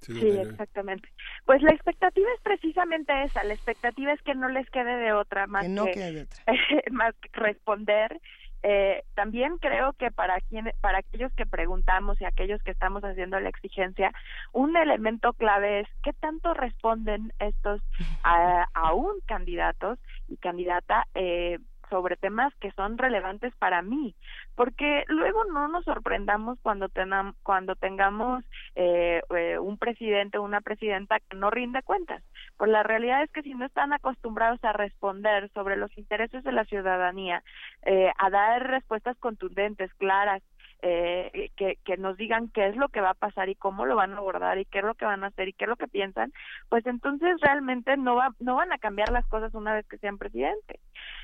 Sí, 0.00 0.38
exactamente. 0.38 1.08
Pues 1.44 1.62
la 1.62 1.72
expectativa 1.72 2.28
es 2.34 2.40
precisamente 2.42 3.22
esa, 3.24 3.44
la 3.44 3.54
expectativa 3.54 4.12
es 4.12 4.22
que 4.22 4.34
no 4.34 4.48
les 4.48 4.68
quede 4.70 4.96
de 4.96 5.12
otra 5.12 5.46
más 5.46 5.66
que, 5.66 6.26
más 6.90 7.14
que 7.16 7.28
responder. 7.32 8.20
Eh, 8.62 9.04
también 9.14 9.56
creo 9.56 9.94
que 9.94 10.10
para 10.10 10.38
quien, 10.42 10.70
para 10.82 10.98
aquellos 10.98 11.32
que 11.32 11.46
preguntamos 11.46 12.20
y 12.20 12.26
aquellos 12.26 12.62
que 12.62 12.70
estamos 12.70 13.02
haciendo 13.04 13.40
la 13.40 13.48
exigencia, 13.48 14.12
un 14.52 14.76
elemento 14.76 15.32
clave 15.32 15.80
es 15.80 15.88
qué 16.02 16.12
tanto 16.12 16.52
responden 16.52 17.32
estos 17.38 17.80
a, 18.22 18.66
aún 18.74 19.14
candidatos 19.26 19.98
y 20.28 20.36
candidata 20.36 21.06
eh, 21.14 21.58
sobre 21.90 22.16
temas 22.16 22.54
que 22.60 22.70
son 22.72 22.96
relevantes 22.96 23.54
para 23.56 23.82
mí, 23.82 24.14
porque 24.54 25.04
luego 25.08 25.44
no 25.44 25.68
nos 25.68 25.84
sorprendamos 25.84 26.58
cuando, 26.62 26.88
tenam, 26.88 27.34
cuando 27.42 27.74
tengamos 27.74 28.44
eh, 28.76 29.20
eh, 29.36 29.58
un 29.58 29.76
presidente 29.76 30.38
o 30.38 30.42
una 30.42 30.60
presidenta 30.62 31.20
que 31.20 31.36
no 31.36 31.50
rinde 31.50 31.82
cuentas. 31.82 32.22
Pues 32.56 32.70
la 32.70 32.82
realidad 32.82 33.22
es 33.22 33.30
que 33.30 33.42
si 33.42 33.54
no 33.54 33.66
están 33.66 33.92
acostumbrados 33.92 34.62
a 34.64 34.72
responder 34.72 35.50
sobre 35.52 35.76
los 35.76 35.96
intereses 35.98 36.44
de 36.44 36.52
la 36.52 36.64
ciudadanía, 36.64 37.42
eh, 37.82 38.10
a 38.16 38.30
dar 38.30 38.66
respuestas 38.68 39.16
contundentes, 39.18 39.92
claras, 39.94 40.42
eh, 40.82 41.50
que, 41.56 41.76
que 41.84 41.96
nos 41.96 42.16
digan 42.16 42.48
qué 42.48 42.68
es 42.68 42.76
lo 42.76 42.88
que 42.88 43.00
va 43.00 43.10
a 43.10 43.14
pasar 43.14 43.48
y 43.48 43.54
cómo 43.54 43.86
lo 43.86 43.96
van 43.96 44.14
a 44.14 44.18
abordar 44.18 44.58
y 44.58 44.64
qué 44.64 44.78
es 44.78 44.84
lo 44.84 44.94
que 44.94 45.04
van 45.04 45.24
a 45.24 45.28
hacer 45.28 45.48
y 45.48 45.52
qué 45.52 45.64
es 45.64 45.68
lo 45.68 45.76
que 45.76 45.88
piensan, 45.88 46.32
pues 46.68 46.86
entonces 46.86 47.40
realmente 47.40 47.96
no 47.96 48.16
va, 48.16 48.30
no 48.38 48.56
van 48.56 48.72
a 48.72 48.78
cambiar 48.78 49.10
las 49.10 49.26
cosas 49.26 49.54
una 49.54 49.74
vez 49.74 49.86
que 49.86 49.98
sean 49.98 50.18
presidentes. 50.18 50.80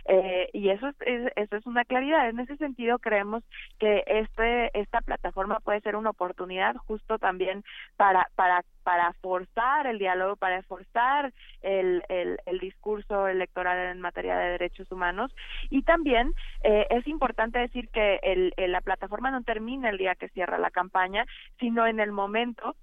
Eh, 0.07 0.49
y 0.53 0.71
eso 0.71 0.89
es, 0.89 0.97
eso 1.37 1.57
es 1.57 1.67
una 1.67 1.85
claridad. 1.85 2.29
En 2.29 2.39
ese 2.41 2.57
sentido 2.57 2.99
creemos 2.99 3.43
que 3.79 4.05
este 4.07 4.79
esta 4.79 5.01
plataforma 5.01 5.61
puede 5.61 5.81
ser 5.81 5.97
una 5.97 6.11
oportunidad 6.11 6.77
justo 6.77 7.19
también 7.19 7.65
para 7.97 8.29
para 8.35 8.63
para 8.87 9.13
forzar 9.15 9.89
el 9.89 9.99
diálogo, 9.99 10.37
para 10.37 10.63
forzar 10.63 11.33
el, 11.61 12.05
el, 12.09 12.39
el 12.47 12.61
discurso 12.61 13.27
electoral 13.27 13.91
en 13.91 14.01
materia 14.01 14.37
de 14.37 14.51
derechos 14.51 14.93
humanos. 14.93 15.35
Y 15.71 15.83
también 15.83 16.33
eh, 16.63 16.87
es 16.91 17.05
importante 17.09 17.59
decir 17.59 17.89
que 17.89 18.21
el, 18.23 18.55
la 18.57 18.81
plataforma 18.83 19.33
no 19.33 19.43
termina 19.43 19.91
el 19.91 19.99
día 19.99 20.15
que 20.15 20.29
cierra 20.29 20.61
la 20.61 20.71
campaña, 20.71 21.27
sino 21.59 21.85
en 21.85 21.99
el 21.99 22.13
momento 22.13 22.77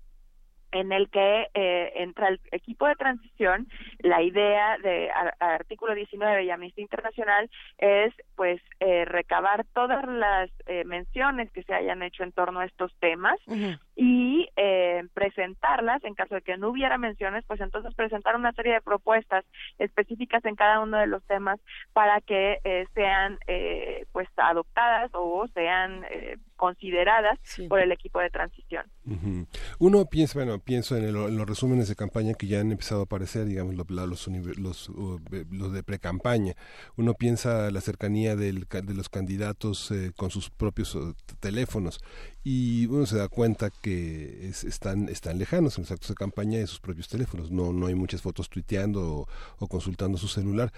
en 0.74 0.92
el 0.92 1.10
que 1.10 1.48
eh, 1.54 1.94
entra 1.96 2.30
el 2.30 2.40
equipo 2.52 2.88
de 2.88 2.96
transición, 2.96 3.68
la 4.00 4.22
idea 4.22 4.78
de 4.80 5.10
artículo 5.40 5.96
19 5.96 6.44
y 6.44 6.50
Amnistía 6.50 6.82
Internacional 6.82 7.50
es 7.78 8.14
pues 8.36 8.62
eh, 8.80 9.06
recabar 9.06 9.66
todas 9.74 10.06
las 10.08 10.50
eh, 10.66 10.84
menciones 10.86 11.52
que 11.52 11.64
se 11.64 11.74
hayan 11.74 12.04
hecho 12.04 12.24
en 12.24 12.32
torno 12.32 12.60
a 12.60 12.66
estos 12.66 12.94
temas 13.00 13.40
y 13.96 14.50
eh, 14.56 15.04
presentarlas. 15.14 16.04
En 16.04 16.16
caso 16.16 16.36
de 16.36 16.42
que 16.42 16.58
no 16.58 16.70
hubiera 16.70 16.98
menciones, 16.98 17.44
pues 17.48 17.62
entonces 17.62 17.94
presentar 17.94 18.36
una 18.36 18.52
serie 18.54 18.74
de 18.74 18.82
propuestas 18.82 19.46
específicas 19.78 20.44
en 20.46 20.56
cada 20.56 20.80
uno 20.80 20.98
de 20.98 21.08
los 21.08 21.24
temas 21.24 21.60
para 21.94 22.22
que 22.22 22.60
eh, 22.64 22.86
sean 22.94 23.38
eh, 23.48 24.06
pues 24.12 24.28
adoptadas 24.38 25.12
o 25.14 25.48
sean 25.54 26.06
consideradas 26.64 27.38
por 27.68 27.82
el 27.82 27.92
equipo 27.92 28.22
de 28.22 28.30
transición. 28.30 28.86
Uno 29.80 30.06
piensa, 30.06 30.40
bueno, 30.40 30.60
pienso 30.60 30.96
en, 30.96 31.12
los 31.12 31.46
resúmenes 31.46 31.90
de 31.90 31.96
campaña 31.98 32.36
que 32.36 32.48
ya 32.48 32.62
han 32.62 32.72
empezado 32.72 33.02
a 33.02 33.04
aparecer, 33.04 33.44
digamos, 33.44 33.76
los, 33.76 33.90
los, 33.90 34.90
los 35.52 35.74
de 35.74 35.84
pre-campaña. 35.84 36.54
Uno 36.96 37.16
piensa 37.16 37.70
la 37.70 37.82
cercanía 37.82 38.38
del, 38.38 38.66
de 38.70 38.94
los 38.94 39.10
candidatos 39.10 39.92
eh, 39.92 40.14
con 40.16 40.32
sus 40.32 40.52
propios 40.52 40.98
teléfonos 41.42 42.00
y 42.44 42.88
uno 42.88 43.06
se 43.06 43.18
da 43.18 43.30
cuenta 43.30 43.70
que 43.70 44.50
están, 44.50 45.08
están 45.08 45.38
lejanos 45.40 45.78
en 45.78 45.84
los 45.84 45.92
actos 45.92 46.10
de 46.10 46.16
campaña 46.16 46.60
de 46.60 46.68
sus 46.68 46.82
propios 46.82 47.08
teléfonos. 47.08 47.52
No, 47.52 47.72
no 47.72 47.88
hay 47.88 47.96
muchas 47.96 48.22
fotos 48.22 48.50
tuiteando 48.50 49.28
o 49.60 49.68
consultando 49.68 50.18
su 50.18 50.28
celular. 50.28 50.74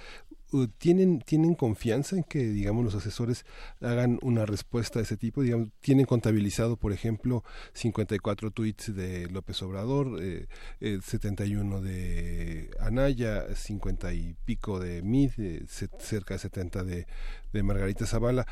Tienen 0.78 1.20
tienen 1.22 1.56
confianza 1.56 2.16
en 2.16 2.24
que 2.24 2.48
digamos 2.48 2.86
los 2.86 2.96
asesores 2.96 3.46
hagan 3.82 4.20
una 4.22 4.46
respuesta 4.46 5.00
de 5.00 5.04
ese 5.04 5.18
tipo 5.18 5.42
digamos 5.42 5.70
tienen 5.82 6.06
contabilizado 6.06 6.78
por 6.78 6.94
ejemplo 6.94 7.44
54 7.74 8.52
tweets 8.52 8.96
de 8.96 9.28
López 9.32 9.62
Obrador 9.64 10.18
eh, 10.22 10.48
71 10.80 11.82
de 11.82 12.70
Anaya 12.80 13.54
50 13.54 14.14
y 14.14 14.36
pico 14.46 14.80
de 14.80 15.02
Mid 15.02 15.32
eh, 15.40 15.66
cerca 15.68 16.36
de 16.36 16.40
70 16.40 16.84
de, 16.84 17.08
de 17.52 17.64
Margarita 17.64 18.06
Zavala 18.06 18.46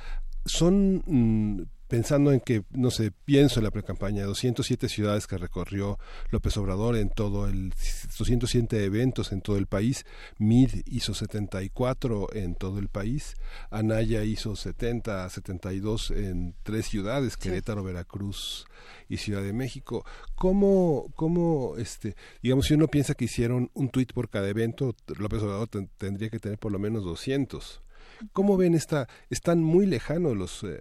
son 0.46 1.04
mm, 1.06 1.62
pensando 1.94 2.32
en 2.32 2.40
que, 2.40 2.64
no 2.72 2.90
sé, 2.90 3.12
pienso 3.12 3.60
en 3.60 3.66
la 3.66 3.70
precampaña, 3.70 4.26
207 4.26 4.90
ciudades 4.90 5.28
que 5.28 5.38
recorrió 5.38 6.00
López 6.32 6.58
Obrador 6.58 6.96
en 6.96 7.12
todo 7.12 7.48
el, 7.48 7.70
207 8.18 8.84
eventos 8.84 9.32
en 9.32 9.42
todo 9.42 9.58
el 9.58 9.68
país, 9.68 10.04
MID 10.40 10.82
hizo 10.88 11.14
74 11.14 12.34
en 12.34 12.56
todo 12.56 12.80
el 12.80 12.88
país, 12.88 13.36
Anaya 13.70 14.24
hizo 14.24 14.56
70, 14.56 15.30
72 15.30 16.10
en 16.10 16.56
tres 16.64 16.88
ciudades, 16.88 17.38
Querétaro, 17.38 17.84
Veracruz 17.84 18.66
y 19.08 19.18
Ciudad 19.18 19.44
de 19.44 19.54
México. 19.54 20.04
¿Cómo, 20.34 21.14
cómo 21.16 21.76
este, 21.78 22.16
digamos, 22.42 22.66
si 22.66 22.74
uno 22.74 22.88
piensa 22.88 23.14
que 23.14 23.26
hicieron 23.26 23.70
un 23.76 23.90
tuit 23.90 24.14
por 24.14 24.32
cada 24.32 24.50
evento, 24.50 24.96
López 25.20 25.44
Obrador 25.44 25.70
tendría 26.00 26.32
que 26.32 26.40
tener 26.40 26.58
por 26.58 26.72
lo 26.72 26.80
menos 26.80 27.04
200. 27.04 27.84
¿Cómo 28.32 28.58
ven 28.58 28.74
esta? 28.74 29.08
Están 29.30 29.62
muy 29.62 29.86
lejanos 29.86 30.36
los, 30.36 30.64
eh, 30.64 30.80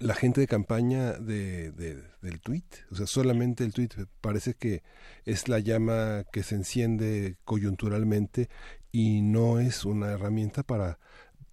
la 0.00 0.14
gente 0.14 0.40
de 0.40 0.46
campaña 0.46 1.12
de, 1.12 1.70
del 1.70 2.40
tweet, 2.40 2.64
o 2.90 2.96
sea, 2.96 3.06
solamente 3.06 3.64
el 3.64 3.72
tweet 3.72 3.90
parece 4.20 4.54
que 4.54 4.82
es 5.24 5.48
la 5.48 5.58
llama 5.58 6.24
que 6.32 6.42
se 6.42 6.56
enciende 6.56 7.36
coyunturalmente 7.44 8.48
y 8.90 9.22
no 9.22 9.60
es 9.60 9.84
una 9.84 10.12
herramienta 10.12 10.62
para 10.62 10.98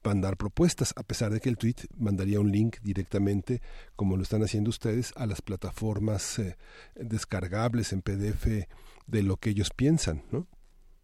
mandar 0.03 0.37
propuestas, 0.37 0.93
a 0.97 1.03
pesar 1.03 1.31
de 1.31 1.39
que 1.39 1.49
el 1.49 1.57
tweet 1.57 1.75
mandaría 1.97 2.39
un 2.39 2.51
link 2.51 2.77
directamente, 2.81 3.61
como 3.95 4.17
lo 4.17 4.23
están 4.23 4.43
haciendo 4.43 4.69
ustedes, 4.69 5.13
a 5.15 5.25
las 5.25 5.41
plataformas 5.41 6.39
eh, 6.39 6.57
descargables 6.95 7.93
en 7.93 8.01
PDF 8.01 8.67
de 9.07 9.23
lo 9.23 9.37
que 9.37 9.51
ellos 9.51 9.69
piensan, 9.71 10.23
¿no? 10.31 10.47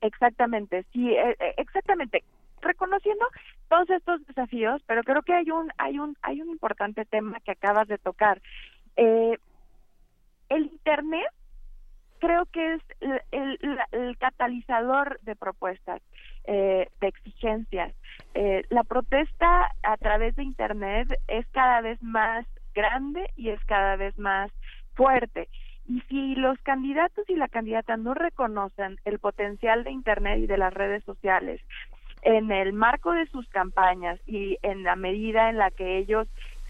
Exactamente, 0.02 0.86
sí, 0.94 1.12
eh, 1.12 1.36
eh, 1.40 1.54
exactamente. 1.58 2.24
Reconociendo 2.62 3.26
todos 3.70 3.90
estos 3.90 4.26
desafíos, 4.28 4.82
pero 4.86 5.04
creo 5.04 5.22
que 5.22 5.34
hay 5.34 5.50
un 5.52 5.72
hay 5.78 6.00
un 6.00 6.18
hay 6.22 6.42
un 6.42 6.50
importante 6.50 7.06
tema 7.06 7.40
que 7.40 7.52
acabas 7.52 7.88
de 7.88 7.98
tocar. 7.98 8.42
el 8.96 9.40
Internet 10.50 11.28
creo 12.20 12.46
que 12.48 12.74
es 12.74 12.82
el, 13.32 14.18
catalizador 14.18 15.20
de 15.22 15.36
propuestas, 15.36 16.02
de 16.46 16.90
exigencias. 17.02 17.94
Eh, 18.34 18.64
la 18.70 18.84
protesta 18.84 19.72
a 19.84 19.98
través 19.98 20.36
de 20.36 20.44
Internet 20.44 21.08
es 21.28 21.48
cada 21.48 21.82
vez 21.82 22.02
más 22.04 22.46
grande 22.74 23.30
y 23.36 23.50
es 23.50 23.64
cada 23.66 23.96
vez 23.96 24.18
más 24.18 24.52
fuerte. 24.96 25.48
Y 25.88 26.02
si 26.02 26.36
los 26.36 26.60
candidatos 26.60 27.28
y 27.30 27.36
la 27.36 27.48
candidata 27.48 27.98
no 27.98 28.14
reconocen 28.14 28.98
el 29.06 29.18
potencial 29.20 29.84
de 29.84 29.92
Internet 29.92 30.40
y 30.40 30.48
de 30.48 30.58
las 30.58 30.74
redes 30.74 31.04
sociales 31.04 31.62
en 32.22 32.52
el 32.52 32.74
marco 32.74 33.12
de 33.12 33.28
sus 33.28 33.48
campañas 33.50 34.20
y 34.28 34.58
en 34.62 34.84
la 34.84 34.96
medida 34.96 35.50
en 35.50 35.58
la 35.58 35.72
que 35.72 35.98
ellos 35.98 36.28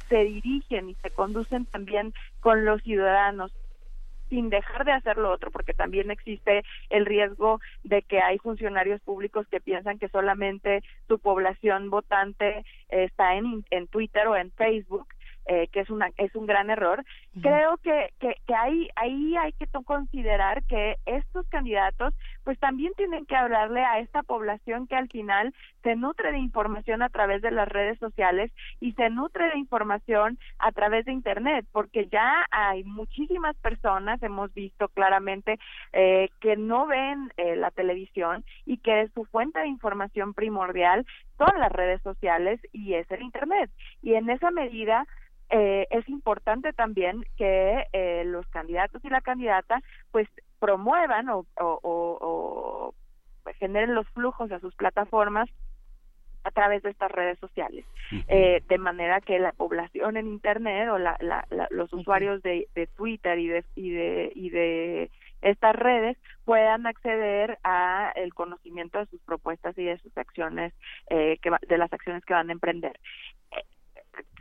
se 0.10 0.24
dirigen 0.24 0.90
y 0.90 0.96
se 0.96 1.12
conducen 1.12 1.66
también 1.66 2.14
con 2.40 2.66
los 2.66 2.82
ciudadanos 2.82 3.52
sin 4.30 4.50
dejar 4.50 4.86
de 4.86 4.92
hacer 4.92 5.18
lo 5.18 5.32
otro, 5.32 5.50
porque 5.50 5.74
también 5.74 6.12
existe 6.12 6.64
el 6.90 7.06
riesgo 7.06 7.60
de 7.84 8.04
que 8.04 8.22
hay 8.22 8.38
funcionarios 8.38 9.02
públicos 9.02 9.48
que 9.48 9.60
piensan 9.60 9.98
que 9.98 10.08
solamente 10.10 10.84
su 11.08 11.18
población 11.18 11.90
votante 11.90 12.64
está 12.90 13.36
en, 13.36 13.66
en 13.72 13.88
Twitter 13.88 14.28
o 14.28 14.36
en 14.36 14.52
Facebook 14.52 15.08
eh, 15.52 15.68
que 15.70 15.80
es 15.80 15.90
una 15.90 16.12
es 16.18 16.36
un 16.36 16.46
gran 16.46 16.70
error. 16.70 17.04
Creo 17.42 17.78
que, 17.78 18.14
que, 18.20 18.36
que 18.46 18.54
ahí 18.54 18.88
ahí 18.96 19.36
hay 19.36 19.52
que 19.54 19.66
considerar 19.84 20.64
que 20.66 20.98
estos 21.08 21.48
candidatos 21.48 22.14
pues 22.50 22.58
también 22.58 22.92
tienen 22.98 23.28
que 23.28 23.36
hablarle 23.36 23.86
a 23.86 24.00
esta 24.00 24.24
población 24.24 24.88
que 24.88 24.96
al 24.96 25.08
final 25.08 25.54
se 25.84 25.96
nutre 25.96 26.32
de 26.32 26.40
información 26.40 27.04
a 27.04 27.10
través 27.10 27.44
de 27.44 27.52
las 27.52 27.68
redes 27.68 28.00
sociales 28.00 28.52
y 28.80 28.94
se 28.94 29.12
nutre 29.12 29.50
de 29.50 29.60
información 29.60 30.40
a 30.58 30.72
través 30.72 31.06
de 31.06 31.12
internet 31.12 31.68
porque 31.72 32.08
ya 32.08 32.48
hay 32.50 32.84
muchísimas 32.86 33.56
personas 33.58 34.24
hemos 34.24 34.52
visto 34.56 34.88
claramente 34.88 35.60
eh, 35.94 36.30
que 36.42 36.58
no 36.58 36.88
ven 36.88 37.32
eh, 37.38 37.56
la 37.56 37.70
televisión 37.70 38.44
y 38.66 38.78
que 38.78 39.12
su 39.14 39.26
fuente 39.26 39.60
de 39.60 39.68
información 39.68 40.34
primordial 40.34 41.06
son 41.38 41.60
las 41.60 41.72
redes 41.72 42.02
sociales 42.02 42.60
y 42.72 42.96
es 42.96 43.10
el 43.12 43.22
internet. 43.22 43.70
Y 44.02 44.16
en 44.16 44.28
esa 44.32 44.50
medida 44.50 45.06
eh, 45.52 45.88
es 45.90 46.08
importante 46.10 46.74
también 46.74 47.26
que 47.36 47.88
eh, 47.92 48.24
los 48.26 48.48
candidatos 48.48 49.04
y 49.04 49.10
la 49.10 49.22
candidata 49.22 49.82
pues 50.12 50.28
promuevan 50.60 51.30
o, 51.30 51.45
o, 51.57 52.94
generen 53.57 53.95
los 53.95 54.07
flujos 54.10 54.52
a 54.52 54.60
sus 54.60 54.76
plataformas 54.76 55.49
a 56.44 56.52
través 56.52 56.81
de 56.84 56.91
estas 56.91 57.11
redes 57.11 57.38
sociales, 57.40 57.86
eh, 58.27 58.64
de 58.68 58.77
manera 58.77 59.19
que 59.19 59.40
la 59.40 59.52
población 59.52 60.18
en 60.18 60.27
Internet 60.27 60.90
o 60.90 60.98
la, 60.98 61.18
los 61.69 61.91
usuarios 61.91 62.41
de, 62.44 62.68
de 62.76 62.88
Twitter 62.88 63.38
y 63.40 63.48
de, 63.48 63.65
y 63.76 63.90
de, 63.91 64.31
y 64.36 64.49
de 64.49 65.11
estas 65.41 65.76
redes 65.76 66.18
puedan 66.45 66.86
acceder 66.88 67.60
a 67.64 68.11
el 68.15 68.34
conocimiento 68.34 68.99
de 68.99 69.06
sus 69.07 69.22
propuestas 69.22 69.77
y 69.77 69.84
de 69.84 69.98
sus 69.99 70.18
acciones 70.18 70.73
eh, 71.10 71.38
que 71.41 71.52
de 71.68 71.77
las 71.77 71.91
acciones 71.91 72.23
que 72.26 72.34
van 72.34 72.49
a 72.49 72.53
emprender 72.53 72.99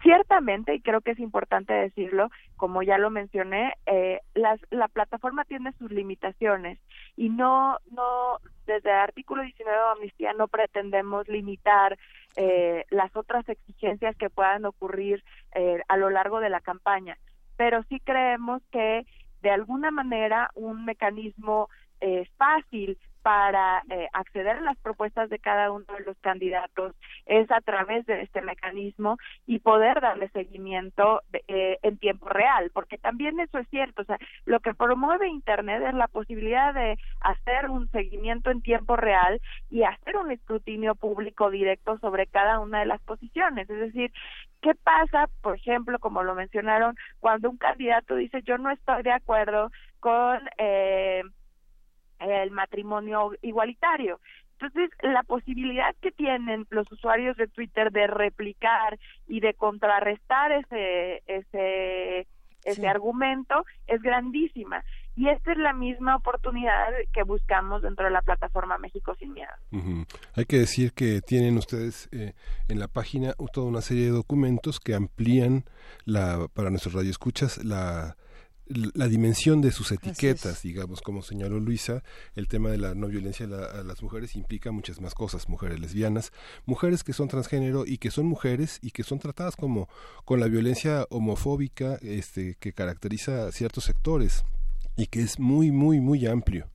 ciertamente, 0.03 0.75
y 0.75 0.81
creo 0.81 1.01
que 1.01 1.13
es 1.13 1.19
importante 1.19 1.73
decirlo, 1.73 2.31
como 2.57 2.83
ya 2.83 2.99
lo 2.99 3.11
mencioné, 3.11 3.75
eh, 3.87 4.21
las, 4.35 4.61
la 4.71 4.89
plataforma 4.89 5.45
tiene 5.45 5.73
sus 5.73 5.91
limitaciones 5.91 6.79
y 7.17 7.29
no, 7.29 7.79
no, 7.91 8.39
desde 8.67 8.91
el 8.91 8.97
artículo 8.97 9.43
19 9.43 9.77
de 9.77 9.85
Amnistía 9.93 10.33
no 10.35 10.49
pretendemos 10.49 11.27
limitar 11.29 11.99
eh, 12.37 12.85
las 12.91 13.15
otras 13.17 13.49
exigencias 13.49 14.17
que 14.17 14.31
puedan 14.31 14.65
ocurrir 14.65 15.25
eh, 15.55 15.81
a 15.89 15.97
lo 15.97 16.11
largo 16.11 16.41
de 16.41 16.51
la 16.51 16.61
campaña, 16.61 17.19
pero 17.57 17.83
sí 17.89 18.01
creemos 18.01 18.63
que 18.71 19.07
de 19.43 19.51
alguna 19.51 19.91
manera 19.91 20.51
un 20.55 20.85
mecanismo 20.85 21.69
eh, 22.01 22.29
fácil 22.37 22.99
para 23.29 23.83
eh, 23.91 24.09
acceder 24.15 24.57
a 24.57 24.61
las 24.63 24.79
propuestas 24.79 25.29
de 25.29 25.39
cada 25.39 25.71
uno 25.71 25.85
de 25.99 26.05
los 26.07 26.17
candidatos 26.21 26.95
es 27.27 27.51
a 27.51 27.61
través 27.61 28.07
de 28.07 28.23
este 28.23 28.41
mecanismo 28.41 29.19
y 29.47 29.59
poder 29.59 30.01
darle 30.01 30.31
seguimiento 30.31 31.21
eh, 31.47 31.77
en 31.83 31.99
tiempo 31.99 32.27
real, 32.31 32.71
porque 32.73 32.97
también 32.97 33.39
eso 33.39 33.59
es 33.59 33.69
cierto, 33.69 34.01
o 34.01 34.05
sea, 34.07 34.17
lo 34.47 34.61
que 34.61 34.73
promueve 34.73 35.29
Internet 35.29 35.83
es 35.87 35.93
la 35.93 36.09
posibilidad 36.09 36.73
de 36.73 36.97
hacer 37.21 37.69
un 37.69 37.91
seguimiento 37.91 38.51
en 38.51 38.63
tiempo 38.63 38.97
real 38.97 39.43
y 39.69 39.83
hacer 39.83 40.17
un 40.17 40.31
escrutinio 40.31 40.95
público 40.95 41.51
directo 41.51 41.99
sobre 41.99 42.29
cada 42.29 42.61
una 42.61 42.81
de 42.81 42.87
las 42.87 43.03
posiciones, 43.03 43.69
es 43.69 43.79
decir, 43.79 44.11
¿Qué 44.61 44.75
pasa, 44.75 45.29
por 45.41 45.55
ejemplo, 45.55 46.01
como 46.01 46.25
lo 46.25 46.35
mencionaron, 46.35 46.97
cuando 47.21 47.49
un 47.49 47.59
candidato 47.59 48.17
dice 48.17 48.43
yo 48.43 48.59
no 48.59 48.73
estoy 48.73 49.05
de 49.05 49.13
acuerdo 49.13 49.71
con 50.01 50.41
eh, 50.59 51.23
el 52.21 52.51
matrimonio 52.51 53.33
igualitario. 53.43 54.21
Entonces, 54.61 54.91
la 55.03 55.23
posibilidad 55.23 55.95
que 56.01 56.11
tienen 56.11 56.67
los 56.71 56.91
usuarios 56.91 57.37
de 57.37 57.47
Twitter 57.47 57.93
de 57.93 58.09
replicar 58.09 58.99
y 59.29 59.41
de 59.41 59.55
contrarrestar 59.55 60.53
ese 60.53 61.23
ese 61.27 62.27
ese 62.65 62.89
argumento 62.89 63.65
es 63.87 64.03
grandísima. 64.03 64.85
Y 65.17 65.29
esta 65.29 65.53
es 65.53 65.59
la 65.59 65.73
misma 65.73 66.17
oportunidad 66.17 66.89
que 67.13 67.25
buscamos 67.25 67.83
dentro 67.83 68.05
de 68.05 68.13
la 68.13 68.23
plataforma 68.23 68.79
México 68.79 69.17
Sin 69.19 69.33
Miedo. 69.33 69.51
Hay 70.35 70.45
que 70.45 70.59
decir 70.59 70.93
que 70.93 71.21
tienen 71.21 71.57
ustedes 71.57 72.09
eh, 72.13 72.35
en 72.69 72.79
la 72.79 72.87
página 72.87 73.35
toda 73.53 73.67
una 73.67 73.81
serie 73.81 74.05
de 74.05 74.11
documentos 74.11 74.79
que 74.79 74.95
amplían 74.95 75.65
la, 76.05 76.47
para 76.55 76.71
nuestros 76.71 76.95
radioescuchas 76.95 77.65
la 77.65 78.17
la 78.69 79.09
dimensión 79.09 79.61
de 79.61 79.73
sus 79.73 79.93
etiquetas, 79.93 80.63
digamos, 80.63 81.01
como 81.01 81.23
señaló 81.23 81.59
Luisa, 81.61 82.03
el 82.35 82.49
tema 82.49 82.71
de 82.71 82.79
la 82.79 82.95
no 82.95 83.09
violencia 83.09 83.47
a, 83.47 83.83
las 83.83 84.03
mujeres 84.03 84.37
implica 84.37 84.71
muchas 84.71 85.01
más 85.01 85.15
cosas, 85.15 85.49
mujeres 85.49 85.81
lesbianas, 85.81 86.33
mujeres 86.67 87.05
que 87.05 87.13
son 87.13 87.29
transgénero 87.29 87.87
y 87.87 87.99
que 87.99 88.11
son 88.11 88.27
mujeres 88.27 88.79
y 88.83 88.91
que 88.91 89.03
son 89.03 89.19
tratadas 89.19 89.57
como 89.57 89.89
con 90.25 90.41
la 90.41 90.49
violencia 90.49 91.07
homofóbica 91.11 91.99
este, 92.03 92.57
que 92.61 92.73
caracteriza 92.73 93.47
a 93.47 93.53
ciertos 93.53 93.85
sectores 93.85 94.45
y 94.97 95.07
que 95.07 95.23
es 95.23 95.39
muy, 95.39 95.71
muy, 95.71 96.01
muy 96.01 96.27
amplio 96.27 96.69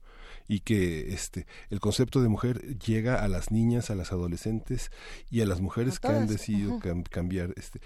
y 0.46 0.60
que 0.60 1.14
este 1.14 1.46
el 1.70 1.80
concepto 1.80 2.20
de 2.20 2.28
mujer 2.28 2.78
llega 2.78 3.22
a 3.22 3.28
las 3.28 3.50
niñas, 3.50 3.90
a 3.90 3.94
las 3.94 4.12
adolescentes 4.12 4.90
y 5.30 5.40
a 5.40 5.46
las 5.46 5.60
mujeres 5.60 6.00
que 6.00 6.08
han 6.08 6.26
decidido 6.26 6.78
cambiar 7.10 7.54
este 7.56 7.80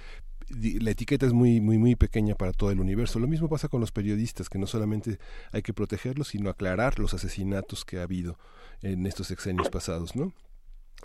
la 0.50 0.90
etiqueta 0.90 1.26
es 1.26 1.32
muy, 1.32 1.60
muy, 1.60 1.78
muy 1.78 1.96
pequeña 1.96 2.34
para 2.34 2.52
todo 2.52 2.70
el 2.70 2.80
universo. 2.80 3.18
Lo 3.18 3.28
mismo 3.28 3.48
pasa 3.48 3.68
con 3.68 3.80
los 3.80 3.92
periodistas, 3.92 4.48
que 4.48 4.58
no 4.58 4.66
solamente 4.66 5.18
hay 5.52 5.62
que 5.62 5.74
protegerlos, 5.74 6.28
sino 6.28 6.50
aclarar 6.50 6.98
los 6.98 7.14
asesinatos 7.14 7.84
que 7.84 7.98
ha 7.98 8.02
habido 8.02 8.38
en 8.82 9.06
estos 9.06 9.26
sexenios 9.26 9.68
pasados, 9.70 10.16
¿no? 10.16 10.32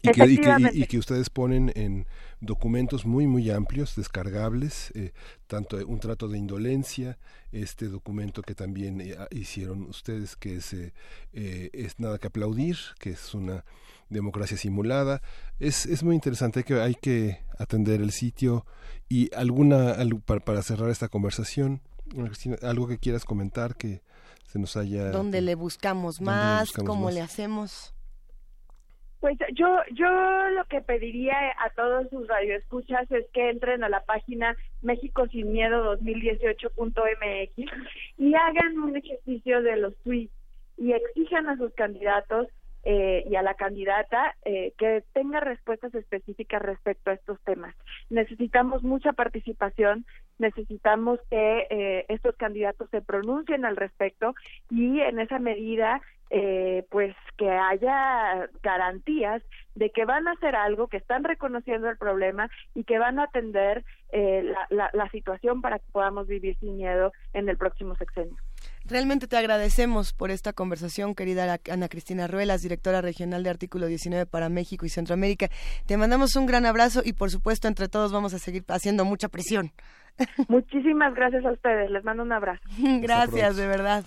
Y 0.01 0.11
que, 0.11 0.69
y, 0.73 0.85
que, 0.87 0.97
ustedes 0.97 1.29
ponen 1.29 1.71
en 1.75 2.07
documentos 2.41 3.05
muy 3.05 3.27
muy 3.27 3.51
amplios 3.51 3.95
descargables 3.95 4.91
eh, 4.95 5.13
tanto 5.45 5.77
un 5.85 5.99
trato 5.99 6.27
de 6.27 6.39
indolencia 6.39 7.19
este 7.51 7.87
documento 7.87 8.41
que 8.41 8.55
también 8.55 8.99
eh, 9.01 9.15
hicieron 9.29 9.83
ustedes 9.83 10.35
que 10.35 10.55
es, 10.55 10.73
eh, 10.73 10.91
es 11.31 11.99
nada 11.99 12.17
que 12.17 12.27
aplaudir 12.27 12.77
que 12.99 13.11
es 13.11 13.35
una 13.35 13.63
democracia 14.13 14.57
simulada. 14.57 15.21
Es, 15.59 15.85
es 15.85 16.03
muy 16.03 16.15
interesante, 16.15 16.59
hay 16.59 16.63
que, 16.63 16.73
hay 16.75 16.95
que 16.95 17.39
atender 17.57 18.01
el 18.01 18.11
sitio 18.11 18.65
y 19.09 19.33
alguna, 19.35 19.95
para, 20.25 20.61
cerrar 20.61 20.89
esta 20.89 21.09
conversación, 21.09 21.81
algo 22.61 22.87
que 22.87 22.97
quieras 22.97 23.25
comentar 23.25 23.75
que 23.75 24.01
se 24.45 24.59
nos 24.59 24.77
haya... 24.77 25.09
¿Dónde 25.11 25.41
le 25.41 25.55
buscamos 25.55 26.21
más? 26.21 26.71
¿Cómo 26.71 27.11
le 27.11 27.21
hacemos? 27.21 27.93
Pues 29.19 29.37
yo, 29.53 29.77
yo 29.93 30.09
lo 30.49 30.65
que 30.65 30.81
pediría 30.81 31.33
a 31.63 31.69
todos 31.77 32.09
sus 32.09 32.27
radioescuchas 32.27 33.09
es 33.09 33.25
que 33.31 33.51
entren 33.51 33.81
a 33.85 33.89
la 33.89 34.03
página 34.03 34.53
México 34.81 35.25
sin 35.27 35.53
miedo 35.53 35.97
2018.mx 35.97 37.71
y 38.17 38.33
hagan 38.35 38.79
un 38.79 38.97
ejercicio 38.97 39.61
de 39.61 39.77
los 39.77 39.95
tweets 40.03 40.33
y 40.77 40.91
exijan 40.91 41.47
a 41.47 41.55
sus 41.55 41.73
candidatos 41.73 42.47
eh, 42.83 43.23
y 43.29 43.35
a 43.35 43.41
la 43.41 43.53
candidata 43.53 44.35
eh, 44.45 44.73
que 44.77 45.03
tenga 45.13 45.39
respuestas 45.39 45.93
específicas 45.95 46.61
respecto 46.61 47.11
a 47.11 47.13
estos 47.13 47.39
temas. 47.41 47.75
Necesitamos 48.09 48.83
mucha 48.83 49.13
participación, 49.13 50.05
necesitamos 50.37 51.19
que 51.29 51.67
eh, 51.69 52.05
estos 52.09 52.35
candidatos 52.35 52.89
se 52.89 53.01
pronuncien 53.01 53.65
al 53.65 53.77
respecto 53.77 54.35
y 54.69 54.99
en 54.99 55.19
esa 55.19 55.39
medida 55.39 56.01
eh, 56.35 56.83
pues 56.89 57.15
que 57.37 57.47
haya 57.47 58.49
garantías 58.63 59.43
de 59.75 59.91
que 59.91 60.03
van 60.03 60.27
a 60.27 60.31
hacer 60.31 60.55
algo, 60.55 60.87
que 60.87 60.97
están 60.97 61.23
reconociendo 61.23 61.87
el 61.89 61.97
problema 61.97 62.49
y 62.73 62.85
que 62.85 62.97
van 62.97 63.19
a 63.19 63.25
atender 63.25 63.85
eh, 64.11 64.43
la, 64.71 64.89
la, 64.93 65.09
situación 65.09 65.61
para 65.61 65.77
que 65.77 65.85
podamos 65.91 66.25
vivir 66.25 66.57
sin 66.57 66.77
miedo 66.77 67.11
en 67.33 67.49
el 67.49 67.57
próximo 67.57 67.95
sexenio. 67.97 68.35
Realmente 68.85 69.27
te 69.27 69.37
agradecemos 69.37 70.11
por 70.11 70.29
esta 70.29 70.51
conversación, 70.51 71.15
querida 71.15 71.59
Ana 71.71 71.87
Cristina 71.87 72.27
Ruelas, 72.27 72.61
directora 72.61 73.01
regional 73.01 73.41
de 73.43 73.49
Artículo 73.49 73.87
19 73.87 74.25
para 74.25 74.49
México 74.49 74.85
y 74.85 74.89
Centroamérica. 74.89 75.47
Te 75.85 75.95
mandamos 75.95 76.35
un 76.35 76.45
gran 76.45 76.65
abrazo 76.65 77.01
y, 77.03 77.13
por 77.13 77.31
supuesto, 77.31 77.69
entre 77.69 77.87
todos 77.87 78.11
vamos 78.11 78.33
a 78.33 78.39
seguir 78.39 78.65
haciendo 78.67 79.05
mucha 79.05 79.29
presión. 79.29 79.71
Muchísimas 80.49 81.13
gracias 81.15 81.45
a 81.45 81.51
ustedes. 81.51 81.89
Les 81.91 82.03
mando 82.03 82.23
un 82.23 82.33
abrazo. 82.33 82.61
gracias, 83.01 83.55
de 83.55 83.67
verdad. 83.67 84.03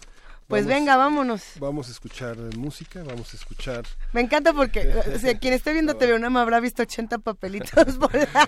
Pues 0.47 0.67
venga, 0.67 0.97
vámonos. 0.97 1.55
Vamos 1.59 1.89
a 1.89 1.91
escuchar 1.91 2.37
música, 2.57 3.03
vamos 3.03 3.33
a 3.35 3.37
escuchar. 3.37 3.85
Me 4.13 4.21
encanta 4.21 4.53
porque 4.53 4.81
quien 5.41 5.55
esté 5.55 5.73
viendo 5.73 5.97
TV 5.97 6.19
me 6.19 6.39
habrá 6.39 6.61
visto 6.61 6.83
80 6.83 7.19
papelitos 7.19 7.99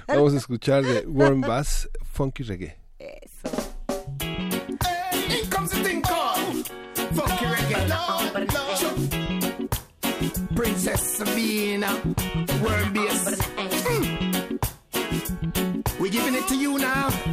Vamos 0.07 0.35
a 0.35 0.37
escuchar 0.37 0.85
de 0.85 1.07
Warren 1.09 1.41
Bass, 1.41 1.89
Funky 2.05 2.45
Reggae. 2.45 2.79
Eso. 2.99 3.78
Sabina, 11.59 11.91
Warren 12.63 12.93
Bass. 12.93 13.35
Mm. 13.83 14.61
We're 15.99 16.13
giving 16.13 16.37
it 16.37 16.47
to 16.47 16.57
you 16.57 16.79
now. 16.79 17.28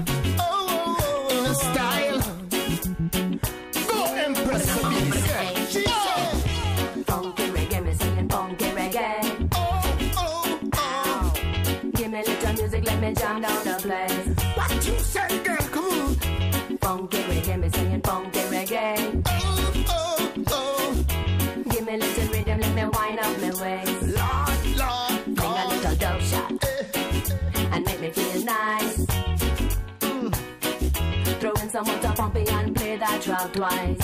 Throw 31.76 31.84
in 31.84 31.88
some 31.88 32.02
water 32.03 32.15
pumping 32.15 32.47
and 32.47 32.73
play 32.73 32.95
that 32.95 33.22
track 33.22 33.52
twice. 33.52 33.97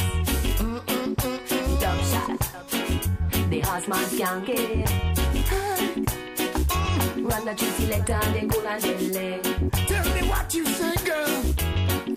Mm, 0.60 0.80
mm, 0.82 1.16
mm, 1.16 1.40
mm. 1.48 1.80
Dope 1.80 2.04
shot. 2.12 2.40
The 3.50 3.60
horseman 3.62 4.04
skanky. 4.12 4.86
Hey. 5.48 6.04
Run 7.24 7.46
the 7.46 7.54
juicy 7.56 7.86
leg 7.86 8.06
down, 8.06 8.34
they 8.34 8.46
cool 8.46 8.68
and 8.68 8.82
delay. 8.84 9.40
Tell 9.88 10.14
me 10.14 10.22
what 10.28 10.54
you 10.54 10.66
say, 10.66 10.96
girl. 11.06 11.44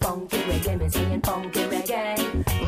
Funky 0.01 0.39
reggae, 0.39 0.81
me 0.81 0.89
singing 0.89 1.21
funky 1.21 1.61
reggae. 1.61 2.17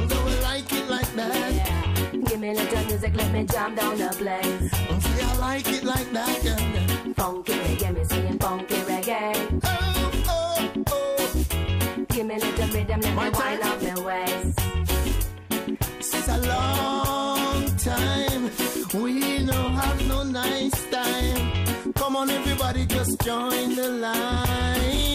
Do 0.09 0.25
we 0.25 0.41
like 0.43 0.73
it 0.73 0.89
like 0.89 1.13
that? 1.17 1.55
Yeah. 1.55 2.11
Give 2.13 2.39
me 2.39 2.51
a 2.51 2.55
little 2.55 2.85
music, 2.85 3.17
let 3.17 3.33
me 3.33 3.45
jam 3.47 3.75
down 3.75 3.99
the 3.99 4.11
place. 4.11 4.71
See, 5.03 5.23
I 5.23 5.37
like 5.39 5.69
it 5.69 5.83
like 5.83 6.13
that, 6.13 6.43
girl. 6.45 7.15
Funky 7.15 7.53
reggae, 7.53 7.95
me 7.97 8.05
singing 8.05 8.39
funky 8.39 8.77
reggae. 8.77 9.61
Oh, 9.65 9.79
oh, 9.81 9.96
rhythm, 13.27 13.33
let 13.33 13.33
My 13.33 13.33
me 13.33 13.39
wind 13.39 13.63
up 13.63 13.83
my 13.83 14.05
waist. 14.05 14.61
It's 15.99 16.29
a 16.29 16.39
long 16.49 17.77
time. 17.77 18.51
We 19.03 19.45
don't 19.45 19.75
have 19.75 20.09
no 20.09 20.23
nice 20.23 20.91
time. 20.91 21.93
Come 21.95 22.17
on, 22.17 22.31
everybody, 22.31 22.87
just 22.87 23.21
join 23.21 23.75
the 23.77 23.89
line. 23.89 25.06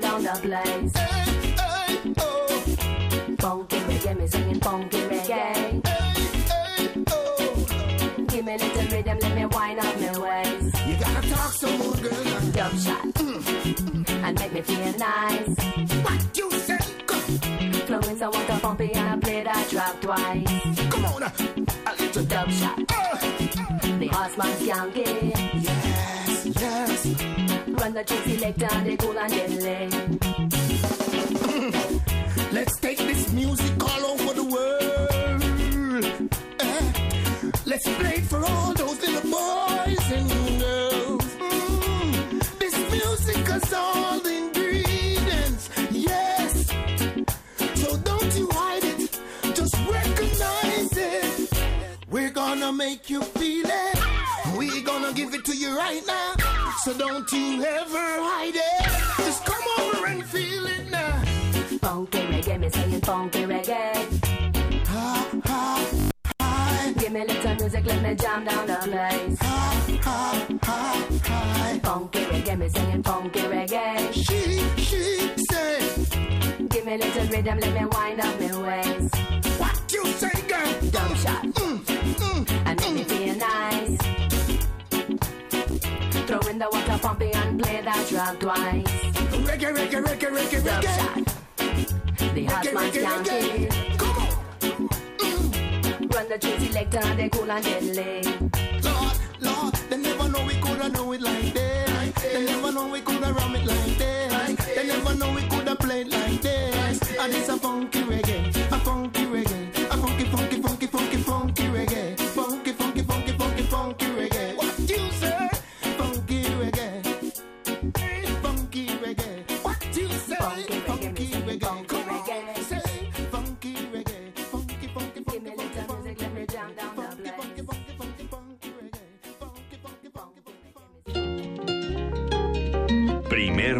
down 0.00 0.22
the 0.22 0.40
place. 0.40 0.92
Hey, 0.96 1.96
hey, 2.04 2.14
oh. 2.18 2.48
Funky 3.38 3.76
reggae, 3.76 4.18
me 4.18 4.26
singing 4.26 4.60
funky 4.60 4.98
reggae. 4.98 5.26
Hey, 5.28 5.80
hey, 6.76 7.04
oh. 7.10 8.24
Give 8.28 8.44
me 8.44 8.54
a 8.54 8.58
little 8.58 8.96
rhythm, 8.96 9.18
let 9.20 9.34
me 9.36 9.46
wind 9.46 9.78
up 9.80 10.00
my 10.00 10.18
waist. 10.18 10.86
You 10.86 10.96
gotta 10.98 11.28
talk 11.28 11.52
some 11.52 11.78
more, 11.78 11.94
girl. 11.96 12.40
Dub 12.52 12.72
shot. 12.78 13.04
And 14.24 14.38
make 14.38 14.52
me 14.52 14.60
feel 14.62 14.98
nice. 14.98 15.48
What 16.02 16.36
you 16.36 16.50
say? 16.52 16.78
Flowing 17.86 18.16
some 18.18 18.32
water 18.32 18.58
pumpy 18.62 18.94
and 18.94 19.08
I 19.08 19.16
play 19.18 19.42
that 19.44 19.68
track 19.68 20.00
twice. 20.00 20.90
Come 20.90 21.04
on, 21.06 21.22
a 21.22 21.94
little 21.98 22.24
Dub 22.24 22.50
shot. 22.50 22.80
Uh, 22.88 23.18
The 23.98 24.08
horseman 24.08 24.46
skanky. 24.58 25.30
yes, 25.30 25.64
yes. 25.64 25.83
They 27.94 28.02
cool 28.96 29.16
and 29.16 29.30
deadly. 29.30 29.62
Let's 32.52 32.76
take 32.80 32.98
this 32.98 33.32
music 33.32 33.80
all 33.84 34.04
over 34.06 34.34
the 34.34 34.42
world. 34.42 36.28
Eh, 36.58 36.92
Let's 37.64 37.84
play 37.94 38.16
it 38.16 38.24
for 38.24 38.44
all 38.44 38.74
those 38.74 39.00
little 39.00 39.30
boys 39.30 40.10
and 40.10 40.28
girls. 40.58 41.22
Mm, 41.38 42.40
this 42.58 42.76
music 42.90 43.36
has 43.46 43.72
all 43.72 44.18
the 44.18 44.34
ingredients, 44.38 45.70
yes. 45.92 46.66
So 47.76 47.96
don't 47.98 48.34
you 48.36 48.48
hide 48.50 48.82
it, 48.82 49.20
just 49.54 49.76
recognize 49.88 50.96
it. 50.96 51.48
We're 52.10 52.30
gonna 52.30 52.72
make 52.72 53.08
you 53.08 53.22
feel 53.22 53.66
it. 53.68 53.98
We're 54.56 54.82
gonna 54.82 55.12
give 55.12 55.32
it 55.32 55.44
to 55.44 55.54
you 55.56 55.76
right 55.78 56.02
now. 56.08 56.34
So 56.84 56.92
don't 56.92 57.32
you 57.32 57.64
ever 57.64 57.96
hide 57.96 58.52
it. 58.54 59.24
Just 59.24 59.42
come 59.46 59.64
over 59.80 60.06
and 60.06 60.22
feel 60.22 60.66
it 60.66 60.90
now. 60.90 61.24
Funky 61.80 62.18
reggae, 62.18 62.60
me 62.60 62.68
singing 62.68 63.00
funky 63.00 63.44
reggae. 63.44 64.86
Ha, 64.88 65.40
ha, 65.46 65.90
hi. 66.42 66.92
Give 66.98 67.10
me 67.10 67.22
a 67.22 67.24
little 67.24 67.54
music, 67.54 67.86
let 67.86 68.02
me 68.02 68.14
jam 68.14 68.44
down 68.44 68.66
the 68.66 68.76
place. 68.76 69.38
Ha, 69.40 69.98
ha, 70.02 70.46
ha, 70.62 71.08
hi. 71.24 71.78
Funky 71.78 72.18
reggae, 72.26 72.58
me 72.58 72.68
singing 72.68 73.02
funky 73.02 73.40
reggae. 73.40 74.12
She, 74.12 74.60
she 74.82 75.32
said, 75.48 76.68
Give 76.68 76.84
me 76.84 76.96
a 76.96 76.98
little 76.98 77.26
rhythm, 77.28 77.60
let 77.60 77.72
me 77.72 77.86
wind 77.86 78.20
up 78.20 78.38
my 78.38 78.60
waist. 78.60 79.16
What 79.58 79.90
you 79.90 80.04
say, 80.04 80.38
girl? 80.46 80.90
Dub 80.90 81.16
shot. 81.16 81.44
Mm, 81.44 81.78
mm. 81.78 82.66
And 82.66 82.78
make 82.78 82.94
me 82.94 83.04
feel 83.04 83.36
nice. 83.36 83.83
Water 87.04 87.18
pumping 87.18 87.34
and 87.34 87.62
play 87.62 87.80
that 87.82 88.06
track 88.08 88.40
twice. 88.40 88.84
Reggae, 89.44 89.74
reggae, 89.74 90.04
reggae, 90.04 90.30
reggae, 90.30 90.64
Dub 90.64 90.84
reggae. 90.84 90.96
shot. 90.96 92.34
The 92.34 92.44
hot 92.44 92.74
man 92.74 92.92
can't 92.92 93.26
kill. 93.26 93.68
Come 93.96 94.16
on. 94.16 94.88
Mm. 95.18 96.14
Run 96.14 96.28
the 96.28 96.38
juicy 96.38 96.68
leg 96.72 96.90
down, 96.90 97.16
they 97.16 97.28
cool 97.28 97.50
and 97.50 97.64
deadly. 97.64 98.22
Lord, 98.82 99.18
Lord, 99.40 99.74
they 99.90 99.96
never 99.98 100.28
know 100.28 100.44
we 100.46 100.54
coulda 100.54 100.88
know 100.88 101.12
it 101.12 101.20
like 101.20 101.52
this. 101.52 102.12
They 102.32 102.44
never 102.44 102.72
know 102.72 102.88
we 102.88 103.00
coulda 103.00 103.32
ram 103.32 103.54
it 103.56 103.66
like 103.66 103.98
this. 103.98 104.56
They 104.74 104.86
never 104.86 105.14
know 105.14 105.32
we 105.32 105.42
coulda 105.48 105.76
play 105.76 106.00
it 106.02 106.08
like 106.08 106.40
this. 106.40 107.02
And 107.18 107.34
it's 107.34 107.48
a 107.48 107.56
funky 107.56 108.03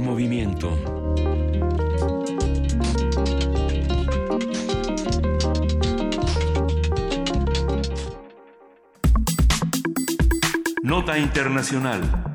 movimiento. 0.04 0.70
Nota 10.82 11.18
Internacional. 11.18 12.34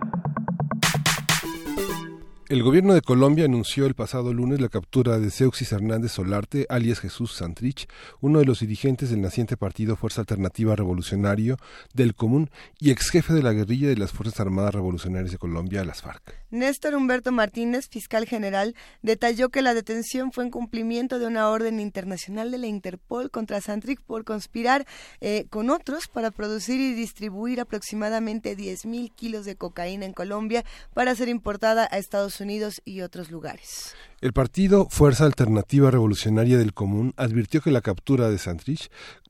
El 2.50 2.64
gobierno 2.64 2.96
de 2.96 3.04
Colombia 3.04 3.46
anunció 3.46 3.86
el 3.86 3.94
pasado 3.94 4.34
lunes 4.34 4.60
la 4.60 4.70
captura 4.70 5.20
de 5.20 5.30
Seuxis 5.30 5.72
Hernández 5.72 6.14
Solarte, 6.14 6.66
alias 6.68 7.00
Jesús 7.00 7.34
Santrich, 7.34 7.88
uno 8.22 8.40
de 8.40 8.46
los 8.46 8.62
dirigentes 8.62 9.12
del 9.12 9.22
naciente 9.22 9.56
partido 9.56 9.96
Fuerza 9.96 10.22
Alternativa 10.22 10.76
Revolucionario 10.76 11.58
del 11.94 12.16
Común 12.16 12.50
y 12.80 12.90
ex 12.90 13.12
jefe 13.12 13.34
de 13.34 13.44
la 13.44 13.54
guerrilla 13.54 13.88
de 13.88 13.98
las 13.98 14.14
Fuerzas 14.14 14.40
Armadas 14.40 14.74
Revolucionarias 14.74 15.32
de 15.32 15.38
Colombia, 15.38 15.86
las 15.86 16.02
FARC. 16.02 16.40
Néstor 16.52 16.96
Humberto 16.96 17.32
Martínez, 17.32 17.88
fiscal 17.90 18.26
general, 18.26 18.76
detalló 19.02 19.50
que 19.50 19.62
la 19.62 19.74
detención 19.74 20.32
fue 20.32 20.44
en 20.44 20.52
cumplimiento 20.52 21.20
de 21.20 21.28
una 21.28 21.50
orden 21.50 21.80
internacional 21.80 22.52
de 22.52 22.58
la 22.58 22.68
Interpol 22.68 23.30
contra 23.30 23.62
Santrich 23.62 24.02
por 24.02 24.24
conspirar 24.24 24.88
eh, 25.22 25.46
con 25.50 25.70
otros 25.70 26.08
para 26.08 26.32
producir 26.32 26.80
y 26.80 26.94
distribuir 26.94 27.60
aproximadamente 27.60 28.58
10.000 28.58 29.14
kilos 29.14 29.46
de 29.46 29.56
cocaína 29.56 30.06
en 30.06 30.14
Colombia 30.14 30.66
para 30.94 31.14
ser 31.16 31.30
importada 31.30 31.88
a 31.92 31.98
Estados 31.98 32.40
Unidos 32.40 32.82
y 32.84 33.02
otros 33.02 33.30
lugares. 33.30 33.94
El 34.22 34.34
partido 34.34 34.88
Fuerza 34.90 35.26
Alternativa 35.26 35.92
Revolucionaria 35.92 36.58
del 36.58 36.74
Común 36.74 37.14
advirtió 37.16 37.62
que 37.62 37.72
la 37.72 37.80
captura 37.80 38.30
de 38.30 38.38
Santrich 38.38 38.90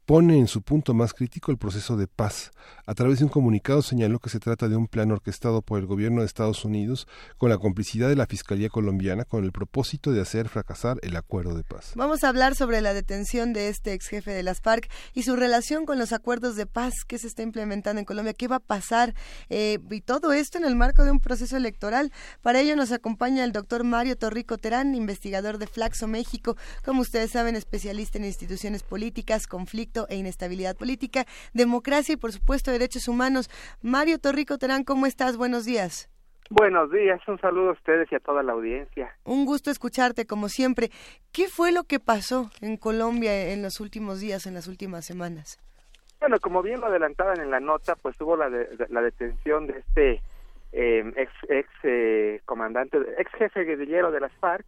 pone 0.09 0.39
en 0.39 0.47
su 0.47 0.63
punto 0.63 0.95
más 0.95 1.13
crítico 1.13 1.51
el 1.51 1.59
proceso 1.59 1.95
de 1.95 2.07
paz. 2.07 2.49
A 2.87 2.95
través 2.95 3.19
de 3.19 3.25
un 3.25 3.29
comunicado 3.29 3.83
señaló 3.83 4.17
que 4.17 4.31
se 4.31 4.39
trata 4.39 4.67
de 4.67 4.75
un 4.75 4.87
plan 4.87 5.11
orquestado 5.11 5.61
por 5.61 5.77
el 5.77 5.85
gobierno 5.85 6.21
de 6.21 6.25
Estados 6.25 6.65
Unidos 6.65 7.07
con 7.37 7.51
la 7.51 7.59
complicidad 7.59 8.09
de 8.09 8.15
la 8.15 8.25
Fiscalía 8.25 8.69
colombiana 8.69 9.23
con 9.23 9.43
el 9.43 9.51
propósito 9.51 10.11
de 10.11 10.19
hacer 10.19 10.49
fracasar 10.49 10.97
el 11.03 11.15
acuerdo 11.15 11.53
de 11.53 11.63
paz. 11.63 11.91
Vamos 11.93 12.23
a 12.23 12.29
hablar 12.29 12.55
sobre 12.55 12.81
la 12.81 12.95
detención 12.95 13.53
de 13.53 13.69
este 13.69 13.93
ex 13.93 14.07
jefe 14.07 14.31
de 14.31 14.41
las 14.41 14.61
FARC 14.61 14.89
y 15.13 15.21
su 15.21 15.35
relación 15.35 15.85
con 15.85 15.99
los 15.99 16.11
acuerdos 16.11 16.55
de 16.55 16.65
paz 16.65 17.03
que 17.07 17.19
se 17.19 17.27
está 17.27 17.43
implementando 17.43 17.99
en 17.99 18.05
Colombia, 18.05 18.33
qué 18.33 18.47
va 18.47 18.55
a 18.55 18.59
pasar 18.59 19.13
eh, 19.49 19.77
y 19.91 20.01
todo 20.01 20.33
esto 20.33 20.57
en 20.57 20.65
el 20.65 20.75
marco 20.75 21.05
de 21.05 21.11
un 21.11 21.19
proceso 21.19 21.55
electoral. 21.55 22.11
Para 22.41 22.61
ello 22.61 22.75
nos 22.75 22.91
acompaña 22.91 23.43
el 23.43 23.51
doctor 23.51 23.83
Mario 23.83 24.17
Torrico 24.17 24.57
Terán, 24.57 24.95
investigador 24.95 25.59
de 25.59 25.67
Flaxo 25.67 26.07
México, 26.07 26.57
como 26.83 27.01
ustedes 27.01 27.29
saben, 27.29 27.55
especialista 27.55 28.17
en 28.17 28.25
instituciones 28.25 28.81
políticas, 28.81 29.45
conflicto 29.99 30.07
e 30.09 30.15
inestabilidad 30.15 30.75
política, 30.75 31.25
democracia 31.53 32.13
y 32.13 32.17
por 32.17 32.31
supuesto 32.31 32.71
derechos 32.71 33.07
humanos. 33.07 33.49
Mario 33.81 34.19
Torrico 34.19 34.57
Terán, 34.57 34.83
¿cómo 34.83 35.05
estás? 35.05 35.37
Buenos 35.37 35.65
días. 35.65 36.09
Buenos 36.51 36.91
días, 36.91 37.21
un 37.27 37.39
saludo 37.39 37.69
a 37.69 37.73
ustedes 37.73 38.11
y 38.11 38.15
a 38.15 38.19
toda 38.19 38.41
la 38.41 38.53
audiencia. 38.53 39.15
Un 39.23 39.45
gusto 39.45 39.69
escucharte 39.69 40.25
como 40.25 40.49
siempre. 40.49 40.89
¿Qué 41.31 41.47
fue 41.47 41.71
lo 41.71 41.83
que 41.83 41.99
pasó 41.99 42.49
en 42.61 42.77
Colombia 42.77 43.51
en 43.51 43.61
los 43.61 43.79
últimos 43.79 44.19
días, 44.19 44.47
en 44.47 44.55
las 44.55 44.67
últimas 44.67 45.05
semanas? 45.05 45.59
Bueno, 46.19 46.39
como 46.39 46.63
bien 46.63 46.81
lo 46.81 46.87
adelantaban 46.87 47.39
en 47.39 47.51
la 47.51 47.59
nota, 47.59 47.95
pues 47.95 48.19
hubo 48.19 48.35
la, 48.35 48.49
la 48.49 49.01
detención 49.01 49.67
de 49.67 49.79
este 49.79 50.21
eh, 50.71 51.11
ex 51.15 51.31
ex 51.49 51.69
eh, 51.83 52.41
comandante 52.45 52.99
ex 53.17 53.31
jefe 53.33 53.63
guerrillero 53.63 54.11
de 54.11 54.19
las 54.19 54.31
FARC 54.33 54.65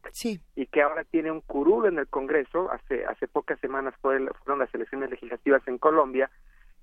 y 0.56 0.66
que 0.66 0.82
ahora 0.82 1.04
tiene 1.04 1.32
un 1.32 1.42
curul 1.42 1.86
en 1.86 2.00
el 2.00 2.08
Congreso. 2.08 2.72
Hace 2.72 3.06
hace 3.06 3.28
pocas 3.28 3.60
semanas 3.60 3.94
fueron 4.02 4.30
las 4.58 4.74
elecciones 4.74 5.10
legislativas 5.10 5.62
en 5.68 5.78
Colombia 5.78 6.30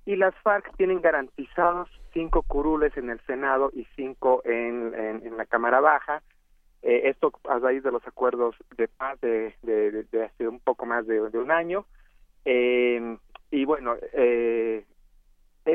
y 0.05 0.15
las 0.15 0.33
FARC 0.37 0.75
tienen 0.77 1.01
garantizados 1.01 1.89
cinco 2.13 2.43
curules 2.43 2.95
en 2.97 3.09
el 3.09 3.19
Senado 3.27 3.71
y 3.73 3.85
cinco 3.95 4.41
en, 4.45 4.93
en, 4.95 5.37
la 5.37 5.45
Cámara 5.45 5.79
Baja. 5.81 6.23
Eh, 6.81 7.09
esto 7.09 7.31
a 7.47 7.59
raíz 7.59 7.83
de 7.83 7.91
los 7.91 8.07
acuerdos 8.07 8.55
de 8.77 8.87
paz 8.87 9.19
de, 9.21 9.53
de, 9.61 10.03
de, 10.03 10.23
hace 10.23 10.47
un 10.47 10.59
poco 10.59 10.85
más 10.85 11.05
de, 11.05 11.21
un 11.21 11.51
año. 11.51 11.85
Eh, 12.45 13.17
y 13.51 13.65
bueno 13.65 13.95
eh, 14.13 14.85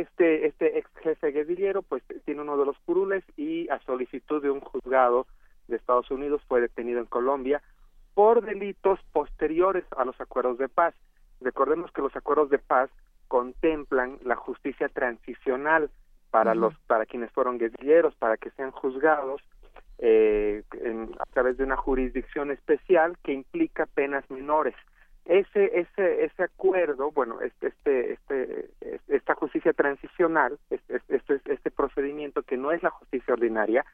este, 0.01 0.47
este 0.47 0.79
ex 0.79 0.89
jefe 1.03 1.33
guerrillero 1.33 1.83
pues 1.83 2.03
tiene 2.25 2.43
uno 2.43 2.57
de 2.57 2.67
los 2.67 2.79
curules 2.81 3.25
y 3.37 3.69
a 3.69 3.79
solicitud 3.81 4.43
de 4.43 4.51
un 4.51 4.61
juzgado 4.61 5.27
de 5.69 5.77
Estados 5.77 6.11
Unidos 6.11 6.43
fue 6.49 6.61
detenido 6.61 7.01
en 7.01 7.07
Colombia 7.07 7.63
por 8.15 8.45
delitos 8.45 9.01
posteriores 9.13 9.85
a 9.97 10.05
los 10.05 10.21
acuerdos 10.21 10.59
de 10.59 10.69
paz. 10.69 10.95
Recordemos 11.41 11.91
que 11.93 12.03
los 12.03 12.15
acuerdos 12.15 12.51
de 12.51 12.59
paz 12.59 12.91
contemplan 13.29 14.19
la 14.23 14.37
justicia 14.37 14.89
transicional 14.89 15.91
para 16.31 16.55
los 16.55 16.75
para 16.87 17.07
quienes 17.07 17.31
fueron 17.33 17.59
guerrilleros 17.59 18.15
para 18.17 18.37
que 18.37 18.51
sean 18.51 18.71
juzgados 18.71 19.41
eh, 19.99 20.63
a 21.19 21.27
través 21.27 21.57
de 21.57 21.65
una 21.65 21.77
jurisdicción 21.77 22.51
especial 22.51 23.17
que 23.23 23.33
implica 23.33 23.87
penas 23.87 24.29
menores 24.31 24.75
ese 25.25 25.81
ese 25.81 26.25
ese 26.25 26.43
acuerdo 26.43 27.11
bueno 27.11 27.41
este 27.41 27.69
este, 27.69 28.13
este 28.13 28.73
esta 29.09 29.35
justicia 29.35 29.73
transicional 29.73 30.59
este, 30.69 31.01
este 31.09 31.41
este 31.47 31.71
procedimiento 31.71 32.43
que 32.43 32.59
no 32.59 32.73
es 32.73 32.83
la 32.83 32.91
justicia 32.91 33.33
ordinaria 33.33 33.85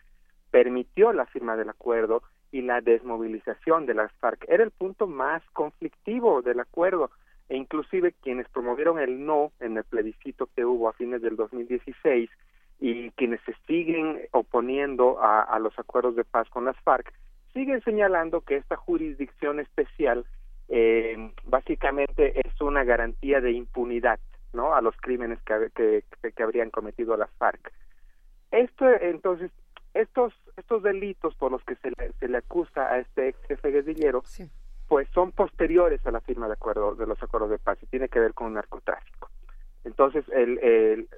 permitió 0.51 1.13
la 1.13 1.27
firma 1.27 1.57
del 1.57 1.71
acuerdo 1.71 2.23
y 2.53 2.63
la 2.63 2.81
desmovilización 2.81 3.87
de 3.87 3.95
las 3.95 4.13
FARC. 4.15 4.45
Era 4.49 4.65
el 4.65 4.71
punto 4.71 5.07
más 5.07 5.43
conflictivo 5.53 6.43
del 6.43 6.61
acuerdo. 6.61 7.11
E 7.49 7.57
inclusive 7.57 8.15
quienes 8.23 8.49
promovieron 8.49 9.01
el 9.01 9.25
no 9.25 9.53
en 9.59 9.77
el 9.77 9.85
plebiscito 9.85 10.49
que 10.55 10.65
hubo 10.65 10.89
a 10.89 10.93
fines 10.93 11.21
del 11.21 11.37
2016 11.37 12.31
y 12.79 13.11
quienes 13.11 13.41
se 13.43 13.55
siguen 13.67 14.21
oponiendo 14.31 15.21
a, 15.21 15.43
a 15.43 15.59
los 15.59 15.77
acuerdos 15.79 16.15
de 16.15 16.25
paz 16.25 16.49
con 16.49 16.65
las 16.65 16.77
FARC 16.81 17.13
siguen 17.53 17.83
señalando 17.83 18.43
que 18.43 18.57
esta 18.57 18.77
jurisdicción 18.77 19.59
especial 19.59 20.25
eh, 20.71 21.33
básicamente 21.45 22.41
es 22.41 22.61
una 22.61 22.85
garantía 22.85 23.41
de 23.41 23.51
impunidad 23.51 24.21
no 24.53 24.75
a 24.75 24.81
los 24.81 24.97
crímenes 24.97 25.41
que, 25.43 25.71
que, 25.75 26.33
que 26.33 26.43
habrían 26.43 26.71
cometido 26.71 27.17
las 27.17 27.31
FARC. 27.39 27.73
Esto 28.53 28.89
entonces 28.89 29.51
estos 29.95 30.33
estos 30.57 30.83
delitos 30.83 31.35
por 31.35 31.51
los 31.51 31.63
que 31.65 31.75
se 31.77 31.91
le, 31.91 32.13
se 32.21 32.29
le 32.29 32.39
acusa 32.39 32.93
a 32.93 32.99
este 33.01 33.29
ex 33.29 33.39
jefe 33.49 33.71
guerrillero 33.71 34.23
pues 34.89 35.09
son 35.11 35.33
posteriores 35.33 36.05
a 36.07 36.13
la 36.13 36.21
firma 36.21 36.47
de 36.47 36.55
acuerdo 36.55 36.95
de 36.95 37.07
los 37.07 37.21
acuerdos 37.23 37.51
de 37.51 37.59
paz 37.59 37.79
y 37.83 37.87
tiene 37.87 38.09
que 38.09 38.21
ver 38.21 38.35
con 38.35 38.55
narcotráfico. 38.55 39.29
Entonces 39.85 40.25
el, 40.29 40.59
el, 40.59 41.09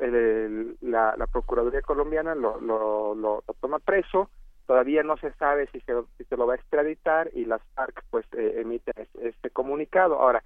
el, 0.00 0.76
la, 0.80 1.14
la 1.16 1.26
procuraduría 1.26 1.82
colombiana 1.82 2.34
lo, 2.34 2.60
lo, 2.60 3.14
lo 3.14 3.42
toma 3.60 3.78
preso 3.80 4.30
todavía 4.66 5.02
no 5.02 5.16
se 5.16 5.32
sabe 5.34 5.68
si 5.72 5.80
se, 5.80 5.92
si 6.16 6.24
se 6.24 6.36
lo 6.36 6.46
va 6.46 6.54
a 6.54 6.56
extraditar 6.56 7.30
y 7.34 7.44
las 7.44 7.62
FARC 7.74 8.04
pues 8.10 8.26
eh, 8.32 8.60
emiten 8.60 8.94
este 9.20 9.50
comunicado. 9.50 10.20
Ahora, 10.20 10.42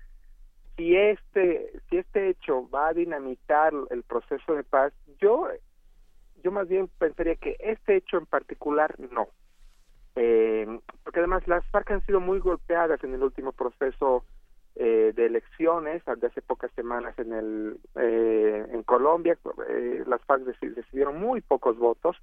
si 0.77 0.97
este 0.97 1.73
si 1.89 1.99
este 1.99 2.29
hecho 2.29 2.69
va 2.71 2.89
a 2.89 2.95
dinamitar 2.95 3.73
el 3.91 4.03
proceso 4.03 4.55
de 4.55 4.65
paz, 4.65 4.93
yo 5.21 5.49
yo 6.43 6.53
más 6.53 6.69
bien 6.69 6.89
pensaría 6.99 7.37
que 7.37 7.57
este 7.59 7.97
hecho 7.97 8.19
en 8.19 8.27
particular 8.27 8.95
no. 9.13 9.29
Eh, 10.17 10.81
porque 11.05 11.21
además 11.21 11.47
las 11.47 11.65
FARC 11.71 11.91
han 11.93 12.07
sido 12.07 12.21
muy 12.21 12.41
golpeadas 12.41 13.03
en 13.05 13.15
el 13.15 13.23
último 13.23 13.53
proceso 13.53 14.25
eh, 14.81 15.13
de 15.15 15.27
elecciones 15.27 16.03
de 16.05 16.27
hace 16.29 16.41
pocas 16.41 16.71
semanas 16.77 17.19
en 17.19 17.33
el 17.33 17.81
eh, 17.97 18.65
en 18.71 18.83
Colombia 18.85 19.37
eh, 19.69 20.05
las 20.07 20.21
FARC 20.23 20.43
decidieron 20.45 21.19
muy 21.19 21.41
pocos 21.41 21.77
votos 21.79 22.17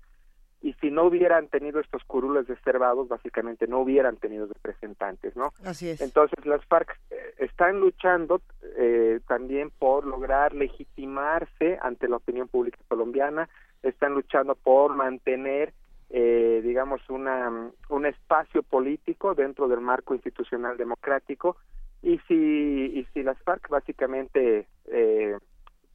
y 0.66 0.74
si 0.82 0.90
no 0.90 1.04
hubieran 1.04 1.48
tenido 1.48 1.80
estos 1.80 2.04
curules 2.06 2.48
reservados, 2.48 3.08
básicamente 3.08 3.68
no 3.68 3.82
hubieran 3.82 4.18
tenido 4.18 4.48
representantes, 4.48 5.36
¿no? 5.36 5.54
Así 5.64 5.90
es. 5.90 6.02
Entonces 6.02 6.44
las 6.44 6.66
FARC 6.66 7.00
eh, 7.12 7.36
están 7.38 7.80
luchando 7.80 8.42
eh, 8.76 9.20
también 9.28 9.70
por 9.70 10.08
lograr 10.08 10.56
legitimarse 10.56 11.78
ante 11.84 12.08
la 12.08 12.16
opinión 12.16 12.48
pública 12.48 12.80
colombiana, 12.88 13.48
están 13.84 14.16
luchando 14.16 14.56
por 14.56 14.96
mantener, 14.96 15.72
eh, 16.10 16.62
digamos, 16.64 17.08
una, 17.12 17.70
un 17.90 18.06
espacio 18.08 18.64
político 18.64 19.36
dentro 19.36 19.68
del 19.68 19.82
marco 19.82 20.16
institucional 20.16 20.78
democrático 20.78 21.58
y 22.02 22.18
si, 22.28 22.34
y 22.34 23.08
si 23.14 23.22
las 23.22 23.38
FARC 23.44 23.70
básicamente 23.70 24.66
eh, 24.86 25.38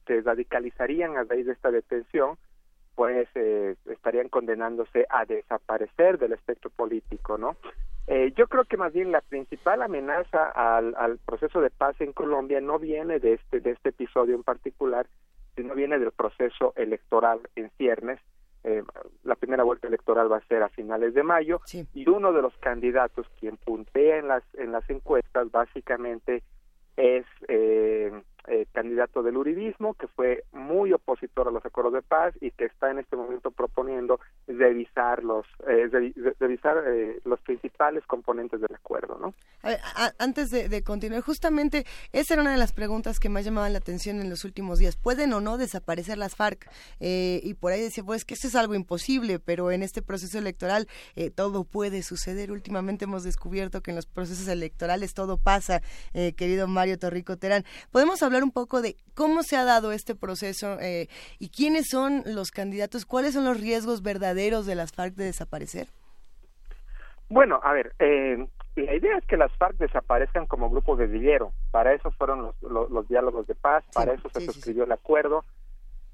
se 0.07 0.21
radicalizarían 0.21 1.17
a 1.17 1.25
raíz 1.25 1.45
de 1.45 1.51
esta 1.51 1.71
detención, 1.71 2.37
pues 2.95 3.27
eh, 3.35 3.75
estarían 3.85 4.29
condenándose 4.29 5.05
a 5.09 5.25
desaparecer 5.25 6.17
del 6.17 6.33
espectro 6.33 6.69
político, 6.69 7.37
¿no? 7.37 7.55
Eh, 8.07 8.33
yo 8.35 8.47
creo 8.47 8.65
que 8.65 8.77
más 8.77 8.93
bien 8.93 9.11
la 9.11 9.21
principal 9.21 9.81
amenaza 9.81 10.49
al, 10.49 10.95
al 10.97 11.17
proceso 11.19 11.61
de 11.61 11.69
paz 11.69 11.95
en 12.01 12.13
Colombia 12.13 12.59
no 12.59 12.79
viene 12.79 13.19
de 13.19 13.33
este 13.33 13.59
de 13.59 13.71
este 13.71 13.89
episodio 13.89 14.35
en 14.35 14.43
particular, 14.43 15.07
sino 15.55 15.75
viene 15.75 15.99
del 15.99 16.11
proceso 16.11 16.73
electoral 16.75 17.39
en 17.55 17.69
ciernes. 17.77 18.19
Eh, 18.63 18.83
la 19.23 19.35
primera 19.35 19.63
vuelta 19.63 19.87
electoral 19.87 20.31
va 20.31 20.37
a 20.37 20.47
ser 20.47 20.61
a 20.61 20.69
finales 20.69 21.15
de 21.15 21.23
mayo 21.23 21.61
y 21.93 22.07
uno 22.07 22.31
de 22.31 22.43
los 22.43 22.55
candidatos 22.57 23.27
quien 23.39 23.57
puntea 23.57 24.17
en 24.17 24.27
las 24.27 24.43
en 24.53 24.71
las 24.71 24.87
encuestas 24.89 25.49
básicamente 25.49 26.43
es 26.95 27.25
eh, 27.47 28.11
eh, 28.47 28.65
candidato 28.71 29.21
del 29.21 29.37
uribismo, 29.37 29.93
que 29.93 30.07
fue 30.07 30.45
muy 30.51 30.91
opositor 30.93 31.47
a 31.47 31.51
los 31.51 31.63
acuerdos 31.63 31.93
de 31.93 32.01
paz 32.01 32.33
y 32.41 32.49
que 32.49 32.65
está 32.65 32.89
en 32.89 32.97
este 32.97 33.15
momento 33.15 33.51
proponiendo 33.51 34.19
revisar 34.47 35.23
los, 35.23 35.45
eh, 35.67 35.87
revisar 36.39 36.83
eh, 36.87 37.19
los 37.23 37.39
principales 37.41 38.03
componentes 38.07 38.59
del 38.59 38.73
acuerdo. 38.73 39.19
¿no? 39.21 39.35
antes 40.17 40.49
de, 40.49 40.83
continuar, 40.83 41.21
justamente 41.21 41.85
esa 42.13 42.33
era 42.33 42.41
una 42.41 42.51
de 42.51 42.57
las 42.57 42.73
preguntas 42.73 43.19
que 43.19 43.29
más 43.29 43.45
llamaban 43.45 43.73
la 43.73 43.77
atención 43.77 44.19
en 44.19 44.29
los 44.31 44.43
últimos 44.43 44.79
días. 44.79 44.97
¿Pueden 44.97 45.33
o 45.33 45.39
no 45.39 45.59
desaparecer 45.59 46.17
las 46.17 46.35
FARC? 46.35 46.67
y 46.99 47.53
por 47.53 47.71
ahí 47.71 47.81
decía, 47.81 48.03
pues 48.03 48.25
que 48.25 48.33
eso 48.33 48.47
es 48.47 48.55
algo 48.55 48.73
imposible, 48.73 49.37
pero 49.37 49.71
en 49.71 49.83
este 49.83 50.01
proceso 50.01 50.39
electoral 50.39 50.87
todo 51.35 51.63
puede 51.63 52.01
suceder. 52.01 52.51
Últimamente 52.51 53.05
hemos 53.05 53.23
descubierto 53.23 53.81
que 53.81 53.91
en 53.91 53.97
los 53.97 54.07
procesos 54.07 54.47
electorales 54.47 55.13
todo 55.13 55.37
pasa, 55.37 55.81
querido 56.35 56.67
Mario 56.67 56.97
Torrico 56.97 57.37
Terán. 57.37 57.65
¿Podemos 57.91 58.23
hablar 58.23 58.30
un 58.43 58.51
poco 58.51 58.81
de 58.81 58.95
cómo 59.13 59.43
se 59.43 59.57
ha 59.57 59.63
dado 59.63 59.91
este 59.91 60.15
proceso 60.15 60.79
eh, 60.79 61.07
y 61.39 61.49
quiénes 61.49 61.89
son 61.89 62.23
los 62.25 62.51
candidatos, 62.51 63.05
cuáles 63.05 63.33
son 63.33 63.45
los 63.45 63.59
riesgos 63.59 64.01
verdaderos 64.01 64.65
de 64.65 64.75
las 64.75 64.91
FARC 64.91 65.15
de 65.15 65.25
desaparecer? 65.25 65.87
Bueno, 67.29 67.59
a 67.63 67.73
ver, 67.73 67.93
eh, 67.99 68.45
la 68.75 68.95
idea 68.95 69.17
es 69.17 69.25
que 69.25 69.37
las 69.37 69.51
FARC 69.53 69.77
desaparezcan 69.77 70.47
como 70.47 70.69
grupo 70.69 70.95
guerrillero. 70.95 71.51
Para 71.71 71.93
eso 71.93 72.11
fueron 72.11 72.53
los, 72.61 73.07
diálogos 73.07 73.47
de 73.47 73.55
paz, 73.55 73.83
para 73.93 74.13
eso 74.13 74.29
se 74.29 74.41
suscribió 74.41 74.85
el 74.85 74.91
acuerdo. 74.91 75.43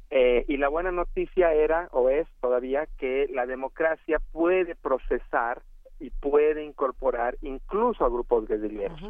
Eh, 0.10 0.45
y 0.48 0.57
la 0.57 0.69
buena 0.69 0.91
noticia 0.91 1.53
era, 1.53 1.89
o 1.91 2.10
es 2.10 2.27
todavía, 2.39 2.88
que 2.98 3.27
la 3.34 3.45
democracia 3.45 4.19
puede 4.31 4.76
procesar 4.76 5.61
y 5.99 6.11
puede 6.11 6.64
incorporar 6.64 7.38
incluso 7.41 8.06
a 8.06 8.10
grupos 8.10 8.48
guerrilleros, 8.48 9.02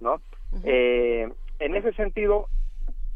¿no? 0.00 0.20
En 0.62 1.76
ese 1.76 1.92
sentido, 1.94 2.48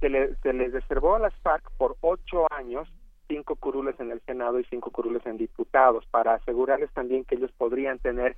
se, 0.00 0.08
les 0.08 0.72
reservó 0.72 1.16
a 1.16 1.18
las 1.18 1.34
FARC 1.40 1.70
por 1.76 1.96
ocho 2.00 2.46
años 2.52 2.88
cinco 3.26 3.56
curules 3.56 3.98
en 4.00 4.10
el 4.10 4.20
Senado 4.22 4.58
y 4.58 4.64
cinco 4.64 4.90
curules 4.90 5.24
en 5.26 5.36
diputados 5.36 6.06
para 6.10 6.34
asegurarles 6.34 6.90
también 6.92 7.24
que 7.24 7.34
ellos 7.34 7.52
podrían 7.52 7.98
tener 7.98 8.36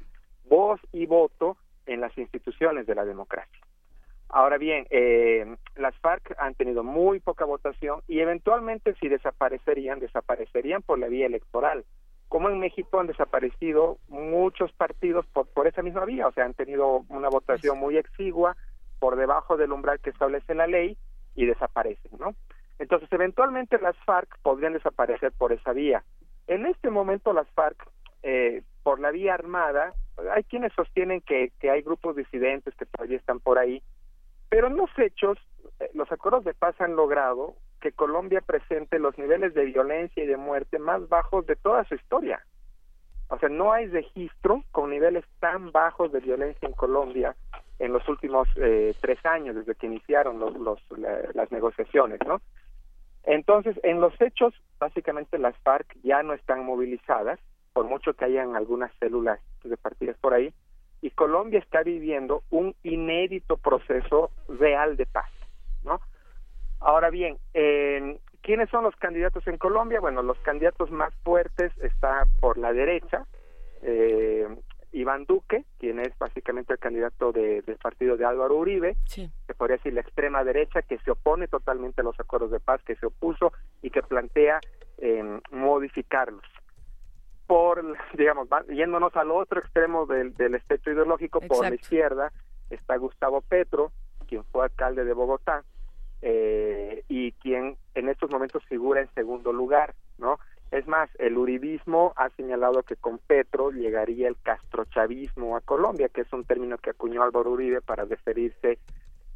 voz 0.49 0.81
y 0.93 1.07
voto 1.07 1.57
en 1.87 2.01
las 2.01 2.17
instituciones 2.19 2.87
de 2.87 2.97
la 2.97 3.05
democracia. 3.05 3.61
Ahora 4.29 4.59
bien, 4.59 4.87
eh, 4.91 5.57
las 5.77 5.97
FARC 5.99 6.35
han 6.39 6.55
tenido 6.55 6.83
muy 6.83 7.21
poca 7.21 7.45
votación 7.45 8.01
y 8.07 8.21
eventualmente 8.21 8.95
si 8.95 9.09
desaparecerían, 9.09 10.01
desaparecerían 10.01 10.83
por 10.83 10.99
la 10.99 11.09
vía 11.09 11.27
electoral. 11.27 11.85
Como 12.29 12.49
en 12.49 12.61
México 12.61 13.01
han 13.01 13.09
desaparecido 13.09 13.99
muchos 14.09 14.73
partidos 14.73 15.27
por, 15.27 15.49
por 15.49 15.67
esa 15.67 15.83
misma 15.83 16.05
vía, 16.05 16.29
o 16.29 16.33
sea, 16.33 16.45
han 16.45 16.55
tenido 16.55 17.05
una 17.09 17.29
votación 17.29 17.79
muy 17.79 17.97
exigua 17.97 18.57
por 19.01 19.17
debajo 19.17 19.57
del 19.57 19.73
umbral 19.73 19.99
que 19.99 20.11
establece 20.11 20.55
la 20.55 20.69
ley 20.69 20.97
y 21.35 21.47
desaparecen, 21.47 22.13
¿no? 22.21 22.35
Entonces, 22.79 23.09
eventualmente 23.13 23.79
las 23.79 23.97
FARC 24.05 24.39
podrían 24.43 24.75
desaparecer 24.75 25.33
por 25.33 25.53
esa 25.53 25.73
vía. 25.73 26.05
En 26.47 26.67
este 26.67 26.91
momento 26.91 27.33
las 27.33 27.49
FARC, 27.51 27.77
eh, 28.23 28.63
por 28.83 29.01
la 29.01 29.11
vía 29.11 29.35
armada, 29.35 29.95
hay 30.33 30.45
quienes 30.45 30.73
sostienen 30.75 31.21
que, 31.21 31.53
que 31.59 31.71
hay 31.71 31.83
grupos 31.83 32.17
disidentes 32.17 32.75
que 32.77 32.87
todavía 32.87 33.19
están 33.19 33.41
por 33.41 33.59
ahí, 33.59 33.83
pero 34.49 34.67
en 34.67 34.77
los 34.77 34.91
hechos, 34.99 35.39
eh, 35.79 35.91
los 35.95 36.11
acuerdos 36.13 36.45
de 36.45 36.55
paz 36.55 36.75
han 36.81 36.97
logrado 36.97 37.55
que 37.81 37.93
Colombia 37.93 38.41
presente 38.41 38.99
los 38.99 39.17
niveles 39.17 39.55
de 39.55 39.65
violencia 39.65 40.23
y 40.23 40.27
de 40.27 40.37
muerte 40.37 40.79
más 40.79 41.09
bajos 41.09 41.47
de 41.47 41.57
toda 41.57 41.85
su 41.85 41.95
historia. 41.95 42.45
O 43.29 43.39
sea, 43.39 43.49
no 43.49 43.73
hay 43.73 43.87
registro 43.87 44.65
con 44.73 44.91
niveles 44.91 45.25
tan 45.39 45.71
bajos 45.71 46.13
de 46.13 46.21
violencia 46.21 46.67
en 46.67 46.75
Colombia 46.75 47.37
en 47.81 47.93
los 47.93 48.07
últimos 48.09 48.47
eh, 48.57 48.95
tres 49.01 49.19
años, 49.25 49.57
desde 49.57 49.75
que 49.75 49.87
iniciaron 49.87 50.39
los, 50.39 50.85
las 51.35 51.51
negociaciones, 51.51 52.21
¿no? 52.27 52.41
Entonces, 53.25 53.79
en 53.83 54.01
los 54.01 54.19
hechos, 54.21 54.55
básicamente 54.79 55.39
las 55.39 55.57
FARC 55.59 55.97
ya 56.03 56.23
no 56.23 56.35
están 56.35 56.65
movilizadas, 56.65 57.41
por 57.73 57.87
mucho 57.87 58.13
que 58.15 58.27
hayan 58.27 58.55
algunas 58.55 58.93
células 59.01 59.41
de 59.65 59.77
partidas 59.77 60.17
por 60.19 60.35
ahí, 60.35 60.53
y 61.01 61.11
Colombia 61.11 61.59
está 61.59 61.83
viviendo 61.83 62.43
un 62.51 62.75
inédito 62.83 63.57
proceso 63.57 64.31
real 64.49 64.97
de 64.97 65.07
paz, 65.07 65.31
¿no? 65.83 66.01
Ahora 66.81 67.09
bien, 67.11 67.39
¿quiénes 68.43 68.69
son 68.71 68.85
los 68.85 68.97
candidatos 68.97 69.47
en 69.47 69.57
Colombia? 69.57 70.01
Bueno, 70.01 70.23
los 70.23 70.39
candidatos 70.41 70.91
más 70.91 71.15
fuertes 71.25 71.73
están 71.79 72.29
por 72.41 72.59
la 72.59 72.73
derecha, 72.73 73.25
eh, 73.83 74.47
Iván 74.93 75.25
Duque, 75.25 75.65
quien 75.79 76.01
es 76.01 76.17
básicamente 76.19 76.73
el 76.73 76.79
candidato 76.79 77.33
del 77.33 77.79
partido 77.83 78.17
de 78.17 78.25
Álvaro 78.25 78.57
Uribe, 78.57 78.97
se 79.07 79.31
podría 79.57 79.77
decir 79.77 79.95
la 79.95 80.01
extrema 80.01 80.43
derecha, 80.45 80.83
que 80.83 80.99
se 80.99 81.11
opone 81.11 81.49
totalmente 81.49 82.01
a 82.01 82.05
los 82.05 82.19
acuerdos 82.19 82.51
de 82.51 82.61
paz, 82.61 82.83
que 82.83 82.97
se 82.97 83.07
opuso 83.07 83.53
y 83.83 83.91
que 83.91 84.03
plantea 84.03 84.61
eh, 84.99 85.41
modificarlos. 85.51 86.45
Por, 87.47 87.97
digamos, 88.17 88.49
yéndonos 88.69 89.15
al 89.17 89.31
otro 89.31 89.61
extremo 89.61 90.07
del, 90.07 90.55
espectro 90.55 90.93
ideológico, 90.93 91.41
por 91.41 91.69
la 91.69 91.75
izquierda 91.75 92.33
está 92.71 92.97
Gustavo 92.97 93.41
Petro, 93.41 93.93
quien 94.29 94.45
fue 94.45 94.65
alcalde 94.65 95.05
de 95.05 95.13
Bogotá, 95.13 95.65
eh, 96.23 97.05
y 97.09 97.33
quien 97.33 97.77
en 97.95 98.09
estos 98.09 98.31
momentos 98.31 98.65
figura 98.67 99.01
en 99.01 99.13
segundo 99.15 99.53
lugar, 99.53 99.95
¿no? 100.19 100.39
Es 100.71 100.87
más, 100.87 101.11
el 101.19 101.37
uribismo 101.37 102.13
ha 102.17 102.31
señalado 102.31 102.85
que 102.85 102.95
con 102.95 103.19
Petro 103.19 103.71
llegaría 103.73 104.29
el 104.29 104.37
castrochavismo 104.41 105.57
a 105.57 105.61
Colombia, 105.61 106.09
que 106.09 106.21
es 106.21 106.33
un 106.33 106.45
término 106.45 106.79
que 106.79 106.91
acuñó 106.91 107.23
Álvaro 107.23 107.51
Uribe 107.51 107.81
para 107.81 108.05
referirse 108.05 108.79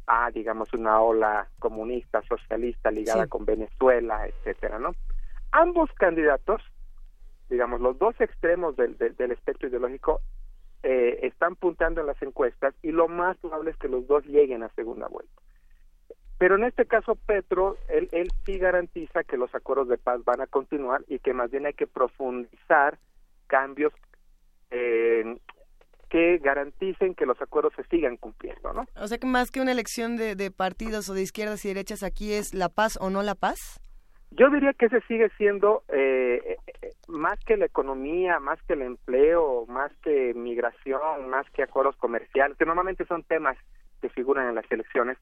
a, 0.07 0.31
digamos, 0.31 0.71
una 0.73 1.01
ola 1.01 1.49
comunista, 1.59 2.21
socialista 2.21 2.89
ligada 2.89 3.27
con 3.27 3.43
Venezuela, 3.43 4.27
etcétera, 4.27 4.79
¿no? 4.79 4.93
Ambos 5.51 5.91
candidatos, 5.93 6.61
digamos, 7.49 7.81
los 7.81 7.97
dos 7.97 8.15
extremos 8.21 8.77
del, 8.77 8.97
del, 8.97 9.31
espectro 9.31 9.67
ideológico 9.67 10.21
eh, 10.83 11.19
están 11.23 11.55
puntando 11.55 12.01
en 12.01 12.07
las 12.07 12.21
encuestas 12.21 12.73
y 12.81 12.91
lo 12.91 13.07
más 13.07 13.37
probable 13.37 13.71
es 13.71 13.77
que 13.77 13.89
los 13.89 14.07
dos 14.07 14.25
lleguen 14.25 14.63
a 14.63 14.69
segunda 14.69 15.07
vuelta. 15.07 15.41
Pero 16.37 16.55
en 16.55 16.65
este 16.65 16.85
caso 16.85 17.15
Petro, 17.15 17.77
él, 17.87 18.09
él 18.11 18.29
sí 18.45 18.57
garantiza 18.57 19.23
que 19.23 19.37
los 19.37 19.53
acuerdos 19.55 19.87
de 19.87 19.97
paz 19.97 20.23
van 20.25 20.41
a 20.41 20.47
continuar 20.47 21.01
y 21.07 21.19
que 21.19 21.33
más 21.33 21.49
bien 21.49 21.65
hay 21.65 21.73
que 21.73 21.87
profundizar 21.87 22.99
cambios 23.47 23.93
eh, 24.71 25.37
que 26.09 26.37
garanticen 26.37 27.15
que 27.15 27.25
los 27.25 27.41
acuerdos 27.41 27.73
se 27.75 27.83
sigan 27.85 28.17
cumpliendo, 28.17 28.73
¿no? 28.73 28.85
O 28.95 29.07
sea 29.07 29.17
que 29.17 29.27
más 29.27 29.51
que 29.51 29.61
una 29.61 29.71
elección 29.71 30.17
de, 30.17 30.35
de 30.35 30.51
partidos 30.51 31.09
o 31.09 31.13
de 31.13 31.21
izquierdas 31.21 31.63
y 31.65 31.69
derechas 31.69 32.03
aquí 32.03 32.33
es 32.33 32.53
la 32.53 32.69
paz 32.69 32.97
o 32.99 33.09
no 33.09 33.23
la 33.23 33.35
paz. 33.35 33.79
Yo 34.31 34.49
diría 34.49 34.73
que 34.73 34.87
ese 34.87 35.01
sigue 35.07 35.29
siendo 35.37 35.83
eh, 35.87 36.57
eh, 36.81 36.91
más 37.07 37.39
que 37.45 37.55
la 37.55 37.65
economía, 37.65 38.39
más 38.39 38.61
que 38.63 38.73
el 38.73 38.81
empleo, 38.81 39.65
más 39.67 39.91
que 40.03 40.33
migración, 40.33 41.29
más 41.29 41.49
que 41.51 41.63
acuerdos 41.63 41.95
comerciales, 41.95 42.57
que 42.57 42.65
normalmente 42.65 43.05
son 43.05 43.23
temas 43.23 43.57
que 44.01 44.09
figuran 44.09 44.49
en 44.49 44.55
las 44.55 44.69
elecciones 44.69 45.17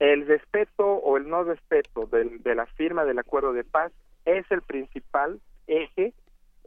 el 0.00 0.26
respeto 0.26 0.84
o 0.84 1.18
el 1.18 1.28
no 1.28 1.44
respeto 1.44 2.06
de 2.06 2.54
la 2.54 2.66
firma 2.66 3.04
del 3.04 3.18
acuerdo 3.18 3.52
de 3.52 3.64
paz 3.64 3.92
es 4.24 4.50
el 4.50 4.62
principal 4.62 5.40
eje 5.66 6.14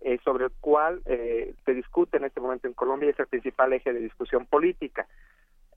eh, 0.02 0.20
sobre 0.24 0.46
el 0.46 0.52
cual 0.62 1.02
eh, 1.06 1.56
se 1.66 1.74
discute 1.74 2.18
en 2.18 2.26
este 2.26 2.40
momento 2.40 2.68
en 2.68 2.74
Colombia 2.74 3.08
y 3.08 3.10
es 3.10 3.20
el 3.20 3.28
principal 3.28 3.74
eje 3.74 3.92
de 3.92 4.02
discusión 4.02 4.46
política. 4.46 5.08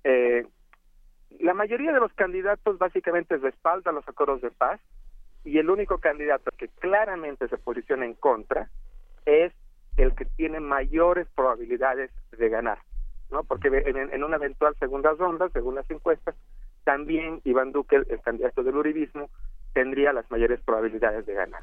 Eh, 0.04 0.46
la 1.40 1.54
mayoría 1.54 1.92
de 1.92 2.00
los 2.00 2.12
candidatos 2.12 2.76
básicamente 2.76 3.38
respaldan 3.38 3.94
los 3.94 4.06
acuerdos 4.06 4.42
de 4.42 4.50
paz 4.50 4.78
y 5.44 5.58
el 5.58 5.70
único 5.70 5.98
candidato 5.98 6.50
que 6.58 6.68
claramente 6.68 7.48
se 7.48 7.56
posiciona 7.56 8.04
en 8.04 8.14
contra 8.14 8.68
es 9.24 9.52
el 9.96 10.14
que 10.14 10.26
tiene 10.26 10.60
mayores 10.60 11.26
probabilidades 11.34 12.10
de 12.36 12.48
ganar, 12.50 12.80
¿no? 13.30 13.44
Porque 13.44 13.68
en 13.68 14.24
una 14.24 14.36
eventual 14.36 14.76
segunda 14.78 15.12
ronda, 15.12 15.48
según 15.50 15.76
las 15.76 15.90
encuestas, 15.90 16.34
también 16.86 17.40
Iván 17.42 17.72
Duque, 17.72 17.96
el 17.96 18.20
candidato 18.20 18.62
del 18.62 18.76
uribismo, 18.76 19.28
tendría 19.74 20.12
las 20.12 20.30
mayores 20.30 20.60
probabilidades 20.60 21.26
de 21.26 21.34
ganar. 21.34 21.62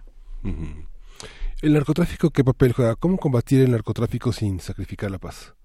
¿El 1.61 1.73
narcotráfico 1.73 2.29
qué 2.29 2.43
papel 2.43 2.73
juega? 2.73 2.95
¿Cómo 2.97 3.15
combatir 3.17 3.63
el 3.63 3.71
narcotráfico 3.71 4.33
sin 4.33 4.59
sacrificar 4.59 5.09
la 5.09 5.19
paz? 5.19 5.55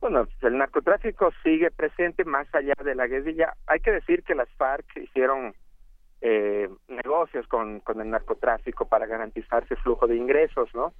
Bueno, 0.00 0.26
el 0.40 0.56
narcotráfico 0.56 1.30
sigue 1.44 1.70
presente 1.70 2.24
más 2.24 2.46
allá 2.54 2.72
de 2.82 2.94
la 2.94 3.06
guerrilla. 3.06 3.52
Hay 3.66 3.80
que 3.80 3.92
decir 3.92 4.22
que 4.22 4.34
las 4.34 4.48
FARC 4.56 4.86
hicieron 4.96 5.54
eh, 6.22 6.70
negocios 6.88 7.46
con, 7.48 7.80
con 7.80 8.00
el 8.00 8.08
narcotráfico 8.08 8.86
para 8.86 9.04
garantizarse 9.04 9.76
flujo 9.76 10.06
de 10.06 10.16
ingresos, 10.16 10.70
¿no? 10.74 10.94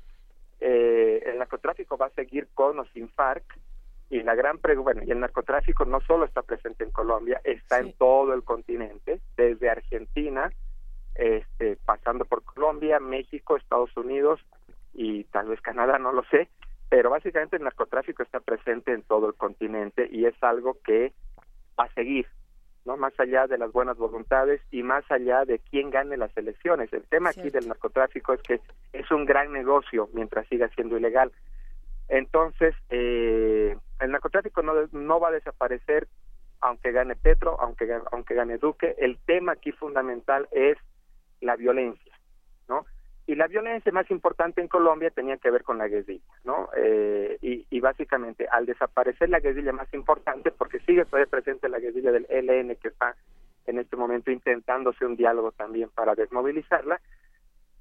Eh, 0.60 1.22
el 1.24 1.38
narcotráfico 1.38 1.96
va 1.96 2.06
a 2.06 2.10
seguir 2.10 2.48
con 2.52 2.78
o 2.78 2.84
sin 2.92 3.08
FARC, 3.08 3.44
y 4.08 4.22
la 4.22 4.34
gran 4.34 4.58
pregunta, 4.58 5.02
y 5.04 5.10
el 5.10 5.20
narcotráfico 5.20 5.84
no 5.84 6.00
solo 6.00 6.24
está 6.24 6.42
presente 6.42 6.84
en 6.84 6.90
Colombia, 6.90 7.40
está 7.44 7.80
en 7.80 7.92
todo 7.94 8.34
el 8.34 8.44
continente, 8.44 9.20
desde 9.36 9.68
Argentina, 9.68 10.52
este, 11.14 11.76
pasando 11.84 12.24
por 12.24 12.44
Colombia, 12.44 13.00
México, 13.00 13.56
Estados 13.56 13.96
Unidos 13.96 14.40
y 14.94 15.24
tal 15.24 15.48
vez 15.48 15.60
Canadá, 15.60 15.98
no 15.98 16.12
lo 16.12 16.22
sé, 16.24 16.48
pero 16.88 17.10
básicamente 17.10 17.56
el 17.56 17.64
narcotráfico 17.64 18.22
está 18.22 18.40
presente 18.40 18.92
en 18.92 19.02
todo 19.02 19.28
el 19.28 19.34
continente 19.34 20.08
y 20.10 20.26
es 20.26 20.34
algo 20.42 20.78
que 20.84 21.12
va 21.78 21.84
a 21.84 21.94
seguir. 21.94 22.26
¿no? 22.84 22.96
Más 22.96 23.18
allá 23.18 23.48
de 23.48 23.58
las 23.58 23.72
buenas 23.72 23.96
voluntades 23.96 24.60
y 24.70 24.84
más 24.84 25.04
allá 25.10 25.44
de 25.44 25.58
quién 25.58 25.90
gane 25.90 26.16
las 26.16 26.34
elecciones. 26.36 26.92
El 26.92 27.02
tema 27.08 27.30
aquí 27.30 27.50
del 27.50 27.66
narcotráfico 27.66 28.32
es 28.32 28.42
que 28.42 28.60
es 28.92 29.10
un 29.10 29.24
gran 29.24 29.52
negocio 29.52 30.08
mientras 30.12 30.46
siga 30.46 30.68
siendo 30.68 30.96
ilegal. 30.96 31.32
Entonces, 32.08 32.74
eh, 32.90 33.76
el 34.00 34.10
narcotráfico 34.10 34.62
no, 34.62 34.74
no 34.92 35.20
va 35.20 35.28
a 35.28 35.32
desaparecer 35.32 36.08
aunque 36.60 36.92
gane 36.92 37.16
Petro, 37.16 37.58
aunque, 37.60 38.34
gane 38.34 38.58
Duque. 38.58 38.94
El 38.98 39.18
tema 39.18 39.52
aquí 39.52 39.72
fundamental 39.72 40.48
es 40.50 40.76
la 41.40 41.56
violencia, 41.56 42.18
¿no? 42.68 42.86
Y 43.26 43.34
la 43.34 43.46
violencia 43.46 43.92
más 43.92 44.10
importante 44.10 44.60
en 44.60 44.68
Colombia 44.68 45.10
tenía 45.10 45.36
que 45.36 45.50
ver 45.50 45.64
con 45.64 45.78
la 45.78 45.88
guerrilla, 45.88 46.24
¿no? 46.44 46.70
Eh, 46.76 47.38
y, 47.42 47.66
y, 47.70 47.80
básicamente, 47.80 48.46
al 48.48 48.66
desaparecer 48.66 49.28
la 49.28 49.40
guerrilla 49.40 49.72
más 49.72 49.92
importante, 49.92 50.50
porque 50.50 50.80
sigue 50.80 51.04
todavía 51.04 51.30
presente 51.30 51.68
la 51.68 51.80
guerrilla 51.80 52.12
del 52.12 52.26
ELN 52.30 52.76
que 52.76 52.88
está 52.88 53.16
en 53.66 53.78
este 53.78 53.96
momento 53.96 54.30
intentándose 54.30 55.04
un 55.04 55.16
diálogo 55.16 55.52
también 55.52 55.90
para 55.90 56.14
desmovilizarla, 56.14 57.00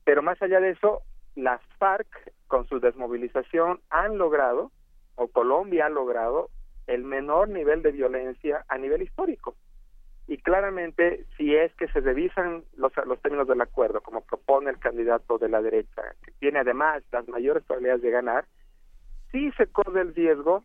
pero 0.04 0.24
más 0.24 0.42
allá 0.42 0.60
de 0.60 0.72
eso, 0.72 1.02
las 1.36 1.62
FARC 1.78 2.08
con 2.48 2.68
su 2.68 2.80
desmovilización 2.80 3.80
han 3.90 4.18
logrado, 4.18 4.72
o 5.16 5.28
Colombia 5.28 5.88
ha 5.88 5.90
logrado, 5.90 6.50
el 6.88 7.04
menor 7.04 7.50
nivel 7.50 7.82
de 7.82 7.92
violencia 7.92 8.66
a 8.68 8.78
nivel 8.78 9.02
histórico. 9.02 9.56
Y 10.28 10.38
claramente, 10.38 11.26
si 11.38 11.56
es 11.56 11.74
que 11.76 11.88
se 11.90 12.00
revisan 12.00 12.64
los, 12.78 12.92
los 13.06 13.22
términos 13.22 13.48
del 13.48 13.62
acuerdo, 13.62 14.02
como 14.02 14.22
propone 14.22 14.72
el 14.72 14.80
candidato 14.80 15.38
de 15.38 15.50
la 15.50 15.62
derecha, 15.62 16.02
que 16.24 16.32
tiene 16.40 16.60
además 16.60 17.04
las 17.12 17.28
mayores 17.28 17.64
probabilidades 17.64 18.02
de 18.02 18.12
ganar, 18.12 18.46
sí 19.32 19.52
se 19.58 19.68
corre 19.68 20.02
el 20.02 20.16
riesgo 20.16 20.64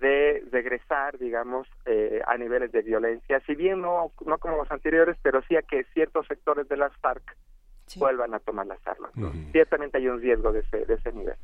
de 0.00 0.44
regresar, 0.50 1.18
digamos, 1.18 1.66
eh, 1.86 2.20
a 2.26 2.36
niveles 2.36 2.72
de 2.72 2.82
violencia, 2.82 3.40
si 3.46 3.54
bien 3.54 3.80
no, 3.80 4.12
no 4.26 4.38
como 4.38 4.56
los 4.56 4.70
anteriores, 4.70 5.16
pero 5.22 5.40
sí 5.42 5.56
a 5.56 5.62
que 5.62 5.84
ciertos 5.94 6.26
sectores 6.26 6.68
de 6.68 6.76
las 6.76 6.94
FARC 6.98 7.22
vuelvan 7.96 8.34
a 8.34 8.40
tomar 8.40 8.66
las 8.66 8.84
armas. 8.86 9.12
Ciertamente 9.52 9.98
hay 9.98 10.08
un 10.08 10.20
riesgo 10.20 10.52
de 10.52 10.60
ese, 10.60 10.84
de 10.84 10.94
ese 10.94 11.12
nivel. 11.12 11.36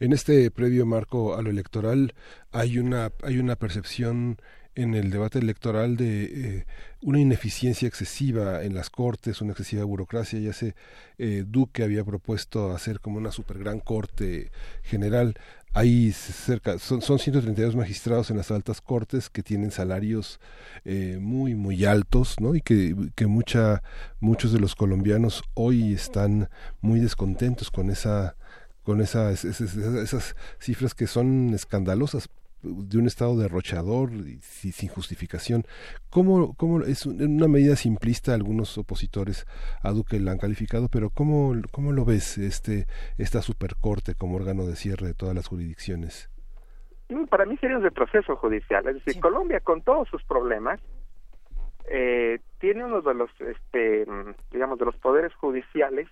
En 0.00 0.12
este 0.12 0.50
previo 0.50 0.86
marco 0.86 1.36
a 1.36 1.42
lo 1.42 1.50
electoral 1.50 2.14
hay 2.52 2.78
una, 2.78 3.12
hay 3.22 3.38
una 3.38 3.56
percepción 3.56 4.38
en 4.78 4.94
el 4.94 5.10
debate 5.10 5.40
electoral 5.40 5.96
de 5.96 6.24
eh, 6.24 6.66
una 7.02 7.18
ineficiencia 7.18 7.88
excesiva 7.88 8.62
en 8.62 8.74
las 8.74 8.90
cortes, 8.90 9.40
una 9.40 9.50
excesiva 9.50 9.82
burocracia. 9.82 10.38
Ya 10.38 10.52
sé, 10.52 10.76
eh, 11.18 11.42
Duque 11.44 11.82
había 11.82 12.04
propuesto 12.04 12.70
hacer 12.70 13.00
como 13.00 13.18
una 13.18 13.32
super 13.32 13.58
gran 13.58 13.80
corte 13.80 14.52
general. 14.84 15.34
Hay 15.74 16.12
cerca, 16.12 16.78
son, 16.78 17.02
son 17.02 17.18
132 17.18 17.74
magistrados 17.74 18.30
en 18.30 18.36
las 18.36 18.52
altas 18.52 18.80
cortes 18.80 19.28
que 19.28 19.42
tienen 19.42 19.72
salarios 19.72 20.38
eh, 20.84 21.18
muy, 21.20 21.56
muy 21.56 21.84
altos, 21.84 22.36
¿no? 22.40 22.54
Y 22.54 22.60
que, 22.60 22.94
que 23.16 23.26
mucha, 23.26 23.82
muchos 24.20 24.52
de 24.52 24.60
los 24.60 24.76
colombianos 24.76 25.42
hoy 25.54 25.92
están 25.92 26.50
muy 26.80 27.00
descontentos 27.00 27.72
con 27.72 27.90
esa 27.90 28.36
con 28.88 29.02
esas, 29.02 29.44
esas, 29.44 30.34
cifras 30.58 30.94
que 30.94 31.06
son 31.06 31.52
escandalosas 31.52 32.30
de 32.62 32.96
un 32.96 33.06
estado 33.06 33.36
derrochador 33.36 34.12
y 34.14 34.40
sin 34.40 34.88
justificación. 34.88 35.64
¿Cómo, 36.08 36.54
cómo 36.56 36.80
es 36.80 37.04
una 37.04 37.48
medida 37.48 37.76
simplista? 37.76 38.32
Algunos 38.32 38.78
opositores 38.78 39.44
a 39.82 39.90
Duque 39.90 40.18
la 40.18 40.32
han 40.32 40.38
calificado, 40.38 40.88
pero 40.90 41.10
¿cómo, 41.10 41.52
cómo 41.70 41.92
lo 41.92 42.06
ves 42.06 42.38
este 42.38 42.86
esta 43.18 43.42
supercorte 43.42 44.14
como 44.14 44.36
órgano 44.36 44.64
de 44.64 44.74
cierre 44.74 45.08
de 45.08 45.14
todas 45.14 45.34
las 45.34 45.48
jurisdicciones? 45.48 46.30
Mm, 47.10 47.26
para 47.26 47.44
mí 47.44 47.58
sería 47.58 47.76
un 47.76 47.82
retroceso 47.82 48.36
judicial. 48.36 48.88
Es 48.88 49.04
decir, 49.04 49.20
Colombia, 49.20 49.60
con 49.60 49.82
todos 49.82 50.08
sus 50.08 50.24
problemas, 50.24 50.80
eh, 51.90 52.38
tiene 52.58 52.86
uno 52.86 53.02
de 53.02 53.12
los, 53.12 53.30
este, 53.38 54.06
mm, 54.06 54.34
digamos, 54.50 54.78
de 54.78 54.86
los 54.86 54.96
poderes 54.96 55.34
judiciales 55.34 56.08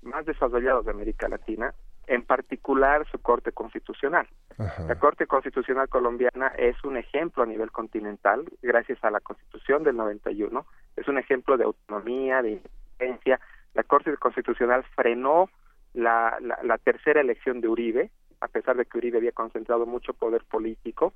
más 0.00 0.24
desarrollados 0.24 0.86
de 0.86 0.92
América 0.92 1.28
Latina 1.28 1.74
en 2.10 2.22
particular 2.22 3.06
su 3.08 3.20
Corte 3.20 3.52
Constitucional. 3.52 4.26
La 4.58 4.98
Corte 4.98 5.28
Constitucional 5.28 5.88
colombiana 5.88 6.48
es 6.58 6.82
un 6.84 6.96
ejemplo 6.96 7.44
a 7.44 7.46
nivel 7.46 7.70
continental, 7.70 8.44
gracias 8.60 9.02
a 9.04 9.12
la 9.12 9.20
Constitución 9.20 9.84
del 9.84 9.96
91, 9.96 10.66
es 10.96 11.06
un 11.06 11.18
ejemplo 11.18 11.56
de 11.56 11.64
autonomía, 11.64 12.42
de 12.42 12.50
independencia. 12.50 13.40
La 13.74 13.84
Corte 13.84 14.14
Constitucional 14.16 14.84
frenó 14.96 15.50
la, 15.94 16.36
la, 16.40 16.78
tercera 16.78 17.20
elección 17.20 17.60
de 17.60 17.68
Uribe, 17.68 18.10
a 18.40 18.48
pesar 18.48 18.76
de 18.76 18.86
que 18.86 18.98
Uribe 18.98 19.18
había 19.18 19.32
concentrado 19.32 19.86
mucho 19.86 20.12
poder 20.12 20.42
político 20.44 21.14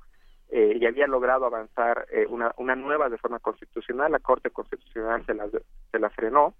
eh, 0.49 0.77
y 0.79 0.85
había 0.85 1.07
logrado 1.07 1.45
avanzar 1.45 2.07
eh, 2.09 2.25
una, 2.29 2.53
una 2.55 2.77
nueva 2.77 3.09
reforma 3.09 3.39
constitucional, 3.39 4.13
la 4.13 4.19
Corte 4.19 4.49
Constitucional 4.49 5.25
se 5.25 5.33
la, 5.33 5.49
se 5.49 5.99
la 5.99 6.09
frenó. 6.09 6.55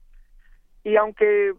Y 0.86 0.98
aunque 0.98 1.56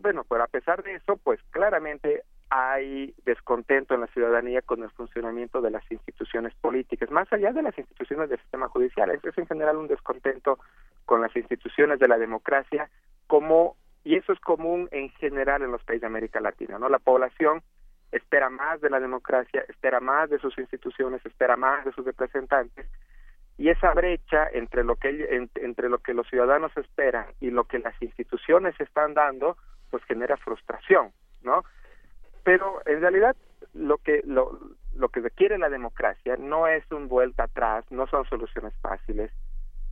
bueno, 0.00 0.24
pero 0.24 0.44
a 0.44 0.46
pesar 0.46 0.82
de 0.84 0.94
eso, 0.94 1.16
pues 1.16 1.40
claramente 1.50 2.22
hay 2.48 3.12
descontento 3.24 3.94
en 3.94 4.02
la 4.02 4.06
ciudadanía 4.06 4.62
con 4.62 4.82
el 4.82 4.90
funcionamiento 4.90 5.60
de 5.60 5.72
las 5.72 5.82
instituciones 5.90 6.54
políticas, 6.54 7.10
más 7.10 7.30
allá 7.32 7.52
de 7.52 7.62
las 7.62 7.76
instituciones 7.76 8.30
del 8.30 8.38
sistema 8.38 8.68
judicial, 8.68 9.10
es 9.10 9.36
en 9.36 9.46
general 9.46 9.76
un 9.76 9.88
descontento 9.88 10.60
con 11.04 11.20
las 11.20 11.34
instituciones 11.36 11.98
de 11.98 12.08
la 12.08 12.18
democracia, 12.18 12.88
como 13.26 13.76
y 14.04 14.14
eso 14.14 14.32
es 14.32 14.40
común 14.40 14.88
en 14.92 15.10
general 15.10 15.62
en 15.62 15.72
los 15.72 15.82
países 15.82 16.02
de 16.02 16.06
América 16.06 16.40
Latina, 16.40 16.78
¿no? 16.78 16.88
La 16.88 17.00
población 17.00 17.60
espera 18.12 18.48
más 18.48 18.80
de 18.80 18.90
la 18.90 19.00
democracia, 19.00 19.64
espera 19.68 19.98
más 19.98 20.30
de 20.30 20.38
sus 20.38 20.56
instituciones, 20.56 21.26
espera 21.26 21.56
más 21.56 21.84
de 21.84 21.92
sus 21.92 22.06
representantes 22.06 22.86
y 23.58 23.70
esa 23.70 23.92
brecha 23.92 24.48
entre 24.52 24.84
lo 24.84 24.94
que 24.94 25.48
entre 25.56 25.88
lo 25.88 25.98
que 25.98 26.14
los 26.14 26.26
ciudadanos 26.28 26.74
esperan 26.76 27.26
y 27.40 27.50
lo 27.50 27.64
que 27.64 27.80
las 27.80 28.00
instituciones 28.00 28.80
están 28.80 29.14
dando 29.14 29.56
pues 29.90 30.02
genera 30.04 30.36
frustración 30.36 31.10
no 31.42 31.64
pero 32.44 32.80
en 32.86 33.00
realidad 33.00 33.36
lo 33.74 33.98
que 33.98 34.22
lo, 34.24 34.58
lo 34.94 35.08
que 35.08 35.20
requiere 35.20 35.58
la 35.58 35.68
democracia 35.68 36.36
no 36.38 36.68
es 36.68 36.84
un 36.92 37.08
vuelta 37.08 37.44
atrás 37.44 37.84
no 37.90 38.06
son 38.06 38.24
soluciones 38.26 38.72
fáciles 38.80 39.32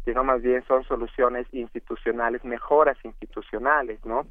sino 0.05 0.23
más 0.23 0.41
bien 0.41 0.65
son 0.69 0.85
soluciones 0.85 1.47
institucionales 1.53 2.45
mejoras 2.45 2.97
institucionales 3.05 3.99
no 4.05 4.27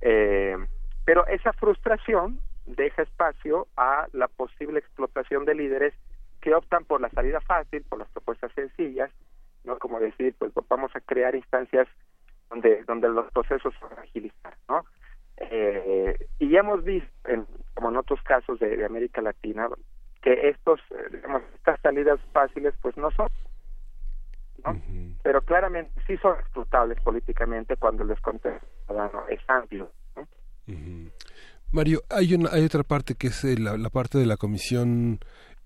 eh, 0.00 0.56
pero 1.04 1.26
esa 1.26 1.52
frustración 1.52 2.40
deja 2.64 3.02
espacio 3.02 3.66
a 3.76 4.06
la 4.12 4.28
posible 4.28 4.78
explotación 4.78 5.44
de 5.44 5.54
líderes 5.54 5.94
que 6.40 6.54
optan 6.54 6.84
por 6.84 7.00
la 7.00 7.10
salida 7.10 7.40
fácil, 7.40 7.82
por 7.88 7.98
las 7.98 8.08
propuestas 8.10 8.52
sencillas, 8.54 9.10
no 9.64 9.78
como 9.78 10.00
decir, 10.00 10.34
pues 10.38 10.52
vamos 10.68 10.90
a 10.94 11.00
crear 11.00 11.34
instancias 11.34 11.88
donde 12.48 12.82
donde 12.84 13.08
los 13.08 13.30
procesos 13.32 13.74
se 13.78 13.84
van 13.84 13.98
a 13.98 14.02
agilizar, 14.02 14.56
¿no? 14.68 14.84
Eh, 15.36 16.16
y 16.38 16.50
ya 16.50 16.60
hemos 16.60 16.82
visto, 16.84 17.10
en, 17.24 17.46
como 17.74 17.90
en 17.90 17.96
otros 17.96 18.20
casos 18.22 18.58
de, 18.58 18.84
América 18.84 19.22
Latina, 19.22 19.68
que 20.20 20.48
estos, 20.48 20.80
eh, 20.90 21.10
digamos, 21.12 21.42
estas 21.54 21.80
salidas 21.80 22.18
fáciles, 22.32 22.74
pues 22.82 22.96
no 22.96 23.10
son, 23.12 23.28
¿no? 24.64 24.80
Pero 25.22 25.42
claramente 25.42 25.92
sí 26.06 26.16
son 26.16 26.38
explotables 26.40 27.00
políticamente 27.02 27.76
cuando 27.76 28.02
el 28.02 28.08
descontento 28.08 28.66
es 29.28 29.40
amplio, 29.46 29.90
¿no? 30.16 30.26
Mario, 31.70 32.00
hay 32.08 32.34
una, 32.34 32.50
hay 32.50 32.64
otra 32.64 32.82
parte 32.82 33.14
que 33.14 33.28
es 33.28 33.44
la, 33.60 33.76
la 33.76 33.90
parte 33.90 34.18
de 34.18 34.26
la 34.26 34.38
comisión 34.38 35.20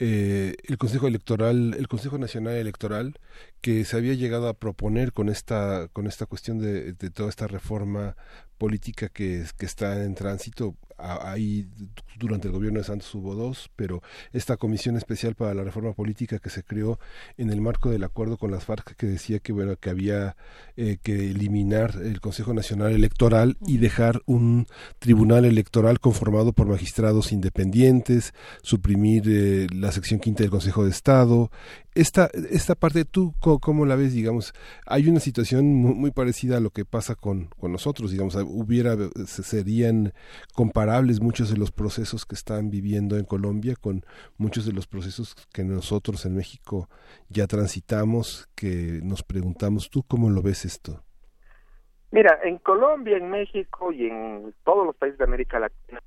eh, 0.04 0.56
el 0.64 0.78
Consejo 0.78 1.06
Electoral, 1.06 1.74
el 1.78 1.86
Consejo 1.86 2.18
Nacional 2.18 2.54
Electoral, 2.54 3.14
que 3.62 3.84
se 3.84 3.96
había 3.96 4.14
llegado 4.14 4.48
a 4.48 4.54
proponer 4.54 5.12
con 5.12 5.28
esta, 5.28 5.88
con 5.92 6.06
esta 6.06 6.26
cuestión 6.26 6.58
de, 6.58 6.92
de 6.92 7.10
toda 7.10 7.30
esta 7.30 7.46
reforma 7.46 8.16
política 8.58 9.08
que, 9.08 9.44
que 9.56 9.66
está 9.66 10.04
en 10.04 10.14
tránsito. 10.14 10.76
Ahí 10.98 11.66
durante 12.16 12.46
el 12.46 12.52
gobierno 12.52 12.78
de 12.78 12.84
Santos 12.84 13.12
hubo 13.16 13.34
dos, 13.34 13.72
pero 13.74 14.02
esta 14.32 14.56
comisión 14.56 14.96
especial 14.96 15.34
para 15.34 15.52
la 15.52 15.64
reforma 15.64 15.94
política 15.94 16.38
que 16.38 16.48
se 16.48 16.62
creó 16.62 17.00
en 17.36 17.50
el 17.50 17.60
marco 17.60 17.90
del 17.90 18.04
acuerdo 18.04 18.36
con 18.36 18.52
las 18.52 18.64
FARC 18.64 18.94
que 18.94 19.06
decía 19.08 19.40
que 19.40 19.52
bueno 19.52 19.74
que 19.76 19.90
había 19.90 20.36
eh, 20.76 20.98
que 21.02 21.30
eliminar 21.30 21.96
el 22.00 22.20
Consejo 22.20 22.54
Nacional 22.54 22.92
Electoral 22.92 23.56
y 23.66 23.78
dejar 23.78 24.22
un 24.26 24.68
tribunal 25.00 25.44
electoral 25.44 25.98
conformado 25.98 26.52
por 26.52 26.68
magistrados 26.68 27.32
independientes, 27.32 28.32
suprimir 28.62 29.24
eh, 29.26 29.66
la 29.74 29.90
sección 29.90 30.20
quinta 30.20 30.44
del 30.44 30.52
Consejo 30.52 30.84
de 30.84 30.90
Estado. 30.90 31.50
Esta, 31.94 32.30
esta 32.50 32.74
parte, 32.74 33.04
¿tú 33.04 33.34
cómo, 33.40 33.84
la 33.84 33.96
ves? 33.96 34.14
Digamos, 34.14 34.54
hay 34.86 35.08
una 35.08 35.20
situación 35.20 35.74
muy, 35.74 36.10
parecida 36.10 36.56
a 36.56 36.60
lo 36.60 36.70
que 36.70 36.86
pasa 36.86 37.14
con, 37.14 37.48
con 37.58 37.70
nosotros, 37.70 38.10
digamos, 38.10 38.34
hubiera, 38.36 38.96
serían 39.26 40.14
comparables 40.54 41.20
muchos 41.20 41.50
de 41.50 41.58
los 41.58 41.70
procesos 41.70 42.24
que 42.24 42.34
están 42.34 42.70
viviendo 42.70 43.18
en 43.18 43.24
Colombia 43.24 43.74
con 43.78 44.04
muchos 44.38 44.64
de 44.64 44.72
los 44.72 44.86
procesos 44.86 45.34
que 45.52 45.64
nosotros 45.64 46.24
en 46.24 46.34
México 46.34 46.88
ya 47.28 47.46
transitamos, 47.46 48.48
que 48.54 49.00
nos 49.02 49.22
preguntamos, 49.22 49.90
¿tú 49.90 50.02
cómo 50.02 50.30
lo 50.30 50.40
ves 50.40 50.64
esto? 50.64 51.02
Mira, 52.10 52.38
en 52.42 52.58
Colombia, 52.58 53.18
en 53.18 53.30
México 53.30 53.92
y 53.92 54.06
en 54.06 54.54
todos 54.64 54.86
los 54.86 54.96
países 54.96 55.18
de 55.18 55.24
América 55.24 55.58
Latina 55.58 56.00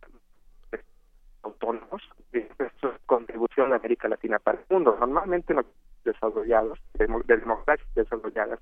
autónomos, 1.45 2.01
es 2.39 2.99
contribución 3.05 3.69
de 3.69 3.75
América 3.77 4.07
Latina 4.07 4.39
para 4.39 4.59
el 4.59 4.65
mundo. 4.69 4.95
Normalmente 4.99 5.53
lo 5.53 5.63
desarrollados, 6.03 6.79
de, 6.93 7.07
democracias 7.07 7.87
desarrolladas, 7.95 8.59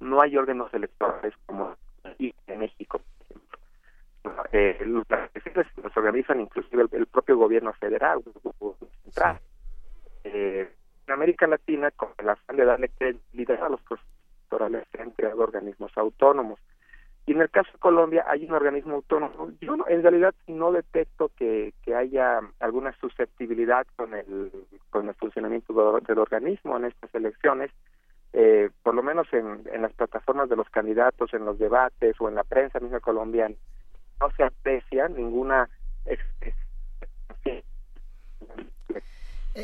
no 0.00 0.20
hay 0.20 0.36
órganos 0.36 0.72
electorales 0.74 1.34
como 1.46 1.76
aquí 2.04 2.34
en 2.46 2.58
México. 2.58 3.00
Eh, 4.52 4.78
los 4.84 5.96
organizan 5.96 6.40
inclusive 6.40 6.86
el, 6.92 7.06
propio 7.06 7.36
gobierno 7.36 7.72
federal, 7.74 8.22
central. 9.04 9.40
Eh, 10.24 10.68
en 11.06 11.12
América 11.12 11.46
Latina, 11.46 11.90
con 11.92 12.10
el 12.18 12.28
afán 12.28 12.56
de 12.56 12.64
darle 12.64 12.88
credibilidad 12.90 13.64
a 13.64 13.68
los 13.68 13.80
procesos 13.82 14.10
electorales, 14.40 14.86
se 14.92 15.02
han 15.02 15.10
creado 15.10 15.42
organismos 15.42 15.92
autónomos. 15.96 16.58
Y 17.26 17.32
en 17.32 17.42
el 17.42 17.50
caso 17.50 17.70
de 17.72 17.78
Colombia 17.78 18.24
hay 18.26 18.44
un 18.44 18.52
organismo 18.52 18.94
autónomo. 18.96 19.50
Yo 19.60 19.76
en 19.88 20.02
realidad 20.02 20.34
no 20.46 20.72
detecto 20.72 21.30
que, 21.36 21.74
que 21.84 21.94
haya 21.94 22.40
alguna 22.58 22.92
susceptibilidad 23.00 23.86
con 23.96 24.14
el, 24.14 24.50
con 24.90 25.08
el 25.08 25.14
funcionamiento 25.14 26.00
del 26.00 26.18
organismo 26.18 26.76
en 26.76 26.86
estas 26.86 27.14
elecciones. 27.14 27.70
Eh, 28.32 28.70
por 28.82 28.94
lo 28.94 29.02
menos 29.02 29.26
en, 29.32 29.62
en 29.72 29.82
las 29.82 29.92
plataformas 29.92 30.48
de 30.48 30.56
los 30.56 30.68
candidatos, 30.70 31.34
en 31.34 31.44
los 31.44 31.58
debates 31.58 32.16
o 32.20 32.28
en 32.28 32.36
la 32.36 32.44
prensa 32.44 32.78
misma 32.80 33.00
colombiana, 33.00 33.54
no 34.20 34.30
se 34.32 34.44
aprecia 34.44 35.08
ninguna 35.08 35.68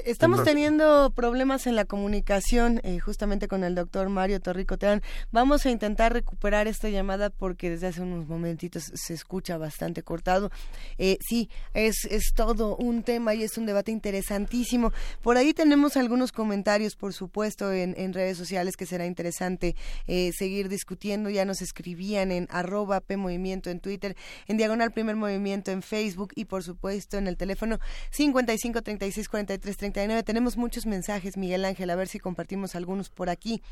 Estamos 0.04 0.44
teniendo 0.44 1.10
problemas 1.14 1.66
en 1.66 1.76
la 1.76 1.84
comunicación 1.84 2.80
eh, 2.82 2.98
justamente 2.98 3.48
con 3.48 3.64
el 3.64 3.74
doctor 3.74 4.08
Mario 4.08 4.40
Torrico 4.40 4.76
Terán. 4.76 5.02
Vamos 5.30 5.64
a 5.64 5.70
intentar 5.70 6.12
recuperar 6.12 6.66
esta 6.66 6.88
llamada 6.88 7.30
porque 7.30 7.70
desde 7.70 7.86
hace 7.86 8.02
unos 8.02 8.26
momentitos 8.26 8.90
se 8.94 9.14
escucha 9.14 9.56
bastante 9.56 10.02
cortado. 10.02 10.50
Eh, 10.98 11.18
sí, 11.20 11.48
es, 11.72 12.04
es 12.10 12.32
todo 12.34 12.76
un 12.76 13.04
tema 13.04 13.34
y 13.34 13.42
es 13.42 13.56
un 13.56 13.66
debate 13.66 13.92
interesantísimo. 13.92 14.92
Por 15.22 15.36
ahí 15.36 15.54
tenemos 15.54 15.96
algunos 15.96 16.32
comentarios, 16.32 16.96
por 16.96 17.12
supuesto, 17.12 17.72
en, 17.72 17.94
en 17.96 18.12
redes 18.12 18.36
sociales 18.36 18.76
que 18.76 18.86
será 18.86 19.06
interesante 19.06 19.76
seguir 20.06 20.68
discutiendo. 20.68 21.30
Ya 21.30 21.44
nos 21.44 21.62
escribían 21.62 22.32
en 22.32 22.48
arroba 22.50 23.00
P 23.00 23.16
Movimiento 23.16 23.70
en 23.70 23.80
Twitter, 23.80 24.16
en 24.46 24.56
Diagonal 24.56 24.92
Primer 24.92 25.16
Movimiento 25.16 25.70
en 25.70 25.82
Facebook 25.82 26.32
y 26.34 26.46
por 26.46 26.62
supuesto 26.62 27.16
en 27.18 27.26
el 27.26 27.36
teléfono 27.36 27.78
55 28.10 28.82
36 28.82 29.28
43 29.28 29.76
39. 29.92 30.22
Tenemos 30.24 30.56
muchos 30.56 30.86
mensajes, 30.86 31.36
Miguel 31.36 31.64
Ángel, 31.64 31.90
a 31.90 31.96
ver 31.96 32.08
si 32.08 32.18
compartimos 32.18 32.74
algunos 32.74 33.08
por 33.08 33.30
aquí. 33.30 33.62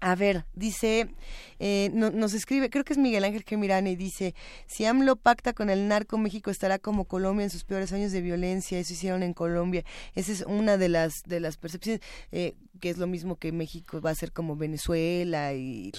A 0.00 0.14
ver, 0.14 0.44
dice, 0.54 1.08
eh, 1.58 1.90
nos 1.92 2.32
escribe, 2.32 2.70
creo 2.70 2.84
que 2.84 2.92
es 2.92 2.98
Miguel 2.98 3.24
Ángel 3.24 3.42
Gemirani, 3.44 3.96
dice, 3.96 4.34
si 4.66 4.84
AMLO 4.84 5.16
pacta 5.16 5.52
con 5.52 5.70
el 5.70 5.88
narco, 5.88 6.18
México 6.18 6.50
estará 6.50 6.78
como 6.78 7.06
Colombia 7.06 7.44
en 7.44 7.50
sus 7.50 7.64
peores 7.64 7.92
años 7.92 8.12
de 8.12 8.20
violencia, 8.20 8.78
eso 8.78 8.92
hicieron 8.92 9.24
en 9.24 9.34
Colombia. 9.34 9.84
Esa 10.14 10.30
es 10.30 10.42
una 10.42 10.76
de 10.76 10.88
las, 10.88 11.22
de 11.26 11.40
las 11.40 11.56
percepciones. 11.56 12.00
Eh, 12.30 12.54
que 12.78 12.90
es 12.90 12.98
lo 12.98 13.06
mismo 13.06 13.36
que 13.36 13.52
México 13.52 14.00
va 14.00 14.10
a 14.10 14.14
ser 14.14 14.32
como 14.32 14.56
Venezuela 14.56 15.52
y, 15.54 15.92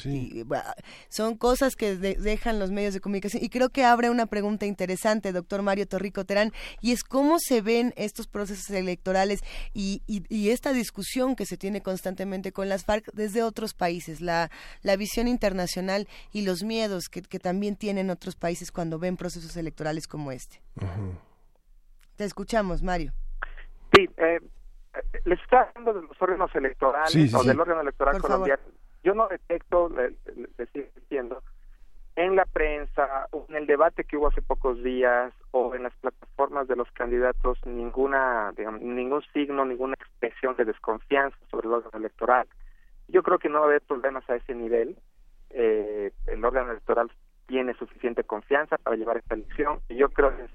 son 1.09 1.35
cosas 1.35 1.75
que 1.75 1.95
dejan 1.95 2.59
los 2.59 2.71
medios 2.71 2.93
de 2.93 3.01
comunicación 3.01 3.43
y 3.43 3.49
creo 3.49 3.69
que 3.69 3.83
abre 3.83 4.09
una 4.09 4.25
pregunta 4.25 4.65
interesante, 4.65 5.31
doctor 5.31 5.61
Mario 5.61 5.87
Torrico 5.87 6.25
Terán, 6.25 6.51
y 6.81 6.91
es 6.91 7.03
cómo 7.03 7.37
se 7.39 7.61
ven 7.61 7.93
estos 7.97 8.27
procesos 8.27 8.69
electorales 8.69 9.41
y, 9.73 10.01
y, 10.07 10.49
esta 10.49 10.73
discusión 10.73 11.35
que 11.35 11.45
se 11.45 11.57
tiene 11.57 11.81
constantemente 11.81 12.51
con 12.51 12.69
las 12.69 12.85
FARC 12.85 13.11
desde 13.13 13.43
otros 13.43 13.73
países, 13.73 13.88
la, 14.21 14.49
la 14.83 14.95
visión 14.95 15.27
internacional 15.27 16.07
y 16.31 16.45
los 16.45 16.63
miedos 16.63 17.09
que, 17.09 17.21
que 17.21 17.39
también 17.39 17.75
tienen 17.75 18.09
otros 18.09 18.35
países 18.35 18.71
cuando 18.71 18.99
ven 18.99 19.17
procesos 19.17 19.55
electorales 19.57 20.07
como 20.07 20.31
este. 20.31 20.61
Te 22.15 22.25
escuchamos, 22.25 22.83
Mario. 22.83 23.13
Sí, 23.93 24.07
eh, 24.17 24.39
les 25.25 25.39
está 25.41 25.61
hablando 25.61 25.93
de 25.93 26.07
los 26.07 26.21
órganos 26.21 26.53
electorales 26.55 27.33
o 27.33 27.43
del 27.43 27.59
órgano 27.59 27.81
electoral 27.81 28.21
colombiano. 28.21 28.61
Yo 29.03 29.13
no 29.13 29.27
detecto, 29.27 29.89
le, 29.89 30.15
estoy 30.57 30.87
diciendo, 30.95 31.41
en 32.15 32.35
la 32.35 32.45
prensa 32.45 33.27
o 33.31 33.45
en 33.47 33.55
el 33.55 33.65
debate 33.65 34.03
que 34.03 34.17
hubo 34.17 34.27
hace 34.27 34.41
pocos 34.41 34.83
días 34.83 35.33
o 35.51 35.73
en 35.73 35.83
las 35.83 35.93
plataformas 35.95 36.67
de 36.67 36.75
los 36.75 36.91
candidatos 36.91 37.57
ninguna 37.65 38.53
ningún 38.81 39.23
signo 39.31 39.63
ninguna 39.63 39.93
expresión 39.93 40.55
de 40.57 40.65
desconfianza 40.65 41.37
sobre 41.49 41.69
el 41.69 41.75
órgano 41.75 41.97
electoral 41.97 42.45
yo 43.09 43.23
creo 43.23 43.39
que 43.39 43.49
no 43.49 43.59
va 43.59 43.65
a 43.65 43.69
haber 43.69 43.81
problemas 43.81 44.27
a 44.29 44.35
ese 44.35 44.55
nivel 44.55 44.97
eh, 45.51 46.11
el 46.27 46.45
órgano 46.45 46.71
electoral 46.71 47.11
tiene 47.47 47.73
suficiente 47.73 48.23
confianza 48.23 48.77
para 48.77 48.95
llevar 48.95 49.17
esta 49.17 49.35
elección 49.35 49.79
y 49.89 49.95
yo 49.95 50.09
creo 50.09 50.31
que 50.35 50.45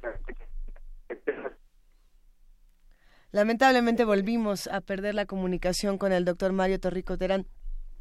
Lamentablemente 3.32 4.04
volvimos 4.04 4.68
a 4.68 4.80
perder 4.80 5.16
la 5.16 5.26
comunicación 5.26 5.98
con 5.98 6.12
el 6.12 6.24
doctor 6.24 6.52
Mario 6.52 6.78
Torrico 6.78 7.18
Terán. 7.18 7.46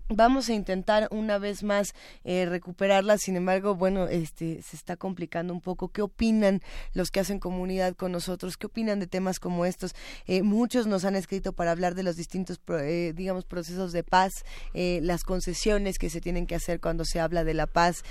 Vamos 0.10 0.50
a 0.50 0.54
intentar 0.54 1.08
una 1.12 1.38
vez 1.38 1.64
más 1.64 1.94
eh, 2.26 2.46
recuperarla, 2.46 3.18
sin 3.18 3.38
embargo, 3.38 3.74
bueno, 3.76 4.08
este 4.08 4.62
se 4.62 4.76
está 4.76 4.98
complicando 4.98 5.54
un 5.54 5.62
poco. 5.62 5.88
¿Qué 5.90 6.02
opinan 6.02 6.62
los 6.94 7.10
que 7.10 7.22
hacen 7.22 7.40
comunidad 7.40 7.96
con 7.96 8.12
nosotros? 8.12 8.58
¿Qué 8.58 8.68
opinan 8.68 9.00
de 9.00 9.08
temas 9.08 9.40
como 9.40 9.66
estos? 9.66 9.96
Eh, 10.28 10.44
muchos 10.44 10.88
nos 10.88 11.06
han 11.06 11.16
escrito 11.16 11.54
para 11.54 11.72
hablar 11.72 11.96
de 11.96 12.04
los 12.04 12.18
distintos, 12.18 12.60
eh, 12.68 13.14
digamos, 13.16 13.46
procesos 13.46 13.94
de 13.94 14.04
paz, 14.04 14.34
las 14.74 15.24
concesiones 15.24 15.98
que 15.98 16.10
se 16.10 16.20
tienen 16.20 16.48
que 16.48 16.56
hacer 16.56 16.82
cuando 16.82 17.06
se 17.06 17.20
habla 17.20 17.44
de 17.44 17.54
la 17.54 17.68
paz, 17.68 18.04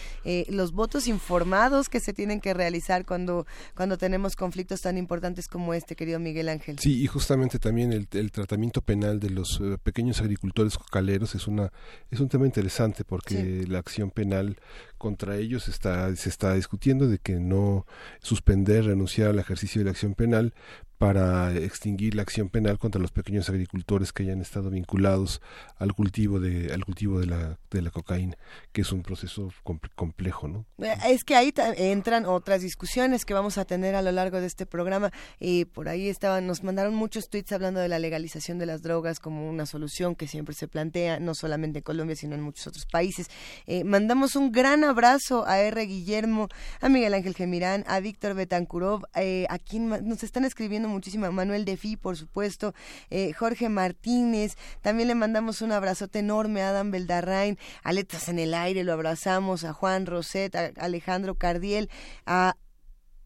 los 0.48 0.72
votos 0.72 1.06
informados 1.06 1.88
que 1.88 2.00
se 2.00 2.12
tienen 2.12 2.40
que 2.40 2.54
realizar 2.54 3.04
cuando 3.04 3.46
cuando 3.74 3.98
tenemos 3.98 4.34
conflictos 4.34 4.80
tan 4.80 4.96
importantes 4.96 5.46
como 5.48 5.74
este, 5.74 5.94
querido 5.94 6.18
Miguel 6.18 6.48
Ángel. 6.48 6.78
Sí, 6.78 7.02
y 7.02 7.06
justamente 7.06 7.58
también 7.58 7.92
el, 7.92 8.08
el 8.12 8.32
tratamiento 8.32 8.80
penal 8.80 9.20
de 9.20 9.30
los 9.30 9.60
pequeños 9.82 10.20
agricultores 10.20 10.78
cocaleros 10.78 11.34
es 11.34 11.46
una 11.46 11.70
es 12.10 12.20
un 12.20 12.28
tema 12.28 12.46
interesante 12.46 13.04
porque 13.04 13.64
la 13.66 13.78
acción 13.78 14.10
penal 14.10 14.56
contra 15.02 15.36
ellos 15.36 15.66
está, 15.66 16.14
se 16.14 16.28
está 16.28 16.54
discutiendo 16.54 17.08
de 17.08 17.18
que 17.18 17.40
no 17.40 17.86
suspender, 18.20 18.84
renunciar 18.84 19.30
al 19.30 19.40
ejercicio 19.40 19.80
de 19.80 19.86
la 19.86 19.90
acción 19.90 20.14
penal 20.14 20.54
para 20.96 21.52
extinguir 21.56 22.14
la 22.14 22.22
acción 22.22 22.48
penal 22.48 22.78
contra 22.78 23.02
los 23.02 23.10
pequeños 23.10 23.48
agricultores 23.48 24.12
que 24.12 24.22
hayan 24.22 24.40
estado 24.40 24.70
vinculados 24.70 25.42
al 25.76 25.94
cultivo 25.94 26.38
de 26.38 26.72
al 26.72 26.84
cultivo 26.84 27.18
de 27.18 27.26
la 27.26 27.58
de 27.72 27.82
la 27.82 27.90
cocaína 27.90 28.36
que 28.70 28.82
es 28.82 28.92
un 28.92 29.02
proceso 29.02 29.52
complejo 29.96 30.46
no 30.46 30.64
eh, 30.78 30.94
es 31.08 31.24
que 31.24 31.34
ahí 31.34 31.52
entran 31.76 32.24
otras 32.24 32.62
discusiones 32.62 33.24
que 33.24 33.34
vamos 33.34 33.58
a 33.58 33.64
tener 33.64 33.96
a 33.96 34.02
lo 34.02 34.12
largo 34.12 34.40
de 34.40 34.46
este 34.46 34.66
programa. 34.66 35.10
Y 35.40 35.64
por 35.64 35.88
ahí 35.88 36.08
estaban 36.08 36.46
nos 36.46 36.62
mandaron 36.62 36.94
muchos 36.94 37.28
tweets 37.28 37.52
hablando 37.52 37.80
de 37.80 37.88
la 37.88 37.98
legalización 37.98 38.58
de 38.58 38.66
las 38.66 38.82
drogas 38.82 39.18
como 39.18 39.48
una 39.48 39.66
solución 39.66 40.14
que 40.14 40.28
siempre 40.28 40.54
se 40.54 40.68
plantea 40.68 41.20
no 41.20 41.34
solamente 41.34 41.80
en 41.80 41.82
Colombia 41.82 42.16
sino 42.16 42.34
en 42.34 42.42
muchos 42.42 42.66
otros 42.68 42.86
países. 42.86 43.28
Eh, 43.66 43.84
mandamos 43.84 44.36
un 44.36 44.52
gran 44.52 44.84
abrazo 44.92 45.46
a 45.46 45.58
R 45.58 45.86
Guillermo 45.86 46.48
a 46.80 46.88
Miguel 46.90 47.14
Ángel 47.14 47.34
Gemirán 47.34 47.82
a 47.88 47.98
Víctor 48.00 48.34
Betankurov 48.34 49.04
eh, 49.14 49.46
a 49.48 49.58
quien 49.58 49.88
nos 49.88 50.22
están 50.22 50.44
escribiendo 50.44 50.88
muchísimo. 50.88 51.30
Manuel 51.32 51.64
Defi, 51.64 51.96
por 51.96 52.16
supuesto, 52.16 52.74
eh, 53.08 53.32
Jorge 53.32 53.70
Martínez, 53.70 54.56
también 54.82 55.08
le 55.08 55.14
mandamos 55.14 55.62
un 55.62 55.72
abrazote 55.72 56.18
enorme 56.18 56.62
a 56.62 56.68
Adam 56.68 56.90
Beldarrain, 56.90 57.58
Aletas 57.82 58.28
en 58.28 58.38
el 58.38 58.52
Aire, 58.52 58.84
lo 58.84 58.92
abrazamos, 58.92 59.64
a 59.64 59.72
Juan 59.72 60.04
Roset, 60.04 60.54
a 60.54 60.72
Alejandro 60.76 61.36
Cardiel, 61.36 61.88
a 62.26 62.56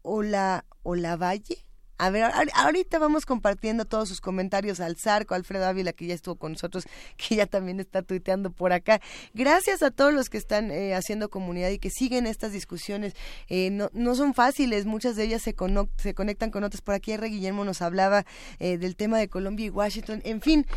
Ola, 0.03 0.63
Valle 0.83 1.66
a 1.99 2.11
ver, 2.11 2.31
ahorita 2.53 2.99
vamos 2.99 3.25
compartiendo 3.25 3.85
todos 3.85 4.07
sus 4.07 4.21
comentarios 4.21 4.79
al 4.79 4.97
Zarco, 4.97 5.33
Alfredo 5.33 5.65
Ávila, 5.65 5.93
que 5.93 6.05
ya 6.05 6.13
estuvo 6.13 6.35
con 6.35 6.51
nosotros, 6.51 6.85
que 7.17 7.35
ya 7.35 7.47
también 7.47 7.79
está 7.79 8.03
tuiteando 8.03 8.51
por 8.51 8.71
acá. 8.71 9.01
Gracias 9.33 9.81
a 9.81 9.89
todos 9.89 10.13
los 10.13 10.29
que 10.29 10.37
están 10.37 10.69
eh, 10.69 10.93
haciendo 10.93 11.29
comunidad 11.29 11.69
y 11.69 11.79
que 11.79 11.89
siguen 11.89 12.27
estas 12.27 12.51
discusiones. 12.51 13.15
Eh, 13.49 13.71
no, 13.71 13.89
no 13.93 14.13
son 14.13 14.35
fáciles, 14.35 14.85
muchas 14.85 15.15
de 15.15 15.23
ellas 15.23 15.41
se, 15.41 15.55
se 15.97 16.13
conectan 16.13 16.51
con 16.51 16.63
otras. 16.63 16.81
Por 16.81 16.93
aquí 16.93 17.13
R. 17.13 17.27
Guillermo 17.27 17.65
nos 17.65 17.81
hablaba 17.81 18.25
eh, 18.59 18.77
del 18.77 18.95
tema 18.95 19.17
de 19.17 19.27
Colombia 19.27 19.65
y 19.65 19.69
Washington. 19.69 20.21
En 20.23 20.41
fin, 20.41 20.67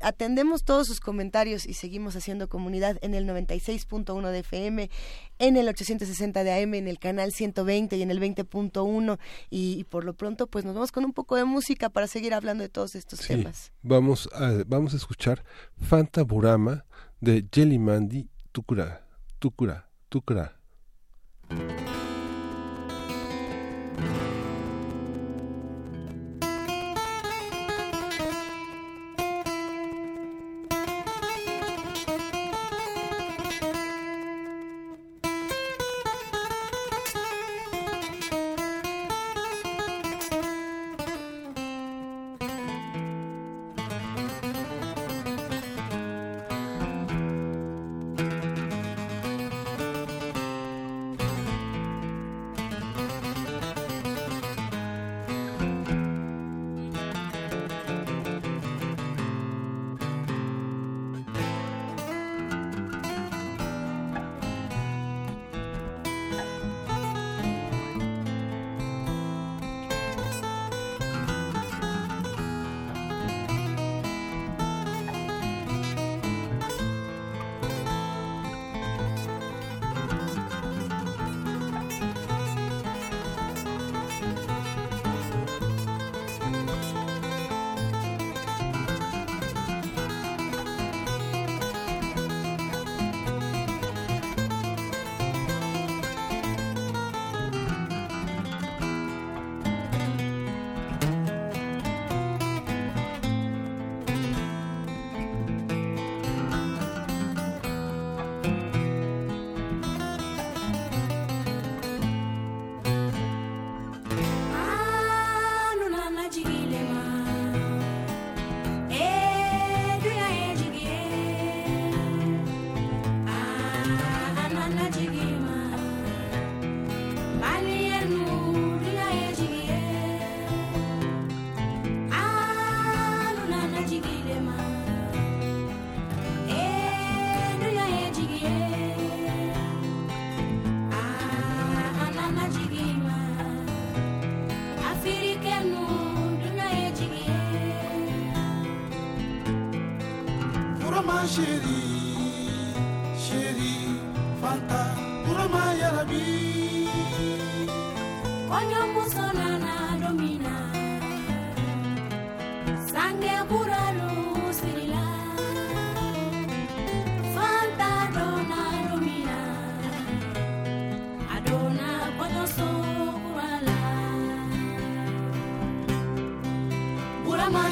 atendemos 0.00 0.64
todos 0.64 0.86
sus 0.86 1.00
comentarios 1.00 1.66
y 1.66 1.74
seguimos 1.74 2.16
haciendo 2.16 2.48
comunidad 2.48 2.96
en 3.02 3.14
el 3.14 3.26
96.1 3.26 4.30
de 4.30 4.38
FM, 4.38 4.90
en 5.38 5.56
el 5.56 5.68
860 5.68 6.42
de 6.42 6.62
AM, 6.62 6.74
en 6.74 6.88
el 6.88 6.98
canal 6.98 7.32
120 7.32 7.96
y 7.96 8.02
en 8.02 8.10
el 8.10 8.20
20.1. 8.20 9.18
Y, 9.50 9.78
y 9.78 9.84
por 9.84 10.04
lo 10.04 10.14
pronto, 10.14 10.46
pues 10.46 10.64
nos 10.70 10.76
vamos 10.76 10.92
con 10.92 11.04
un 11.04 11.12
poco 11.12 11.34
de 11.34 11.44
música 11.44 11.90
para 11.90 12.06
seguir 12.06 12.32
hablando 12.32 12.62
de 12.62 12.68
todos 12.68 12.94
estos 12.94 13.20
temas. 13.20 13.72
Vamos 13.82 14.28
a, 14.32 14.62
vamos 14.66 14.94
a 14.94 14.96
escuchar 14.96 15.44
Fanta 15.76 16.22
Burama 16.22 16.84
de 17.20 17.44
Jelly 17.52 17.78
Mandy 17.78 18.28
Tukura, 18.52 19.04
Tukura, 19.40 19.88
Tukura. 20.08 20.56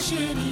shitty. 0.08 0.47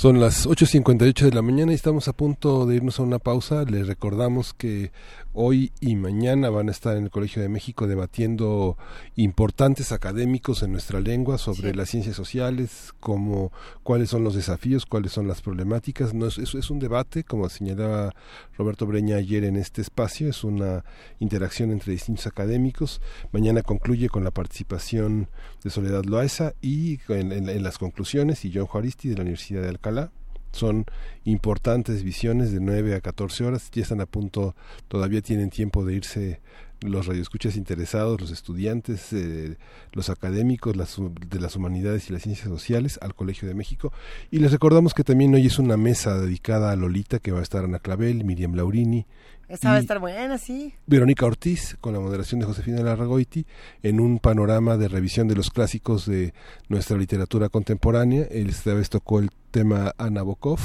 Son 0.00 0.18
las 0.18 0.46
8.58 0.46 1.26
de 1.26 1.32
la 1.32 1.42
mañana 1.42 1.72
y 1.72 1.74
estamos 1.74 2.08
a 2.08 2.14
punto 2.14 2.64
de 2.64 2.76
irnos 2.76 2.98
a 2.98 3.02
una 3.02 3.18
pausa. 3.18 3.64
Les 3.64 3.86
recordamos 3.86 4.54
que 4.54 4.92
hoy 5.32 5.72
y 5.80 5.94
mañana 5.96 6.50
van 6.50 6.68
a 6.68 6.72
estar 6.72 6.96
en 6.96 7.04
el 7.04 7.10
Colegio 7.10 7.40
de 7.40 7.48
México 7.48 7.86
debatiendo 7.86 8.76
importantes 9.16 9.92
académicos 9.92 10.62
en 10.62 10.72
nuestra 10.72 11.00
lengua 11.00 11.38
sobre 11.38 11.74
las 11.74 11.88
ciencias 11.90 12.16
sociales, 12.16 12.92
como 13.00 13.52
cuáles 13.82 14.10
son 14.10 14.24
los 14.24 14.34
desafíos, 14.34 14.86
cuáles 14.86 15.12
son 15.12 15.28
las 15.28 15.40
problemáticas. 15.42 16.14
No 16.14 16.26
es, 16.26 16.38
es, 16.38 16.54
es 16.54 16.70
un 16.70 16.78
debate, 16.78 17.24
como 17.24 17.48
señalaba 17.48 18.14
Roberto 18.56 18.86
Breña 18.86 19.16
ayer 19.16 19.44
en 19.44 19.56
este 19.56 19.80
espacio, 19.82 20.28
es 20.28 20.42
una 20.44 20.84
interacción 21.20 21.70
entre 21.70 21.92
distintos 21.92 22.26
académicos. 22.26 23.00
Mañana 23.32 23.62
concluye 23.62 24.08
con 24.08 24.24
la 24.24 24.30
participación 24.30 25.28
de 25.62 25.70
Soledad 25.70 26.04
Loaesa 26.04 26.54
y 26.60 26.98
en, 27.08 27.32
en- 27.32 27.48
en 27.48 27.62
las 27.62 27.78
conclusiones 27.78 28.44
y 28.44 28.52
John 28.52 28.66
Juaristi 28.66 29.08
de 29.08 29.14
la 29.16 29.22
Universidad 29.22 29.62
de 29.62 29.68
Alcalá. 29.68 30.10
Son 30.52 30.84
importantes 31.24 32.02
visiones 32.02 32.52
de 32.52 32.60
9 32.60 32.94
a 32.94 33.00
14 33.00 33.44
horas, 33.44 33.70
ya 33.72 33.82
están 33.82 34.00
a 34.00 34.06
punto, 34.06 34.54
todavía 34.88 35.22
tienen 35.22 35.50
tiempo 35.50 35.84
de 35.84 35.94
irse 35.94 36.40
los 36.80 37.06
radioescuchas 37.06 37.56
interesados, 37.56 38.20
los 38.20 38.30
estudiantes, 38.30 39.12
eh, 39.12 39.56
los 39.92 40.10
académicos 40.10 40.76
las, 40.76 40.96
de 40.98 41.40
las 41.40 41.56
humanidades 41.56 42.08
y 42.08 42.12
las 42.12 42.22
ciencias 42.22 42.48
sociales 42.48 42.98
al 43.02 43.14
Colegio 43.14 43.48
de 43.48 43.54
México. 43.54 43.92
Y 44.30 44.38
les 44.38 44.52
recordamos 44.52 44.94
que 44.94 45.04
también 45.04 45.34
hoy 45.34 45.46
es 45.46 45.58
una 45.58 45.76
mesa 45.76 46.18
dedicada 46.18 46.70
a 46.72 46.76
Lolita, 46.76 47.18
que 47.18 47.32
va 47.32 47.40
a 47.40 47.42
estar 47.42 47.64
Ana 47.64 47.78
Clavel, 47.78 48.24
Miriam 48.24 48.54
Laurini, 48.54 49.06
Esa 49.48 49.70
va 49.70 49.76
a 49.76 49.80
estar 49.80 49.98
buena, 49.98 50.38
sí. 50.38 50.72
Verónica 50.86 51.26
Ortiz, 51.26 51.76
con 51.80 51.92
la 51.92 52.00
moderación 52.00 52.40
de 52.40 52.46
Josefina 52.46 52.82
Larragoiti, 52.82 53.46
en 53.82 54.00
un 54.00 54.18
panorama 54.18 54.76
de 54.76 54.88
revisión 54.88 55.26
de 55.28 55.34
los 55.34 55.50
clásicos 55.50 56.06
de 56.06 56.32
nuestra 56.68 56.96
literatura 56.96 57.48
contemporánea. 57.48 58.22
Esta 58.30 58.74
vez 58.74 58.90
tocó 58.90 59.18
el 59.18 59.30
tema 59.50 59.92
Ana 59.98 60.22
Bokov, 60.22 60.60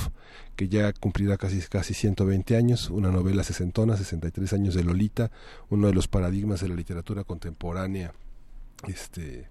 que 0.56 0.68
ya 0.68 0.94
cumplirá 0.94 1.38
casi, 1.38 1.60
casi 1.62 1.94
120 1.94 2.56
años, 2.56 2.90
una 2.90 3.12
novela 3.12 3.44
sesentona, 3.44 3.98
63 3.98 4.54
años 4.54 4.76
de 4.76 4.84
Lolita, 4.84 5.32
uno 5.70 5.88
de 5.88 5.94
los 5.94 6.08
paradigmas 6.08 6.62
de 6.62 6.70
la 6.70 6.76
literatura 6.76 7.24
contemporánea 7.24 8.14
este, 8.88 9.50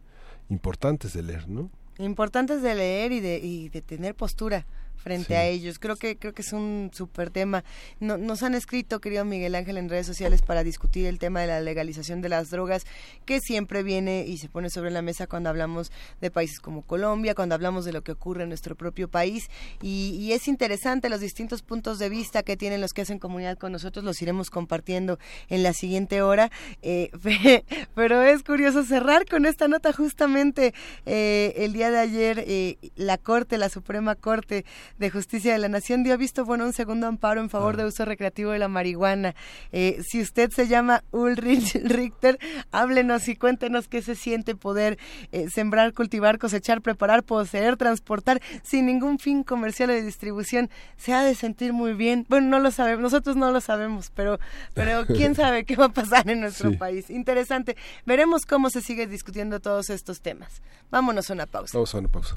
importantes 0.49 1.13
de 1.13 1.23
leer, 1.23 1.49
¿no? 1.49 1.71
Importantes 1.99 2.63
de 2.63 2.75
leer 2.75 3.13
y 3.13 3.21
de, 3.21 3.39
y 3.39 3.69
de 3.69 3.83
tener 3.83 4.15
postura 4.15 4.67
frente 4.97 5.27
Sí. 5.29 5.35
a 5.35 5.45
ellos. 5.45 5.79
Creo 5.79 5.97
que 5.97 6.17
creo 6.17 6.33
que 6.33 6.43
es 6.43 6.53
un 6.53 6.91
súper 6.95 7.31
tema. 7.31 7.65
No- 8.01 8.17
nos 8.19 8.43
han 8.43 8.55
escrito, 8.55 9.01
querido 9.01 9.25
Miguel 9.25 9.55
Ángel, 9.55 9.77
en 9.77 9.89
redes 9.89 10.07
sociales 10.07 10.43
para 10.43 10.65
discutir 10.65 11.07
el 11.07 11.19
tema 11.19 11.41
de 11.41 11.47
la 11.47 11.61
legalización 11.61 12.21
de 12.23 12.29
las 12.31 12.51
drogas, 12.51 12.85
que 13.27 13.41
siempre 13.41 13.83
viene 13.83 14.25
y 14.27 14.39
se 14.39 14.49
pone 14.49 14.71
sobre 14.71 14.91
la 14.91 15.03
mesa 15.03 15.27
cuando 15.27 15.51
hablamos 15.51 15.93
de 16.21 16.31
países 16.31 16.59
como 16.61 16.83
Colombia, 16.83 17.35
cuando 17.35 17.55
hablamos 17.55 17.85
de 17.85 17.93
lo 17.93 18.03
que 18.03 18.13
ocurre 18.13 18.45
en 18.45 18.49
nuestro 18.49 18.75
propio 18.77 19.09
país. 19.09 19.49
Y, 19.83 20.17
y 20.21 20.33
es 20.33 20.49
interesante 20.49 21.09
los 21.09 21.21
distintos 21.21 21.63
puntos 21.63 21.99
de 21.99 22.09
vista 22.09 22.43
que 22.43 22.57
tienen 22.57 22.81
los 22.81 22.93
que 22.93 23.03
hacen 23.03 23.19
comunidad 23.19 23.59
con 23.59 23.73
nosotros. 23.73 24.05
Los 24.05 24.21
iremos 24.23 24.51
compartiendo 24.51 25.19
en 25.49 25.63
la 25.63 25.73
siguiente 25.75 26.23
hora. 26.23 26.51
Eh, 26.83 27.11
pero 27.95 28.23
es 28.23 28.43
curioso 28.43 28.85
cerrar 28.85 29.27
con 29.27 29.47
esta 29.47 29.69
nota 29.69 29.93
justamente 29.93 30.75
eh, 31.07 31.53
el 31.57 31.73
día 31.73 31.91
de 31.91 31.99
ayer 31.99 32.45
eh, 32.47 32.77
la 32.97 33.19
Corte, 33.19 33.59
la 33.59 33.69
Suprema 33.69 34.15
Corte 34.15 34.65
de 34.99 35.11
Justicia 35.11 35.53
de 35.53 35.59
la 35.59 35.69
Nación 35.69 36.03
dio 36.05 36.17
visto 36.19 36.45
bueno 36.45 36.65
un 36.65 36.73
segundo 36.73 37.07
amparo 37.07 37.41
en 37.41 37.51
favor 37.51 37.77
de 37.77 37.85
uso 37.85 38.05
recreativo 38.05 38.51
de 38.51 38.59
la 38.59 38.69
marihuana. 38.69 39.35
Eh, 39.73 40.01
si 40.07 40.21
usted 40.21 40.51
se 40.51 40.69
llama 40.69 41.03
Ulrich 41.11 41.75
Richter, 41.85 42.39
háblenos 42.73 43.29
y 43.29 43.37
cuéntenos 43.37 43.89
qué 43.89 44.03
se 44.03 44.15
siente 44.15 44.55
poder 44.55 44.99
eh, 45.33 45.49
sembrar, 45.51 45.93
cultivar, 45.93 46.39
cosechar, 46.39 46.83
preparar, 46.83 47.23
poseer, 47.23 47.77
transportar 47.77 48.41
sin 48.63 48.87
ningún 48.87 49.19
fin 49.19 49.43
comercial 49.45 49.91
o 49.91 49.93
de 49.93 50.03
distribución. 50.03 50.71
Se 50.97 51.13
ha 51.13 51.23
de 51.23 51.35
sentir 51.35 51.73
muy 51.73 51.95
bien. 51.95 52.27
Bueno, 52.29 52.49
no 52.49 52.59
lo 52.59 52.71
sabemos, 52.71 53.03
nosotros 53.03 53.37
no 53.37 53.51
lo 53.51 53.61
sabemos, 53.61 54.11
pero, 54.15 54.39
pero 54.75 55.05
quién 55.07 55.35
sabe 55.35 55.65
qué 55.65 55.77
va 55.77 55.87
a 55.87 55.93
pasar 55.93 56.29
en 56.31 56.41
nuestro 56.41 56.71
Sí. 56.71 56.77
país. 56.77 57.11
Interesante. 57.11 57.77
Veremos 58.07 58.47
cómo 58.47 58.71
se 58.71 58.81
sigue 58.81 59.07
discutiendo 59.07 59.61
todos 59.61 59.91
estos 59.91 60.21
temas. 60.21 60.63
Vámonos 60.91 61.29
a 61.31 61.35
una 61.35 61.47
pausa. 61.47 61.73
Vamos 61.77 61.95
a 61.95 61.99
una 61.99 62.09
pausa. 62.09 62.37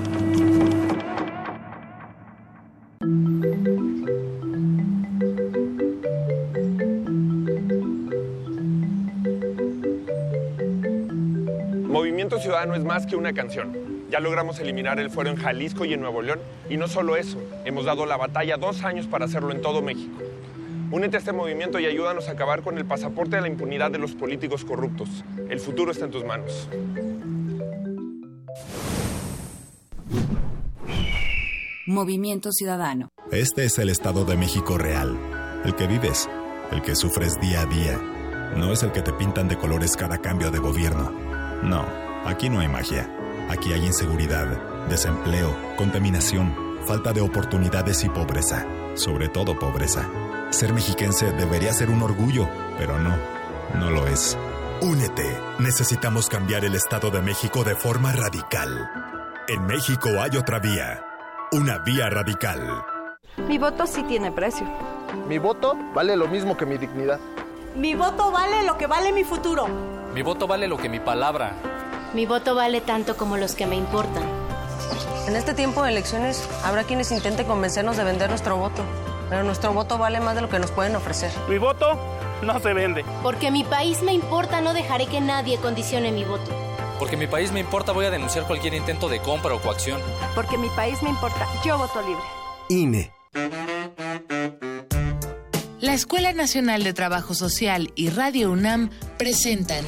Movimiento 11.87 12.37
Ciudadano 12.37 12.75
es 12.75 12.83
más 12.83 13.07
que 13.07 13.15
una 13.15 13.33
canción. 13.33 13.75
Ya 14.11 14.19
logramos 14.19 14.59
eliminar 14.59 14.99
el 14.99 15.09
fuero 15.09 15.31
en 15.31 15.35
Jalisco 15.35 15.85
y 15.85 15.95
en 15.95 16.01
Nuevo 16.01 16.21
León. 16.21 16.41
Y 16.69 16.77
no 16.77 16.87
solo 16.87 17.15
eso, 17.15 17.41
hemos 17.65 17.85
dado 17.85 18.05
la 18.05 18.17
batalla 18.17 18.57
dos 18.57 18.83
años 18.83 19.07
para 19.07 19.25
hacerlo 19.25 19.51
en 19.51 19.63
todo 19.63 19.81
México. 19.81 20.19
Únete 20.91 21.15
a 21.15 21.19
este 21.19 21.31
movimiento 21.31 21.79
y 21.79 21.87
ayúdanos 21.87 22.29
a 22.29 22.33
acabar 22.33 22.61
con 22.61 22.77
el 22.77 22.85
pasaporte 22.85 23.37
de 23.37 23.41
la 23.41 23.47
impunidad 23.47 23.89
de 23.89 23.97
los 23.97 24.11
políticos 24.11 24.63
corruptos. 24.63 25.23
El 25.49 25.59
futuro 25.59 25.91
está 25.91 26.05
en 26.05 26.11
tus 26.11 26.23
manos. 26.23 26.69
Movimiento 31.91 32.53
Ciudadano. 32.53 33.09
Este 33.31 33.65
es 33.65 33.77
el 33.77 33.89
Estado 33.89 34.23
de 34.23 34.37
México 34.37 34.77
real, 34.77 35.19
el 35.65 35.75
que 35.75 35.87
vives, 35.87 36.29
el 36.71 36.81
que 36.81 36.95
sufres 36.95 37.37
día 37.41 37.61
a 37.61 37.65
día. 37.65 37.97
No 38.55 38.71
es 38.71 38.81
el 38.83 38.93
que 38.93 39.01
te 39.01 39.11
pintan 39.11 39.49
de 39.49 39.57
colores 39.57 39.97
cada 39.97 40.19
cambio 40.19 40.51
de 40.51 40.59
gobierno. 40.59 41.11
No, 41.63 41.85
aquí 42.25 42.49
no 42.49 42.61
hay 42.61 42.69
magia. 42.69 43.13
Aquí 43.49 43.73
hay 43.73 43.85
inseguridad, 43.85 44.87
desempleo, 44.87 45.53
contaminación, 45.75 46.55
falta 46.87 47.11
de 47.11 47.19
oportunidades 47.19 48.05
y 48.05 48.09
pobreza. 48.09 48.65
Sobre 48.95 49.27
todo 49.27 49.59
pobreza. 49.59 50.09
Ser 50.51 50.71
mexiquense 50.71 51.33
debería 51.33 51.73
ser 51.73 51.89
un 51.89 52.03
orgullo, 52.03 52.47
pero 52.77 52.99
no, 52.99 53.17
no 53.77 53.91
lo 53.91 54.07
es. 54.07 54.37
Únete. 54.81 55.37
Necesitamos 55.59 56.29
cambiar 56.29 56.63
el 56.63 56.73
Estado 56.73 57.11
de 57.11 57.21
México 57.21 57.65
de 57.65 57.75
forma 57.75 58.13
radical. 58.13 58.89
En 59.49 59.65
México 59.65 60.09
hay 60.21 60.37
otra 60.37 60.59
vía. 60.59 61.10
Una 61.53 61.79
vía 61.79 62.09
radical. 62.09 62.61
Mi 63.49 63.57
voto 63.57 63.85
sí 63.85 64.03
tiene 64.03 64.31
precio. 64.31 64.65
Mi 65.27 65.37
voto 65.37 65.75
vale 65.93 66.15
lo 66.15 66.29
mismo 66.29 66.55
que 66.55 66.65
mi 66.65 66.77
dignidad. 66.77 67.19
Mi 67.75 67.93
voto 67.93 68.31
vale 68.31 68.65
lo 68.65 68.77
que 68.77 68.87
vale 68.87 69.11
mi 69.11 69.25
futuro. 69.25 69.67
Mi 70.13 70.21
voto 70.21 70.47
vale 70.47 70.69
lo 70.69 70.77
que 70.77 70.87
mi 70.87 71.01
palabra. 71.01 71.51
Mi 72.13 72.25
voto 72.25 72.55
vale 72.55 72.79
tanto 72.79 73.17
como 73.17 73.35
los 73.35 73.53
que 73.55 73.65
me 73.65 73.75
importan. 73.75 74.23
En 75.27 75.35
este 75.35 75.53
tiempo 75.53 75.83
de 75.83 75.91
elecciones 75.91 76.47
habrá 76.63 76.85
quienes 76.85 77.11
intenten 77.11 77.45
convencernos 77.45 77.97
de 77.97 78.05
vender 78.05 78.29
nuestro 78.29 78.55
voto, 78.55 78.81
pero 79.29 79.43
nuestro 79.43 79.73
voto 79.73 79.97
vale 79.97 80.21
más 80.21 80.35
de 80.35 80.41
lo 80.41 80.47
que 80.47 80.57
nos 80.57 80.71
pueden 80.71 80.95
ofrecer. 80.95 81.33
Mi 81.49 81.57
voto 81.57 81.99
no 82.43 82.61
se 82.61 82.73
vende. 82.73 83.03
Porque 83.23 83.51
mi 83.51 83.65
país 83.65 84.01
me 84.03 84.13
importa, 84.13 84.61
no 84.61 84.73
dejaré 84.73 85.05
que 85.05 85.19
nadie 85.19 85.57
condicione 85.57 86.13
mi 86.13 86.23
voto. 86.23 86.49
Porque 87.01 87.17
mi 87.17 87.25
país 87.25 87.51
me 87.51 87.59
importa, 87.59 87.93
voy 87.93 88.05
a 88.05 88.11
denunciar 88.11 88.45
cualquier 88.45 88.75
intento 88.75 89.09
de 89.09 89.19
compra 89.19 89.55
o 89.55 89.59
coacción. 89.59 89.99
Porque 90.35 90.55
mi 90.55 90.69
país 90.69 91.01
me 91.01 91.09
importa, 91.09 91.47
yo 91.65 91.75
voto 91.79 91.99
libre. 92.03 92.21
INE. 92.69 93.11
La 95.79 95.95
Escuela 95.95 96.31
Nacional 96.31 96.83
de 96.83 96.93
Trabajo 96.93 97.33
Social 97.33 97.91
y 97.95 98.09
Radio 98.09 98.51
UNAM 98.51 98.91
presentan 99.17 99.83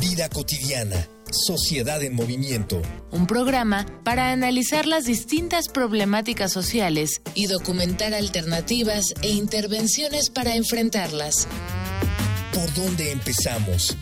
Vida 0.00 0.28
cotidiana, 0.28 0.96
Sociedad 1.30 2.02
en 2.02 2.16
Movimiento. 2.16 2.82
Un 3.12 3.28
programa 3.28 3.86
para 4.02 4.32
analizar 4.32 4.86
las 4.86 5.04
distintas 5.04 5.68
problemáticas 5.68 6.52
sociales 6.52 7.22
y 7.36 7.46
documentar 7.46 8.14
alternativas 8.14 9.14
e 9.22 9.28
intervenciones 9.28 10.28
para 10.28 10.56
enfrentarlas. 10.56 11.46
¿Por 12.52 12.74
dónde 12.74 13.12
empezamos? 13.12 13.96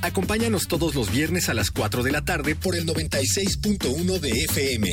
Acompáñanos 0.00 0.68
todos 0.68 0.94
los 0.94 1.10
viernes 1.10 1.48
a 1.48 1.54
las 1.54 1.72
4 1.72 2.04
de 2.04 2.12
la 2.12 2.24
tarde 2.24 2.54
por 2.54 2.76
el 2.76 2.86
96.1 2.86 4.20
de 4.20 4.30
FM. 4.44 4.88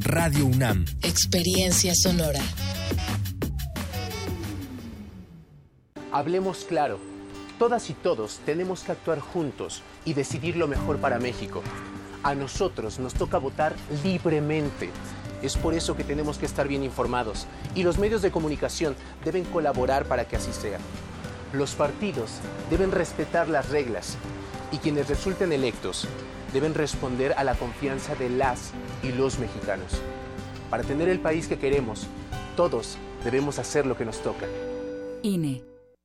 Radio 0.00 0.46
UNAM. 0.46 0.86
Experiencia 1.02 1.92
sonora. 1.94 2.40
Hablemos 6.12 6.64
claro. 6.64 6.98
Todas 7.58 7.90
y 7.90 7.92
todos 7.92 8.40
tenemos 8.46 8.84
que 8.84 8.92
actuar 8.92 9.20
juntos 9.20 9.82
y 10.06 10.14
decidir 10.14 10.56
lo 10.56 10.66
mejor 10.66 10.96
para 10.98 11.18
México. 11.18 11.62
A 12.22 12.34
nosotros 12.34 12.98
nos 12.98 13.12
toca 13.12 13.36
votar 13.36 13.76
libremente. 14.02 14.88
Es 15.42 15.58
por 15.58 15.74
eso 15.74 15.94
que 15.94 16.04
tenemos 16.04 16.38
que 16.38 16.46
estar 16.46 16.66
bien 16.66 16.84
informados 16.84 17.46
y 17.74 17.82
los 17.82 17.98
medios 17.98 18.22
de 18.22 18.30
comunicación 18.30 18.96
deben 19.26 19.44
colaborar 19.44 20.06
para 20.06 20.26
que 20.26 20.36
así 20.36 20.52
sea. 20.54 20.78
Los 21.52 21.72
partidos 21.72 22.30
deben 22.70 22.92
respetar 22.92 23.48
las 23.48 23.68
reglas 23.68 24.16
y 24.72 24.78
quienes 24.78 25.08
resulten 25.08 25.52
electos 25.52 26.06
deben 26.52 26.74
responder 26.74 27.34
a 27.36 27.44
la 27.44 27.54
confianza 27.54 28.14
de 28.14 28.30
las 28.30 28.72
y 29.02 29.12
los 29.12 29.38
mexicanos. 29.38 30.00
Para 30.70 30.82
tener 30.82 31.08
el 31.08 31.20
país 31.20 31.48
que 31.48 31.58
queremos, 31.58 32.06
todos 32.56 32.98
debemos 33.24 33.58
hacer 33.58 33.86
lo 33.86 33.96
que 33.96 34.04
nos 34.04 34.22
toca. 34.22 34.46
INE. 35.22 35.67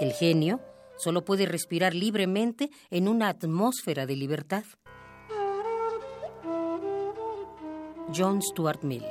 El 0.00 0.12
genio 0.14 0.60
solo 0.96 1.24
puede 1.24 1.44
respirar 1.46 1.94
libremente 1.94 2.70
en 2.90 3.06
una 3.06 3.28
atmósfera 3.28 4.06
de 4.06 4.16
libertad. 4.16 4.64
John 8.14 8.40
Stuart 8.42 8.82
Mill. 8.82 9.04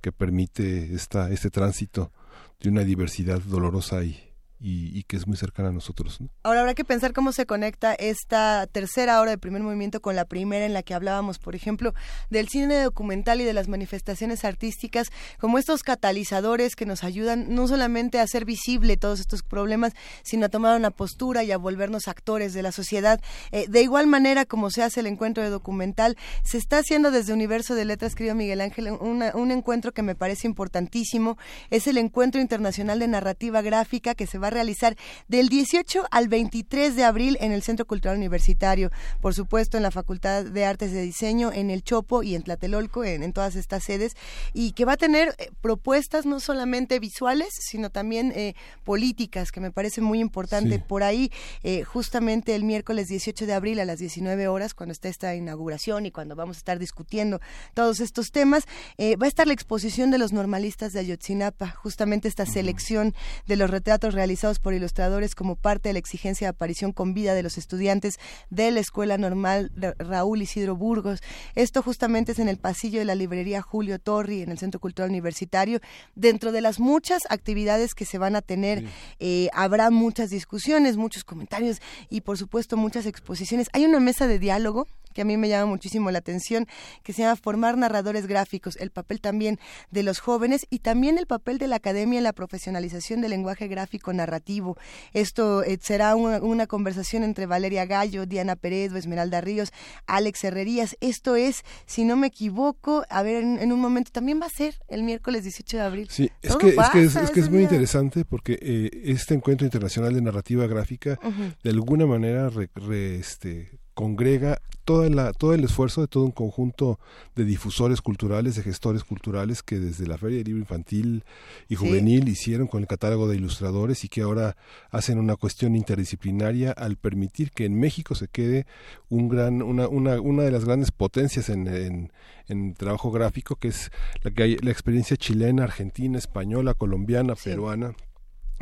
que 0.00 0.12
permite 0.12 0.94
esta, 0.94 1.30
este 1.30 1.50
tránsito 1.50 2.12
de 2.60 2.68
una 2.68 2.82
diversidad 2.82 3.40
dolorosa 3.40 4.04
y, 4.04 4.31
y, 4.62 5.02
que 5.04 5.16
es 5.16 5.26
muy 5.26 5.36
cercana 5.36 5.70
a 5.70 5.72
nosotros. 5.72 6.18
Ahora 6.44 6.60
habrá 6.60 6.74
que 6.74 6.84
pensar 6.84 7.12
cómo 7.12 7.32
se 7.32 7.46
conecta 7.46 7.94
esta 7.94 8.66
tercera 8.68 9.20
hora 9.20 9.32
de 9.32 9.38
primer 9.38 9.62
movimiento 9.62 10.00
con 10.00 10.14
la 10.14 10.24
primera 10.24 10.64
en 10.64 10.72
la 10.72 10.82
que 10.82 10.94
hablábamos, 10.94 11.38
por 11.38 11.56
ejemplo, 11.56 11.94
del 12.30 12.48
cine 12.48 12.80
documental 12.82 13.40
y 13.40 13.44
de 13.44 13.52
las 13.52 13.68
manifestaciones 13.68 14.44
artísticas 14.44 15.08
como 15.38 15.58
estos 15.58 15.82
catalizadores 15.82 16.76
que 16.76 16.86
nos 16.86 17.02
ayudan 17.02 17.54
no 17.54 17.66
solamente 17.66 18.20
a 18.20 18.22
hacer 18.22 18.44
visible 18.44 18.96
todos 18.96 19.18
estos 19.20 19.42
problemas, 19.42 19.92
sino 20.22 20.46
a 20.46 20.48
tomar 20.48 20.76
una 20.76 20.90
postura 20.90 21.42
y 21.42 21.50
a 21.50 21.58
volvernos 21.58 22.06
actores 22.06 22.54
de 22.54 22.62
la 22.62 22.72
sociedad. 22.72 23.20
Eh, 23.50 23.66
de 23.68 23.82
igual 23.82 24.06
manera 24.06 24.44
como 24.44 24.70
se 24.70 24.82
hace 24.82 25.00
el 25.00 25.06
encuentro 25.06 25.42
de 25.42 25.50
documental, 25.50 26.16
se 26.44 26.58
está 26.58 26.78
haciendo 26.78 27.10
desde 27.10 27.32
Universo 27.32 27.74
de 27.74 27.84
Letras, 27.84 28.14
querido 28.14 28.34
Miguel 28.34 28.60
Ángel, 28.60 28.90
un 28.92 29.50
encuentro 29.50 29.92
que 29.92 30.02
me 30.02 30.14
parece 30.14 30.46
importantísimo. 30.46 31.36
Es 31.70 31.86
el 31.86 31.98
Encuentro 31.98 32.40
Internacional 32.40 32.98
de 32.98 33.08
Narrativa 33.08 33.62
Gráfica 33.62 34.14
que 34.14 34.26
se 34.26 34.38
va 34.38 34.51
realizar 34.52 34.96
del 35.28 35.48
18 35.48 36.06
al 36.10 36.28
23 36.28 36.96
de 36.96 37.04
abril 37.04 37.36
en 37.40 37.52
el 37.52 37.62
Centro 37.62 37.86
Cultural 37.86 38.16
Universitario, 38.16 38.90
por 39.20 39.34
supuesto 39.34 39.76
en 39.76 39.82
la 39.82 39.90
Facultad 39.90 40.44
de 40.44 40.64
Artes 40.64 40.92
de 40.92 41.02
Diseño, 41.02 41.52
en 41.52 41.70
el 41.70 41.82
Chopo 41.82 42.22
y 42.22 42.34
en 42.34 42.42
Tlatelolco, 42.42 43.04
en, 43.04 43.32
todas 43.32 43.56
estas 43.56 43.84
sedes, 43.84 44.16
y 44.52 44.72
que 44.72 44.84
va 44.84 44.92
a 44.92 44.96
tener 44.96 45.34
eh, 45.38 45.50
propuestas 45.60 46.26
no 46.26 46.40
solamente 46.40 46.98
visuales, 46.98 47.48
sino 47.52 47.90
también 47.90 48.32
eh, 48.34 48.54
políticas, 48.84 49.52
que 49.52 49.60
me 49.60 49.70
parece 49.70 50.00
muy 50.00 50.20
importante. 50.20 50.78
Por 50.78 51.02
ahí, 51.02 51.30
eh, 51.62 51.84
justamente 51.84 52.54
el 52.54 52.64
miércoles 52.64 53.08
18 53.08 53.46
de 53.46 53.54
abril 53.54 53.80
a 53.80 53.84
las 53.84 53.98
19 53.98 54.48
horas, 54.48 54.74
cuando 54.74 54.92
está 54.92 55.08
esta 55.08 55.34
inauguración 55.34 56.06
y 56.06 56.10
cuando 56.10 56.36
vamos 56.36 56.56
a 56.56 56.58
estar 56.58 56.78
discutiendo 56.78 57.40
todos 57.74 58.00
estos 58.00 58.32
temas, 58.32 58.64
va 58.98 59.26
a 59.26 59.28
estar 59.28 59.46
la 59.46 59.52
exposición 59.52 60.10
de 60.10 60.18
los 60.18 60.32
normalistas 60.32 60.92
de 60.92 61.00
Ayotzinapa, 61.00 61.68
justamente 61.70 62.28
esta 62.28 62.46
selección 62.46 63.14
de 63.46 63.56
los 63.56 63.70
retratos 63.70 64.14
realizados 64.14 64.41
por 64.42 64.74
ilustradores 64.74 65.34
como 65.36 65.54
parte 65.54 65.88
de 65.88 65.92
la 65.92 65.98
exigencia 66.00 66.46
de 66.46 66.50
aparición 66.50 66.90
con 66.92 67.14
vida 67.14 67.34
de 67.34 67.44
los 67.44 67.58
estudiantes 67.58 68.18
de 68.50 68.72
la 68.72 68.80
Escuela 68.80 69.16
Normal 69.16 69.70
Raúl 69.98 70.42
Isidro 70.42 70.74
Burgos. 70.74 71.22
Esto 71.54 71.80
justamente 71.80 72.32
es 72.32 72.40
en 72.40 72.48
el 72.48 72.58
pasillo 72.58 72.98
de 72.98 73.04
la 73.04 73.14
librería 73.14 73.62
Julio 73.62 74.00
Torri, 74.00 74.42
en 74.42 74.50
el 74.50 74.58
Centro 74.58 74.80
Cultural 74.80 75.10
Universitario. 75.10 75.80
Dentro 76.16 76.50
de 76.50 76.60
las 76.60 76.80
muchas 76.80 77.22
actividades 77.30 77.94
que 77.94 78.04
se 78.04 78.18
van 78.18 78.34
a 78.34 78.42
tener, 78.42 78.84
eh, 79.20 79.48
habrá 79.52 79.90
muchas 79.90 80.30
discusiones, 80.30 80.96
muchos 80.96 81.22
comentarios 81.22 81.80
y 82.10 82.22
por 82.22 82.36
supuesto 82.36 82.76
muchas 82.76 83.06
exposiciones. 83.06 83.68
Hay 83.72 83.84
una 83.84 84.00
mesa 84.00 84.26
de 84.26 84.40
diálogo 84.40 84.88
que 85.12 85.22
a 85.22 85.24
mí 85.24 85.36
me 85.36 85.48
llama 85.48 85.66
muchísimo 85.66 86.10
la 86.10 86.18
atención, 86.18 86.66
que 87.02 87.12
se 87.12 87.22
llama 87.22 87.36
Formar 87.36 87.76
Narradores 87.76 88.26
Gráficos, 88.26 88.76
el 88.76 88.90
papel 88.90 89.20
también 89.20 89.58
de 89.90 90.02
los 90.02 90.18
jóvenes 90.18 90.66
y 90.70 90.80
también 90.80 91.18
el 91.18 91.26
papel 91.26 91.58
de 91.58 91.68
la 91.68 91.76
academia 91.76 92.18
en 92.18 92.24
la 92.24 92.32
profesionalización 92.32 93.20
del 93.20 93.30
lenguaje 93.30 93.68
gráfico 93.68 94.12
narrativo. 94.12 94.76
Esto 95.12 95.62
eh, 95.62 95.78
será 95.80 96.16
una, 96.16 96.66
conversación 96.66 97.22
entre 97.22 97.46
Valeria 97.46 97.86
Gallo, 97.86 98.24
Diana 98.26 98.56
Peredo, 98.56 98.96
Esmeralda 98.96 99.40
Ríos, 99.40 99.72
Alex 100.06 100.44
Herrerías. 100.44 100.96
Esto 101.00 101.36
es, 101.36 101.62
si 101.86 102.04
no 102.04 102.16
me 102.16 102.28
equivoco, 102.28 103.04
a 103.10 103.22
ver, 103.22 103.42
en, 103.42 103.72
un 103.72 103.80
momento 103.80 104.10
también 104.12 104.40
va 104.40 104.46
a 104.46 104.50
ser 104.50 104.76
el 104.88 105.02
miércoles 105.02 105.42
18 105.42 105.76
de 105.76 105.82
abril. 105.82 106.08
Sí, 106.10 106.30
es 106.40 106.56
que, 106.56 106.68
es, 106.68 107.30
que 107.30 107.40
es, 107.40 107.50
muy 107.50 107.62
interesante 107.62 108.24
porque 108.24 108.58
eh, 108.60 108.90
este 109.04 109.34
encuentro 109.34 109.64
internacional 109.66 110.14
de 110.14 110.22
narrativa 110.22 110.66
gráfica 110.66 111.18
de 111.62 111.70
alguna 111.70 112.06
manera 112.06 112.50
este, 112.92 113.80
congrega 113.94 114.60
toda 114.84 115.08
la, 115.08 115.32
todo 115.32 115.54
el 115.54 115.64
esfuerzo 115.64 116.00
de 116.00 116.08
todo 116.08 116.24
un 116.24 116.32
conjunto 116.32 116.98
de 117.36 117.44
difusores 117.44 118.00
culturales, 118.00 118.56
de 118.56 118.62
gestores 118.62 119.04
culturales 119.04 119.62
que 119.62 119.78
desde 119.78 120.06
la 120.06 120.18
Feria 120.18 120.38
de 120.38 120.44
Libro 120.44 120.60
Infantil 120.60 121.24
y 121.68 121.76
Juvenil 121.76 122.28
hicieron 122.28 122.66
con 122.66 122.80
el 122.80 122.88
catálogo 122.88 123.28
de 123.28 123.36
ilustradores 123.36 124.04
y 124.04 124.08
que 124.08 124.22
ahora 124.22 124.56
hacen 124.90 125.18
una 125.18 125.36
cuestión 125.36 125.76
interdisciplinaria 125.76 126.72
al 126.72 126.96
permitir 126.96 127.52
que 127.52 127.64
en 127.64 127.78
México 127.78 128.14
se 128.14 128.28
quede 128.28 128.66
un 129.08 129.28
gran, 129.28 129.62
una, 129.62 129.88
una, 129.88 130.20
una 130.20 130.42
de 130.42 130.50
las 130.50 130.64
grandes 130.64 130.90
potencias 130.90 131.48
en, 131.48 131.68
en, 131.68 132.12
en 132.48 132.74
trabajo 132.74 133.10
gráfico, 133.10 133.56
que 133.56 133.68
es 133.68 133.90
la, 134.22 134.30
que 134.30 134.42
hay, 134.42 134.56
la 134.56 134.70
experiencia 134.70 135.16
chilena, 135.16 135.64
argentina, 135.64 136.18
española, 136.18 136.74
colombiana, 136.74 137.34
peruana 137.34 137.94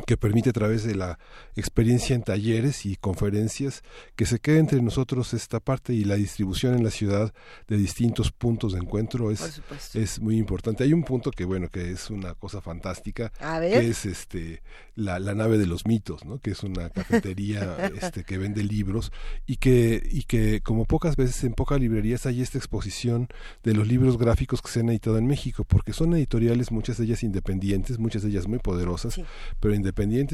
que 0.05 0.17
permite 0.17 0.49
a 0.49 0.53
través 0.53 0.83
de 0.83 0.95
la 0.95 1.19
experiencia 1.55 2.15
en 2.15 2.23
talleres 2.23 2.85
y 2.85 2.95
conferencias 2.95 3.83
que 4.15 4.25
se 4.25 4.39
quede 4.39 4.59
entre 4.59 4.81
nosotros 4.81 5.33
esta 5.33 5.59
parte 5.59 5.93
y 5.93 6.03
la 6.03 6.15
distribución 6.15 6.75
en 6.75 6.83
la 6.83 6.91
ciudad 6.91 7.33
de 7.67 7.77
distintos 7.77 8.31
puntos 8.31 8.73
de 8.73 8.79
encuentro 8.79 9.31
es, 9.31 9.61
es 9.93 10.19
muy 10.19 10.37
importante. 10.37 10.83
Hay 10.83 10.93
un 10.93 11.03
punto 11.03 11.31
que 11.31 11.45
bueno 11.45 11.69
que 11.69 11.91
es 11.91 12.09
una 12.09 12.33
cosa 12.35 12.61
fantástica 12.61 13.31
que 13.59 13.89
es 13.89 14.05
este 14.05 14.61
la, 14.95 15.19
la, 15.19 15.33
nave 15.33 15.57
de 15.57 15.65
los 15.65 15.85
mitos, 15.85 16.25
¿no? 16.25 16.39
que 16.39 16.51
es 16.51 16.63
una 16.63 16.89
cafetería 16.89 17.91
este, 18.01 18.23
que 18.23 18.37
vende 18.37 18.63
libros 18.63 19.11
y 19.45 19.57
que, 19.57 20.01
y 20.11 20.23
que 20.23 20.61
como 20.61 20.85
pocas 20.85 21.15
veces 21.15 21.43
en 21.43 21.53
pocas 21.53 21.79
librerías 21.79 22.25
hay 22.25 22.41
esta 22.41 22.57
exposición 22.57 23.27
de 23.63 23.73
los 23.73 23.87
libros 23.87 24.17
gráficos 24.17 24.61
que 24.61 24.69
se 24.69 24.81
han 24.81 24.89
editado 24.89 25.17
en 25.17 25.27
México, 25.27 25.63
porque 25.63 25.93
son 25.93 26.13
editoriales, 26.13 26.71
muchas 26.71 26.97
de 26.97 27.05
ellas 27.05 27.23
independientes, 27.23 27.99
muchas 27.99 28.23
de 28.23 28.29
ellas 28.29 28.47
muy 28.47 28.59
poderosas, 28.59 29.19
pero 29.59 29.73
independientes, 29.73 29.90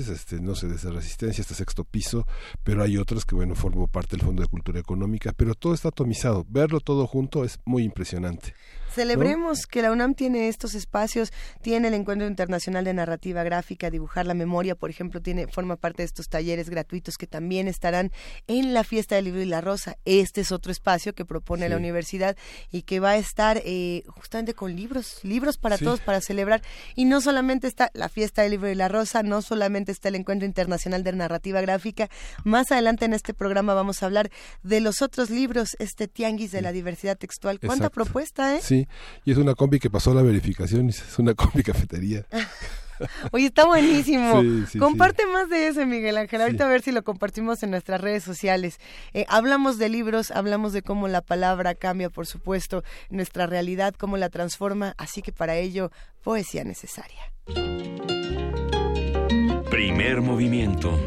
este, 0.10 0.40
no 0.40 0.56
sé, 0.56 0.68
desde 0.68 0.92
Resistencia 0.92 1.42
hasta 1.42 1.56
Sexto 1.56 1.84
Piso, 1.84 2.26
pero 2.64 2.84
hay 2.84 2.98
otras 2.98 3.26
que, 3.26 3.36
bueno, 3.36 3.56
forman 3.56 3.88
parte 3.88 4.16
del 4.16 4.26
Fondo 4.26 4.42
de 4.42 4.48
Cultura 4.48 4.80
Económica, 4.80 5.34
pero 5.36 5.56
todo 5.56 5.74
está 5.74 5.90
atomizado. 5.90 6.46
Verlo 6.50 6.80
todo 6.80 7.08
junto 7.08 7.44
es 7.44 7.60
muy 7.66 7.84
impresionante. 7.84 8.54
Celebremos 8.98 9.68
que 9.68 9.84
la 9.84 9.92
UNAM 9.92 10.16
tiene 10.16 10.48
estos 10.48 10.74
espacios, 10.74 11.32
tiene 11.62 11.90
el 11.90 11.94
Encuentro 11.94 12.28
Internacional 12.28 12.84
de 12.84 12.96
Narrativa 12.96 13.44
Gráfica, 13.44 13.92
Dibujar 13.92 14.26
la 14.26 14.34
Memoria, 14.34 14.74
por 14.74 14.90
ejemplo, 14.90 15.22
tiene 15.22 15.46
forma 15.46 15.76
parte 15.76 16.02
de 16.02 16.06
estos 16.06 16.30
talleres 16.30 16.68
gratuitos 16.72 17.16
que 17.16 17.28
también 17.28 17.68
estarán 17.68 18.12
en 18.48 18.74
la 18.74 18.84
Fiesta 18.84 19.14
del 19.14 19.26
Libro 19.26 19.42
y 19.42 19.46
la 19.46 19.62
Rosa. 19.62 19.98
Este 20.06 20.42
es 20.42 20.52
otro 20.52 20.72
espacio 20.72 21.14
que 21.14 21.26
propone 21.26 21.70
la 21.70 21.78
universidad 21.78 22.36
y 22.72 22.82
que 22.82 23.00
va 23.00 23.12
a 23.12 23.18
estar 23.18 23.62
eh, 23.66 24.02
justamente 24.08 24.56
con 24.56 24.76
libros, 24.76 25.20
libros 25.22 25.60
para 25.60 25.78
todos, 25.78 26.00
para 26.00 26.20
celebrar. 26.20 26.64
Y 26.96 27.06
no 27.06 27.22
solamente 27.22 27.68
está 27.68 27.92
la 27.94 28.10
Fiesta 28.10 28.42
del 28.42 28.50
Libro 28.50 28.72
y 28.72 28.74
la 28.74 28.88
Rosa, 28.88 29.22
no 29.22 29.44
solamente 29.44 29.92
está 29.92 30.08
el 30.10 30.16
Encuentro 30.16 30.48
Internacional 30.48 31.04
de 31.04 31.14
Narrativa 31.14 31.62
Gráfica. 31.62 32.10
Más 32.44 32.72
adelante 32.72 33.06
en 33.06 33.14
este 33.14 33.36
programa 33.36 33.76
vamos 33.76 34.02
a 34.02 34.08
hablar 34.08 34.32
de 34.64 34.80
los 34.82 35.04
otros 35.04 35.30
libros, 35.30 35.76
este 35.78 36.08
tianguis 36.08 36.50
de 36.50 36.64
la 36.64 36.72
diversidad 36.72 37.16
textual. 37.16 37.60
¿Cuánta 37.60 37.92
propuesta, 37.92 38.56
eh? 38.56 38.62
Sí, 38.64 38.87
y 39.26 39.32
es 39.32 39.38
una 39.38 39.56
combi 39.56 39.80
que 39.80 39.90
pasó 39.90 40.14
la 40.14 40.22
verificación 40.22 40.88
y 40.88 40.90
es 40.90 41.20
una 41.20 41.34
combi 41.34 41.64
cafetería. 41.64 42.26
Oye, 43.32 43.48
está 43.48 43.66
buenísimo. 43.66 44.42
Comparte 44.80 45.26
más 45.26 45.50
de 45.50 45.68
eso, 45.68 45.86
Miguel 45.86 46.18
Ángel. 46.18 46.42
Ahorita 46.42 46.66
a 46.66 46.70
ver 46.70 46.82
si 46.82 46.92
lo 46.92 47.04
compartimos 47.04 47.62
en 47.64 47.72
nuestras 47.72 48.02
redes 48.02 48.24
sociales. 48.24 48.80
Eh, 49.14 49.26
hablamos 49.28 49.78
de 49.78 49.90
libros, 49.90 50.32
hablamos 50.32 50.74
de 50.74 50.82
cómo 50.82 51.08
la 51.08 51.22
palabra 51.22 51.76
cambia, 51.76 52.10
por 52.10 52.26
supuesto, 52.26 52.84
nuestra 53.10 53.46
realidad, 53.46 53.94
cómo 53.98 54.18
la 54.18 54.30
transforma. 54.30 54.96
Así 54.98 55.22
que 55.22 55.32
para 55.32 55.56
ello, 55.56 55.92
poesía 56.24 56.64
necesaria. 56.64 57.32
Primer 59.70 60.22
movimiento. 60.22 60.98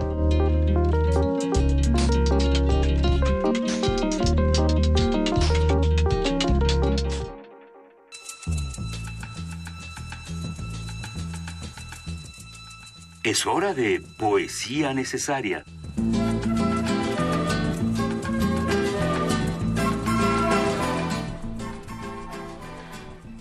Es 13.22 13.44
hora 13.44 13.74
de 13.74 14.02
poesía 14.16 14.94
necesaria. 14.94 15.62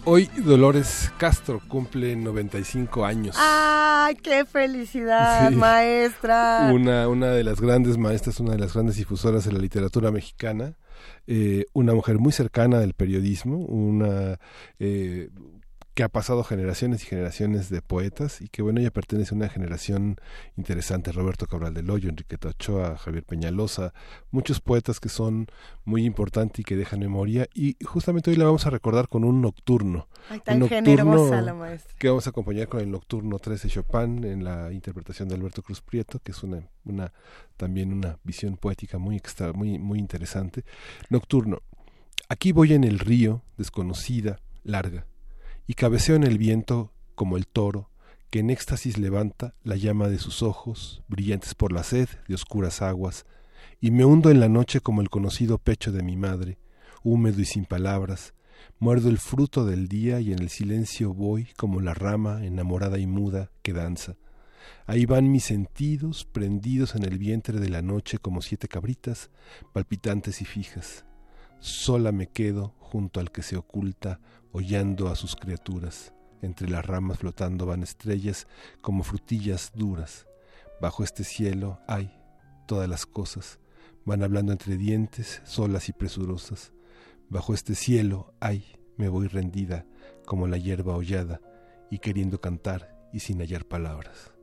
Hoy 0.03 0.30
Dolores 0.43 1.14
Castro 1.18 1.61
cumple 1.65 2.18
95 2.18 3.06
años. 3.06 3.38
¡Ay, 3.39 4.15
qué 4.15 4.43
felicidad, 4.43 5.49
maestra! 5.51 6.72
Una, 6.73 7.07
una 7.07 7.27
de 7.27 7.45
las 7.45 7.61
grandes 7.61 7.97
maestras, 7.97 8.41
una 8.41 8.51
de 8.51 8.60
las 8.60 8.73
grandes 8.73 8.97
difusoras 8.97 9.45
de 9.45 9.53
la 9.53 9.60
literatura 9.60 10.11
mexicana, 10.11 10.73
eh, 11.26 11.68
una 11.72 11.93
mujer 11.93 12.18
muy 12.18 12.34
cercana 12.34 12.81
del 12.81 12.95
periodismo, 12.95 13.60
una 13.60 14.39
eh, 14.77 15.30
que 16.00 16.04
ha 16.04 16.08
pasado 16.08 16.46
generaciones 16.46 17.04
y 17.04 17.08
generaciones 17.08 17.70
de 17.70 17.82
poetas 17.82 18.40
y 18.40 18.48
que 18.48 18.62
bueno, 18.62 18.80
ella 18.80 18.90
pertenece 18.90 19.36
a 19.36 19.38
una 19.38 19.50
generación 19.50 20.16
interesante, 20.56 21.12
Roberto 21.12 21.46
Cabral 21.46 21.74
del 21.74 21.90
Hoyo, 21.90 22.08
Enriqueta 22.08 22.48
Ochoa, 22.48 22.98
Javier 22.98 23.26
Peñalosa, 23.26 23.94
muchos 24.32 24.62
poetas 24.62 25.02
que 25.02 25.10
son 25.10 25.48
muy 25.84 26.06
importantes 26.06 26.62
y 26.62 26.64
que 26.64 26.78
dejan 26.78 27.02
memoria 27.02 27.50
y 27.54 27.76
justamente 27.84 28.32
hoy 28.32 28.38
la 28.38 28.46
vamos 28.46 28.66
a 28.66 28.70
recordar 28.70 29.10
con 29.10 29.26
un 29.26 29.42
nocturno. 29.42 30.08
un 30.48 30.60
nocturno 30.60 31.42
la 31.42 31.54
maestra. 31.54 31.94
Que 32.00 32.08
vamos 32.08 32.26
a 32.28 32.30
acompañar 32.30 32.70
con 32.70 32.80
el 32.80 32.90
nocturno 32.90 33.38
13 33.38 33.68
Chopin 33.68 34.24
en 34.24 34.46
la 34.46 34.72
interpretación 34.72 35.28
de 35.28 35.36
Alberto 35.36 35.62
Cruz 35.64 35.82
Prieto, 35.82 36.20
que 36.20 36.32
es 36.32 36.42
una, 36.44 36.66
una 36.86 37.12
también 37.58 37.92
una 37.92 38.20
visión 38.24 38.56
poética 38.56 39.00
muy 39.00 39.18
extra, 39.18 39.52
muy 39.52 39.78
muy 39.80 40.00
interesante. 40.00 40.64
Nocturno. 41.10 41.62
Aquí 42.30 42.54
voy 42.54 42.72
en 42.72 42.86
el 42.86 43.00
río, 43.00 43.44
desconocida, 43.58 44.40
larga 44.64 45.06
y 45.70 45.76
cabeceo 45.76 46.16
en 46.16 46.24
el 46.24 46.40
viento 46.40 46.91
como 47.14 47.38
el 47.38 47.46
toro 47.46 47.91
que 48.32 48.40
en 48.40 48.50
éxtasis 48.50 48.98
levanta 48.98 49.54
la 49.62 49.76
llama 49.76 50.08
de 50.08 50.18
sus 50.18 50.41
ojos, 50.41 51.04
brillantes 51.08 51.54
por 51.54 51.72
la 51.72 51.84
sed 51.84 52.10
de 52.28 52.34
oscuras 52.34 52.82
aguas, 52.82 53.28
y 53.80 53.91
me 53.91 54.04
hundo 54.04 54.32
en 54.32 54.40
la 54.40 54.50
noche 54.50 54.82
como 54.82 55.02
el 55.02 55.12
conocido 55.12 55.60
pecho 55.60 55.91
de 55.91 56.02
mi 56.02 56.18
madre, 56.18 56.58
húmedo 57.04 57.40
y 57.40 57.46
sin 57.46 57.66
palabras, 57.66 58.34
muerdo 58.80 59.10
el 59.10 59.20
fruto 59.20 59.64
del 59.64 59.88
día 59.88 60.20
y 60.20 60.34
en 60.34 60.40
el 60.40 60.50
silencio 60.50 61.14
voy 61.14 61.50
como 61.56 61.82
la 61.82 61.94
rama 61.94 62.44
enamorada 62.44 62.98
y 62.98 63.06
muda 63.06 63.52
que 63.62 63.72
danza. 63.72 64.16
Ahí 64.88 65.06
van 65.06 65.32
mis 65.32 65.44
sentidos 65.44 66.26
prendidos 66.26 66.96
en 66.96 67.04
el 67.04 67.20
vientre 67.20 67.60
de 67.60 67.70
la 67.70 67.84
noche 67.84 68.18
como 68.18 68.41
siete 68.41 68.68
cabritas, 68.68 69.30
palpitantes 69.72 70.41
y 70.41 70.46
fijas. 70.46 71.06
Sola 71.60 72.12
me 72.12 72.26
quedo 72.26 72.74
junto 72.80 73.20
al 73.20 73.32
que 73.32 73.44
se 73.44 73.56
oculta, 73.56 74.20
hollando 74.52 75.10
a 75.10 75.16
sus 75.16 75.36
criaturas. 75.36 76.14
Entre 76.42 76.70
las 76.70 76.86
ramas 76.86 77.20
flotando 77.20 77.66
van 77.66 77.84
estrellas 77.84 78.48
como 78.82 79.04
frutillas 79.04 79.72
duras. 79.76 80.26
Bajo 80.82 81.04
este 81.04 81.24
cielo 81.24 81.80
hay 81.88 82.18
todas 82.68 82.88
las 82.88 83.06
cosas, 83.06 83.60
van 84.06 84.24
hablando 84.24 84.52
entre 84.52 84.78
dientes, 84.78 85.42
solas 85.44 85.90
y 85.90 85.94
presurosas. 85.94 86.72
Bajo 87.30 87.54
este 87.54 87.76
cielo 87.76 88.34
hay, 88.40 88.64
me 88.96 89.10
voy 89.10 89.28
rendida 89.28 89.86
como 90.26 90.48
la 90.48 90.58
hierba 90.58 90.96
hollada 90.96 91.42
y 91.92 92.00
queriendo 92.00 92.40
cantar 92.40 92.96
y 93.12 93.20
sin 93.20 93.40
hallar 93.40 93.66
palabras. 93.66 94.39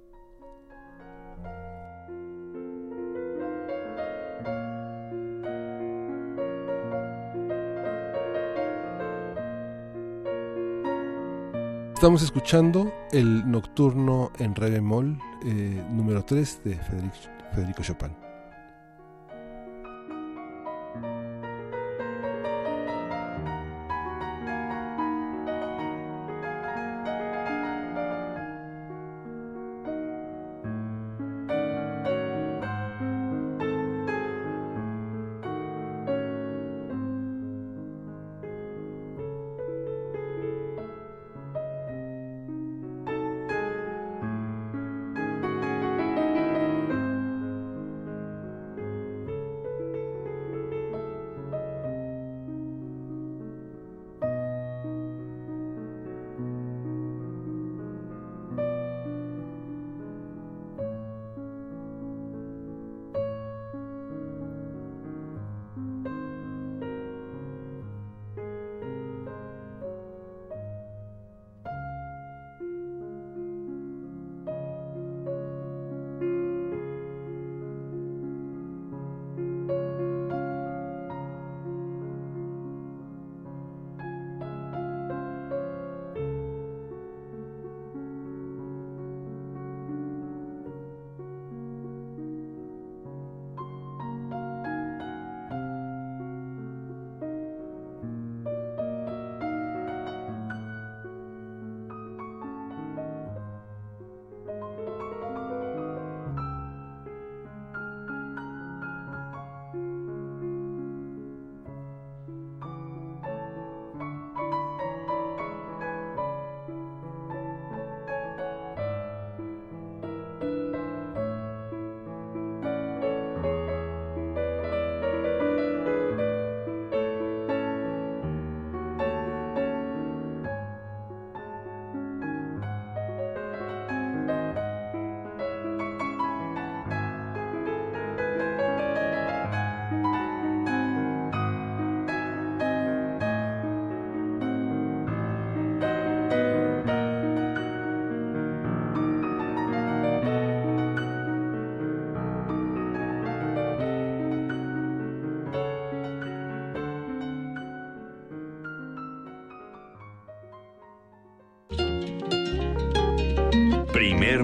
Estamos 11.97 12.20
escuchando 12.23 12.93
el 13.10 13.51
nocturno 13.51 14.31
en 14.39 14.55
re 14.55 14.68
bemol 14.68 15.18
eh, 15.47 15.82
número 15.90 16.23
3 16.27 16.60
de 16.62 16.74
Federico, 16.77 17.16
Federico 17.55 17.82
Chopin. 17.82 18.26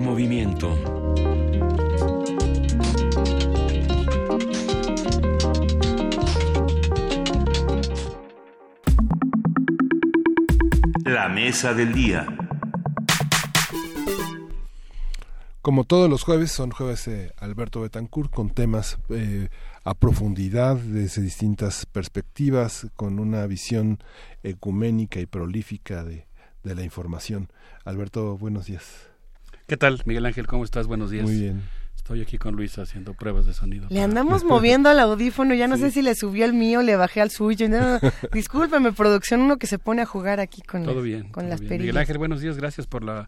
Movimiento. 0.02 0.76
La 11.04 11.28
mesa 11.28 11.72
del 11.72 11.92
día. 11.92 12.26
Como 15.62 15.84
todos 15.84 16.10
los 16.10 16.24
jueves, 16.24 16.50
son 16.50 16.70
jueves 16.72 17.06
eh, 17.06 17.32
Alberto 17.38 17.82
Betancourt 17.82 18.32
con 18.32 18.50
temas 18.50 18.98
eh, 19.10 19.48
a 19.84 19.94
profundidad 19.94 20.74
desde 20.76 21.22
distintas 21.22 21.86
perspectivas, 21.86 22.88
con 22.96 23.20
una 23.20 23.46
visión 23.46 23.98
ecuménica 24.42 25.20
y 25.20 25.26
prolífica 25.26 26.02
de, 26.02 26.26
de 26.64 26.74
la 26.74 26.82
información. 26.82 27.48
Alberto, 27.84 28.36
buenos 28.36 28.66
días. 28.66 29.11
¿Qué 29.72 29.78
tal, 29.78 30.02
Miguel 30.04 30.26
Ángel? 30.26 30.46
¿Cómo 30.46 30.64
estás? 30.64 30.86
Buenos 30.86 31.10
días. 31.10 31.24
Muy 31.24 31.34
bien. 31.34 31.62
Estoy 31.96 32.20
aquí 32.20 32.36
con 32.36 32.54
Luisa 32.54 32.82
haciendo 32.82 33.14
pruebas 33.14 33.46
de 33.46 33.54
sonido. 33.54 33.86
Le 33.88 34.02
andamos 34.02 34.44
moviendo 34.44 34.90
al 34.90 35.00
audífono, 35.00 35.54
ya 35.54 35.66
no 35.66 35.78
sé 35.78 35.90
si 35.90 36.02
le 36.02 36.14
subió 36.14 36.44
el 36.44 36.52
mío, 36.52 36.82
le 36.82 36.94
bajé 36.94 37.22
al 37.22 37.30
suyo. 37.30 37.70
No, 37.70 37.98
discúlpeme, 38.34 38.92
producción, 38.92 39.40
uno 39.40 39.56
que 39.56 39.66
se 39.66 39.78
pone 39.78 40.02
a 40.02 40.04
jugar 40.04 40.40
aquí 40.40 40.60
con, 40.60 40.84
todo 40.84 41.00
bien, 41.00 41.30
con 41.30 41.48
las 41.48 41.60
bien. 41.60 41.80
Miguel 41.80 41.96
Ángel, 41.96 42.18
buenos 42.18 42.42
días, 42.42 42.58
gracias 42.58 42.86
por 42.86 43.02
la 43.02 43.26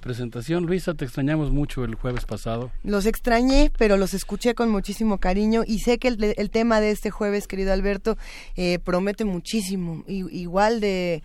presentación. 0.00 0.66
Luisa, 0.66 0.94
te 0.94 1.04
extrañamos 1.04 1.52
mucho 1.52 1.84
el 1.84 1.94
jueves 1.94 2.24
pasado. 2.24 2.72
Los 2.82 3.06
extrañé, 3.06 3.70
pero 3.78 3.96
los 3.96 4.14
escuché 4.14 4.56
con 4.56 4.70
muchísimo 4.70 5.18
cariño 5.18 5.62
y 5.64 5.78
sé 5.78 5.98
que 5.98 6.08
el, 6.08 6.50
tema 6.50 6.80
de 6.80 6.90
este 6.90 7.12
jueves, 7.12 7.46
querido 7.46 7.72
Alberto, 7.72 8.18
eh, 8.56 8.80
promete 8.80 9.24
muchísimo, 9.24 10.02
igual 10.08 10.80
de 10.80 11.22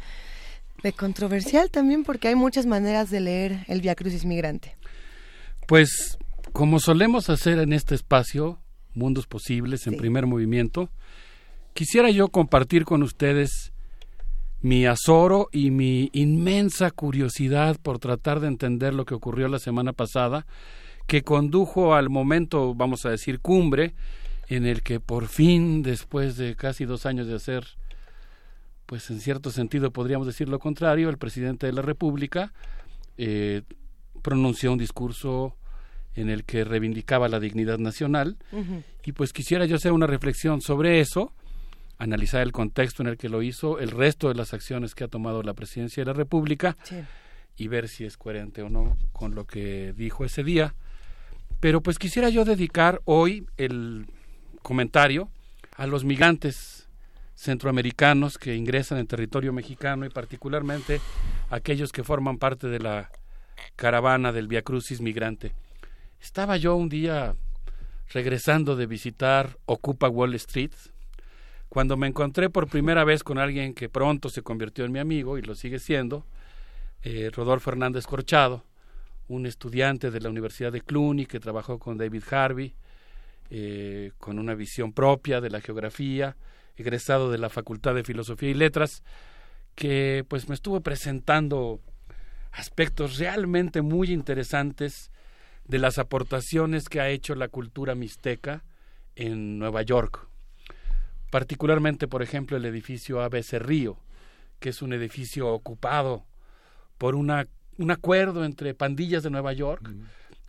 de 0.84 0.94
controversial 0.94 1.70
también 1.70 2.04
porque 2.04 2.30
hay 2.30 2.36
muchas 2.36 2.66
maneras 2.66 3.10
de 3.10 3.20
leer 3.20 3.66
el 3.68 3.82
Via 3.82 3.96
Crucis 3.96 4.26
Migrante. 4.26 4.76
Pues 5.68 6.18
como 6.54 6.80
solemos 6.80 7.30
hacer 7.30 7.60
en 7.60 7.74
este 7.74 7.96
espacio, 7.96 8.60
Mundos 8.94 9.28
Posibles, 9.28 9.88
en 9.88 9.98
primer 9.98 10.26
movimiento, 10.26 10.90
quisiera 11.74 12.10
yo 12.10 12.30
compartir 12.30 12.86
con 12.86 13.04
ustedes 13.04 13.72
mi 14.62 14.86
azoro 14.86 15.48
y 15.52 15.72
mi 15.72 16.10
inmensa 16.12 16.92
curiosidad 16.92 17.78
por 17.82 18.00
tratar 18.00 18.40
de 18.40 18.48
entender 18.48 18.94
lo 18.94 19.06
que 19.06 19.14
ocurrió 19.14 19.48
la 19.48 19.60
semana 19.60 19.94
pasada, 19.94 20.46
que 21.08 21.24
condujo 21.24 21.96
al 21.96 22.10
momento, 22.10 22.74
vamos 22.76 23.06
a 23.06 23.10
decir, 23.10 23.40
cumbre, 23.40 23.94
en 24.48 24.66
el 24.66 24.82
que 24.82 25.00
por 25.00 25.28
fin, 25.28 25.82
después 25.82 26.36
de 26.36 26.56
casi 26.56 26.86
dos 26.86 27.06
años 27.06 27.28
de 27.28 27.36
hacer 27.36 27.79
pues 28.90 29.08
en 29.12 29.20
cierto 29.20 29.52
sentido 29.52 29.92
podríamos 29.92 30.26
decir 30.26 30.50
lo 30.50 30.58
contrario, 30.58 31.10
el 31.10 31.20
presidente 31.20 31.68
de 31.68 31.74
la 31.74 31.84
República 31.84 32.54
eh, 33.20 33.62
pronunció 34.24 34.72
un 34.72 34.80
discurso 34.80 35.56
en 36.16 36.28
el 36.28 36.44
que 36.44 36.64
reivindicaba 36.64 37.30
la 37.30 37.40
dignidad 37.40 37.78
nacional. 37.78 38.38
Y 39.06 39.12
pues 39.12 39.32
quisiera 39.32 39.68
yo 39.68 39.76
hacer 39.76 39.92
una 39.92 40.08
reflexión 40.08 40.62
sobre 40.62 41.02
eso, 41.02 41.34
analizar 42.00 42.42
el 42.42 42.52
contexto 42.52 43.04
en 43.04 43.10
el 43.10 43.18
que 43.18 43.30
lo 43.30 43.44
hizo, 43.44 43.78
el 43.78 43.92
resto 43.92 44.28
de 44.28 44.34
las 44.34 44.56
acciones 44.56 44.96
que 44.96 45.04
ha 45.04 45.08
tomado 45.08 45.44
la 45.44 45.54
presidencia 45.54 46.02
de 46.02 46.08
la 46.08 46.14
República 46.14 46.76
y 47.58 47.68
ver 47.68 47.90
si 47.90 48.06
es 48.06 48.18
coherente 48.18 48.64
o 48.64 48.70
no 48.70 48.98
con 49.12 49.36
lo 49.36 49.46
que 49.46 49.94
dijo 49.96 50.26
ese 50.26 50.44
día. 50.44 50.74
Pero 51.60 51.82
pues 51.84 52.00
quisiera 52.00 52.30
yo 52.30 52.44
dedicar 52.44 53.02
hoy 53.06 53.46
el 53.58 54.08
comentario 54.64 55.30
a 55.76 55.86
los 55.86 56.04
migrantes 56.04 56.79
centroamericanos 57.40 58.38
que 58.38 58.56
ingresan 58.56 58.98
en 58.98 59.08
territorio 59.08 59.54
mexicano 59.54 60.06
y 60.06 60.10
particularmente 60.10 61.00
aquellos 61.50 61.94
que 61.94 62.04
forman 62.04 62.38
parte 62.38 62.68
de 62.68 62.80
la 62.80 63.10
caravana 63.78 64.34
del 64.34 64.50
Via 64.50 64.62
Crucis 64.62 65.00
migrante. 65.00 65.54
Estaba 66.22 66.58
yo 66.58 66.76
un 66.76 66.90
día 66.90 67.36
regresando 68.10 68.76
de 68.76 68.88
visitar 68.88 69.58
Ocupa 69.66 70.10
Wall 70.10 70.36
Street 70.36 70.74
cuando 71.70 71.96
me 71.96 72.08
encontré 72.08 72.50
por 72.50 72.68
primera 72.68 73.06
vez 73.06 73.24
con 73.24 73.38
alguien 73.38 73.74
que 73.74 73.88
pronto 73.88 74.28
se 74.28 74.42
convirtió 74.42 74.84
en 74.84 74.92
mi 74.92 75.00
amigo 75.00 75.38
y 75.38 75.42
lo 75.42 75.56
sigue 75.56 75.80
siendo, 75.80 76.26
eh, 77.04 77.32
Rodolfo 77.34 77.70
Hernández 77.70 78.06
Corchado, 78.06 78.66
un 79.30 79.46
estudiante 79.46 80.12
de 80.12 80.20
la 80.20 80.30
Universidad 80.30 80.74
de 80.74 80.82
Cluny 80.82 81.26
que 81.26 81.40
trabajó 81.40 81.80
con 81.80 81.98
David 81.98 82.24
Harvey, 82.32 82.76
eh, 83.50 84.12
con 84.18 84.40
una 84.40 84.56
visión 84.56 84.92
propia 84.92 85.40
de 85.40 85.52
la 85.52 85.62
geografía, 85.62 86.36
egresado 86.80 87.32
de 87.32 87.38
la 87.38 87.50
Facultad 87.50 87.94
de 87.94 88.04
Filosofía 88.04 88.50
y 88.50 88.54
Letras, 88.54 89.04
que 89.76 90.26
pues 90.28 90.48
me 90.50 90.56
estuvo 90.56 90.82
presentando 90.82 91.80
aspectos 92.52 93.18
realmente 93.18 93.82
muy 93.82 94.12
interesantes 94.12 95.12
de 95.66 95.80
las 95.80 96.00
aportaciones 96.00 96.90
que 96.90 97.00
ha 97.00 97.10
hecho 97.10 97.36
la 97.36 97.48
cultura 97.48 97.96
mixteca 97.96 98.64
en 99.16 99.60
Nueva 99.60 99.82
York. 99.84 100.28
Particularmente, 101.30 102.08
por 102.08 102.24
ejemplo, 102.24 102.58
el 102.58 102.66
edificio 102.66 103.22
ABC 103.22 103.60
Río, 103.60 104.00
que 104.60 104.70
es 104.70 104.82
un 104.82 104.94
edificio 104.94 105.48
ocupado 105.50 106.26
por 106.98 107.16
una, 107.16 107.48
un 107.78 107.92
acuerdo 107.92 108.44
entre 108.44 108.74
pandillas 108.74 109.22
de 109.22 109.30
Nueva 109.30 109.54
York, 109.54 109.92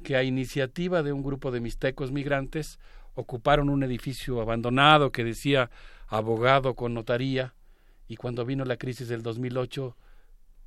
que 0.02 0.16
a 0.16 0.23
iniciativa 0.23 1.02
de 1.02 1.12
un 1.12 1.23
grupo 1.23 1.51
de 1.51 1.61
mixtecos 1.61 2.11
migrantes 2.11 2.78
ocuparon 3.15 3.69
un 3.69 3.82
edificio 3.82 4.40
abandonado 4.40 5.12
que 5.12 5.24
decía 5.24 5.70
abogado 6.11 6.74
con 6.74 6.93
notaría, 6.93 7.55
y 8.07 8.16
cuando 8.16 8.45
vino 8.45 8.65
la 8.65 8.77
crisis 8.77 9.09
del 9.09 9.23
2008 9.23 9.97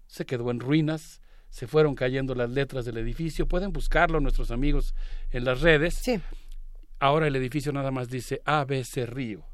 se 0.08 0.26
quedó 0.26 0.50
en 0.50 0.60
ruinas 0.60 1.22
se 1.54 1.68
fueron 1.68 1.94
cayendo 1.94 2.34
las 2.34 2.50
letras 2.50 2.84
del 2.84 2.98
edificio. 2.98 3.48
Pueden 3.48 3.72
buscarlo 3.72 4.20
nuestros 4.20 4.50
amigos 4.50 4.96
en 5.30 5.46
las 5.46 5.62
redes. 5.62 5.94
Sí. 5.94 6.20
Ahora 6.98 7.28
el 7.28 7.36
edificio 7.36 7.72
nada 7.72 7.92
más 7.92 8.10
dice 8.10 8.42
ABC 8.46 9.06
Río, 9.06 9.46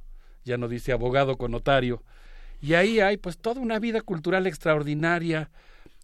ya 0.45 0.56
no 0.56 0.70
dice 0.70 0.94
abogado 0.94 1.36
con 1.36 1.52
notario. 1.52 2.02
Y 2.61 2.76
ahí 2.76 3.02
hay 3.02 3.18
pues 3.18 3.38
toda 3.38 3.60
una 3.60 3.80
vida 3.80 3.99
cultural 3.99 4.48
extraordinaria, 4.48 5.52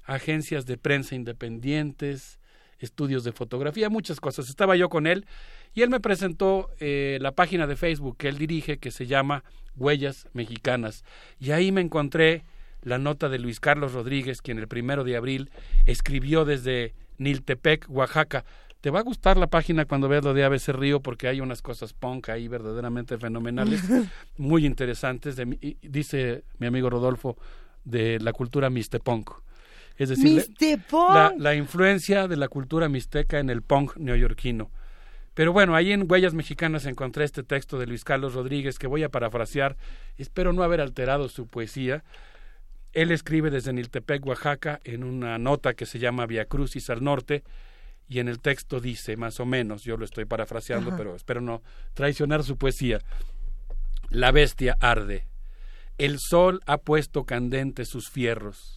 agencias 0.03 0.65
de 0.65 0.77
prensa 0.77 1.15
independientes, 1.15 2.39
estudios 2.85 3.23
de 3.23 3.31
fotografía, 3.31 3.89
muchas 3.89 4.19
cosas. 4.19 4.49
Estaba 4.49 4.75
yo 4.75 4.89
con 4.89 5.07
él 5.07 5.25
y 5.73 5.81
él 5.81 5.89
me 5.89 5.99
presentó 5.99 6.69
eh, 6.79 7.17
la 7.21 7.33
página 7.33 7.67
de 7.67 7.75
Facebook 7.75 8.17
que 8.17 8.29
él 8.29 8.37
dirige 8.37 8.77
que 8.77 8.91
se 8.91 9.07
llama 9.07 9.43
Huellas 9.75 10.27
Mexicanas. 10.33 11.03
Y 11.39 11.51
ahí 11.51 11.71
me 11.71 11.81
encontré 11.81 12.45
la 12.81 12.97
nota 12.97 13.29
de 13.29 13.39
Luis 13.39 13.59
Carlos 13.59 13.93
Rodríguez, 13.93 14.41
quien 14.41 14.59
el 14.59 14.67
primero 14.67 15.03
de 15.03 15.17
abril 15.17 15.49
escribió 15.85 16.45
desde 16.45 16.93
Niltepec, 17.17 17.87
Oaxaca. 17.89 18.45
Te 18.79 18.91
va 18.91 18.99
a 18.99 19.03
gustar 19.03 19.37
la 19.37 19.47
página 19.47 19.85
cuando 19.85 20.07
veas 20.07 20.23
lo 20.23 20.35
de 20.35 20.43
ABC 20.43 20.69
Río 20.69 20.99
porque 20.99 21.27
hay 21.27 21.41
unas 21.41 21.63
cosas 21.63 21.93
punk 21.93 22.29
ahí 22.29 22.47
verdaderamente 22.47 23.17
fenomenales, 23.17 23.81
muy 24.37 24.65
interesantes. 24.65 25.35
dice 25.81 26.43
mi 26.59 26.67
amigo 26.67 26.89
Rodolfo 26.89 27.35
de 27.83 28.19
la 28.19 28.31
cultura 28.31 28.69
mistepunk. 28.69 29.31
Es 29.97 30.09
decir, 30.09 30.45
la, 30.91 31.33
la, 31.37 31.55
influencia 31.55 32.27
de 32.27 32.35
la 32.35 32.47
cultura 32.47 32.89
mixteca 32.89 33.39
en 33.39 33.49
el 33.49 33.61
punk 33.61 33.95
neoyorquino. 33.95 34.69
Pero 35.33 35.53
bueno, 35.53 35.75
ahí 35.75 35.91
en 35.91 36.09
Huellas 36.09 36.33
Mexicanas 36.33 36.85
encontré 36.85 37.23
este 37.23 37.43
texto 37.43 37.77
de 37.79 37.87
Luis 37.87 38.03
Carlos 38.03 38.33
Rodríguez 38.33 38.77
que 38.77 38.87
voy 38.87 39.03
a 39.03 39.09
parafrasear. 39.09 39.77
Espero 40.17 40.53
no 40.53 40.63
haber 40.63 40.81
alterado 40.81 41.29
su 41.29 41.47
poesía, 41.47 42.03
él 42.95 43.11
escribe 43.11 43.51
desde 43.51 43.73
Niltepec, 43.73 44.25
Oaxaca, 44.25 44.79
en 44.85 45.03
una 45.03 45.37
nota 45.37 45.73
que 45.73 45.85
se 45.85 45.99
llama 45.99 46.25
Via 46.25 46.45
Crucis 46.45 46.89
al 46.89 47.03
norte, 47.03 47.43
y 48.07 48.19
en 48.19 48.29
el 48.29 48.39
texto 48.39 48.79
dice, 48.79 49.17
más 49.17 49.41
o 49.41 49.45
menos, 49.45 49.83
yo 49.83 49.97
lo 49.97 50.05
estoy 50.05 50.23
parafraseando, 50.23 50.95
pero 50.95 51.13
espero 51.13 51.41
no 51.41 51.61
traicionar 51.93 52.45
su 52.45 52.57
poesía. 52.57 52.99
La 54.09 54.31
bestia 54.31 54.77
arde. 54.79 55.27
El 55.97 56.19
sol 56.19 56.61
ha 56.67 56.77
puesto 56.77 57.25
candentes 57.25 57.89
sus 57.89 58.09
fierros. 58.09 58.74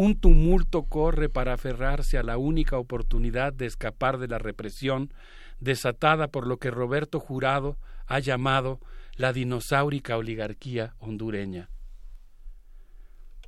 Un 0.00 0.18
tumulto 0.18 0.84
corre 0.84 1.28
para 1.28 1.52
aferrarse 1.52 2.16
a 2.16 2.22
la 2.22 2.38
única 2.38 2.78
oportunidad 2.78 3.52
de 3.52 3.66
escapar 3.66 4.16
de 4.16 4.28
la 4.28 4.38
represión 4.38 5.12
desatada 5.58 6.28
por 6.28 6.46
lo 6.46 6.56
que 6.56 6.70
Roberto 6.70 7.20
Jurado 7.20 7.76
ha 8.06 8.18
llamado 8.18 8.80
la 9.16 9.34
dinosaurica 9.34 10.16
oligarquía 10.16 10.94
hondureña. 11.00 11.68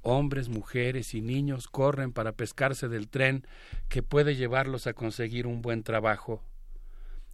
Hombres, 0.03 0.51
mujeres 0.51 1.15
y 1.15 1.23
niños 1.23 1.69
corren 1.69 2.12
para 2.12 2.33
pescarse 2.33 2.87
del 2.87 3.09
tren 3.09 3.47
que 3.89 4.03
puede 4.03 4.37
llevarlos 4.37 4.87
a 4.87 4.93
conseguir 4.93 5.47
un 5.47 5.62
buen 5.62 5.83
trabajo. 5.83 6.45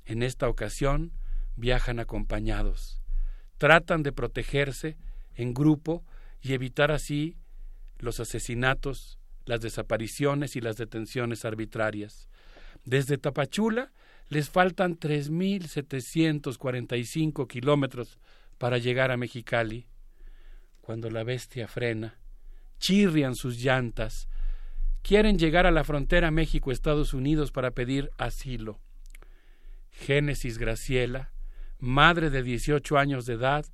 En 0.05 0.23
esta 0.23 0.49
ocasión 0.49 1.11
viajan 1.57 1.99
acompañados. 1.99 3.03
Tratan 3.57 4.05
de 4.05 4.13
protegerse 4.13 4.97
en 5.35 5.55
grupo 5.55 6.05
y 6.41 6.53
evitar 6.53 6.93
así 6.93 7.37
los 7.99 8.21
asesinatos, 8.21 9.19
las 9.45 9.61
desapariciones 9.61 10.55
y 10.57 10.61
las 10.61 10.77
detenciones 10.77 11.45
arbitrarias. 11.45 12.29
Desde 12.85 13.19
Tapachula 13.19 13.91
les 14.29 14.49
faltan 14.51 14.97
3.745 14.99 17.49
kilómetros 17.49 18.21
para 18.59 18.79
llegar 18.79 19.11
a 19.11 19.17
Mexicali. 19.17 19.89
Cuando 20.81 21.11
la 21.11 21.25
bestia 21.25 21.67
frena, 21.69 22.19
chirrian 22.79 23.35
sus 23.35 23.59
llantas. 23.59 24.29
Quieren 25.03 25.39
llegar 25.39 25.67
a 25.67 25.71
la 25.71 25.85
frontera 25.85 26.31
México-Estados 26.31 27.15
Unidos 27.15 27.53
para 27.53 27.71
pedir 27.71 28.11
asilo. 28.19 28.79
Génesis 29.91 30.59
Graciela, 30.59 31.33
madre 31.79 32.31
de 32.31 32.43
18 32.43 32.99
años 32.99 33.27
de 33.27 33.35
edad, 33.35 33.67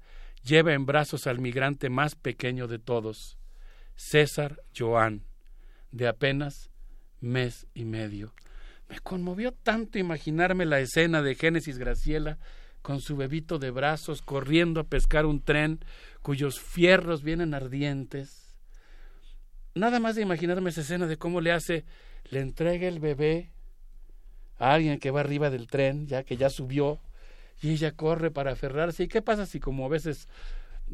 lleva 0.42 0.72
en 0.72 0.86
brazos 0.86 1.26
al 1.26 1.38
migrante 1.38 1.90
más 1.90 2.14
pequeño 2.14 2.68
de 2.68 2.78
todos, 2.78 3.38
César 3.96 4.62
Joan, 4.76 5.22
de 5.92 6.08
apenas 6.08 6.70
mes 7.20 7.66
y 7.74 7.84
medio. 7.84 8.34
Me 8.88 9.00
conmovió 9.00 9.52
tanto 9.52 9.98
imaginarme 9.98 10.66
la 10.66 10.80
escena 10.80 11.22
de 11.22 11.34
Génesis 11.34 11.78
Graciela 11.78 12.38
con 12.82 13.00
su 13.00 13.16
bebito 13.16 13.58
de 13.58 13.70
brazos 13.70 14.20
corriendo 14.20 14.80
a 14.80 14.84
pescar 14.84 15.24
un 15.24 15.40
tren 15.40 15.84
cuyos 16.22 16.60
fierros 16.60 17.22
vienen 17.22 17.54
ardientes 17.54 18.44
nada 19.74 20.00
más 20.00 20.14
de 20.14 20.22
imaginarme 20.22 20.70
esa 20.70 20.82
escena 20.82 21.06
de 21.06 21.16
cómo 21.16 21.40
le 21.40 21.52
hace, 21.52 21.84
le 22.30 22.40
entrega 22.40 22.88
el 22.88 23.00
bebé 23.00 23.50
a 24.58 24.74
alguien 24.74 24.98
que 24.98 25.10
va 25.10 25.20
arriba 25.20 25.50
del 25.50 25.66
tren, 25.66 26.06
ya 26.06 26.22
que 26.22 26.36
ya 26.36 26.48
subió, 26.48 27.00
y 27.60 27.70
ella 27.70 27.92
corre 27.92 28.30
para 28.30 28.52
aferrarse. 28.52 29.04
¿Y 29.04 29.08
qué 29.08 29.22
pasa 29.22 29.46
si 29.46 29.60
como 29.60 29.84
a 29.86 29.88
veces 29.88 30.28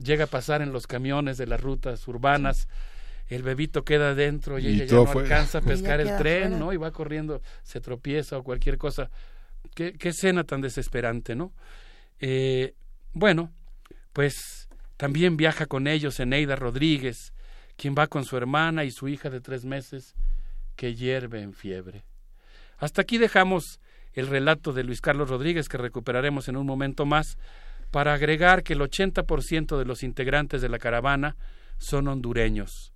llega 0.02 0.24
a 0.24 0.26
pasar 0.28 0.62
en 0.62 0.72
los 0.72 0.86
camiones 0.86 1.36
de 1.38 1.46
las 1.46 1.60
rutas 1.60 2.06
urbanas, 2.08 2.68
el 3.28 3.42
bebito 3.42 3.84
queda 3.84 4.14
dentro 4.14 4.58
y, 4.58 4.66
ella 4.66 4.84
ya 4.86 4.96
no 4.96 5.10
alcanza 5.10 5.58
a 5.58 5.60
pescar 5.62 6.00
el 6.00 6.16
tren, 6.16 6.58
¿no? 6.58 6.72
Y 6.72 6.76
va 6.76 6.90
corriendo, 6.90 7.42
se 7.62 7.80
tropieza 7.80 8.38
o 8.38 8.42
cualquier 8.42 8.76
cosa. 8.76 9.10
Qué, 9.74 9.92
qué 9.92 10.08
escena 10.08 10.44
tan 10.44 10.60
desesperante, 10.60 11.36
¿no? 11.36 11.52
Eh, 12.18 12.74
bueno, 13.12 13.52
pues 14.12 14.68
también 14.96 15.36
viaja 15.36 15.66
con 15.66 15.86
ellos 15.86 16.18
Eneida 16.18 16.56
Rodríguez, 16.56 17.32
quien 17.76 17.94
va 17.96 18.08
con 18.08 18.24
su 18.24 18.36
hermana 18.36 18.84
y 18.84 18.90
su 18.90 19.08
hija 19.08 19.30
de 19.30 19.40
tres 19.40 19.64
meses 19.64 20.14
que 20.76 20.94
hierve 20.94 21.40
en 21.40 21.54
fiebre. 21.54 22.04
Hasta 22.78 23.02
aquí 23.02 23.18
dejamos 23.18 23.80
el 24.12 24.26
relato 24.26 24.72
de 24.72 24.84
Luis 24.84 25.00
Carlos 25.00 25.30
Rodríguez 25.30 25.68
que 25.68 25.78
recuperaremos 25.78 26.48
en 26.48 26.56
un 26.56 26.66
momento 26.66 27.06
más 27.06 27.38
para 27.90 28.14
agregar 28.14 28.62
que 28.62 28.74
el 28.74 28.80
80% 28.80 29.78
de 29.78 29.84
los 29.84 30.02
integrantes 30.02 30.62
de 30.62 30.68
la 30.68 30.78
caravana 30.78 31.36
son 31.78 32.08
hondureños, 32.08 32.92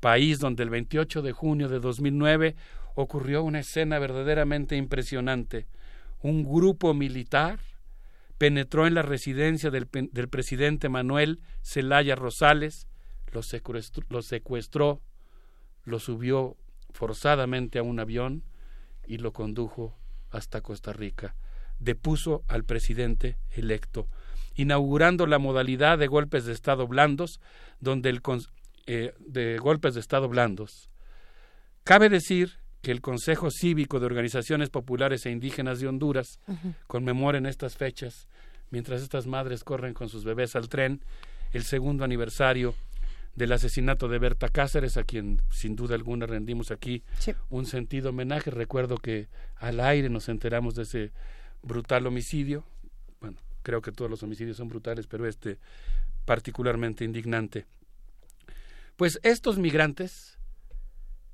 país 0.00 0.38
donde 0.38 0.62
el 0.62 0.70
28 0.70 1.22
de 1.22 1.32
junio 1.32 1.68
de 1.68 1.80
2009 1.80 2.54
ocurrió 2.94 3.42
una 3.42 3.60
escena 3.60 3.98
verdaderamente 3.98 4.76
impresionante. 4.76 5.66
Un 6.20 6.44
grupo 6.44 6.94
militar 6.94 7.58
penetró 8.38 8.86
en 8.86 8.94
la 8.94 9.02
residencia 9.02 9.70
del, 9.70 9.88
del 9.90 10.28
presidente 10.28 10.88
Manuel 10.88 11.40
Zelaya 11.62 12.14
Rosales, 12.14 12.86
lo 13.32 13.42
secuestró, 13.42 14.04
lo 14.08 14.22
secuestró, 14.22 15.02
lo 15.84 15.98
subió 15.98 16.56
forzadamente 16.90 17.78
a 17.78 17.82
un 17.82 18.00
avión 18.00 18.44
y 19.06 19.18
lo 19.18 19.32
condujo 19.32 19.98
hasta 20.30 20.60
Costa 20.60 20.92
Rica. 20.92 21.36
Depuso 21.78 22.44
al 22.48 22.64
presidente 22.64 23.38
electo, 23.50 24.08
inaugurando 24.56 25.26
la 25.26 25.38
modalidad 25.38 25.98
de 25.98 26.06
golpes 26.06 26.44
de 26.44 26.52
Estado 26.52 26.86
blandos, 26.86 27.40
donde 27.80 28.10
el 28.10 28.20
eh, 28.86 29.14
de 29.20 29.58
golpes 29.58 29.94
de 29.94 30.00
Estado 30.00 30.28
blandos. 30.28 30.90
Cabe 31.84 32.08
decir 32.08 32.58
que 32.82 32.90
el 32.90 33.00
Consejo 33.00 33.50
Cívico 33.50 34.00
de 34.00 34.06
Organizaciones 34.06 34.70
Populares 34.70 35.26
e 35.26 35.30
Indígenas 35.30 35.80
de 35.80 35.88
Honduras 35.88 36.40
conmemora 36.86 37.38
en 37.38 37.46
estas 37.46 37.76
fechas, 37.76 38.28
mientras 38.70 39.02
estas 39.02 39.26
madres 39.26 39.64
corren 39.64 39.92
con 39.94 40.08
sus 40.08 40.24
bebés 40.24 40.56
al 40.56 40.68
tren, 40.68 41.00
el 41.52 41.64
segundo 41.64 42.04
aniversario 42.04 42.74
del 43.34 43.52
asesinato 43.52 44.08
de 44.08 44.18
Berta 44.18 44.48
Cáceres, 44.48 44.96
a 44.96 45.04
quien 45.04 45.42
sin 45.50 45.76
duda 45.76 45.94
alguna 45.94 46.26
rendimos 46.26 46.70
aquí 46.70 47.02
un 47.50 47.66
sentido 47.66 48.10
homenaje. 48.10 48.50
Recuerdo 48.50 48.96
que 48.96 49.28
al 49.56 49.80
aire 49.80 50.08
nos 50.08 50.28
enteramos 50.28 50.74
de 50.74 50.82
ese 50.84 51.12
brutal 51.62 52.06
homicidio. 52.06 52.64
Creo 53.66 53.82
que 53.82 53.90
todos 53.90 54.08
los 54.08 54.22
homicidios 54.22 54.58
son 54.58 54.68
brutales, 54.68 55.08
pero 55.08 55.26
este 55.26 55.58
particularmente 56.24 57.04
indignante. 57.04 57.66
Pues 58.94 59.18
estos 59.24 59.58
migrantes, 59.58 60.38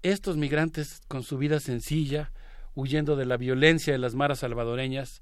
estos 0.01 0.39
migrantes 0.39 1.03
con 1.09 1.25
su 1.25 1.37
vida 1.37 1.61
sencilla, 1.61 2.33
huyendo 2.75 3.17
de 3.17 3.27
la 3.27 3.37
violencia 3.37 3.93
de 3.93 3.99
las 3.99 4.15
maras 4.15 4.39
salvadoreñas, 4.39 5.21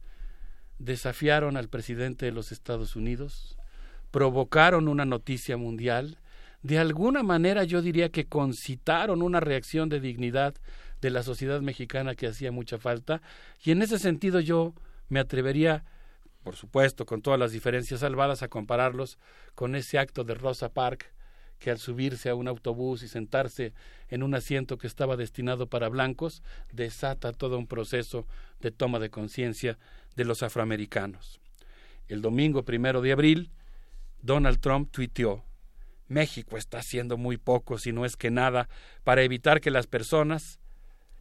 desafiaron 0.78 1.56
al 1.56 1.68
presidente 1.68 2.26
de 2.26 2.30
los 2.30 2.52
Estados 2.52 2.94
Unidos, 2.94 3.58
provocaron 4.12 4.86
una 4.86 5.04
noticia 5.04 5.56
mundial, 5.56 6.16
de 6.62 6.78
alguna 6.78 7.24
manera 7.24 7.64
yo 7.64 7.82
diría 7.82 8.10
que 8.10 8.26
concitaron 8.26 9.20
una 9.20 9.40
reacción 9.40 9.88
de 9.88 9.98
dignidad 9.98 10.54
de 11.00 11.10
la 11.10 11.24
sociedad 11.24 11.60
mexicana 11.60 12.14
que 12.14 12.28
hacía 12.28 12.52
mucha 12.52 12.78
falta 12.78 13.20
y 13.64 13.72
en 13.72 13.82
ese 13.82 13.98
sentido 13.98 14.38
yo 14.38 14.74
me 15.08 15.18
atrevería 15.18 15.84
por 16.42 16.56
supuesto 16.56 17.06
con 17.06 17.22
todas 17.22 17.38
las 17.38 17.52
diferencias 17.52 18.00
salvadas 18.00 18.42
a 18.42 18.48
compararlos 18.48 19.18
con 19.54 19.74
ese 19.74 19.98
acto 19.98 20.24
de 20.24 20.34
Rosa 20.34 20.72
Park 20.72 21.12
que 21.58 21.70
al 21.70 21.78
subirse 21.78 22.30
a 22.30 22.34
un 22.34 22.48
autobús 22.48 23.02
y 23.02 23.08
sentarse 23.08 23.74
en 24.08 24.22
un 24.22 24.34
asiento 24.34 24.78
que 24.78 24.86
estaba 24.86 25.16
destinado 25.16 25.66
para 25.66 25.88
blancos 25.88 26.42
desata 26.72 27.32
todo 27.32 27.58
un 27.58 27.66
proceso 27.66 28.26
de 28.60 28.70
toma 28.70 28.98
de 28.98 29.10
conciencia 29.10 29.78
de 30.16 30.24
los 30.24 30.42
afroamericanos. 30.42 31.40
El 32.08 32.22
domingo 32.22 32.64
primero 32.64 33.02
de 33.02 33.12
abril, 33.12 33.50
Donald 34.22 34.60
Trump 34.60 34.90
tuiteó 34.90 35.44
México 36.10 36.56
está 36.56 36.78
haciendo 36.78 37.16
muy 37.16 37.36
poco, 37.36 37.78
si 37.78 37.92
no 37.92 38.04
es 38.04 38.16
que 38.16 38.30
nada, 38.32 38.68
para 39.04 39.22
evitar 39.22 39.60
que 39.60 39.70
las 39.70 39.86
personas 39.86 40.58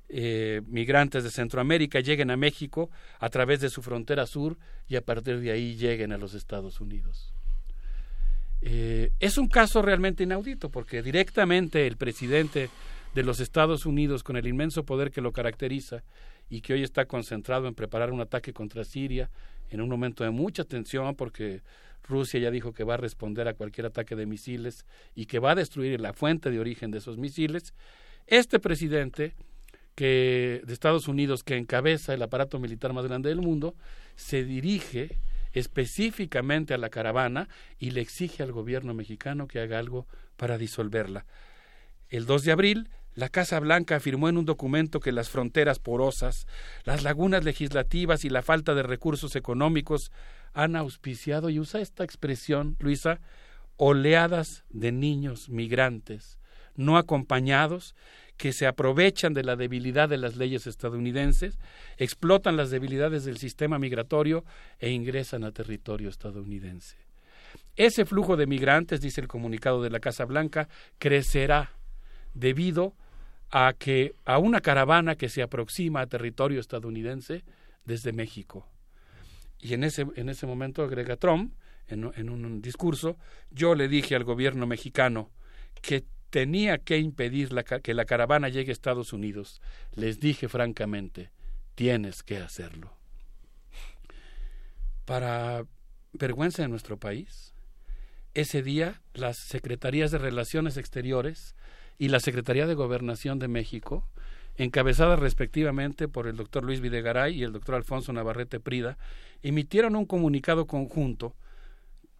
eh, 0.09 0.61
migrantes 0.67 1.23
de 1.23 1.29
Centroamérica 1.29 1.99
lleguen 1.99 2.31
a 2.31 2.37
México 2.37 2.89
a 3.19 3.29
través 3.29 3.61
de 3.61 3.69
su 3.69 3.83
frontera 3.83 4.25
sur 4.25 4.57
y 4.87 4.95
a 4.95 5.01
partir 5.01 5.39
de 5.39 5.51
ahí 5.51 5.75
lleguen 5.75 6.11
a 6.11 6.17
los 6.17 6.33
Estados 6.33 6.81
Unidos. 6.81 7.31
Eh, 8.61 9.11
es 9.19 9.37
un 9.37 9.47
caso 9.47 9.81
realmente 9.81 10.23
inaudito 10.23 10.69
porque 10.69 11.01
directamente 11.03 11.85
el 11.85 11.95
presidente 11.95 12.69
de 13.13 13.23
los 13.23 13.39
Estados 13.39 13.85
Unidos, 13.85 14.23
con 14.23 14.35
el 14.35 14.47
inmenso 14.47 14.83
poder 14.83 15.11
que 15.11 15.21
lo 15.21 15.31
caracteriza 15.31 16.03
y 16.49 16.61
que 16.61 16.73
hoy 16.73 16.83
está 16.83 17.05
concentrado 17.05 17.67
en 17.67 17.75
preparar 17.75 18.11
un 18.11 18.21
ataque 18.21 18.51
contra 18.51 18.83
Siria 18.83 19.29
en 19.69 19.81
un 19.81 19.89
momento 19.89 20.23
de 20.23 20.31
mucha 20.31 20.63
tensión 20.63 21.15
porque 21.15 21.61
Rusia 22.03 22.39
ya 22.39 22.51
dijo 22.51 22.73
que 22.73 22.83
va 22.83 22.95
a 22.95 22.97
responder 22.97 23.47
a 23.47 23.53
cualquier 23.53 23.85
ataque 23.85 24.15
de 24.15 24.25
misiles 24.25 24.85
y 25.15 25.27
que 25.27 25.39
va 25.39 25.51
a 25.51 25.55
destruir 25.55 26.01
la 26.01 26.13
fuente 26.13 26.49
de 26.49 26.59
origen 26.59 26.89
de 26.89 26.97
esos 26.97 27.17
misiles. 27.17 27.73
Este 28.25 28.59
presidente 28.59 29.35
que 29.99 30.61
de 30.63 30.71
Estados 30.71 31.09
Unidos 31.09 31.43
que 31.43 31.57
encabeza 31.57 32.13
el 32.13 32.21
aparato 32.21 32.57
militar 32.57 32.93
más 32.93 33.03
grande 33.03 33.27
del 33.27 33.41
mundo 33.41 33.75
se 34.15 34.45
dirige 34.45 35.19
específicamente 35.51 36.73
a 36.73 36.77
la 36.77 36.89
caravana 36.89 37.49
y 37.79 37.91
le 37.91 37.99
exige 37.99 38.41
al 38.41 38.53
gobierno 38.53 38.93
mexicano 38.93 39.49
que 39.49 39.59
haga 39.59 39.77
algo 39.77 40.07
para 40.37 40.57
disolverla. 40.57 41.25
El 42.07 42.25
2 42.25 42.45
de 42.45 42.51
abril, 42.53 42.89
la 43.13 43.27
Casa 43.27 43.59
Blanca 43.59 43.97
afirmó 43.97 44.29
en 44.29 44.37
un 44.37 44.45
documento 44.45 45.01
que 45.01 45.11
las 45.11 45.27
fronteras 45.27 45.79
porosas, 45.79 46.47
las 46.85 47.03
lagunas 47.03 47.43
legislativas 47.43 48.23
y 48.23 48.29
la 48.29 48.41
falta 48.41 48.75
de 48.75 48.83
recursos 48.83 49.35
económicos 49.35 50.13
han 50.53 50.77
auspiciado, 50.77 51.49
y 51.49 51.59
usa 51.59 51.81
esta 51.81 52.05
expresión, 52.05 52.77
Luisa, 52.79 53.19
oleadas 53.75 54.63
de 54.69 54.93
niños 54.93 55.49
migrantes 55.49 56.39
no 56.79 56.97
acompañados 56.97 57.93
que 58.39 58.53
se 58.53 58.67
aprovechan 58.67 59.33
de 59.33 59.43
la 59.43 59.57
debilidad 59.57 60.07
de 60.07 60.17
las 60.17 60.37
leyes 60.37 60.65
estadounidenses, 60.65 61.59
explotan 61.97 62.55
las 62.55 62.69
debilidades 62.69 63.25
del 63.25 63.37
sistema 63.37 63.77
migratorio 63.77 64.45
e 64.79 64.91
ingresan 64.91 65.43
a 65.43 65.51
territorio 65.51 66.07
estadounidense. 66.07 66.95
Ese 67.75 68.05
flujo 68.05 68.37
de 68.37 68.47
migrantes, 68.47 69.01
dice 69.01 69.19
el 69.19 69.27
comunicado 69.27 69.83
de 69.83 69.89
la 69.89 69.99
Casa 69.99 70.23
Blanca, 70.23 70.69
crecerá 70.99 71.73
debido 72.33 72.93
a 73.51 73.73
que 73.77 74.15
a 74.23 74.37
una 74.37 74.61
caravana 74.61 75.15
que 75.15 75.27
se 75.27 75.41
aproxima 75.41 75.99
a 75.99 76.07
territorio 76.07 76.61
estadounidense 76.61 77.43
desde 77.83 78.13
México. 78.13 78.65
Y 79.59 79.73
en 79.73 79.83
ese, 79.83 80.07
en 80.15 80.29
ese 80.29 80.47
momento 80.47 80.81
agrega 80.81 81.17
Trump, 81.17 81.53
en, 81.89 82.09
en 82.15 82.29
un 82.29 82.61
discurso, 82.61 83.17
yo 83.51 83.75
le 83.75 83.89
dije 83.89 84.15
al 84.15 84.23
gobierno 84.23 84.65
mexicano 84.65 85.29
que 85.81 86.05
tenía 86.29 86.77
que 86.77 86.97
impedir 86.99 87.49
que 87.83 87.93
la 87.93 88.05
caravana 88.05 88.49
llegue 88.49 88.71
a 88.71 88.73
Estados 88.73 89.13
Unidos. 89.13 89.61
Les 89.93 90.19
dije 90.19 90.47
francamente, 90.47 91.31
tienes 91.75 92.23
que 92.23 92.37
hacerlo. 92.37 92.93
Para 95.05 95.65
vergüenza 96.13 96.61
de 96.61 96.67
nuestro 96.67 96.97
país, 96.97 97.53
ese 98.33 98.61
día 98.61 99.01
las 99.13 99.37
Secretarías 99.37 100.11
de 100.11 100.19
Relaciones 100.19 100.77
Exteriores 100.77 101.55
y 101.97 102.09
la 102.09 102.19
Secretaría 102.19 102.67
de 102.67 102.75
Gobernación 102.75 103.39
de 103.39 103.47
México, 103.47 104.07
encabezadas 104.55 105.19
respectivamente 105.19 106.07
por 106.07 106.27
el 106.27 106.35
doctor 106.35 106.63
Luis 106.63 106.79
Videgaray 106.79 107.35
y 107.35 107.43
el 107.43 107.53
doctor 107.53 107.75
Alfonso 107.75 108.13
Navarrete 108.13 108.59
Prida, 108.59 108.97
emitieron 109.41 109.95
un 109.95 110.05
comunicado 110.05 110.67
conjunto 110.67 111.35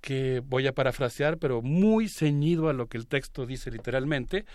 que 0.01 0.41
voy 0.45 0.67
a 0.67 0.73
parafrasear, 0.73 1.37
pero 1.37 1.61
muy 1.61 2.07
ceñido 2.09 2.69
a 2.69 2.73
lo 2.73 2.87
que 2.87 2.97
el 2.97 3.07
texto 3.07 3.45
dice 3.45 3.71
literalmente, 3.71 4.45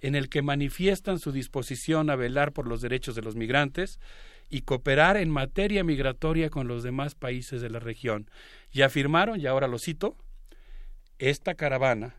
en 0.00 0.14
el 0.14 0.28
que 0.28 0.42
manifiestan 0.42 1.18
su 1.18 1.32
disposición 1.32 2.10
a 2.10 2.16
velar 2.16 2.52
por 2.52 2.66
los 2.66 2.80
derechos 2.80 3.14
de 3.14 3.22
los 3.22 3.36
migrantes 3.36 4.00
y 4.48 4.62
cooperar 4.62 5.16
en 5.16 5.30
materia 5.30 5.84
migratoria 5.84 6.50
con 6.50 6.68
los 6.68 6.82
demás 6.82 7.14
países 7.14 7.62
de 7.62 7.70
la 7.70 7.78
región. 7.78 8.30
Y 8.70 8.82
afirmaron, 8.82 9.40
y 9.40 9.46
ahora 9.46 9.68
lo 9.68 9.78
cito, 9.78 10.16
esta 11.18 11.54
caravana 11.54 12.16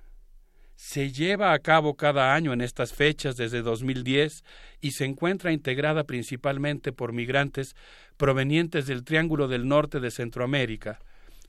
se 0.75 1.11
lleva 1.11 1.53
a 1.53 1.59
cabo 1.59 1.95
cada 1.95 2.33
año 2.33 2.51
en 2.53 2.61
estas 2.61 2.93
fechas 2.93 3.37
desde 3.37 3.61
2010 3.61 4.43
y 4.81 4.91
se 4.91 5.05
encuentra 5.05 5.51
integrada 5.51 6.03
principalmente 6.03 6.91
por 6.91 7.13
migrantes 7.13 7.75
provenientes 8.17 8.87
del 8.87 9.03
Triángulo 9.03 9.47
del 9.47 9.67
Norte 9.67 9.99
de 9.99 10.11
Centroamérica, 10.11 10.99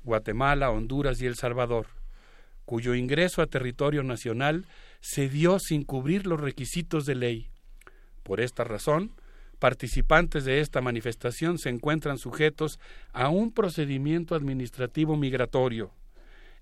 Guatemala, 0.04 0.70
Honduras 0.70 1.20
y 1.20 1.26
El 1.26 1.36
Salvador, 1.36 1.86
cuyo 2.64 2.94
ingreso 2.94 3.42
a 3.42 3.46
territorio 3.46 4.02
nacional 4.02 4.66
se 5.00 5.28
dio 5.28 5.58
sin 5.58 5.84
cubrir 5.84 6.26
los 6.26 6.40
requisitos 6.40 7.06
de 7.06 7.14
ley. 7.14 7.48
Por 8.22 8.40
esta 8.40 8.64
razón, 8.64 9.12
participantes 9.58 10.44
de 10.44 10.60
esta 10.60 10.80
manifestación 10.80 11.58
se 11.58 11.70
encuentran 11.70 12.18
sujetos 12.18 12.78
a 13.12 13.28
un 13.28 13.52
procedimiento 13.52 14.34
administrativo 14.34 15.16
migratorio, 15.16 15.90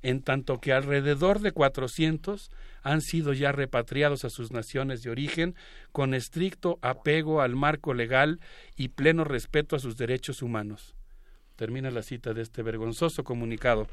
en 0.02 0.22
tanto 0.22 0.60
que 0.60 0.72
alrededor 0.72 1.40
de 1.40 1.52
cuatrocientos 1.52 2.50
han 2.82 3.00
sido 3.00 3.32
ya 3.32 3.52
repatriados 3.52 4.24
a 4.24 4.30
sus 4.30 4.50
naciones 4.50 5.02
de 5.02 5.10
origen 5.10 5.54
con 5.92 6.14
estricto 6.14 6.78
apego 6.82 7.40
al 7.40 7.54
marco 7.54 7.94
legal 7.94 8.40
y 8.76 8.88
pleno 8.88 9.24
respeto 9.24 9.76
a 9.76 9.78
sus 9.78 9.96
derechos 9.96 10.42
humanos. 10.42 10.96
Termina 11.62 11.92
la 11.92 12.02
cita 12.02 12.34
de 12.34 12.42
este 12.42 12.60
vergonzoso 12.64 13.22
comunicado. 13.22 13.86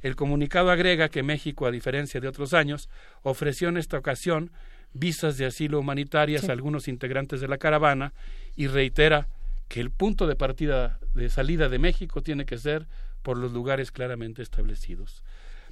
El 0.00 0.14
comunicado 0.14 0.70
agrega 0.70 1.08
que 1.08 1.24
México, 1.24 1.66
a 1.66 1.72
diferencia 1.72 2.20
de 2.20 2.28
otros 2.28 2.54
años, 2.54 2.88
ofreció 3.24 3.68
en 3.68 3.78
esta 3.78 3.98
ocasión 3.98 4.52
visas 4.92 5.36
de 5.36 5.46
asilo 5.46 5.80
humanitarias 5.80 6.48
a 6.48 6.52
algunos 6.52 6.86
integrantes 6.86 7.40
de 7.40 7.48
la 7.48 7.58
caravana 7.58 8.12
y 8.54 8.68
reitera 8.68 9.26
que 9.66 9.80
el 9.80 9.90
punto 9.90 10.28
de 10.28 10.36
partida 10.36 11.00
de 11.14 11.28
salida 11.28 11.68
de 11.68 11.80
México 11.80 12.22
tiene 12.22 12.46
que 12.46 12.58
ser 12.58 12.86
por 13.24 13.38
los 13.38 13.52
lugares 13.52 13.90
claramente 13.90 14.40
establecidos. 14.40 15.24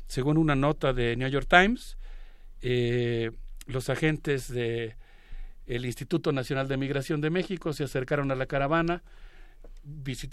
Según 0.08 0.38
una 0.38 0.56
nota 0.56 0.92
de 0.92 1.14
New 1.14 1.28
York 1.28 1.46
Times, 1.48 1.96
eh, 2.62 3.30
los 3.66 3.90
agentes 3.90 4.52
del 4.52 4.96
Instituto 5.68 6.32
Nacional 6.32 6.66
de 6.66 6.78
Migración 6.78 7.20
de 7.20 7.30
México 7.30 7.72
se 7.72 7.84
acercaron 7.84 8.32
a 8.32 8.34
la 8.34 8.46
caravana, 8.46 9.04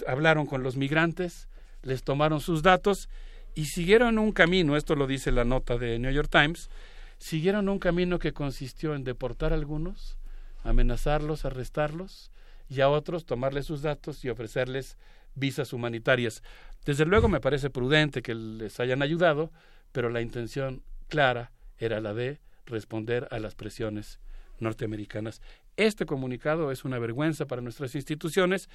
hablaron 0.08 0.46
con 0.46 0.64
los 0.64 0.78
migrantes, 0.78 1.48
les 1.84 2.04
tomaron 2.04 2.40
sus 2.40 2.62
datos 2.62 3.10
y 3.56 3.66
siguieron 3.66 4.18
un 4.20 4.32
camino, 4.32 4.78
esto 4.78 4.96
lo 4.96 5.08
dice 5.08 5.32
la 5.32 5.44
nota 5.44 5.78
de 5.78 6.00
New 6.00 6.12
York 6.12 6.30
Times, 6.30 6.70
siguieron 7.18 7.70
un 7.70 7.80
camino 7.80 8.20
que 8.20 8.34
consistió 8.34 8.96
en 8.96 9.04
deportar 9.04 9.52
a 9.52 9.56
algunos, 9.56 10.18
amenazarlos, 10.64 11.46
arrestarlos 11.46 12.32
y 12.70 12.82
a 12.82 12.90
otros 12.90 13.26
tomarles 13.26 13.66
sus 13.66 13.82
datos 13.82 14.24
y 14.24 14.30
ofrecerles 14.30 14.98
visas 15.36 15.74
humanitarias. 15.74 16.44
Desde 16.86 17.06
luego 17.06 17.28
me 17.28 17.40
parece 17.40 17.70
prudente 17.70 18.22
que 18.22 18.36
les 18.36 18.80
hayan 18.80 19.02
ayudado, 19.02 19.52
pero 19.92 20.10
la 20.10 20.22
intención 20.22 20.82
clara 21.10 21.52
era 21.78 22.00
la 22.00 22.14
de 22.14 22.40
responder 22.66 23.28
a 23.32 23.40
las 23.40 23.56
presiones 23.56 24.20
norteamericanas. 24.60 25.42
Este 25.78 26.06
comunicado 26.06 26.72
es 26.72 26.86
una 26.86 27.00
vergüenza 27.00 27.46
para 27.46 27.62
nuestras 27.62 27.96
instituciones 27.96 28.70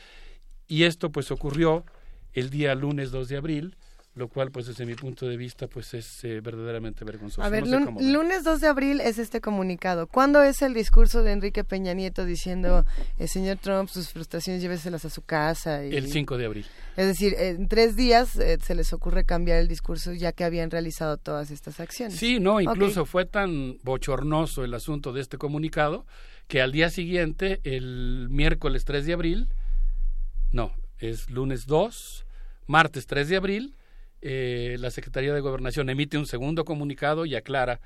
y 0.68 0.84
esto 0.84 1.10
pues 1.10 1.30
ocurrió 1.30 1.84
el 2.32 2.50
día 2.50 2.74
lunes 2.74 3.10
2 3.10 3.28
de 3.28 3.36
abril, 3.36 3.76
lo 4.14 4.28
cual 4.28 4.50
pues 4.50 4.66
desde 4.66 4.86
mi 4.86 4.94
punto 4.94 5.26
de 5.26 5.36
vista 5.36 5.68
pues 5.68 5.92
es 5.94 6.24
eh, 6.24 6.40
verdaderamente 6.40 7.04
vergonzoso. 7.04 7.42
A 7.42 7.50
ver, 7.50 7.66
lunes 7.66 8.44
2 8.44 8.60
de 8.60 8.66
abril 8.66 9.00
es 9.00 9.18
este 9.18 9.40
comunicado. 9.40 10.06
¿Cuándo 10.06 10.42
es 10.42 10.62
el 10.62 10.72
discurso 10.72 11.22
de 11.22 11.32
Enrique 11.32 11.64
Peña 11.64 11.92
Nieto 11.92 12.24
diciendo, 12.24 12.84
el 13.18 13.26
eh, 13.26 13.28
señor 13.28 13.58
Trump, 13.58 13.90
sus 13.90 14.08
frustraciones 14.08 14.62
lléveselas 14.62 15.04
a 15.04 15.10
su 15.10 15.22
casa? 15.22 15.84
Y... 15.84 15.94
El 15.94 16.10
5 16.10 16.38
de 16.38 16.46
abril. 16.46 16.66
Es 16.96 17.06
decir, 17.06 17.34
en 17.38 17.68
tres 17.68 17.94
días 17.94 18.36
eh, 18.36 18.58
se 18.62 18.74
les 18.74 18.92
ocurre 18.94 19.24
cambiar 19.24 19.58
el 19.58 19.68
discurso 19.68 20.14
ya 20.14 20.32
que 20.32 20.44
habían 20.44 20.70
realizado 20.70 21.18
todas 21.18 21.50
estas 21.50 21.78
acciones. 21.78 22.18
Sí, 22.18 22.40
no, 22.40 22.60
incluso 22.60 23.04
fue 23.04 23.26
tan 23.26 23.76
bochornoso 23.82 24.64
el 24.64 24.72
asunto 24.72 25.12
de 25.12 25.20
este 25.20 25.36
comunicado 25.36 26.06
que 26.48 26.62
al 26.62 26.72
día 26.72 26.88
siguiente, 26.88 27.60
el 27.64 28.28
miércoles 28.30 28.84
3 28.84 29.04
de 29.04 29.12
abril, 29.12 29.48
no, 30.56 30.72
es 30.98 31.28
lunes 31.28 31.66
2, 31.66 32.26
martes 32.66 33.06
3 33.06 33.28
de 33.28 33.36
abril, 33.36 33.76
eh, 34.22 34.76
la 34.80 34.90
Secretaría 34.90 35.34
de 35.34 35.40
Gobernación 35.40 35.90
emite 35.90 36.16
un 36.16 36.26
segundo 36.26 36.64
comunicado 36.64 37.26
y 37.26 37.34
aclara 37.34 37.78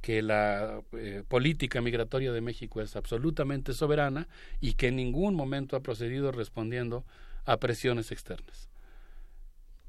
que 0.00 0.22
la 0.22 0.82
eh, 0.92 1.22
política 1.28 1.80
migratoria 1.80 2.32
de 2.32 2.40
México 2.40 2.80
es 2.80 2.96
absolutamente 2.96 3.72
soberana 3.72 4.26
y 4.60 4.74
que 4.74 4.88
en 4.88 4.96
ningún 4.96 5.36
momento 5.36 5.76
ha 5.76 5.80
procedido 5.80 6.32
respondiendo 6.32 7.04
a 7.44 7.58
presiones 7.58 8.10
externas. 8.10 8.68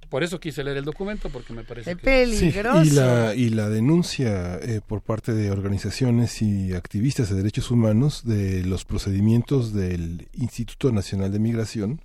Por 0.07 0.23
eso 0.23 0.39
quise 0.39 0.63
leer 0.63 0.77
el 0.77 0.85
documento, 0.85 1.29
porque 1.29 1.53
me 1.53 1.63
parece 1.63 1.95
que... 1.95 2.03
peligroso. 2.03 2.83
y, 2.83 2.91
la, 2.91 3.35
y 3.35 3.49
la 3.49 3.67
denuncia 3.67 4.57
eh, 4.57 4.79
por 4.85 5.01
parte 5.01 5.33
de 5.33 5.49
organizaciones 5.49 6.41
y 6.43 6.73
activistas 6.75 7.29
de 7.29 7.35
derechos 7.35 7.71
humanos 7.71 8.23
de 8.25 8.63
los 8.63 8.85
procedimientos 8.85 9.73
del 9.73 10.27
Instituto 10.33 10.91
Nacional 10.91 11.31
de 11.31 11.39
Migración, 11.39 12.01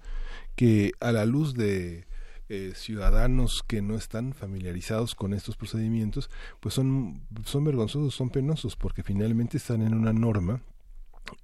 que 0.55 0.92
a 1.00 1.12
la 1.12 1.24
luz 1.24 1.55
de 1.55 2.06
eh, 2.48 2.72
ciudadanos 2.74 3.62
que 3.66 3.81
no 3.81 3.94
están 3.97 4.34
familiarizados 4.34 5.14
con 5.14 5.32
estos 5.32 5.56
procedimientos, 5.56 6.31
pues 6.60 6.74
son, 6.74 7.22
son 7.44 7.64
vergonzosos, 7.64 8.14
son 8.14 8.31
penosos, 8.31 8.76
porque 8.76 9.02
finalmente 9.02 9.56
están 9.56 9.82
en 9.82 9.94
una 9.94 10.12
norma 10.12 10.60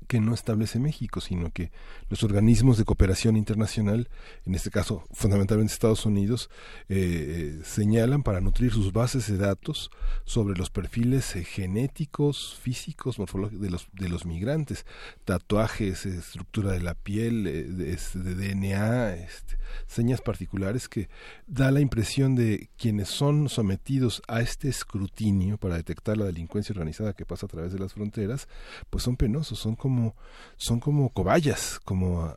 que 0.09 0.21
no 0.21 0.33
establece 0.35 0.81
México, 0.81 1.21
sino 1.21 1.53
que 1.53 1.71
los 2.09 2.25
organismos 2.25 2.79
de 2.79 2.85
cooperación 2.85 3.37
internacional, 3.37 4.09
en 4.47 4.55
este 4.55 4.71
caso 4.71 5.05
fundamentalmente 5.13 5.73
Estados 5.73 6.07
Unidos, 6.07 6.51
eh, 6.89 7.59
eh, 7.61 7.65
señalan 7.65 8.23
para 8.23 8.41
nutrir 8.41 8.73
sus 8.73 8.93
bases 8.93 9.31
de 9.31 9.37
datos 9.37 9.91
sobre 10.25 10.59
los 10.59 10.71
perfiles 10.71 11.37
eh, 11.37 11.45
genéticos, 11.45 12.59
físicos, 12.61 13.19
morfológicos 13.19 13.63
de 13.63 13.71
los, 13.71 13.89
de 13.93 14.09
los 14.09 14.25
migrantes, 14.25 14.87
tatuajes, 15.27 16.07
estructura 16.07 16.73
de 16.73 16.81
la 16.81 16.95
piel, 16.95 17.45
de, 17.45 17.97
DNA, 17.97 19.15
este, 19.17 19.59
señas 19.87 20.23
particulares 20.23 20.89
que 20.89 21.11
da 21.47 21.71
la 21.71 21.81
impresión 21.81 22.35
de 22.35 22.71
quienes 22.79 23.09
son 23.09 23.51
sometidos 23.51 24.23
a 24.27 24.41
este 24.41 24.69
escrutinio 24.69 25.59
para 25.59 25.77
detectar 25.77 26.17
la 26.17 26.25
delincuencia 26.25 26.73
organizada 26.73 27.13
que 27.13 27.27
pasa 27.27 27.45
a 27.45 27.49
través 27.49 27.73
de 27.73 27.79
las 27.79 27.93
fronteras, 27.93 28.49
pues 28.89 29.05
son 29.05 29.17
penosos, 29.17 29.59
como 29.77 30.15
son 30.57 30.81
como 30.81 31.11
cobayas, 31.11 31.81
como 31.85 32.35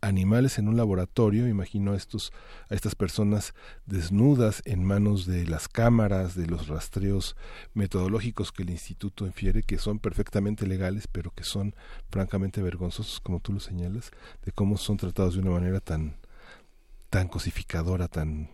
animales 0.00 0.58
en 0.58 0.68
un 0.68 0.76
laboratorio. 0.76 1.48
Imagino 1.48 1.92
a 1.92 1.96
estos 1.96 2.32
a 2.68 2.74
estas 2.74 2.94
personas 2.94 3.54
desnudas 3.86 4.62
en 4.64 4.84
manos 4.84 5.26
de 5.26 5.46
las 5.46 5.68
cámaras, 5.68 6.34
de 6.34 6.46
los 6.46 6.68
rastreos 6.68 7.36
metodológicos 7.74 8.52
que 8.52 8.62
el 8.62 8.70
instituto 8.70 9.26
infiere 9.26 9.62
que 9.62 9.78
son 9.78 9.98
perfectamente 9.98 10.66
legales, 10.66 11.06
pero 11.06 11.30
que 11.30 11.44
son 11.44 11.74
francamente 12.10 12.62
vergonzosos, 12.62 13.20
como 13.20 13.40
tú 13.40 13.52
lo 13.52 13.60
señalas, 13.60 14.10
de 14.44 14.52
cómo 14.52 14.76
son 14.76 14.96
tratados 14.96 15.34
de 15.34 15.40
una 15.40 15.50
manera 15.50 15.80
tan 15.80 16.16
tan 17.10 17.28
cosificadora, 17.28 18.08
tan 18.08 18.50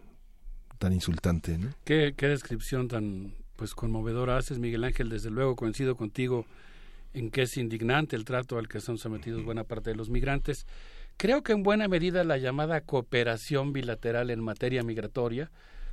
tan 0.78 0.92
insultante, 0.92 1.58
¿no? 1.58 1.68
¿Qué, 1.84 2.14
qué 2.16 2.28
descripción 2.28 2.88
tan 2.88 3.34
pues 3.60 3.74
conmovedora 3.74 4.38
haces, 4.38 4.58
Miguel 4.58 4.84
Ángel. 4.84 5.10
Desde 5.10 5.28
luego 5.28 5.54
coincido 5.54 5.94
contigo 5.94 6.46
en 7.12 7.30
que 7.30 7.42
es 7.42 7.56
indignante 7.56 8.16
el 8.16 8.24
trato 8.24 8.58
al 8.58 8.68
que 8.68 8.80
son 8.80 8.98
sometidos 8.98 9.44
buena 9.44 9.64
parte 9.64 9.90
de 9.90 9.96
los 9.96 10.10
migrantes. 10.10 10.66
Creo 11.16 11.42
que 11.42 11.52
en 11.52 11.62
buena 11.62 11.88
medida 11.88 12.24
la 12.24 12.38
llamada 12.38 12.80
cooperación 12.80 13.72
bilateral 13.72 14.30
en 14.30 14.40
materia 14.40 14.82
migratoria, 14.82 15.50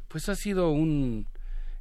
pues 0.08 0.30
ha 0.30 0.36
sido 0.36 0.72
un 0.72 1.28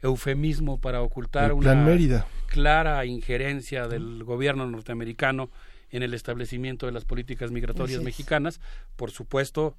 eufemismo 0.03 0.81
para 0.81 1.01
ocultar 1.03 1.53
una 1.53 2.25
clara 2.47 3.05
injerencia 3.07 3.89
del 3.89 4.25
gobierno 4.25 4.67
norteamericano 4.67 5.51
en 5.91 6.03
el 6.03 6.15
establecimiento 6.15 6.87
de 6.87 6.93
las 6.93 7.05
políticas 7.05 7.51
migratorias 7.51 8.03
mexicanas. 8.03 8.61
Por 8.97 9.11
supuesto, 9.11 9.77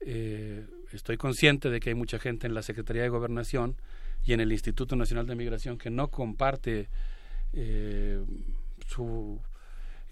eh, 0.00 0.66
estoy 0.92 1.16
consciente 1.16 1.70
de 1.70 1.80
que 1.80 1.90
hay 1.90 1.94
mucha 1.94 2.18
gente 2.18 2.46
en 2.46 2.54
la 2.54 2.62
Secretaría 2.62 3.02
de 3.02 3.08
Gobernación 3.08 3.76
y 4.24 4.32
en 4.32 4.40
el 4.40 4.52
Instituto 4.52 4.96
Nacional 4.96 5.26
de 5.26 5.34
Migración 5.34 5.78
que 5.78 5.90
no 5.90 6.08
comparte 6.08 6.88
eh, 7.52 8.22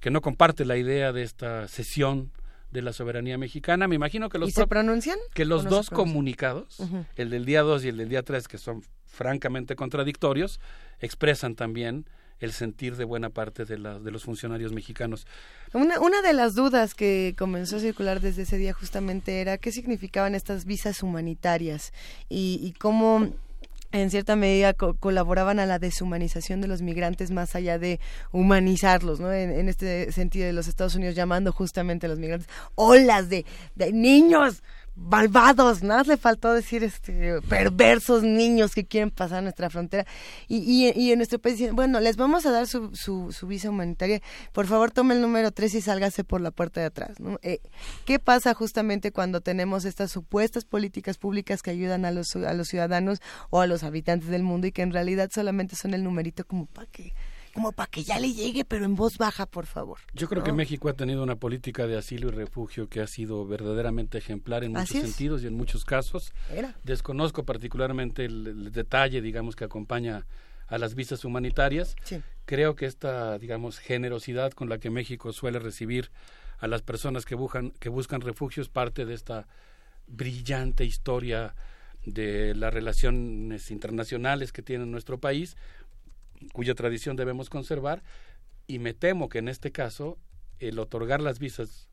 que 0.01 0.11
no 0.11 0.21
comparte 0.21 0.65
la 0.65 0.77
idea 0.77 1.13
de 1.13 1.23
esta 1.23 1.69
sesión 1.69 2.33
de 2.71 2.83
la 2.83 2.93
soberanía 2.93 3.39
mexicana. 3.39 3.89
Me 3.89 3.97
imagino 3.97 4.29
que 4.29 4.39
los 4.39 4.49
¿Y 4.49 4.53
se 4.53 4.67
pronuncian? 4.67 5.19
Que 5.35 5.45
los 5.45 5.65
dos 5.65 5.91
comunicados, 5.91 6.79
el 7.17 7.31
del 7.31 7.45
día 7.45 7.63
2 7.63 7.85
y 7.85 7.89
el 7.89 7.97
del 7.97 8.09
día 8.09 8.23
3, 8.23 8.49
que 8.49 8.59
son 8.59 8.83
francamente 9.07 9.77
contradictorios, 9.77 10.61
expresan 11.01 11.55
también 11.55 12.07
el 12.39 12.53
sentir 12.53 12.97
de 12.97 13.05
buena 13.05 13.29
parte 13.29 13.67
de, 13.67 13.77
la, 13.77 13.99
de 13.99 14.11
los 14.11 14.25
funcionarios 14.25 14.73
mexicanos. 14.73 15.27
Una, 15.75 16.01
una 16.01 16.23
de 16.23 16.33
las 16.33 16.55
dudas 16.55 16.95
que 16.95 17.35
comenzó 17.39 17.77
a 17.77 17.81
circular 17.81 18.21
desde 18.21 18.43
ese 18.43 18.57
día 18.57 18.73
justamente 18.73 19.43
era 19.43 19.59
qué 19.59 19.73
significaban 19.73 20.35
estas 20.35 20.65
visas 20.65 21.03
humanitarias 21.03 21.93
y, 22.31 22.59
y 22.63 22.73
cómo 22.73 23.31
en 23.93 24.11
cierta 24.11 24.37
medida 24.37 24.73
colaboraban 24.75 25.59
a 25.59 25.67
la 25.67 25.79
deshumanización 25.79 26.61
de 26.61 26.69
los 26.69 26.83
migrantes 26.83 27.31
más 27.31 27.55
allá 27.55 27.79
de 27.79 28.01
humanizarlos, 28.33 29.21
¿no? 29.21 29.33
En, 29.33 29.69
este 29.69 30.13
sentido 30.13 30.47
de 30.47 30.53
los 30.53 30.69
Estados 30.69 30.95
Unidos 30.95 31.15
llamando 31.15 31.53
justamente 31.53 32.07
a 32.07 32.09
los 32.09 32.19
migrantes 32.19 32.49
olas 32.75 33.29
de, 33.29 33.45
de 33.75 33.93
niños 33.93 34.63
malvados, 35.01 35.83
nada 35.83 36.03
le 36.03 36.17
faltó 36.17 36.53
decir 36.53 36.85
este 36.85 37.41
perversos 37.49 38.23
niños 38.23 38.75
que 38.75 38.85
quieren 38.85 39.11
pasar 39.11 39.43
nuestra 39.43 39.71
frontera 39.71 40.07
y, 40.47 40.93
y, 40.95 41.11
en 41.11 41.19
nuestro 41.19 41.39
país 41.39 41.59
dicen, 41.59 41.75
bueno, 41.75 42.01
les 42.01 42.17
vamos 42.17 42.45
a 42.45 42.51
dar 42.51 42.67
su, 42.67 42.91
su, 42.95 43.33
su, 43.33 43.47
visa 43.47 43.71
humanitaria, 43.71 44.21
por 44.53 44.67
favor 44.67 44.91
tome 44.91 45.15
el 45.15 45.23
número 45.23 45.53
3 45.53 45.75
y 45.75 45.81
sálgase 45.81 46.23
por 46.23 46.41
la 46.41 46.51
puerta 46.51 46.81
de 46.81 46.87
atrás. 46.87 47.19
¿no? 47.19 47.39
Eh, 47.43 47.61
¿Qué 48.05 48.19
pasa 48.19 48.53
justamente 48.53 49.11
cuando 49.11 49.41
tenemos 49.41 49.85
estas 49.85 50.11
supuestas 50.11 50.65
políticas 50.65 51.17
públicas 51.17 51.63
que 51.63 51.71
ayudan 51.71 52.05
a 52.05 52.11
los, 52.11 52.37
a 52.37 52.53
los 52.53 52.69
ciudadanos 52.69 53.21
o 53.49 53.61
a 53.61 53.67
los 53.67 53.83
habitantes 53.83 54.29
del 54.29 54.43
mundo 54.43 54.67
y 54.67 54.73
que 54.73 54.83
en 54.83 54.93
realidad 54.93 55.31
solamente 55.33 55.77
son 55.77 55.95
el 55.95 56.05
numerito 56.05 56.45
como 56.45 56.67
para 56.67 56.87
que 56.87 57.15
como 57.55 57.73
para 57.73 57.91
que 57.91 58.03
ya 58.03 58.19
le 58.19 58.33
llegue, 58.33 58.65
pero 58.65 58.85
en 58.85 58.95
voz 58.95 59.19
baja, 59.19 59.47
por 59.47 59.67
favor. 59.67 59.99
Yo 60.15 60.29
creo 60.29 60.43
que 60.43 60.53
México 60.53 60.89
ha 60.89 60.95
tenido 60.95 61.23
una 61.23 61.37
política 61.37 61.87
de 61.87 61.97
asilo 61.97 62.29
y 62.29 62.33
refugio 62.33 62.89
que 62.89 63.01
ha 63.01 63.07
sido 63.07 63.47
verdaderamente 63.47 64.19
ejemplar 64.19 64.65
en 64.65 64.73
muchos 64.73 64.89
sentidos 64.89 65.43
y 65.43 65.47
en 65.47 65.55
muchos 65.55 65.85
casos. 65.85 66.33
Desconozco 66.85 67.45
particularmente 67.45 68.25
el, 68.25 68.73
detalle, 68.73 69.21
digamos, 69.21 69.57
que 69.57 69.65
acompaña 69.65 70.27
a 70.67 70.79
las 70.79 70.95
visas 70.95 71.25
humanitarias. 71.25 71.97
Creo 72.45 72.77
que 72.77 72.87
esta, 72.87 73.39
digamos, 73.39 73.79
generosidad 73.79 74.53
con 74.53 74.69
la 74.69 74.79
que 74.79 74.91
México 74.91 75.33
suele 75.33 75.59
recibir 75.59 76.11
a 76.59 76.69
las 76.69 76.83
personas 76.83 77.25
que 77.25 77.35
buscan, 77.35 77.71
que 77.73 77.89
buscan 77.89 78.21
refugio 78.21 78.63
es 78.63 78.69
parte 78.69 79.05
de 79.07 79.15
esta 79.15 79.47
brillante 80.07 80.85
historia 80.85 81.55
de 82.05 82.55
las 82.55 82.73
relaciones 82.73 83.71
internacionales 83.71 84.53
que 84.53 84.63
tiene 84.63 84.87
nuestro 84.87 85.19
país, 85.19 85.57
cuya 86.53 86.75
tradición 86.75 87.17
debemos 87.17 87.51
conservar 87.51 88.03
y 88.67 88.79
me 88.79 88.95
temo 88.95 89.29
que 89.29 89.39
en 89.39 89.49
este 89.49 89.73
caso 89.73 90.19
el 90.59 90.79
otorgar 90.79 91.21
las 91.21 91.39
visas 91.39 91.89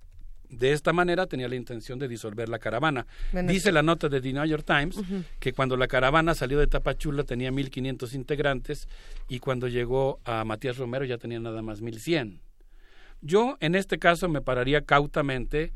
de 0.50 0.72
esta 0.72 0.94
manera 0.94 1.28
tenía 1.28 1.50
la 1.50 1.56
intención 1.56 2.00
de 2.00 2.08
disolver 2.08 2.48
la 2.50 2.60
caravana. 2.60 3.06
Dice 3.48 3.72
la 3.72 3.84
nota 3.84 4.08
de 4.10 4.22
The 4.22 4.34
New 4.34 4.46
York 4.46 4.64
Times 4.66 4.98
que 5.40 5.54
cuando 5.54 5.76
la 5.76 5.88
caravana 5.88 6.36
salió 6.36 6.60
de 6.60 6.68
Tapachula 6.68 7.24
tenía 7.24 7.52
1.500 7.52 8.14
integrantes 8.14 8.88
y 9.28 9.40
cuando 9.40 9.68
llegó 9.68 10.20
a 10.24 10.46
Matías 10.46 10.78
Romero 10.78 11.06
ya 11.06 11.18
tenía 11.18 11.40
nada 11.40 11.62
más 11.62 11.82
1.100. 11.82 12.40
Yo 13.22 13.58
en 13.60 13.76
este 13.76 13.98
caso 13.98 14.30
me 14.30 14.42
pararía 14.42 14.82
cautamente 14.82 15.74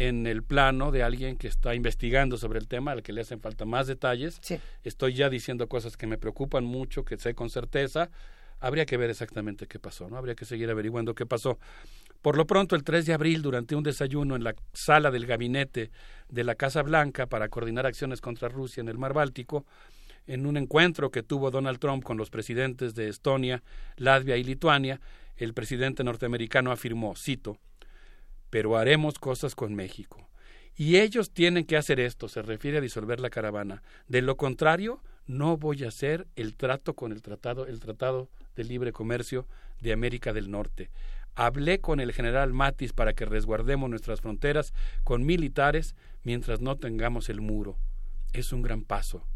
en 0.00 0.26
el 0.26 0.42
plano 0.42 0.92
de 0.92 1.02
alguien 1.02 1.36
que 1.36 1.46
está 1.46 1.74
investigando 1.74 2.38
sobre 2.38 2.58
el 2.58 2.68
tema, 2.68 2.92
al 2.92 3.02
que 3.02 3.12
le 3.12 3.20
hacen 3.20 3.38
falta 3.38 3.66
más 3.66 3.86
detalles. 3.86 4.40
Estoy 4.82 5.12
ya 5.12 5.28
diciendo 5.28 5.68
cosas 5.68 5.98
que 5.98 6.06
me 6.06 6.16
preocupan 6.16 6.64
mucho, 6.64 7.04
que 7.04 7.18
sé 7.18 7.34
con 7.34 7.50
certeza. 7.50 8.10
habría 8.60 8.86
que 8.86 8.96
ver 8.96 9.10
exactamente 9.10 9.66
qué 9.66 9.78
pasó, 9.78 10.08
¿no? 10.08 10.16
Habría 10.16 10.34
que 10.34 10.46
seguir 10.46 10.70
averiguando 10.70 11.14
qué 11.14 11.26
pasó. 11.26 11.58
Por 12.22 12.38
lo 12.38 12.46
pronto, 12.46 12.76
el 12.76 12.82
3 12.82 13.04
de 13.04 13.12
abril, 13.12 13.42
durante 13.42 13.74
un 13.74 13.82
desayuno 13.82 14.36
en 14.36 14.44
la 14.44 14.54
sala 14.72 15.10
del 15.10 15.26
gabinete 15.26 15.90
de 16.30 16.44
la 16.44 16.54
Casa 16.54 16.82
Blanca 16.82 17.26
para 17.26 17.50
coordinar 17.50 17.84
acciones 17.84 18.22
contra 18.22 18.48
Rusia 18.48 18.80
en 18.80 18.88
el 18.88 18.96
Mar 18.96 19.12
Báltico, 19.12 19.66
en 20.26 20.46
un 20.46 20.56
encuentro 20.56 21.10
que 21.10 21.22
tuvo 21.22 21.50
Donald 21.50 21.78
Trump 21.78 22.04
con 22.04 22.16
los 22.16 22.30
presidentes 22.30 22.94
de 22.94 23.08
Estonia, 23.08 23.62
Latvia 23.96 24.38
y 24.38 24.44
Lituania, 24.44 24.98
el 25.36 25.52
presidente 25.52 26.04
norteamericano 26.04 26.72
afirmó, 26.72 27.16
cito, 27.16 27.58
pero 28.50 28.76
haremos 28.76 29.18
cosas 29.18 29.54
con 29.54 29.74
México. 29.74 30.28
Y 30.76 30.96
ellos 30.96 31.32
tienen 31.32 31.64
que 31.64 31.76
hacer 31.76 32.00
esto, 32.00 32.28
se 32.28 32.42
refiere 32.42 32.78
a 32.78 32.80
disolver 32.80 33.20
la 33.20 33.30
caravana. 33.30 33.82
De 34.08 34.22
lo 34.22 34.36
contrario, 34.36 35.02
no 35.26 35.56
voy 35.56 35.84
a 35.84 35.88
hacer 35.88 36.26
el 36.36 36.56
trato 36.56 36.94
con 36.94 37.12
el 37.12 37.22
tratado, 37.22 37.66
el 37.66 37.80
tratado 37.80 38.30
de 38.56 38.64
libre 38.64 38.92
comercio 38.92 39.46
de 39.80 39.92
América 39.92 40.32
del 40.32 40.50
Norte. 40.50 40.90
Hablé 41.34 41.80
con 41.80 42.00
el 42.00 42.12
general 42.12 42.52
Matis 42.52 42.92
para 42.92 43.14
que 43.14 43.24
resguardemos 43.24 43.88
nuestras 43.88 44.20
fronteras 44.20 44.74
con 45.04 45.24
militares 45.24 45.94
mientras 46.22 46.60
no 46.60 46.76
tengamos 46.76 47.28
el 47.28 47.40
muro. 47.40 47.78
Es 48.32 48.52
un 48.52 48.62
gran 48.62 48.82
paso. 48.82 49.26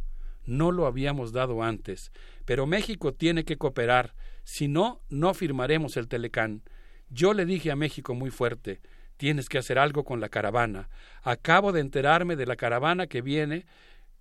No 0.44 0.72
lo 0.72 0.86
habíamos 0.86 1.32
dado 1.32 1.62
antes, 1.62 2.12
pero 2.44 2.66
México 2.66 3.14
tiene 3.14 3.44
que 3.44 3.56
cooperar, 3.56 4.14
si 4.42 4.68
no, 4.68 5.00
no 5.08 5.32
firmaremos 5.32 5.96
el 5.96 6.08
Telecán. 6.08 6.62
Yo 7.08 7.32
le 7.32 7.46
dije 7.46 7.70
a 7.70 7.76
México 7.76 8.14
muy 8.14 8.30
fuerte, 8.30 8.80
tienes 9.24 9.48
que 9.48 9.56
hacer 9.56 9.78
algo 9.78 10.04
con 10.04 10.20
la 10.20 10.28
caravana. 10.28 10.90
Acabo 11.22 11.72
de 11.72 11.80
enterarme 11.80 12.36
de 12.36 12.44
la 12.44 12.56
caravana 12.56 13.06
que 13.06 13.22
viene, 13.22 13.64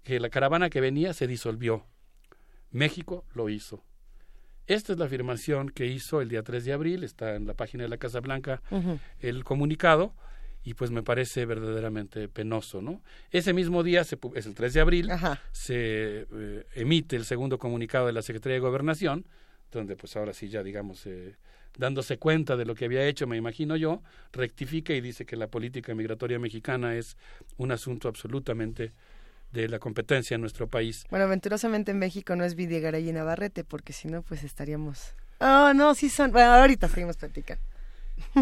que 0.02 0.18
la 0.18 0.30
caravana 0.30 0.70
que 0.70 0.80
venía 0.80 1.12
se 1.14 1.28
disolvió. 1.28 1.86
México 2.72 3.26
lo 3.34 3.50
hizo. 3.50 3.84
Esta 4.66 4.94
es 4.94 5.00
la 5.00 5.04
afirmación 5.04 5.68
que 5.68 5.88
hizo 5.88 6.22
el 6.22 6.30
día 6.30 6.42
3 6.42 6.64
de 6.64 6.72
abril, 6.72 7.04
está 7.04 7.36
en 7.36 7.46
la 7.46 7.54
página 7.54 7.84
de 7.84 7.90
la 7.90 7.98
Casa 7.98 8.22
Blanca 8.22 8.62
el 9.20 9.44
comunicado, 9.44 10.14
y 10.64 10.74
pues 10.74 10.90
me 10.90 11.04
parece 11.04 11.46
verdaderamente 11.46 12.30
penoso, 12.30 12.82
¿no? 12.82 13.02
Ese 13.30 13.52
mismo 13.52 13.84
día, 13.84 14.06
se, 14.06 14.18
es 14.36 14.46
el 14.46 14.56
3 14.56 14.74
de 14.74 14.80
abril, 14.80 15.10
se 15.52 16.28
eh, 16.32 16.66
emite 16.76 17.18
el 17.18 17.26
segundo 17.26 17.58
comunicado 17.58 18.08
de 18.08 18.14
la 18.14 18.22
Secretaría 18.22 18.54
de 18.54 18.62
Gobernación, 18.62 19.26
donde 19.70 19.98
pues 19.98 20.16
ahora 20.16 20.34
sí 20.34 20.48
ya 20.48 20.64
digamos, 20.64 21.06
eh, 21.08 21.36
dándose 21.78 22.18
cuenta 22.18 22.56
de 22.56 22.66
lo 22.66 22.76
que 22.76 22.86
había 22.86 23.06
hecho, 23.06 23.28
me 23.28 23.38
imagino 23.38 23.76
yo, 23.76 24.02
rectifica 24.32 24.94
y 24.94 25.02
dice 25.02 25.26
que 25.26 25.36
la 25.36 25.48
política 25.48 25.94
migratoria 25.96 26.40
mexicana 26.40 26.96
es 26.96 27.18
un 27.58 27.72
asunto 27.72 28.08
absolutamente 28.08 28.92
de 29.52 29.68
la 29.70 29.80
competencia 29.80 30.36
en 30.36 30.42
nuestro 30.42 30.68
país. 30.68 31.06
Bueno, 31.10 31.26
aventurosamente 31.26 31.92
en 31.92 32.00
México 32.00 32.36
no 32.36 32.44
es 32.44 32.56
Videgaray 32.56 33.08
y 33.08 33.14
Navarrete, 33.14 33.64
porque 33.64 33.94
si 33.94 34.08
no, 34.08 34.24
pues 34.24 34.44
estaríamos... 34.44 35.16
Oh, 35.40 35.74
no, 35.74 35.94
sí 35.94 36.10
son... 36.10 36.32
Bueno, 36.32 36.52
ahorita 36.54 36.88
seguimos 36.90 37.18
platicando. 37.18 37.64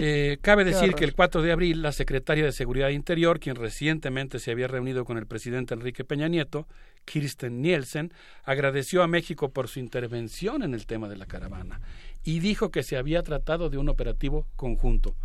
Eh, 0.01 0.37
cabe 0.41 0.65
decir 0.65 0.93
que 0.93 1.05
el 1.05 1.13
4 1.15 1.41
de 1.41 1.51
abril 1.51 1.81
la 1.81 1.93
secretaria 1.93 2.43
de 2.43 2.51
Seguridad 2.51 2.89
Interior, 2.89 3.39
quien 3.39 3.55
recientemente 3.55 4.39
se 4.39 4.51
había 4.51 4.67
reunido 4.67 5.05
con 5.05 5.17
el 5.17 5.25
presidente 5.25 5.73
Enrique 5.73 6.03
Peña 6.03 6.27
Nieto, 6.27 6.67
Kirsten 7.05 7.61
Nielsen, 7.61 8.13
agradeció 8.43 9.01
a 9.01 9.07
México 9.07 9.51
por 9.51 9.69
su 9.69 9.79
intervención 9.79 10.61
en 10.63 10.73
el 10.73 10.85
tema 10.85 11.07
de 11.07 11.17
la 11.17 11.25
caravana 11.25 11.79
y 12.23 12.39
dijo 12.39 12.71
que 12.71 12.83
se 12.83 12.97
había 12.97 13.23
tratado 13.23 13.69
de 13.69 13.77
un 13.77 13.89
operativo 13.89 14.47
conjunto. 14.55 15.15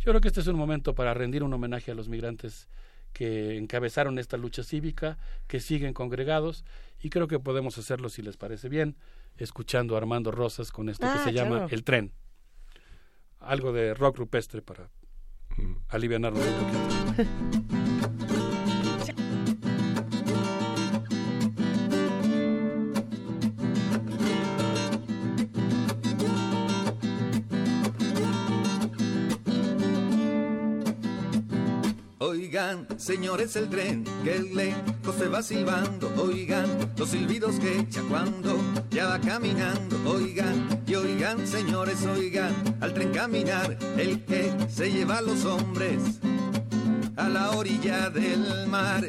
Yo 0.00 0.12
creo 0.12 0.20
que 0.20 0.28
este 0.28 0.40
es 0.40 0.46
un 0.46 0.56
momento 0.56 0.94
para 0.94 1.14
rendir 1.14 1.42
un 1.42 1.52
homenaje 1.52 1.90
a 1.90 1.94
los 1.94 2.08
migrantes 2.08 2.68
que 3.12 3.56
encabezaron 3.56 4.18
esta 4.18 4.36
lucha 4.36 4.62
cívica, 4.62 5.18
que 5.46 5.60
siguen 5.60 5.94
congregados 5.94 6.64
y 7.00 7.10
creo 7.10 7.28
que 7.28 7.38
podemos 7.38 7.78
hacerlo 7.78 8.08
si 8.08 8.22
les 8.22 8.36
parece 8.36 8.68
bien, 8.68 8.96
escuchando 9.38 9.94
a 9.94 9.98
Armando 9.98 10.30
Rosas 10.30 10.70
con 10.70 10.88
esto 10.88 11.06
que 11.06 11.18
ah, 11.18 11.24
se 11.24 11.32
llama 11.32 11.66
El 11.70 11.82
tren 11.82 12.12
algo 13.40 13.72
de 13.72 13.94
rock 13.94 14.18
rupestre 14.18 14.62
para 14.62 14.88
aliviarnos 15.88 16.32
un 16.32 17.16
poquito. 17.16 17.76
Oigan, 32.56 32.86
señores, 32.98 33.54
el 33.56 33.68
tren 33.68 34.02
que 34.24 34.38
lejos 34.38 35.14
se 35.18 35.28
va 35.28 35.42
silbando. 35.42 36.10
Oigan, 36.16 36.66
los 36.96 37.10
silbidos 37.10 37.60
que 37.60 37.80
echa 37.80 38.00
cuando 38.08 38.58
ya 38.88 39.08
va 39.08 39.20
caminando. 39.20 39.98
Oigan, 40.06 40.66
y 40.86 40.94
oigan, 40.94 41.46
señores, 41.46 42.06
oigan, 42.06 42.54
al 42.80 42.94
tren 42.94 43.12
caminar, 43.12 43.76
el 43.98 44.24
que 44.24 44.50
se 44.70 44.90
lleva 44.90 45.18
a 45.18 45.20
los 45.20 45.44
hombres 45.44 46.00
a 47.16 47.28
la 47.28 47.50
orilla 47.50 48.08
del 48.08 48.66
mar. 48.68 49.04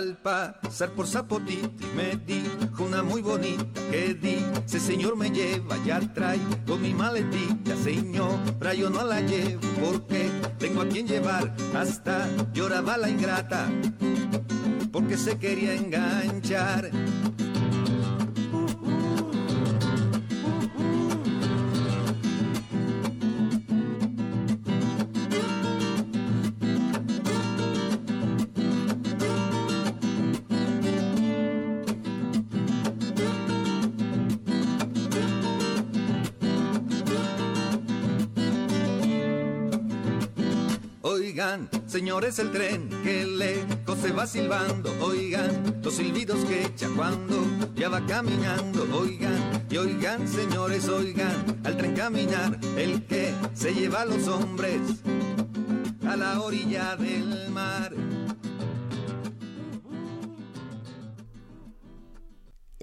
Al 0.00 0.16
pasar 0.16 0.92
por 0.92 1.06
Zapotito 1.06 1.86
me 1.94 2.16
dijo 2.16 2.84
una 2.84 3.02
muy 3.02 3.20
bonita 3.20 3.82
que 3.90 4.14
dice, 4.14 4.80
señor 4.80 5.14
me 5.14 5.30
lleva, 5.30 5.76
ya 5.84 6.00
con 6.66 6.80
mi 6.80 6.94
maletita, 6.94 7.76
señora 7.76 8.72
yo 8.72 8.88
no 8.88 9.04
la 9.04 9.20
llevo 9.20 9.60
porque 9.78 10.30
tengo 10.58 10.80
a 10.80 10.88
quien 10.88 11.06
llevar, 11.06 11.54
hasta 11.76 12.26
lloraba 12.54 12.96
la 12.96 13.10
ingrata 13.10 13.68
porque 14.90 15.18
se 15.18 15.38
quería 15.38 15.74
enganchar. 15.74 16.90
Señores, 41.86 42.38
el 42.38 42.50
tren 42.50 42.88
que 43.02 43.24
lejos 43.24 43.98
se 44.00 44.12
va 44.12 44.26
silbando. 44.26 44.92
Oigan, 45.00 45.80
los 45.82 45.94
silbidos 45.94 46.44
que 46.44 46.66
echa 46.66 46.88
cuando 46.94 47.36
ya 47.74 47.88
va 47.88 48.04
caminando. 48.04 48.86
Oigan, 48.92 49.66
y 49.70 49.76
oigan, 49.78 50.28
señores, 50.28 50.88
oigan, 50.88 51.60
al 51.64 51.76
tren 51.76 51.94
caminar, 51.94 52.58
el 52.76 53.04
que 53.06 53.32
se 53.54 53.72
lleva 53.72 54.02
a 54.02 54.04
los 54.04 54.28
hombres 54.28 54.80
a 56.06 56.16
la 56.16 56.40
orilla 56.40 56.96
del 56.96 57.50
mar. 57.50 57.94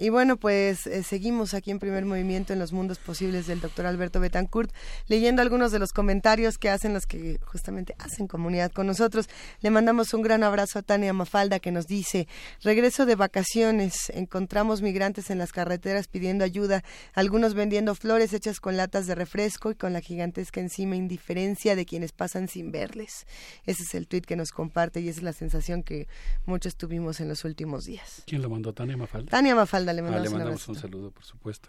Y 0.00 0.10
bueno, 0.10 0.36
pues 0.36 0.86
eh, 0.86 1.02
seguimos 1.02 1.54
aquí 1.54 1.72
en 1.72 1.80
primer 1.80 2.04
movimiento 2.04 2.52
en 2.52 2.60
los 2.60 2.72
mundos 2.72 2.98
posibles 2.98 3.48
del 3.48 3.60
doctor 3.60 3.84
Alberto 3.84 4.20
Betancourt, 4.20 4.72
leyendo 5.08 5.42
algunos 5.42 5.72
de 5.72 5.80
los 5.80 5.92
comentarios 5.92 6.56
que 6.56 6.70
hacen 6.70 6.94
los 6.94 7.04
que 7.04 7.40
justamente 7.44 7.96
hacen 7.98 8.28
comunidad 8.28 8.70
con 8.70 8.86
nosotros. 8.86 9.28
Le 9.60 9.70
mandamos 9.70 10.14
un 10.14 10.22
gran 10.22 10.44
abrazo 10.44 10.78
a 10.78 10.82
Tania 10.82 11.12
Mafalda 11.12 11.58
que 11.58 11.72
nos 11.72 11.88
dice, 11.88 12.28
regreso 12.62 13.06
de 13.06 13.16
vacaciones, 13.16 14.10
encontramos 14.10 14.82
migrantes 14.82 15.30
en 15.30 15.38
las 15.38 15.50
carreteras 15.50 16.06
pidiendo 16.06 16.44
ayuda, 16.44 16.84
algunos 17.12 17.54
vendiendo 17.54 17.96
flores 17.96 18.32
hechas 18.32 18.60
con 18.60 18.76
latas 18.76 19.08
de 19.08 19.16
refresco 19.16 19.72
y 19.72 19.74
con 19.74 19.92
la 19.92 20.00
gigantesca 20.00 20.60
encima 20.60 20.94
indiferencia 20.94 21.74
de 21.74 21.86
quienes 21.86 22.12
pasan 22.12 22.46
sin 22.46 22.70
verles. 22.70 23.26
Ese 23.66 23.82
es 23.82 23.94
el 23.96 24.06
tuit 24.06 24.26
que 24.26 24.36
nos 24.36 24.52
comparte 24.52 25.00
y 25.00 25.08
esa 25.08 25.18
es 25.18 25.24
la 25.24 25.32
sensación 25.32 25.82
que 25.82 26.06
muchos 26.46 26.76
tuvimos 26.76 27.18
en 27.18 27.28
los 27.28 27.44
últimos 27.44 27.84
días. 27.84 28.22
¿Quién 28.26 28.42
lo 28.42 28.48
mandó? 28.48 28.72
Tania 28.72 28.96
Mafalda. 28.96 29.30
Tania 29.30 29.56
Mafalda 29.56 29.87
le 29.92 30.02
mandamos, 30.02 30.68
ah, 30.68 30.72
un, 30.72 30.76
saludo, 30.76 31.10
por 31.10 31.24
supuesto. 31.24 31.68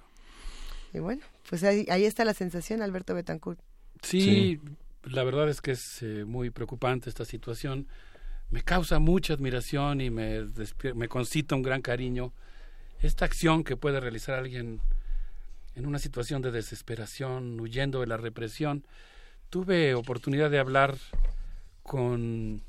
Y 0.94 1.00
bueno, 1.00 1.22
pues 1.50 1.64
ahí, 1.64 1.86
está 2.06 2.26
la 2.26 2.34
sensación, 2.34 2.82
Alberto 2.82 3.14
Betancourt. 3.14 3.60
Sí, 4.02 4.60
la 5.04 5.24
verdad 5.24 5.50
es 5.50 5.62
que 5.62 5.72
es 5.72 6.02
eh, 6.02 6.26
muy 6.26 6.50
preocupante 6.50 7.10
esta 7.10 7.26
situación. 7.26 7.88
Me 8.50 8.64
causa 8.64 9.00
mucha 9.00 9.34
admiración 9.34 10.02
y 10.02 10.10
me, 10.10 10.46
me 10.96 11.08
concita 11.08 11.56
un 11.56 11.62
gran 11.62 11.82
cariño 11.82 12.34
esta 13.02 13.26
acción 13.26 13.64
que 13.64 13.78
puede 13.78 14.00
realizar 14.00 14.36
alguien 14.36 14.82
en 15.76 15.86
una 15.86 16.00
situación 16.00 16.42
de 16.42 16.52
desesperación, 16.52 17.60
huyendo 17.60 18.02
de 18.02 18.08
la 18.08 18.18
represión. 18.18 18.86
Tuve 19.50 19.96
oportunidad 19.96 20.50
de 20.50 20.60
hablar 20.60 20.98
con 21.84 22.62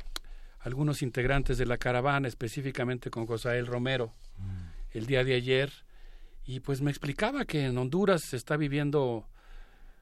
algunos 0.61 1.03
integrantes 1.03 1.59
de 1.59 1.67
la 1.67 1.79
caravana, 1.79 2.29
específicamente 2.29 3.11
con 3.11 3.27
Josael 3.27 3.67
Romero, 3.67 4.13
mm. 4.39 4.70
El 4.93 5.07
día 5.07 5.25
de 5.25 5.35
ayer, 5.35 5.73
y 6.45 6.61
pues 6.61 6.81
me 6.81 6.91
explicaba 6.91 7.45
que 7.45 7.65
en 7.65 7.79
Honduras 7.79 8.23
se 8.23 8.37
está 8.37 8.57
viviendo 8.57 9.27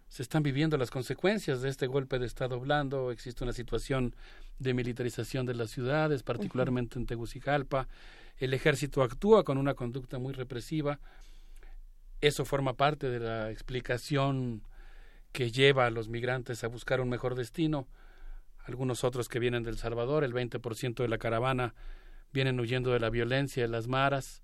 se 0.09 0.23
están 0.23 0.43
viviendo 0.43 0.77
las 0.79 0.91
consecuencias 0.91 1.61
de 1.61 1.69
este 1.69 1.87
golpe 1.87 2.19
de 2.19 2.27
Estado 2.27 2.59
blando, 2.59 3.11
existe 3.11 3.45
una 3.45 3.53
situación 3.53 4.17
de 4.59 4.75
militarización 4.75 5.47
de 5.47 5.55
las 5.55 5.71
ciudades, 5.71 6.23
particularmente 6.23 6.99
en 6.99 7.07
Tegucigalpa, 7.07 7.89
el 8.39 8.55
ejército 8.55 9.03
actúa 9.03 9.45
con 9.45 9.59
una 9.59 9.75
conducta 9.75 10.19
muy 10.19 10.33
represiva, 10.33 10.99
eso 12.21 12.45
forma 12.45 12.73
parte 12.73 13.11
de 13.11 13.21
la 13.21 13.51
explicación 13.51 14.63
que 15.33 15.53
lleva 15.53 15.87
a 15.87 15.91
los 15.91 16.09
migrantes 16.09 16.65
a 16.65 16.69
buscar 16.69 17.01
un 17.01 17.09
mejor 17.09 17.35
destino, 17.35 17.87
algunos 18.65 19.05
otros 19.05 19.29
que 19.29 19.39
vienen 19.39 19.63
del 19.63 19.77
Salvador, 19.77 20.25
el 20.25 20.33
20% 20.33 20.95
de 20.95 21.09
la 21.09 21.19
caravana 21.19 21.75
vienen 22.33 22.59
huyendo 22.59 22.93
de 22.93 23.01
la 23.01 23.11
violencia 23.11 23.63
de 23.63 23.69
las 23.69 23.89
maras, 23.89 24.43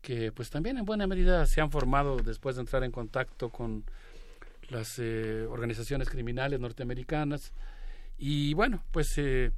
que 0.00 0.32
pues 0.32 0.50
también 0.50 0.78
en 0.78 0.84
buena 0.84 1.06
medida 1.06 1.44
se 1.46 1.60
han 1.60 1.70
formado 1.70 2.16
después 2.16 2.56
de 2.56 2.62
entrar 2.62 2.84
en 2.84 2.92
contacto 2.92 3.50
con 3.50 3.84
las 4.68 4.98
eh, 4.98 5.46
organizaciones 5.48 6.08
criminales 6.08 6.60
norteamericanas. 6.60 7.52
Y 8.16 8.54
bueno 8.54 8.84
pues 8.90 9.16
eh, 9.18 9.52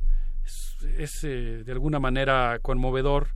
es, 0.99 1.25
eh, 1.25 1.63
de 1.65 1.73
alguna 1.73 1.99
manera 1.99 2.59
conmovedor 2.61 3.29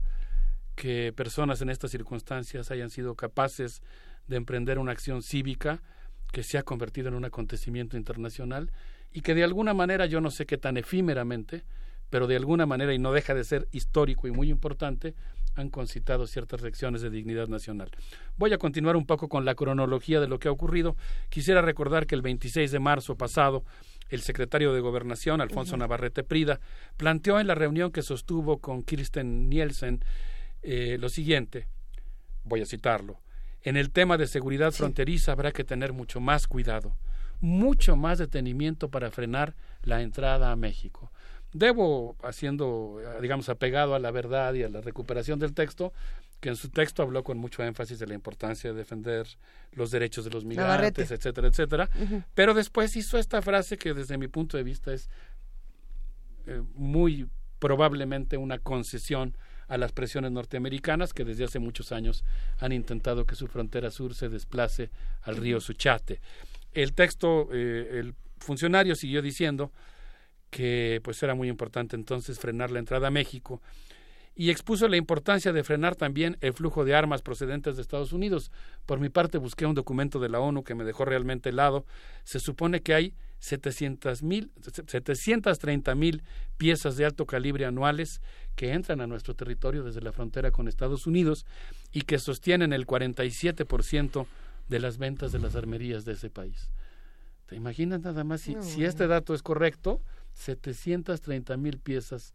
que 0.75 1.13
personas 1.13 1.61
en 1.61 1.69
estas 1.69 1.91
circunstancias 1.91 2.71
hayan 2.71 2.89
sido 2.89 3.15
capaces 3.15 3.81
de 4.27 4.37
emprender 4.37 4.79
una 4.79 4.91
acción 4.91 5.21
cívica 5.21 5.81
que 6.31 6.43
se 6.43 6.57
ha 6.57 6.63
convertido 6.63 7.07
en 7.07 7.13
un 7.13 7.25
acontecimiento 7.25 7.95
internacional 7.95 8.71
y 9.11 9.21
que 9.21 9.35
de 9.35 9.43
alguna 9.43 9.73
manera 9.73 10.05
yo 10.05 10.19
no 10.19 10.31
sé 10.31 10.45
qué 10.45 10.57
tan 10.57 10.75
efímeramente 10.75 11.63
pero 12.09 12.27
de 12.27 12.35
alguna 12.35 12.65
manera 12.65 12.93
y 12.93 12.99
no 12.99 13.13
deja 13.13 13.33
de 13.33 13.43
ser 13.43 13.67
histórico 13.71 14.27
y 14.27 14.31
muy 14.31 14.49
importante 14.49 15.15
han 15.55 15.69
concitado 15.69 16.27
ciertas 16.27 16.61
reacciones 16.61 17.01
de 17.01 17.09
dignidad 17.09 17.47
nacional. 17.47 17.89
Voy 18.37 18.53
a 18.53 18.57
continuar 18.57 18.95
un 18.95 19.05
poco 19.05 19.29
con 19.29 19.45
la 19.45 19.55
cronología 19.55 20.19
de 20.19 20.27
lo 20.27 20.39
que 20.39 20.47
ha 20.47 20.51
ocurrido. 20.51 20.95
Quisiera 21.29 21.61
recordar 21.61 22.05
que 22.05 22.15
el 22.15 22.21
26 22.21 22.71
de 22.71 22.79
marzo 22.79 23.15
pasado, 23.15 23.63
el 24.09 24.21
secretario 24.21 24.73
de 24.73 24.81
Gobernación, 24.81 25.41
Alfonso 25.41 25.77
Navarrete 25.77 26.23
Prida, 26.23 26.59
planteó 26.97 27.39
en 27.39 27.47
la 27.47 27.55
reunión 27.55 27.91
que 27.91 28.01
sostuvo 28.01 28.59
con 28.59 28.83
Kirsten 28.83 29.49
Nielsen 29.49 30.03
eh, 30.61 30.97
lo 30.99 31.09
siguiente, 31.09 31.67
voy 32.43 32.61
a 32.61 32.65
citarlo, 32.65 33.19
en 33.65 33.77
el 33.77 33.89
tema 33.89 34.17
de 34.17 34.27
seguridad 34.27 34.71
fronteriza 34.71 35.31
habrá 35.31 35.51
que 35.51 35.63
tener 35.63 35.91
mucho 35.91 36.19
más 36.19 36.47
cuidado, 36.47 36.95
mucho 37.41 37.95
más 37.95 38.19
detenimiento 38.19 38.89
para 38.89 39.09
frenar 39.09 39.55
la 39.81 40.03
entrada 40.03 40.51
a 40.51 40.55
México. 40.55 41.11
Debo, 41.57 42.17
haciendo, 42.21 42.99
digamos, 43.21 43.47
apegado 43.47 43.95
a 43.95 43.99
la 43.99 44.11
verdad 44.11 44.53
y 44.55 44.63
a 44.63 44.67
la 44.67 44.81
recuperación 44.81 45.39
del 45.39 45.53
texto, 45.53 45.93
que 46.41 46.49
en 46.49 46.57
su 46.57 46.67
texto 46.67 47.01
habló 47.01 47.23
con 47.23 47.37
mucho 47.37 47.63
énfasis 47.63 47.97
de 47.97 48.07
la 48.07 48.13
importancia 48.13 48.73
de 48.73 48.77
defender 48.77 49.25
los 49.71 49.89
derechos 49.89 50.25
de 50.25 50.31
los 50.31 50.43
migrantes, 50.43 51.11
etcétera, 51.11 51.47
etcétera, 51.47 51.89
pero 52.33 52.53
después 52.53 52.97
hizo 52.97 53.17
esta 53.17 53.41
frase 53.41 53.77
que 53.77 53.93
desde 53.93 54.17
mi 54.17 54.27
punto 54.27 54.57
de 54.57 54.63
vista 54.63 54.91
es 54.91 55.09
eh, 56.45 56.61
muy 56.73 57.29
probablemente 57.59 58.35
una 58.35 58.59
concesión 58.59 59.37
a 59.69 59.77
las 59.77 59.93
presiones 59.93 60.33
norteamericanas 60.33 61.13
que 61.13 61.23
desde 61.23 61.45
hace 61.45 61.59
muchos 61.59 61.93
años 61.93 62.25
han 62.59 62.73
intentado 62.73 63.25
que 63.25 63.35
su 63.35 63.47
frontera 63.47 63.91
sur 63.91 64.13
se 64.13 64.27
desplace 64.27 64.89
al 65.21 65.37
río 65.37 65.61
Suchate. 65.61 66.19
El 66.73 66.91
texto, 66.91 67.47
eh, 67.53 67.99
el 67.99 68.13
funcionario 68.39 68.93
siguió 68.95 69.21
diciendo 69.21 69.71
que 70.55 71.01
pues 71.03 71.21
era 71.21 71.35
muy 71.35 71.49
importante 71.49 71.97
entonces 71.97 72.39
frenar 72.39 72.71
la 72.71 72.79
entrada 72.79 73.09
a 73.09 73.11
México 73.11 73.61
y 74.37 74.51
expuso 74.51 74.87
la 74.87 74.95
importancia 74.95 75.51
de 75.51 75.65
frenar 75.65 75.97
también 75.97 76.37
el 76.39 76.53
flujo 76.53 76.85
de 76.85 76.95
armas 76.95 77.21
procedentes 77.21 77.75
de 77.75 77.81
Estados 77.81 78.13
Unidos. 78.13 78.53
Por 78.85 79.01
mi 79.01 79.09
parte 79.09 79.37
busqué 79.37 79.65
un 79.65 79.75
documento 79.75 80.17
de 80.17 80.29
la 80.29 80.39
ONU 80.39 80.63
que 80.63 80.73
me 80.73 80.85
dejó 80.85 81.03
realmente 81.03 81.49
helado. 81.49 81.85
Se 82.23 82.39
supone 82.39 82.79
que 82.79 82.93
hay 82.93 83.13
730 83.39 84.23
mil 85.95 86.23
piezas 86.55 86.95
de 86.95 87.03
alto 87.03 87.25
calibre 87.25 87.65
anuales 87.65 88.21
que 88.55 88.71
entran 88.71 89.01
a 89.01 89.07
nuestro 89.07 89.33
territorio 89.33 89.83
desde 89.83 89.99
la 89.99 90.13
frontera 90.13 90.51
con 90.51 90.69
Estados 90.69 91.05
Unidos 91.05 91.45
y 91.91 92.03
que 92.03 92.17
sostienen 92.17 92.71
el 92.71 92.87
47% 92.87 94.25
de 94.69 94.79
las 94.79 94.99
ventas 94.99 95.33
de 95.33 95.39
las 95.39 95.57
armerías 95.57 96.05
de 96.05 96.13
ese 96.13 96.29
país. 96.29 96.69
¿Te 97.45 97.57
imaginas 97.57 97.99
nada 97.99 98.23
más 98.23 98.39
si, 98.39 98.55
si 98.61 98.85
este 98.85 99.07
dato 99.07 99.33
es 99.33 99.43
correcto? 99.43 99.99
730 100.35 101.57
mil 101.57 101.79
piezas 101.79 102.33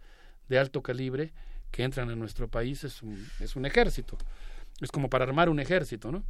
de 0.48 0.58
alto 0.58 0.82
calibre 0.82 1.32
que 1.70 1.84
entran 1.84 2.10
a 2.10 2.16
nuestro 2.16 2.48
país 2.48 2.82
es 2.84 3.02
un, 3.02 3.26
es 3.38 3.56
un 3.56 3.66
ejército. 3.66 4.18
Es 4.80 4.90
como 4.90 5.08
para 5.08 5.24
armar 5.24 5.48
un 5.48 5.60
ejército, 5.60 6.10
¿no? 6.10 6.24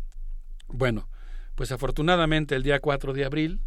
Bueno, 0.68 1.08
pues 1.54 1.72
afortunadamente 1.72 2.54
el 2.54 2.62
día 2.62 2.80
4 2.80 3.12
de 3.12 3.24
abril, 3.24 3.60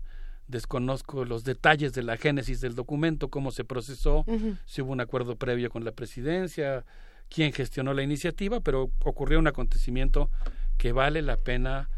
desconozco 0.48 1.26
los 1.26 1.44
detalles 1.44 1.94
de 1.94 2.04
la 2.04 2.18
génesis 2.18 2.62
del 2.62 2.76
documento, 2.76 3.30
cómo 3.30 3.52
se 3.52 3.64
procesó, 3.64 4.26
si 4.66 4.82
hubo 4.82 4.92
un 4.92 5.02
acuerdo 5.02 5.36
previo 5.36 5.70
con 5.70 5.84
la 5.84 5.92
presidencia, 5.92 6.86
quién 7.30 7.54
gestionó 7.54 7.94
la 7.94 8.04
iniciativa, 8.04 8.60
pero 8.60 8.92
ocurrió 9.04 9.40
un 9.40 9.48
acontecimiento 9.48 10.30
que 10.78 10.92
vale 10.92 11.22
la 11.22 11.38
pena 11.38 11.90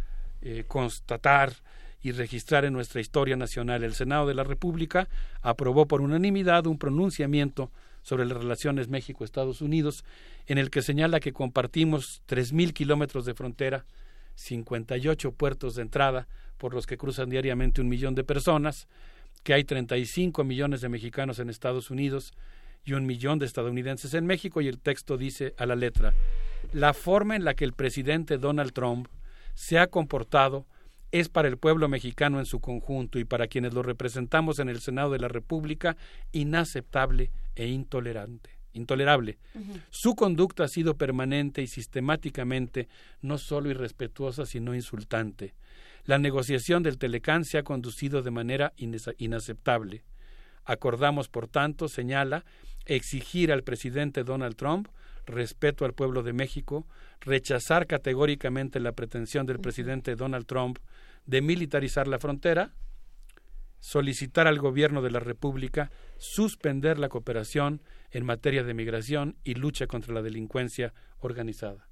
eh, 0.42 0.64
constatar 0.68 1.54
y 2.06 2.12
registrar 2.12 2.66
en 2.66 2.74
nuestra 2.74 3.02
historia 3.02 3.36
nacional. 3.36 3.84
El 3.84 3.96
Senado 3.96 4.28
de 4.28 4.36
la 4.36 4.44
República 4.44 5.10
aprobó 5.42 5.88
por 5.88 6.02
unanimidad 6.02 6.68
un 6.68 6.78
pronunciamiento 6.78 7.72
sobre 8.04 8.28
las 8.28 8.38
relaciones 8.38 8.90
México-Estados 8.90 9.60
Unidos, 9.60 10.06
en 10.46 10.60
el 10.60 10.70
que 10.70 10.84
señala 10.84 11.20
que 11.20 11.34
compartimos 11.34 12.22
tres 12.28 12.54
mil 12.54 12.76
kilómetros 12.76 13.26
de 13.26 13.34
frontera, 13.34 13.86
58 14.36 15.32
puertos 15.32 15.74
de 15.74 15.82
entrada 15.82 16.28
por 16.60 16.76
los 16.76 16.86
que 16.86 16.96
cruzan 16.96 17.32
diariamente 17.32 17.82
un 17.82 17.90
millón 17.90 18.14
de 18.14 18.24
personas, 18.24 18.88
que 19.42 19.56
hay 19.56 19.64
35 19.64 20.44
millones 20.44 20.82
de 20.82 20.90
mexicanos 20.90 21.40
en 21.40 21.50
Estados 21.50 21.90
Unidos 21.90 22.34
y 22.84 22.94
un 22.94 23.08
millón 23.08 23.40
de 23.40 23.48
estadounidenses 23.48 24.14
en 24.14 24.28
México, 24.28 24.62
y 24.62 24.68
el 24.68 24.78
texto 24.78 25.18
dice 25.18 25.56
a 25.58 25.66
la 25.66 25.76
letra, 25.76 26.14
la 26.72 26.94
forma 26.94 27.36
en 27.36 27.46
la 27.46 27.56
que 27.56 27.66
el 27.66 27.74
presidente 27.74 28.38
Donald 28.38 28.74
Trump 28.74 29.08
se 29.56 29.80
ha 29.80 29.88
comportado 29.88 30.68
es 31.20 31.30
para 31.30 31.48
el 31.48 31.58
pueblo 31.58 31.88
mexicano 31.88 32.40
en 32.40 32.46
su 32.46 32.60
conjunto 32.60 33.20
y 33.20 33.24
para 33.24 33.48
quienes 33.48 33.74
lo 33.74 33.84
representamos 33.84 34.60
en 34.60 34.68
el 34.68 34.82
Senado 34.82 35.12
de 35.12 35.20
la 35.20 35.30
República 35.30 35.96
inaceptable 36.34 37.32
e 37.56 37.68
intolerante 37.68 38.50
intolerable. 38.74 39.38
Su 39.90 40.16
conducta 40.16 40.66
ha 40.66 40.68
sido 40.68 40.98
permanente 40.98 41.62
y 41.62 41.68
sistemáticamente 41.68 42.90
no 43.22 43.38
solo 43.38 43.70
irrespetuosa, 43.70 44.46
sino 44.46 44.76
insultante. 44.76 45.54
La 46.04 46.20
negociación 46.20 46.84
del 46.84 46.98
Telecán 46.98 47.46
se 47.46 47.58
ha 47.58 47.64
conducido 47.64 48.22
de 48.22 48.32
manera 48.32 48.74
inaceptable. 48.76 50.04
Acordamos, 50.66 51.30
por 51.30 51.48
tanto, 51.48 51.88
señala, 51.88 52.44
exigir 52.86 53.54
al 53.54 53.64
presidente 53.64 54.26
Donald 54.26 54.58
Trump 54.58 54.90
respeto 55.26 55.86
al 55.86 55.94
pueblo 55.94 56.24
de 56.24 56.34
México, 56.34 56.86
rechazar 57.22 57.88
categóricamente 57.88 58.80
la 58.80 58.92
pretensión 58.92 59.46
del 59.46 59.60
presidente 59.60 60.16
Donald 60.16 60.46
Trump 60.46 60.80
de 61.26 61.42
militarizar 61.42 62.08
la 62.08 62.20
frontera, 62.20 62.74
solicitar 63.80 64.48
al 64.48 64.60
gobierno 64.60 65.02
de 65.02 65.12
la 65.12 65.20
República 65.20 65.92
suspender 66.18 66.98
la 66.98 67.10
cooperación 67.10 67.82
en 68.12 68.26
materia 68.26 68.64
de 68.64 68.74
migración 68.74 69.36
y 69.44 69.56
lucha 69.56 69.88
contra 69.88 70.14
la 70.14 70.22
delincuencia 70.22 70.94
organizada. 71.20 71.88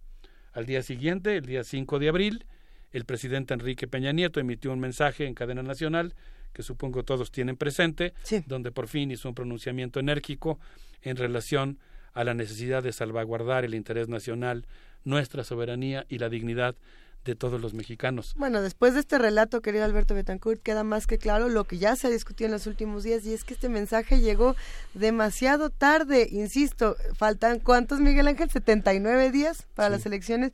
Al 0.53 0.65
día 0.65 0.83
siguiente, 0.83 1.37
el 1.37 1.45
día 1.45 1.63
5 1.63 1.99
de 1.99 2.09
abril, 2.09 2.45
el 2.91 3.05
presidente 3.05 3.53
Enrique 3.53 3.87
Peña 3.87 4.11
Nieto 4.11 4.39
emitió 4.39 4.71
un 4.71 4.79
mensaje 4.79 5.25
en 5.25 5.33
cadena 5.33 5.63
nacional 5.63 6.13
que 6.53 6.63
supongo 6.63 7.03
todos 7.03 7.31
tienen 7.31 7.57
presente, 7.57 8.13
donde 8.45 8.71
por 8.71 8.87
fin 8.87 9.11
hizo 9.11 9.27
un 9.27 9.35
pronunciamiento 9.35 9.99
enérgico 9.99 10.59
en 11.01 11.17
relación 11.17 11.79
a 12.13 12.23
la 12.23 12.35
necesidad 12.35 12.83
de 12.83 12.91
salvaguardar 12.91 13.65
el 13.65 13.73
interés 13.73 14.07
nacional, 14.07 14.67
nuestra 15.03 15.43
soberanía 15.43 16.05
y 16.07 16.19
la 16.19 16.29
dignidad 16.29 16.75
de 17.25 17.35
todos 17.35 17.61
los 17.61 17.73
mexicanos. 17.73 18.33
Bueno, 18.37 18.61
después 18.61 18.93
de 18.93 18.99
este 18.99 19.17
relato, 19.17 19.61
querido 19.61 19.85
Alberto 19.85 20.13
Betancourt, 20.13 20.61
queda 20.61 20.83
más 20.83 21.07
que 21.07 21.17
claro 21.17 21.47
lo 21.47 21.63
que 21.63 21.77
ya 21.77 21.95
se 21.95 22.07
ha 22.07 22.09
discutido 22.09 22.47
en 22.47 22.51
los 22.51 22.67
últimos 22.67 23.03
días 23.03 23.25
y 23.25 23.33
es 23.33 23.43
que 23.43 23.53
este 23.53 23.69
mensaje 23.69 24.19
llegó 24.19 24.55
demasiado 24.93 25.69
tarde, 25.69 26.27
insisto, 26.31 26.97
faltan 27.15 27.59
cuántos, 27.59 27.99
Miguel 28.01 28.27
Ángel, 28.27 28.49
79 28.49 29.31
días 29.31 29.65
para 29.73 29.89
las 29.89 30.05
elecciones. 30.05 30.51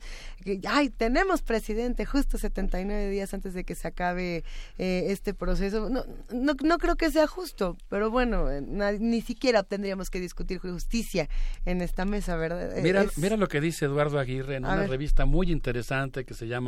Ay, 0.68 0.90
tenemos 0.90 1.42
presidente 1.42 2.06
justo 2.06 2.38
79 2.38 3.10
días 3.10 3.34
antes 3.34 3.52
de 3.52 3.64
que 3.64 3.74
se 3.74 3.88
acabe 3.88 4.44
eh, 4.78 5.06
este 5.08 5.34
proceso. 5.34 5.90
No, 5.90 6.04
no, 6.32 6.54
no, 6.62 6.78
creo 6.78 6.96
que 6.96 7.10
sea 7.10 7.26
justo, 7.26 7.76
pero 7.88 8.10
bueno, 8.10 8.50
eh, 8.50 8.62
ni 9.00 9.20
siquiera 9.22 9.64
tendríamos 9.64 10.08
que 10.08 10.20
discutir 10.20 10.58
justicia 10.58 11.28
en 11.66 11.82
esta 11.82 12.04
mesa, 12.04 12.36
¿verdad? 12.36 12.74
Mira, 12.82 13.06
mira 13.16 13.36
lo 13.36 13.48
que 13.48 13.60
dice 13.60 13.86
Eduardo 13.86 14.18
Aguirre 14.18 14.56
en 14.56 14.64
una 14.64 14.86
revista 14.86 15.26
muy 15.26 15.50
interesante 15.50 16.24
que 16.24 16.34
se 16.34 16.46
llama 16.46 16.59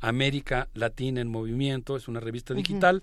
América 0.00 0.68
Latina 0.74 1.20
en 1.20 1.28
Movimiento, 1.28 1.96
es 1.96 2.08
una 2.08 2.20
revista 2.20 2.54
digital. 2.54 3.02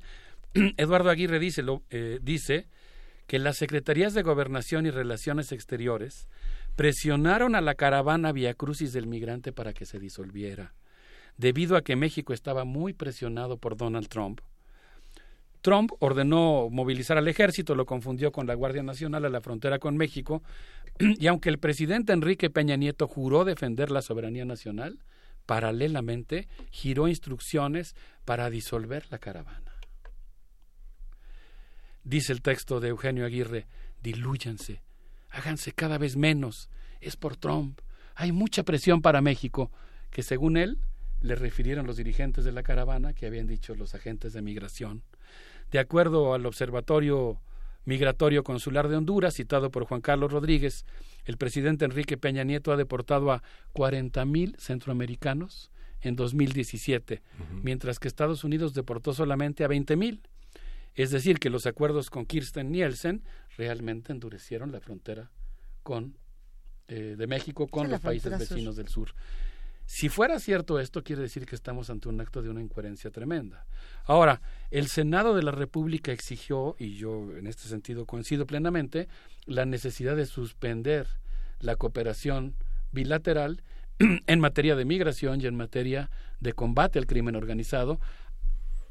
Eduardo 0.77 1.09
Aguirre 1.09 1.39
dice, 1.39 1.63
lo, 1.63 1.83
eh, 1.89 2.19
dice 2.21 2.67
que 3.27 3.39
las 3.39 3.57
Secretarías 3.57 4.13
de 4.13 4.23
Gobernación 4.23 4.85
y 4.85 4.91
Relaciones 4.91 5.51
Exteriores 5.51 6.27
presionaron 6.75 7.55
a 7.55 7.61
la 7.61 7.75
caravana 7.75 8.31
Via 8.31 8.53
Crucis 8.53 8.91
del 8.91 9.07
Migrante 9.07 9.51
para 9.51 9.73
que 9.73 9.85
se 9.85 9.99
disolviera, 9.99 10.73
debido 11.37 11.77
a 11.77 11.83
que 11.83 11.95
México 11.95 12.33
estaba 12.33 12.65
muy 12.65 12.93
presionado 12.93 13.57
por 13.57 13.77
Donald 13.77 14.07
Trump. 14.07 14.41
Trump 15.61 15.91
ordenó 15.99 16.69
movilizar 16.71 17.17
al 17.17 17.27
ejército, 17.27 17.75
lo 17.75 17.85
confundió 17.85 18.31
con 18.31 18.47
la 18.47 18.53
Guardia 18.55 18.81
Nacional 18.81 19.25
a 19.25 19.29
la 19.29 19.41
frontera 19.41 19.77
con 19.77 19.95
México, 19.95 20.41
y 20.99 21.27
aunque 21.27 21.49
el 21.49 21.59
presidente 21.59 22.13
Enrique 22.13 22.49
Peña 22.49 22.77
Nieto 22.77 23.07
juró 23.07 23.45
defender 23.45 23.91
la 23.91 24.01
soberanía 24.01 24.45
nacional, 24.45 24.99
paralelamente 25.49 26.47
giró 26.69 27.07
instrucciones 27.07 27.95
para 28.23 28.51
disolver 28.51 29.07
la 29.09 29.17
caravana. 29.17 29.73
Dice 32.03 32.33
el 32.33 32.43
texto 32.43 32.79
de 32.79 32.89
Eugenio 32.89 33.25
Aguirre, 33.25 33.65
dilúyanse, 34.03 34.83
háganse 35.31 35.71
cada 35.71 35.97
vez 35.97 36.17
menos, 36.17 36.69
es 37.01 37.15
por 37.15 37.35
Trump, 37.35 37.81
hay 38.13 38.31
mucha 38.31 38.61
presión 38.61 39.01
para 39.01 39.21
México, 39.21 39.71
que 40.11 40.21
según 40.21 40.55
él 40.55 40.77
le 41.19 41.33
refirieron 41.33 41.87
los 41.87 41.97
dirigentes 41.97 42.45
de 42.45 42.51
la 42.51 42.61
caravana 42.61 43.13
que 43.13 43.25
habían 43.25 43.47
dicho 43.47 43.73
los 43.73 43.95
agentes 43.95 44.33
de 44.33 44.43
migración. 44.43 45.01
De 45.71 45.79
acuerdo 45.79 46.35
al 46.35 46.45
Observatorio 46.45 47.41
Migratorio 47.85 48.43
Consular 48.43 48.87
de 48.87 48.97
Honduras, 48.97 49.33
citado 49.33 49.71
por 49.71 49.85
Juan 49.85 50.01
Carlos 50.01 50.31
Rodríguez, 50.31 50.85
el 51.29 51.37
presidente 51.37 51.85
Enrique 51.85 52.17
Peña 52.17 52.43
Nieto 52.43 52.71
ha 52.71 52.75
deportado 52.75 53.31
a 53.31 53.43
40.000 53.75 54.57
centroamericanos 54.57 55.69
en 56.01 56.15
2017, 56.15 57.21
mientras 57.61 57.99
que 57.99 58.07
Estados 58.07 58.43
Unidos 58.43 58.73
deportó 58.73 59.13
solamente 59.13 59.63
a 59.63 59.67
20.000. 59.67 60.21
Es 60.95 61.11
decir, 61.11 61.37
que 61.37 61.51
los 61.51 61.67
acuerdos 61.67 62.09
con 62.09 62.25
Kirsten 62.25 62.71
Nielsen 62.71 63.21
realmente 63.57 64.11
endurecieron 64.11 64.71
la 64.71 64.79
frontera 64.79 65.29
con, 65.83 66.17
eh, 66.87 67.13
de 67.15 67.27
México 67.27 67.67
con 67.67 67.91
los 67.91 68.01
países 68.01 68.35
vecinos 68.35 68.75
del 68.75 68.87
sur. 68.87 69.13
Si 69.91 70.07
fuera 70.07 70.37
cierto 70.37 70.79
esto, 70.79 71.03
quiere 71.03 71.23
decir 71.23 71.47
que 71.47 71.55
estamos 71.55 71.89
ante 71.89 72.09
un 72.09 72.21
acto 72.21 72.43
de 72.43 72.49
una 72.51 72.61
incoherencia 72.61 73.09
tremenda. 73.09 73.65
Ahora, 74.05 74.39
el 74.69 74.87
Senado 74.87 75.35
de 75.35 75.41
la 75.41 75.49
República 75.49 76.11
exigió, 76.11 76.75
y 76.77 76.93
yo 76.93 77.35
en 77.35 77.47
este 77.47 77.63
sentido 77.63 78.05
coincido 78.05 78.45
plenamente, 78.45 79.07
la 79.47 79.65
necesidad 79.65 80.15
de 80.15 80.27
suspender 80.27 81.07
la 81.59 81.75
cooperación 81.75 82.53
bilateral 82.91 83.63
en 84.27 84.39
materia 84.39 84.75
de 84.75 84.85
migración 84.85 85.41
y 85.41 85.47
en 85.47 85.55
materia 85.55 86.11
de 86.39 86.53
combate 86.53 86.99
al 86.99 87.07
crimen 87.07 87.35
organizado. 87.35 87.99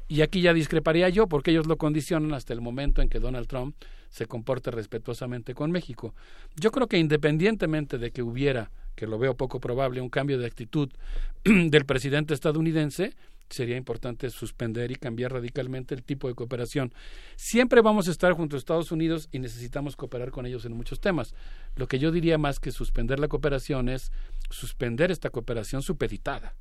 Y 0.09 0.19
aquí 0.21 0.41
ya 0.41 0.53
discreparía 0.53 1.07
yo, 1.07 1.27
porque 1.27 1.51
ellos 1.51 1.65
lo 1.65 1.77
condicionan 1.77 2.33
hasta 2.33 2.51
el 2.51 2.59
momento 2.59 3.01
en 3.01 3.07
que 3.07 3.21
Donald 3.21 3.47
Trump 3.47 3.73
se 4.09 4.25
comporte 4.25 4.69
respetuosamente 4.69 5.53
con 5.53 5.71
México. 5.71 6.13
Yo 6.57 6.71
creo 6.71 6.87
que 6.87 6.97
independientemente 6.97 7.97
de 7.97 8.11
que 8.11 8.21
hubiera 8.21 8.69
que 8.99 9.07
lo 9.07 9.17
veo 9.17 9.37
poco 9.37 9.61
probable, 9.61 10.01
un 10.01 10.09
cambio 10.09 10.37
de 10.37 10.45
actitud 10.45 10.89
del 11.45 11.85
presidente 11.85 12.33
estadounidense, 12.33 13.15
sería 13.49 13.77
importante 13.77 14.29
suspender 14.29 14.91
y 14.91 14.95
cambiar 14.95 15.31
radicalmente 15.31 15.95
el 15.95 16.03
tipo 16.03 16.27
de 16.27 16.35
cooperación. 16.35 16.93
Siempre 17.37 17.79
vamos 17.81 18.09
a 18.09 18.11
estar 18.11 18.33
junto 18.33 18.57
a 18.57 18.59
Estados 18.59 18.91
Unidos 18.91 19.29
y 19.31 19.39
necesitamos 19.39 19.95
cooperar 19.95 20.31
con 20.31 20.45
ellos 20.45 20.65
en 20.65 20.73
muchos 20.73 20.99
temas. 20.99 21.33
Lo 21.77 21.87
que 21.87 21.97
yo 21.97 22.11
diría 22.11 22.37
más 22.37 22.59
que 22.59 22.71
suspender 22.71 23.21
la 23.21 23.29
cooperación 23.29 23.87
es 23.87 24.11
suspender 24.49 25.11
esta 25.11 25.29
cooperación 25.29 25.81
supeditada, 25.81 26.57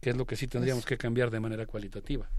que 0.00 0.08
es 0.10 0.16
lo 0.16 0.24
que 0.24 0.36
sí 0.36 0.48
tendríamos 0.48 0.86
que 0.86 0.96
cambiar 0.96 1.30
de 1.30 1.40
manera 1.40 1.66
cualitativa. 1.66 2.30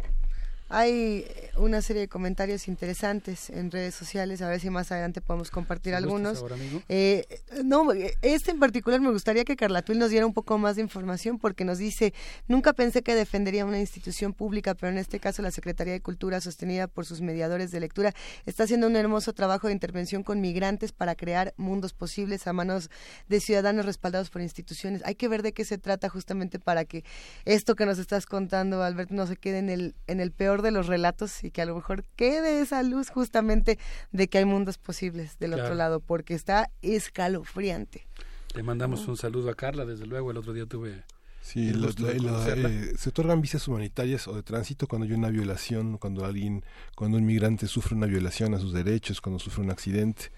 Hay 0.76 1.28
una 1.56 1.84
serie 1.84 2.02
de 2.02 2.08
comentarios 2.08 2.68
interesantes 2.68 3.52
en 3.52 3.70
redes 3.70 3.94
sociales, 3.94 4.42
a 4.42 4.50
ver 4.50 4.60
si 4.60 4.72
más 4.72 4.92
adelante 4.92 5.22
podemos 5.22 5.52
compartir 5.52 5.94
algunos. 5.94 6.44
eh, 6.90 7.28
no, 7.64 7.92
este 8.24 8.50
en 8.50 8.58
particular 8.58 9.00
me 9.00 9.12
gustaría 9.12 9.44
que 9.44 9.56
Carla 9.56 9.84
Tuil 9.84 10.00
nos 10.00 10.10
diera 10.10 10.26
un 10.26 10.34
poco 10.34 10.58
más 10.58 10.76
de 10.78 10.82
información 10.82 11.38
porque 11.38 11.64
nos 11.64 11.78
dice, 11.78 12.12
nunca 12.48 12.74
pensé 12.74 13.04
que 13.04 13.14
defendería 13.14 13.68
una 13.68 13.80
institución 13.80 14.34
pública, 14.34 14.74
pero 14.74 14.92
en 14.92 14.98
este 14.98 15.20
caso 15.20 15.44
la 15.44 15.52
Secretaría 15.52 15.94
de 15.94 16.02
Cultura, 16.02 16.42
sostenida 16.42 16.88
por 16.88 17.06
sus 17.06 17.22
mediadores 17.22 17.70
de 17.70 17.80
lectura, 17.80 18.12
está 18.48 18.64
haciendo 18.64 18.88
un 18.88 18.96
hermoso 18.96 19.32
trabajo 19.34 19.68
de 19.68 19.74
intervención 19.74 20.24
con 20.24 20.42
migrantes 20.42 20.92
para 20.92 21.14
crear 21.14 21.54
mundos 21.56 21.94
posibles 21.94 22.48
a 22.48 22.54
manos 22.54 22.90
de 23.30 23.40
ciudadanos 23.42 23.86
respaldados 23.86 24.32
por 24.32 24.42
instituciones. 24.42 25.04
Hay 25.06 25.14
que 25.14 25.28
ver 25.28 25.44
de 25.44 25.54
qué 25.54 25.66
se 25.66 25.78
trata 25.78 26.10
justamente 26.10 26.58
para 26.58 26.84
que 26.84 27.04
esto 27.46 27.76
que 27.76 27.86
nos 27.86 28.00
estás 28.00 28.26
contando, 28.26 28.82
Alberto, 28.82 29.14
no 29.14 29.28
se 29.28 29.38
quede 29.38 29.60
en 29.60 29.70
el, 29.70 29.94
en 30.08 30.20
el 30.20 30.32
peor 30.32 30.63
de 30.64 30.72
los 30.72 30.88
relatos 30.88 31.44
y 31.44 31.52
que 31.52 31.62
a 31.62 31.66
lo 31.66 31.76
mejor 31.76 32.04
quede 32.16 32.62
esa 32.62 32.82
luz 32.82 33.10
justamente 33.10 33.78
de 34.12 34.28
que 34.28 34.40
hay 34.40 34.46
mundos 34.46 34.80
posibles 34.80 35.38
del 35.38 35.54
otro 35.54 35.76
lado, 35.76 36.00
porque 36.00 36.34
está 36.34 36.72
escalofriante. 36.82 38.08
Le 38.56 38.64
mandamos 38.64 39.08
un 39.08 39.18
saludo 39.18 39.50
a 39.52 39.56
Carla, 39.56 39.86
desde 39.86 40.08
luego, 40.08 40.32
el 40.32 40.38
otro 40.38 40.54
día 40.54 40.66
tuve 40.66 41.04
Sí, 41.44 41.74
eh, 41.74 42.94
se 42.98 43.10
otorgan 43.10 43.42
visas 43.42 43.68
humanitarias 43.68 44.30
o 44.30 44.34
de 44.34 44.44
tránsito 44.44 44.88
cuando 44.88 45.06
hay 45.06 45.12
una 45.12 45.28
violación, 45.28 45.98
cuando 45.98 46.24
alguien, 46.24 46.64
cuando 46.96 47.18
un 47.18 47.26
migrante 47.26 47.68
sufre 47.68 47.98
una 47.98 48.08
violación 48.08 48.54
a 48.54 48.60
sus 48.60 48.72
derechos, 48.72 49.20
cuando 49.20 49.40
sufre 49.40 49.62
un 49.62 49.70
accidente. 49.70 50.32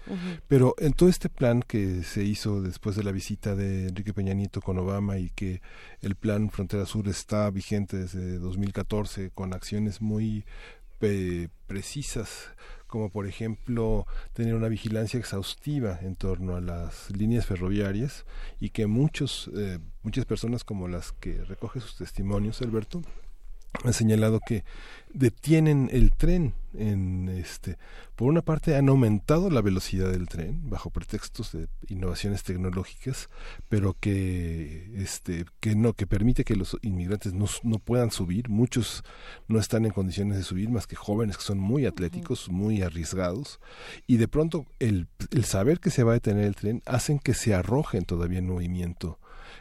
Pero 0.48 0.74
en 0.78 0.94
todo 0.94 1.08
este 1.08 1.28
plan 1.28 1.62
que 1.62 2.02
se 2.02 2.24
hizo 2.24 2.60
después 2.60 2.96
de 2.96 3.04
la 3.04 3.12
visita 3.12 3.54
de 3.54 3.86
Enrique 3.86 4.12
Peña 4.12 4.34
Nieto 4.34 4.60
con 4.60 4.78
Obama 4.78 5.16
y 5.16 5.30
que 5.30 5.62
el 6.02 6.16
plan 6.16 6.50
Frontera 6.50 6.84
Sur 6.86 7.06
está 7.06 7.48
vigente 7.50 7.98
desde 7.98 8.40
2014 8.40 9.30
con 9.30 9.54
acciones 9.54 10.02
muy 10.02 10.44
eh, 11.02 11.48
precisas 11.68 12.48
como 12.96 13.10
por 13.10 13.26
ejemplo 13.26 14.06
tener 14.32 14.54
una 14.54 14.68
vigilancia 14.68 15.20
exhaustiva 15.20 15.98
en 16.00 16.16
torno 16.16 16.56
a 16.56 16.62
las 16.62 17.10
líneas 17.10 17.44
ferroviarias 17.44 18.24
y 18.58 18.70
que 18.70 18.86
muchos 18.86 19.50
eh, 19.54 19.80
muchas 20.02 20.24
personas 20.24 20.64
como 20.64 20.88
las 20.88 21.12
que 21.12 21.44
recoge 21.44 21.80
sus 21.80 21.96
testimonios 21.96 22.62
Alberto 22.62 23.02
han 23.84 23.92
señalado 23.92 24.40
que 24.40 24.64
detienen 25.12 25.88
el 25.92 26.12
tren 26.12 26.54
en 26.74 27.28
este 27.30 27.78
por 28.16 28.28
una 28.28 28.42
parte 28.42 28.76
han 28.76 28.88
aumentado 28.88 29.50
la 29.50 29.62
velocidad 29.62 30.10
del 30.10 30.28
tren 30.28 30.68
bajo 30.68 30.90
pretextos 30.90 31.52
de 31.52 31.68
innovaciones 31.88 32.42
tecnológicas 32.42 33.28
pero 33.68 33.96
que 33.98 34.90
este 34.96 35.46
que 35.60 35.74
no 35.74 35.94
que 35.94 36.06
permite 36.06 36.44
que 36.44 36.56
los 36.56 36.76
inmigrantes 36.82 37.32
no, 37.34 37.46
no 37.62 37.78
puedan 37.78 38.10
subir. 38.10 38.48
Muchos 38.48 39.04
no 39.48 39.58
están 39.58 39.84
en 39.84 39.92
condiciones 39.92 40.36
de 40.36 40.44
subir 40.44 40.70
más 40.70 40.86
que 40.86 40.96
jóvenes 40.96 41.36
que 41.36 41.44
son 41.44 41.58
muy 41.58 41.86
atléticos 41.86 42.48
muy 42.50 42.82
arriesgados 42.82 43.60
y 44.06 44.16
de 44.16 44.28
pronto 44.28 44.66
el, 44.78 45.08
el 45.30 45.44
saber 45.44 45.80
que 45.80 45.90
se 45.90 46.02
va 46.02 46.12
a 46.12 46.14
detener 46.14 46.44
el 46.44 46.56
tren 46.56 46.82
hacen 46.86 47.18
que 47.18 47.34
se 47.34 47.54
arrojen 47.54 48.04
todavía 48.04 48.38
en 48.38 48.46
movimiento 48.46 49.18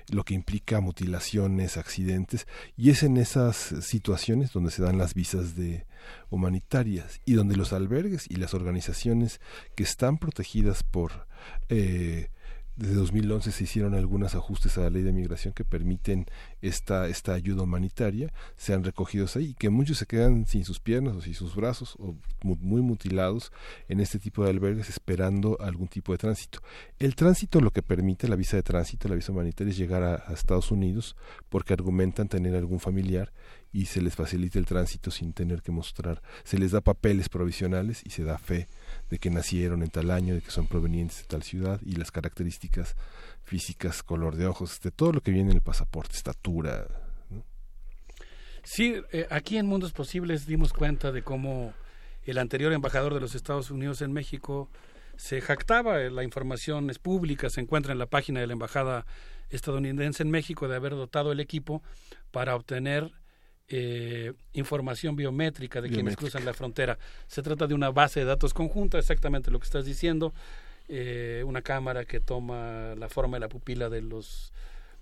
lo 0.09 0.23
que 0.23 0.33
implica 0.33 0.81
mutilaciones, 0.81 1.77
accidentes, 1.77 2.47
y 2.77 2.89
es 2.89 3.03
en 3.03 3.17
esas 3.17 3.55
situaciones 3.81 4.51
donde 4.53 4.71
se 4.71 4.83
dan 4.83 4.97
las 4.97 5.13
visas 5.13 5.55
de 5.55 5.85
humanitarias 6.29 7.21
y 7.25 7.33
donde 7.33 7.55
los 7.55 7.73
albergues 7.73 8.25
y 8.29 8.35
las 8.35 8.53
organizaciones 8.53 9.39
que 9.75 9.83
están 9.83 10.17
protegidas 10.17 10.83
por 10.83 11.27
eh, 11.69 12.29
desde 12.75 12.95
2011 12.95 13.51
se 13.51 13.63
hicieron 13.63 13.93
algunos 13.93 14.35
ajustes 14.35 14.77
a 14.77 14.81
la 14.81 14.89
ley 14.89 15.01
de 15.01 15.13
migración 15.13 15.53
que 15.53 15.63
permiten 15.63 16.25
esta, 16.61 17.07
esta 17.07 17.33
ayuda 17.33 17.63
humanitaria, 17.63 18.33
sean 18.57 18.83
recogidos 18.83 19.35
ahí 19.37 19.51
y 19.51 19.53
que 19.53 19.69
muchos 19.69 19.97
se 19.97 20.05
quedan 20.05 20.45
sin 20.45 20.65
sus 20.65 20.79
piernas 20.79 21.15
o 21.15 21.21
sin 21.21 21.33
sus 21.33 21.55
brazos 21.55 21.95
o 21.99 22.15
muy 22.43 22.81
mutilados 22.81 23.53
en 23.87 24.01
este 24.01 24.19
tipo 24.19 24.43
de 24.43 24.49
albergues 24.49 24.89
esperando 24.89 25.57
algún 25.61 25.87
tipo 25.87 26.11
de 26.11 26.17
tránsito. 26.17 26.59
El 26.99 27.15
tránsito 27.15 27.61
lo 27.61 27.71
que 27.71 27.81
permite, 27.81 28.27
la 28.27 28.35
visa 28.35 28.57
de 28.57 28.63
tránsito, 28.63 29.07
la 29.07 29.15
visa 29.15 29.31
humanitaria 29.31 29.71
es 29.71 29.77
llegar 29.77 30.03
a, 30.03 30.23
a 30.27 30.33
Estados 30.33 30.69
Unidos 30.71 31.15
porque 31.47 31.73
argumentan 31.73 32.27
tener 32.27 32.55
algún 32.55 32.81
familiar 32.81 33.31
y 33.71 33.85
se 33.85 34.01
les 34.01 34.15
facilita 34.15 34.59
el 34.59 34.65
tránsito 34.65 35.11
sin 35.11 35.33
tener 35.33 35.61
que 35.61 35.71
mostrar, 35.71 36.21
se 36.43 36.57
les 36.57 36.71
da 36.71 36.81
papeles 36.81 37.29
provisionales 37.29 38.01
y 38.05 38.09
se 38.09 38.23
da 38.23 38.37
fe 38.37 38.67
de 39.09 39.19
que 39.19 39.29
nacieron 39.29 39.83
en 39.83 39.89
tal 39.89 40.11
año, 40.11 40.35
de 40.35 40.41
que 40.41 40.51
son 40.51 40.67
provenientes 40.67 41.19
de 41.19 41.25
tal 41.25 41.43
ciudad 41.43 41.79
y 41.85 41.95
las 41.95 42.11
características 42.11 42.95
físicas, 43.43 44.03
color 44.03 44.35
de 44.35 44.47
ojos, 44.47 44.79
de 44.81 44.91
todo 44.91 45.13
lo 45.13 45.21
que 45.21 45.31
viene 45.31 45.51
en 45.51 45.57
el 45.57 45.61
pasaporte, 45.61 46.15
estatura. 46.15 46.87
Sí, 48.63 48.95
eh, 49.11 49.27
aquí 49.29 49.57
en 49.57 49.67
Mundos 49.67 49.93
Posibles 49.93 50.47
dimos 50.47 50.73
cuenta 50.73 51.11
de 51.11 51.21
cómo 51.21 51.73
el 52.23 52.39
anterior 52.39 52.73
embajador 52.73 53.13
de 53.13 53.19
los 53.19 53.35
Estados 53.35 53.69
Unidos 53.69 54.01
en 54.01 54.11
México 54.11 54.69
se 55.17 55.39
jactaba, 55.39 55.97
la 55.99 56.23
información 56.23 56.89
es 56.89 56.99
pública, 56.99 57.49
se 57.49 57.61
encuentra 57.61 57.93
en 57.93 57.99
la 57.99 58.07
página 58.07 58.39
de 58.39 58.47
la 58.47 58.53
Embajada 58.53 59.05
estadounidense 59.49 60.23
en 60.23 60.31
México 60.31 60.67
de 60.67 60.75
haber 60.75 60.93
dotado 60.93 61.31
el 61.31 61.39
equipo 61.39 61.83
para 62.31 62.55
obtener 62.55 63.11
eh, 63.67 64.33
información 64.53 65.15
biométrica 65.15 65.81
de 65.81 65.89
quienes 65.89 66.15
cruzan 66.15 66.45
la 66.45 66.53
frontera. 66.53 66.97
Se 67.27 67.41
trata 67.41 67.67
de 67.67 67.73
una 67.73 67.89
base 67.89 68.19
de 68.19 68.25
datos 68.25 68.53
conjunta, 68.53 68.99
exactamente 68.99 69.51
lo 69.51 69.59
que 69.59 69.65
estás 69.65 69.85
diciendo, 69.85 70.33
eh, 70.87 71.43
una 71.45 71.61
cámara 71.61 72.05
que 72.05 72.19
toma 72.19 72.93
la 72.95 73.09
forma 73.09 73.37
de 73.37 73.41
la 73.41 73.49
pupila 73.49 73.89
de 73.89 74.01
los, 74.01 74.53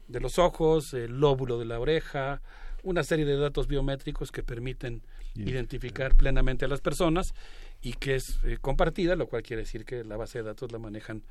de 0.08 0.20
los 0.20 0.40
ojos, 0.40 0.94
el 0.94 1.20
lóbulo 1.20 1.60
de 1.60 1.66
la 1.66 1.80
oreja, 1.80 2.42
una 2.84 3.04
serie 3.04 3.26
de 3.26 3.38
datos 3.38 3.68
biométricos 3.68 4.32
que 4.32 4.44
permiten 4.44 5.02
identificar 5.36 6.16
plenamente 6.16 6.66
a 6.66 6.68
las 6.68 6.82
personas 6.82 7.34
y 7.82 7.94
que 7.94 8.16
es 8.16 8.40
eh, 8.44 8.58
compartida, 8.62 9.16
lo 9.16 9.28
cual 9.28 9.44
quiere 9.44 9.64
decir 9.64 9.84
que 9.84 10.04
la 10.04 10.16
base 10.16 10.40
de 10.40 10.46
datos 10.46 10.72
la 10.72 10.80
manejan 10.80 11.24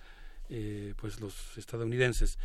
eh, 0.48 0.94
pues 0.96 1.20
los 1.20 1.56
estadounidenses. 1.56 2.38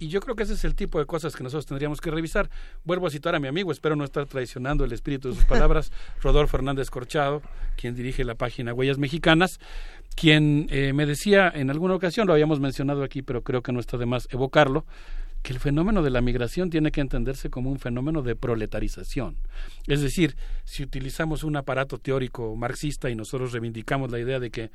Y 0.00 0.08
yo 0.08 0.20
creo 0.20 0.34
que 0.34 0.44
ese 0.44 0.54
es 0.54 0.64
el 0.64 0.74
tipo 0.74 0.98
de 0.98 1.04
cosas 1.04 1.36
que 1.36 1.44
nosotros 1.44 1.66
tendríamos 1.66 2.00
que 2.00 2.10
revisar. 2.10 2.48
Vuelvo 2.84 3.06
a 3.06 3.10
citar 3.10 3.34
a 3.34 3.38
mi 3.38 3.48
amigo, 3.48 3.70
espero 3.70 3.96
no 3.96 4.04
estar 4.04 4.24
traicionando 4.24 4.82
el 4.82 4.92
espíritu 4.92 5.28
de 5.28 5.34
sus 5.34 5.44
palabras, 5.46 5.92
Rodolfo 6.22 6.52
Fernández 6.52 6.88
Corchado, 6.88 7.42
quien 7.76 7.94
dirige 7.94 8.24
la 8.24 8.34
página 8.34 8.72
Huellas 8.72 8.96
Mexicanas, 8.96 9.60
quien 10.16 10.68
eh, 10.70 10.94
me 10.94 11.04
decía 11.04 11.52
en 11.54 11.68
alguna 11.68 11.94
ocasión, 11.94 12.26
lo 12.26 12.32
habíamos 12.32 12.60
mencionado 12.60 13.02
aquí, 13.02 13.20
pero 13.20 13.42
creo 13.42 13.62
que 13.62 13.72
no 13.72 13.80
está 13.80 13.98
de 13.98 14.06
más 14.06 14.26
evocarlo, 14.30 14.86
que 15.42 15.52
el 15.52 15.60
fenómeno 15.60 16.02
de 16.02 16.08
la 16.08 16.22
migración 16.22 16.70
tiene 16.70 16.92
que 16.92 17.02
entenderse 17.02 17.50
como 17.50 17.70
un 17.70 17.78
fenómeno 17.78 18.22
de 18.22 18.36
proletarización. 18.36 19.36
Es 19.86 20.00
decir, 20.00 20.34
si 20.64 20.82
utilizamos 20.82 21.44
un 21.44 21.56
aparato 21.56 21.98
teórico 21.98 22.56
marxista 22.56 23.10
y 23.10 23.14
nosotros 23.14 23.52
reivindicamos 23.52 24.10
la 24.10 24.18
idea 24.18 24.40
de 24.40 24.50
que 24.50 24.70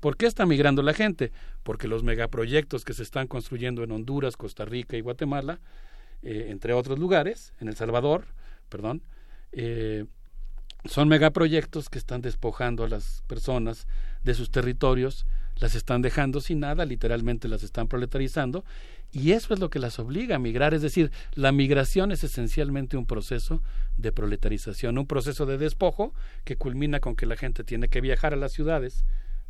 ¿Por 0.00 0.16
qué 0.16 0.26
está 0.26 0.46
migrando 0.46 0.82
la 0.82 0.94
gente? 0.94 1.32
Porque 1.62 1.88
los 1.88 2.02
megaproyectos 2.02 2.84
que 2.84 2.94
se 2.94 3.02
están 3.02 3.26
construyendo 3.26 3.82
en 3.82 3.90
Honduras, 3.90 4.36
Costa 4.36 4.64
Rica 4.64 4.96
y 4.96 5.00
Guatemala, 5.00 5.60
eh, 6.22 6.46
entre 6.50 6.72
otros 6.72 6.98
lugares, 6.98 7.52
en 7.60 7.68
El 7.68 7.76
Salvador, 7.76 8.26
perdón, 8.68 9.02
eh, 9.52 10.04
son 10.84 11.08
megaproyectos 11.08 11.88
que 11.88 11.98
están 11.98 12.20
despojando 12.20 12.84
a 12.84 12.88
las 12.88 13.22
personas 13.26 13.86
de 14.22 14.34
sus 14.34 14.50
territorios, 14.50 15.26
las 15.56 15.74
están 15.74 16.02
dejando 16.02 16.40
sin 16.40 16.60
nada, 16.60 16.84
literalmente 16.84 17.48
las 17.48 17.64
están 17.64 17.88
proletarizando, 17.88 18.64
y 19.10 19.32
eso 19.32 19.54
es 19.54 19.60
lo 19.60 19.70
que 19.70 19.80
las 19.80 19.98
obliga 19.98 20.36
a 20.36 20.38
migrar, 20.38 20.74
es 20.74 20.82
decir, 20.82 21.10
la 21.34 21.50
migración 21.50 22.12
es 22.12 22.22
esencialmente 22.22 22.96
un 22.96 23.06
proceso 23.06 23.62
de 23.96 24.12
proletarización, 24.12 24.98
un 24.98 25.06
proceso 25.06 25.46
de 25.46 25.58
despojo 25.58 26.14
que 26.44 26.56
culmina 26.56 27.00
con 27.00 27.16
que 27.16 27.26
la 27.26 27.36
gente 27.36 27.64
tiene 27.64 27.88
que 27.88 28.00
viajar 28.00 28.32
a 28.32 28.36
las 28.36 28.52
ciudades, 28.52 29.04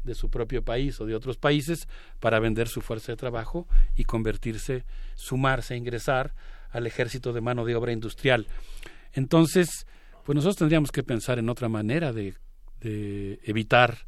de 0.09 0.17
su 0.17 0.31
propio 0.31 0.65
país 0.65 1.01
o 1.01 1.07
de 1.07 1.15
otros 1.15 1.37
países 1.37 1.87
para 2.19 2.41
vender 2.41 2.67
su 2.67 2.81
fuerza 2.81 3.13
de 3.13 3.17
trabajo 3.17 3.69
y 3.95 4.05
convertirse, 4.05 4.85
sumarse, 5.15 5.77
ingresar 5.77 6.35
al 6.71 6.87
ejército 6.87 7.33
de 7.33 7.41
mano 7.41 7.65
de 7.65 7.77
obra 7.77 7.93
industrial. 7.93 8.47
Entonces, 9.13 9.87
pues 10.25 10.35
nosotros 10.35 10.57
tendríamos 10.57 10.91
que 10.91 11.03
pensar 11.03 11.39
en 11.39 11.49
otra 11.49 11.69
manera 11.69 12.13
de, 12.13 12.35
de 12.81 13.39
evitar 13.45 13.99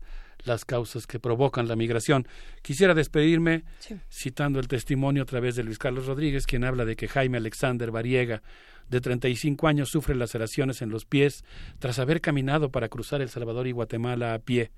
las 0.44 0.64
causas 0.64 1.06
que 1.06 1.18
provocan 1.18 1.68
la 1.68 1.76
migración. 1.76 2.26
Quisiera 2.62 2.94
despedirme 2.94 3.64
citando 4.10 4.58
el 4.58 4.68
testimonio 4.68 5.22
a 5.22 5.26
través 5.26 5.56
de 5.56 5.64
Luis 5.64 5.78
Carlos 5.78 6.06
Rodríguez, 6.06 6.46
quien 6.46 6.64
habla 6.64 6.84
de 6.84 6.96
que 6.96 7.08
Jaime 7.08 7.38
Alexander 7.38 7.90
Variega, 7.90 8.42
de 8.88 9.00
35 9.00 9.68
años, 9.68 9.90
sufre 9.90 10.14
laceraciones 10.14 10.82
en 10.82 10.90
los 10.90 11.04
pies 11.04 11.44
tras 11.78 11.98
haber 11.98 12.20
caminado 12.20 12.70
para 12.70 12.88
cruzar 12.88 13.20
El 13.20 13.28
Salvador 13.28 13.66
y 13.66 13.72
Guatemala 13.72 14.34
a 14.34 14.38
pie 14.40 14.72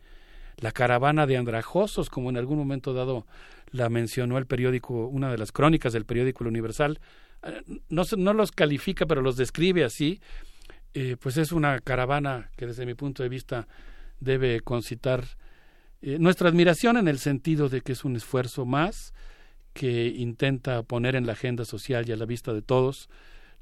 la 0.59 0.73
caravana 0.73 1.27
de 1.27 1.37
andrajosos, 1.37 2.11
como 2.11 2.31
en 2.31 2.37
algún 2.37 2.59
momento 2.59 2.95
dado 2.95 3.27
la 3.71 3.89
mencionó 3.89 4.39
el 4.39 4.47
periódico, 4.47 5.07
una 5.07 5.31
de 5.31 5.39
las 5.39 5.53
crónicas 5.53 5.93
del 5.93 6.05
periódico 6.05 6.45
El 6.45 6.49
Universal, 6.49 7.01
eh, 7.43 7.63
no, 7.89 8.03
no 8.17 8.33
los 8.33 8.53
califica, 8.53 9.07
pero 9.07 9.23
los 9.23 9.37
describe 9.37 9.85
así, 9.85 10.21
eh, 10.95 11.17
pues 11.19 11.37
es 11.39 11.53
una 11.53 11.81
caravana 11.81 12.51
que 12.57 12.67
desde 12.67 12.87
mi 12.87 12.95
punto 12.95 13.23
de 13.23 13.29
vista 13.29 13.67
debe 14.21 14.61
concitar 14.61 15.25
eh, 16.03 16.19
nuestra 16.19 16.49
admiración 16.49 16.97
en 16.97 17.09
el 17.09 17.19
sentido 17.19 17.69
de 17.69 17.81
que 17.81 17.93
es 17.93 18.05
un 18.05 18.17
esfuerzo 18.17 18.67
más 18.67 19.15
que 19.73 20.09
intenta 20.09 20.83
poner 20.83 21.17
en 21.17 21.27
la 21.27 21.33
agenda 21.33 21.65
social 21.65 22.07
y 22.07 22.13
a 22.13 22.17
la 22.17 22.27
vista 22.27 22.53
de 22.53 22.61
todos 22.61 23.09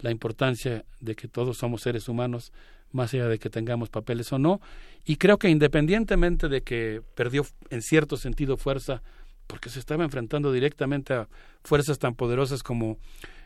la 0.00 0.10
importancia 0.10 0.84
de 1.00 1.14
que 1.14 1.28
todos 1.28 1.58
somos 1.58 1.82
seres 1.82 2.08
humanos 2.08 2.52
más 2.92 3.14
allá 3.14 3.28
de 3.28 3.38
que 3.38 3.50
tengamos 3.50 3.88
papeles 3.88 4.32
o 4.32 4.38
no. 4.38 4.60
Y 5.04 5.16
creo 5.16 5.38
que 5.38 5.48
independientemente 5.48 6.48
de 6.48 6.62
que 6.62 7.02
perdió 7.14 7.46
en 7.70 7.82
cierto 7.82 8.16
sentido 8.16 8.56
fuerza, 8.56 9.02
porque 9.46 9.68
se 9.68 9.80
estaba 9.80 10.04
enfrentando 10.04 10.52
directamente 10.52 11.14
a 11.14 11.28
fuerzas 11.64 11.98
tan 11.98 12.14
poderosas 12.14 12.62
como 12.62 12.98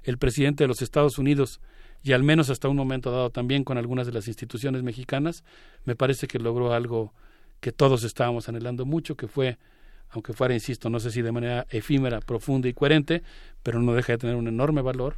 el 0.03 0.19
presidente 0.19 0.65
de 0.65 0.69
los 0.69 0.83
Estados 0.83 1.19
Unidos 1.19 1.61
y 2.03 2.13
al 2.13 2.23
menos 2.23 2.51
hasta 2.51 2.69
un 2.69 2.77
momento 2.77 3.11
dado 3.11 3.31
también 3.31 3.65
con 3.65 3.79
algunas 3.79 4.07
de 4.07 4.13
las 4.13 4.29
instituciones 4.29 4.83
mexicanas, 4.83 5.43
me 5.87 5.97
parece 5.97 6.27
que 6.27 6.39
logró 6.39 6.75
algo 6.75 7.15
que 7.61 7.73
todos 7.73 8.05
estábamos 8.05 8.47
anhelando 8.51 8.85
mucho, 8.85 9.17
que 9.17 9.27
fue, 9.27 9.57
aunque 10.11 10.35
fuera, 10.35 10.53
insisto, 10.53 10.91
no 10.91 11.01
sé 11.01 11.11
si 11.11 11.23
de 11.23 11.33
manera 11.33 11.67
efímera, 11.71 12.21
profunda 12.21 12.69
y 12.69 12.75
coherente, 12.75 13.23
pero 13.63 13.81
no 13.81 13.95
deja 13.95 14.13
de 14.13 14.19
tener 14.19 14.37
un 14.37 14.49
enorme 14.49 14.83
valor, 14.83 15.17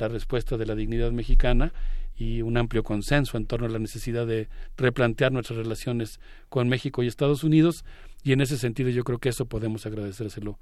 la 0.00 0.08
respuesta 0.08 0.56
de 0.56 0.66
la 0.66 0.74
dignidad 0.74 1.12
mexicana 1.12 1.72
y 2.16 2.42
un 2.42 2.56
amplio 2.56 2.82
consenso 2.82 3.36
en 3.36 3.46
torno 3.46 3.66
a 3.66 3.70
la 3.70 3.78
necesidad 3.78 4.26
de 4.26 4.48
replantear 4.76 5.32
nuestras 5.32 5.58
relaciones 5.58 6.20
con 6.48 6.68
México 6.68 7.02
y 7.02 7.06
Estados 7.06 7.44
Unidos 7.44 7.84
y 8.24 8.32
en 8.32 8.40
ese 8.40 8.58
sentido 8.58 8.90
yo 8.90 9.04
creo 9.04 9.18
que 9.18 9.28
eso 9.28 9.46
podemos 9.46 9.86
agradecérselo 9.86 10.58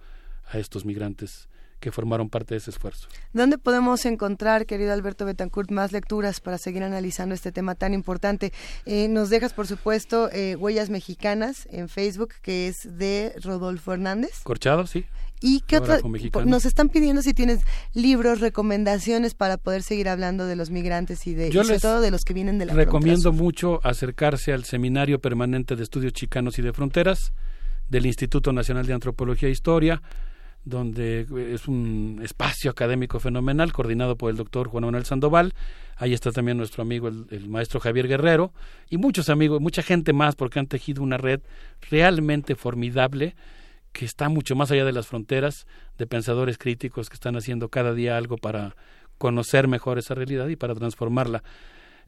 a 0.50 0.58
estos 0.58 0.84
migrantes 0.84 1.48
que 1.80 1.92
formaron 1.92 2.30
parte 2.30 2.54
de 2.54 2.58
ese 2.58 2.70
esfuerzo. 2.70 3.08
¿Dónde 3.32 3.58
podemos 3.58 4.06
encontrar, 4.06 4.66
querido 4.66 4.92
Alberto 4.92 5.26
Betancourt, 5.26 5.70
más 5.70 5.92
lecturas 5.92 6.40
para 6.40 6.58
seguir 6.58 6.82
analizando 6.82 7.34
este 7.34 7.52
tema 7.52 7.74
tan 7.74 7.92
importante? 7.92 8.52
Eh, 8.86 9.08
nos 9.08 9.30
dejas, 9.30 9.52
por 9.52 9.66
supuesto, 9.66 10.30
eh, 10.32 10.56
Huellas 10.56 10.90
Mexicanas 10.90 11.68
en 11.70 11.88
Facebook, 11.88 12.34
que 12.42 12.68
es 12.68 12.76
de 12.84 13.34
Rodolfo 13.42 13.92
Hernández. 13.92 14.40
Corchado, 14.42 14.86
sí. 14.86 15.04
¿Y 15.40 15.60
qué 15.66 15.78
otra? 15.78 15.98
Nos 16.44 16.64
están 16.64 16.88
pidiendo 16.88 17.22
si 17.22 17.34
tienes 17.34 17.60
libros, 17.92 18.40
recomendaciones 18.40 19.34
para 19.34 19.58
poder 19.58 19.82
seguir 19.82 20.08
hablando 20.08 20.46
de 20.46 20.56
los 20.56 20.70
migrantes 20.70 21.26
y 21.26 21.34
de 21.34 21.52
sobre 21.52 21.78
todo 21.78 22.00
de 22.00 22.10
los 22.10 22.24
que 22.24 22.32
vienen 22.32 22.58
de 22.58 22.66
la 22.66 22.74
Recomiendo 22.74 23.32
mucho 23.32 23.80
acercarse 23.82 24.52
al 24.52 24.64
Seminario 24.64 25.20
Permanente 25.20 25.76
de 25.76 25.82
Estudios 25.82 26.14
Chicanos 26.14 26.58
y 26.58 26.62
de 26.62 26.72
Fronteras 26.72 27.32
del 27.88 28.06
Instituto 28.06 28.52
Nacional 28.52 28.86
de 28.86 28.94
Antropología 28.94 29.48
e 29.48 29.52
Historia, 29.52 30.02
donde 30.64 31.26
es 31.52 31.68
un 31.68 32.20
espacio 32.24 32.70
académico 32.70 33.20
fenomenal 33.20 33.72
coordinado 33.72 34.16
por 34.16 34.30
el 34.30 34.36
doctor 34.36 34.68
Juan 34.68 34.84
Manuel 34.84 35.04
Sandoval. 35.04 35.54
Ahí 35.96 36.12
está 36.12 36.32
también 36.32 36.56
nuestro 36.56 36.82
amigo 36.82 37.08
el, 37.08 37.26
el, 37.30 37.48
maestro 37.48 37.78
Javier 37.78 38.08
Guerrero 38.08 38.52
y 38.90 38.96
muchos 38.96 39.28
amigos, 39.28 39.60
mucha 39.60 39.82
gente 39.82 40.12
más 40.12 40.34
porque 40.34 40.58
han 40.58 40.66
tejido 40.66 41.02
una 41.02 41.18
red 41.18 41.40
realmente 41.90 42.56
formidable 42.56 43.36
que 43.96 44.04
está 44.04 44.28
mucho 44.28 44.54
más 44.54 44.70
allá 44.70 44.84
de 44.84 44.92
las 44.92 45.06
fronteras, 45.06 45.66
de 45.96 46.06
pensadores 46.06 46.58
críticos 46.58 47.08
que 47.08 47.14
están 47.14 47.34
haciendo 47.34 47.70
cada 47.70 47.94
día 47.94 48.18
algo 48.18 48.36
para 48.36 48.76
conocer 49.16 49.68
mejor 49.68 49.98
esa 49.98 50.14
realidad 50.14 50.48
y 50.48 50.56
para 50.56 50.74
transformarla. 50.74 51.42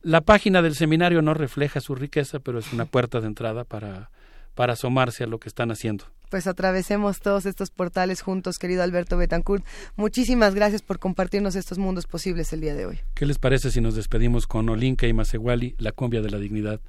La 0.02 0.20
página 0.20 0.60
del 0.60 0.74
seminario 0.74 1.22
no 1.22 1.32
refleja 1.32 1.80
su 1.80 1.94
riqueza, 1.94 2.40
pero 2.40 2.58
es 2.58 2.74
una 2.74 2.84
puerta 2.90 3.22
de 3.22 3.26
entrada 3.28 3.64
para, 3.64 4.10
para 4.54 4.74
asomarse 4.74 5.24
a 5.24 5.26
lo 5.26 5.40
que 5.40 5.48
están 5.48 5.70
haciendo. 5.70 6.04
Pues 6.28 6.46
atravesemos 6.46 7.20
todos 7.20 7.46
estos 7.46 7.70
portales 7.70 8.20
juntos, 8.20 8.58
querido 8.58 8.82
Alberto 8.82 9.16
Betancourt. 9.16 9.64
Muchísimas 9.96 10.54
gracias 10.54 10.82
por 10.82 10.98
compartirnos 10.98 11.56
estos 11.56 11.78
mundos 11.78 12.06
posibles 12.06 12.52
el 12.52 12.60
día 12.60 12.74
de 12.74 12.84
hoy. 12.84 13.00
¿Qué 13.14 13.24
les 13.24 13.38
parece 13.38 13.70
si 13.70 13.80
nos 13.80 13.94
despedimos 13.94 14.46
con 14.46 14.68
Olinka 14.68 15.06
y 15.06 15.14
Masewali, 15.14 15.74
la 15.78 15.92
cumbia 15.92 16.20
de 16.20 16.30
la 16.30 16.38
dignidad? 16.38 16.82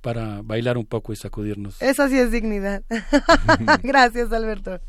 Para 0.00 0.42
bailar 0.42 0.78
un 0.78 0.86
poco 0.86 1.12
y 1.12 1.16
sacudirnos. 1.16 1.80
Eso 1.82 2.08
sí 2.08 2.18
es 2.18 2.30
dignidad. 2.30 2.82
Gracias, 3.82 4.32
Alberto. 4.32 4.80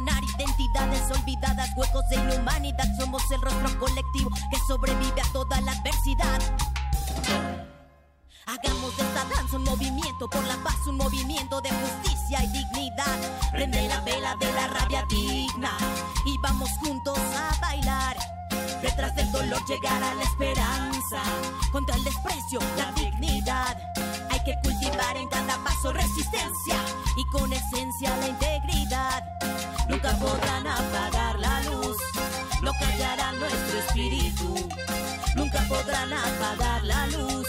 Identidades 0.00 1.10
olvidadas, 1.10 1.70
huecos 1.76 2.08
de 2.08 2.16
inhumanidad. 2.16 2.84
Somos 2.98 3.22
el 3.30 3.40
rostro 3.40 3.78
colectivo 3.78 4.30
que 4.50 4.58
sobrevive 4.66 5.20
a 5.20 5.32
toda 5.32 5.60
la 5.60 5.72
adversidad. 5.72 6.40
Hagamos 8.46 8.96
de 8.96 9.02
esta 9.02 9.24
danza 9.24 9.56
un 9.56 9.64
movimiento 9.64 10.28
por 10.28 10.44
la 10.44 10.56
paz, 10.56 10.76
un 10.86 10.96
movimiento 10.96 11.60
de 11.60 11.70
justicia 11.70 12.42
y 12.44 12.48
dignidad. 12.48 13.18
Prende 13.52 13.88
la 13.88 14.00
vela 14.00 14.36
de 14.38 14.52
la 14.52 14.66
rabia 14.68 15.04
digna 15.08 15.70
y 16.26 16.36
vamos 16.38 16.70
juntos 16.80 17.18
a 17.18 17.58
bailar. 17.60 18.16
Detrás 18.82 19.14
del 19.16 19.30
dolor 19.32 19.64
llegará 19.66 20.14
la 20.14 20.22
esperanza, 20.22 21.22
contra 21.72 21.96
el 21.96 22.04
desprecio, 22.04 22.60
la 22.76 22.92
dignidad 22.92 23.93
que 24.44 24.54
cultivar 24.62 25.16
en 25.16 25.28
cada 25.28 25.56
paso 25.64 25.92
resistencia 25.92 26.76
y 27.16 27.24
con 27.26 27.52
esencia 27.52 28.16
la 28.18 28.28
integridad. 28.28 29.24
Nunca 29.88 30.12
podrán 30.18 30.66
apagar 30.66 31.38
la 31.38 31.62
luz, 31.62 31.96
no 32.62 32.72
callará 32.72 33.32
nuestro 33.32 33.78
espíritu. 33.78 34.54
Nunca 35.36 35.60
podrán 35.68 36.12
apagar 36.12 36.84
la 36.84 37.06
luz. 37.08 37.46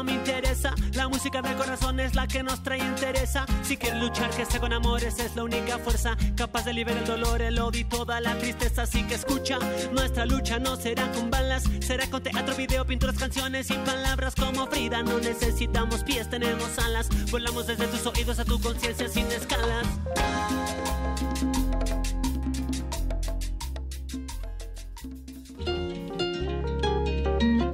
No 0.00 0.04
me 0.04 0.12
interesa. 0.12 0.74
La 0.94 1.08
música 1.08 1.42
del 1.42 1.56
corazón 1.56 2.00
es 2.00 2.14
la 2.14 2.26
que 2.26 2.42
nos 2.42 2.62
trae 2.62 2.78
interesa. 2.78 3.44
Si 3.62 3.76
quieres 3.76 4.00
luchar, 4.00 4.30
que 4.30 4.46
sea 4.46 4.58
con 4.58 4.72
amores, 4.72 5.18
es 5.18 5.36
la 5.36 5.44
única 5.44 5.78
fuerza 5.78 6.16
capaz 6.36 6.64
de 6.64 6.72
liberar 6.72 7.02
el 7.02 7.06
dolor, 7.06 7.42
el 7.42 7.58
odio 7.58 7.82
y 7.82 7.84
toda 7.84 8.18
la 8.20 8.34
tristeza. 8.38 8.82
Así 8.82 9.02
que 9.06 9.16
escucha, 9.16 9.58
nuestra 9.92 10.24
lucha 10.24 10.58
no 10.58 10.76
será 10.76 11.10
con 11.12 11.30
balas, 11.30 11.64
será 11.80 12.08
con 12.08 12.22
teatro, 12.22 12.54
video, 12.56 12.86
pinturas, 12.86 13.18
canciones 13.18 13.70
y 13.70 13.74
palabras 13.74 14.34
como 14.34 14.66
Frida. 14.68 15.02
No 15.02 15.18
necesitamos 15.18 16.02
pies, 16.02 16.30
tenemos 16.30 16.78
alas. 16.78 17.08
Volamos 17.30 17.66
desde 17.66 17.86
tus 17.86 18.06
oídos 18.06 18.38
a 18.38 18.46
tu 18.46 18.58
conciencia 18.58 19.06
sin 19.06 19.26
escalas. 19.26 19.86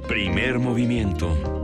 Primer 0.09 0.59
movimiento. 0.59 1.56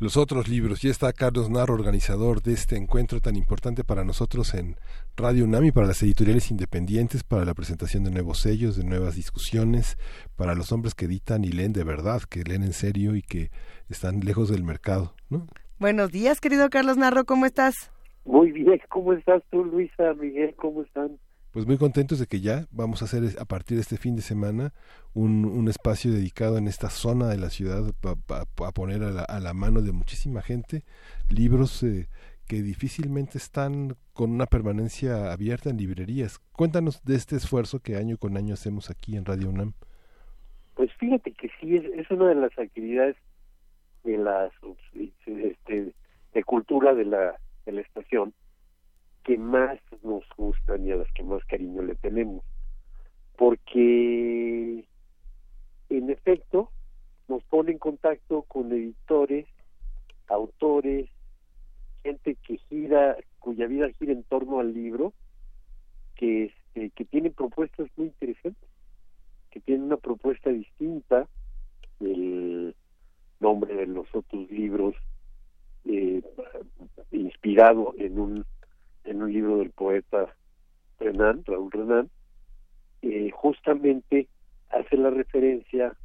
Los 0.00 0.16
otros 0.16 0.48
libros. 0.48 0.80
Ya 0.80 0.90
está 0.90 1.12
Carlos 1.12 1.50
Narro, 1.50 1.74
organizador 1.74 2.40
de 2.40 2.52
este 2.52 2.76
encuentro 2.76 3.20
tan 3.20 3.34
importante 3.34 3.82
para 3.82 4.04
nosotros 4.04 4.54
en 4.54 4.76
Radio 5.16 5.44
UNAMI, 5.44 5.72
para 5.72 5.88
las 5.88 6.00
editoriales 6.04 6.52
independientes, 6.52 7.24
para 7.24 7.44
la 7.44 7.52
presentación 7.52 8.04
de 8.04 8.12
nuevos 8.12 8.38
sellos, 8.38 8.76
de 8.76 8.84
nuevas 8.84 9.16
discusiones, 9.16 9.98
para 10.36 10.54
los 10.54 10.70
hombres 10.70 10.94
que 10.94 11.06
editan 11.06 11.42
y 11.44 11.48
leen 11.48 11.72
de 11.72 11.82
verdad, 11.82 12.22
que 12.30 12.44
leen 12.44 12.62
en 12.62 12.74
serio 12.74 13.16
y 13.16 13.22
que 13.22 13.50
están 13.88 14.20
lejos 14.20 14.50
del 14.50 14.62
mercado. 14.62 15.14
¿no? 15.30 15.48
Buenos 15.80 16.12
días, 16.12 16.40
querido 16.40 16.70
Carlos 16.70 16.96
Narro, 16.96 17.24
¿cómo 17.24 17.44
estás? 17.44 17.90
Muy 18.24 18.52
bien, 18.52 18.80
¿cómo 18.88 19.14
estás 19.14 19.42
tú, 19.50 19.64
Luisa, 19.64 20.14
Miguel? 20.14 20.54
¿Cómo 20.54 20.82
están? 20.82 21.18
Pues 21.52 21.66
muy 21.66 21.78
contentos 21.78 22.18
de 22.18 22.26
que 22.26 22.40
ya 22.40 22.66
vamos 22.70 23.00
a 23.00 23.06
hacer 23.06 23.22
a 23.40 23.44
partir 23.46 23.76
de 23.76 23.82
este 23.82 23.96
fin 23.96 24.14
de 24.16 24.22
semana 24.22 24.74
un, 25.14 25.46
un 25.46 25.68
espacio 25.68 26.12
dedicado 26.12 26.58
en 26.58 26.68
esta 26.68 26.90
zona 26.90 27.28
de 27.28 27.38
la 27.38 27.48
ciudad 27.48 27.90
a 28.04 28.72
poner 28.72 29.02
a 29.02 29.10
la, 29.10 29.22
a 29.22 29.40
la, 29.40 29.54
mano 29.54 29.80
de 29.80 29.92
muchísima 29.92 30.42
gente 30.42 30.84
libros 31.30 31.82
eh, 31.82 32.08
que 32.46 32.62
difícilmente 32.62 33.38
están 33.38 33.96
con 34.12 34.30
una 34.30 34.46
permanencia 34.46 35.32
abierta 35.32 35.70
en 35.70 35.78
librerías. 35.78 36.38
Cuéntanos 36.52 37.02
de 37.04 37.14
este 37.14 37.36
esfuerzo 37.36 37.80
que 37.80 37.96
año 37.96 38.18
con 38.18 38.36
año 38.36 38.54
hacemos 38.54 38.90
aquí 38.90 39.16
en 39.16 39.24
Radio 39.24 39.48
UNAM. 39.48 39.72
Pues 40.74 40.92
fíjate 40.94 41.32
que 41.32 41.50
sí, 41.60 41.76
es, 41.76 41.84
es 41.84 42.10
una 42.10 42.28
de 42.28 42.34
las 42.34 42.58
actividades 42.58 43.16
de 44.04 44.18
las 44.18 44.52
este, 45.26 45.92
de 46.34 46.44
cultura 46.44 46.94
de 46.94 47.04
la, 47.04 47.36
de 47.66 47.72
la 47.72 47.80
estación 47.80 48.34
que 49.24 49.36
más 49.36 49.78
nos 50.02 50.24
gustan 50.36 50.86
y 50.86 50.92
a 50.92 50.96
las 50.96 51.10
que 51.12 51.22
más 51.22 51.44
cariño 51.44 51.82
le 51.82 51.94
tenemos. 51.96 52.42
Porque, 53.36 54.84
en 55.90 56.10
efecto, 56.10 56.70
nos 57.28 57.42
pone 57.44 57.72
en 57.72 57.78
contacto 57.78 58.42
con 58.42 58.72
editores, 58.72 59.46
autores, 60.28 61.08
gente 62.02 62.36
que 62.46 62.58
gira, 62.68 63.16
cuya 63.38 63.66
vida 63.66 63.88
gira 63.98 64.12
en 64.12 64.24
torno 64.24 64.60
al 64.60 64.72
libro, 64.72 65.12
que, 66.16 66.46
este, 66.46 66.90
que 66.90 67.04
tienen 67.04 67.32
propuestas 67.32 67.88
muy 67.96 68.06
interesantes, 68.06 68.68
que 69.50 69.60
tienen 69.60 69.84
una 69.84 69.96
propuesta 69.96 70.50
distinta 70.50 71.28
del 72.00 72.74
nombre 73.40 73.74
de 73.74 73.86
los 73.86 74.06
otros 74.14 74.50
libros, 74.50 74.94
eh, 75.84 76.22
inspirado 77.12 77.94
en 77.98 78.18
un 78.18 78.44
en 79.08 79.22
un 79.22 79.32
libro 79.32 79.58
del 79.58 79.70
poeta 79.70 80.34
Renan, 81.00 81.42
Raúl 81.46 81.70
Renan, 81.70 82.10
eh, 83.02 83.30
justamente 83.30 84.28
hace 84.70 84.96
la 84.96 85.10
referencia 85.10 85.96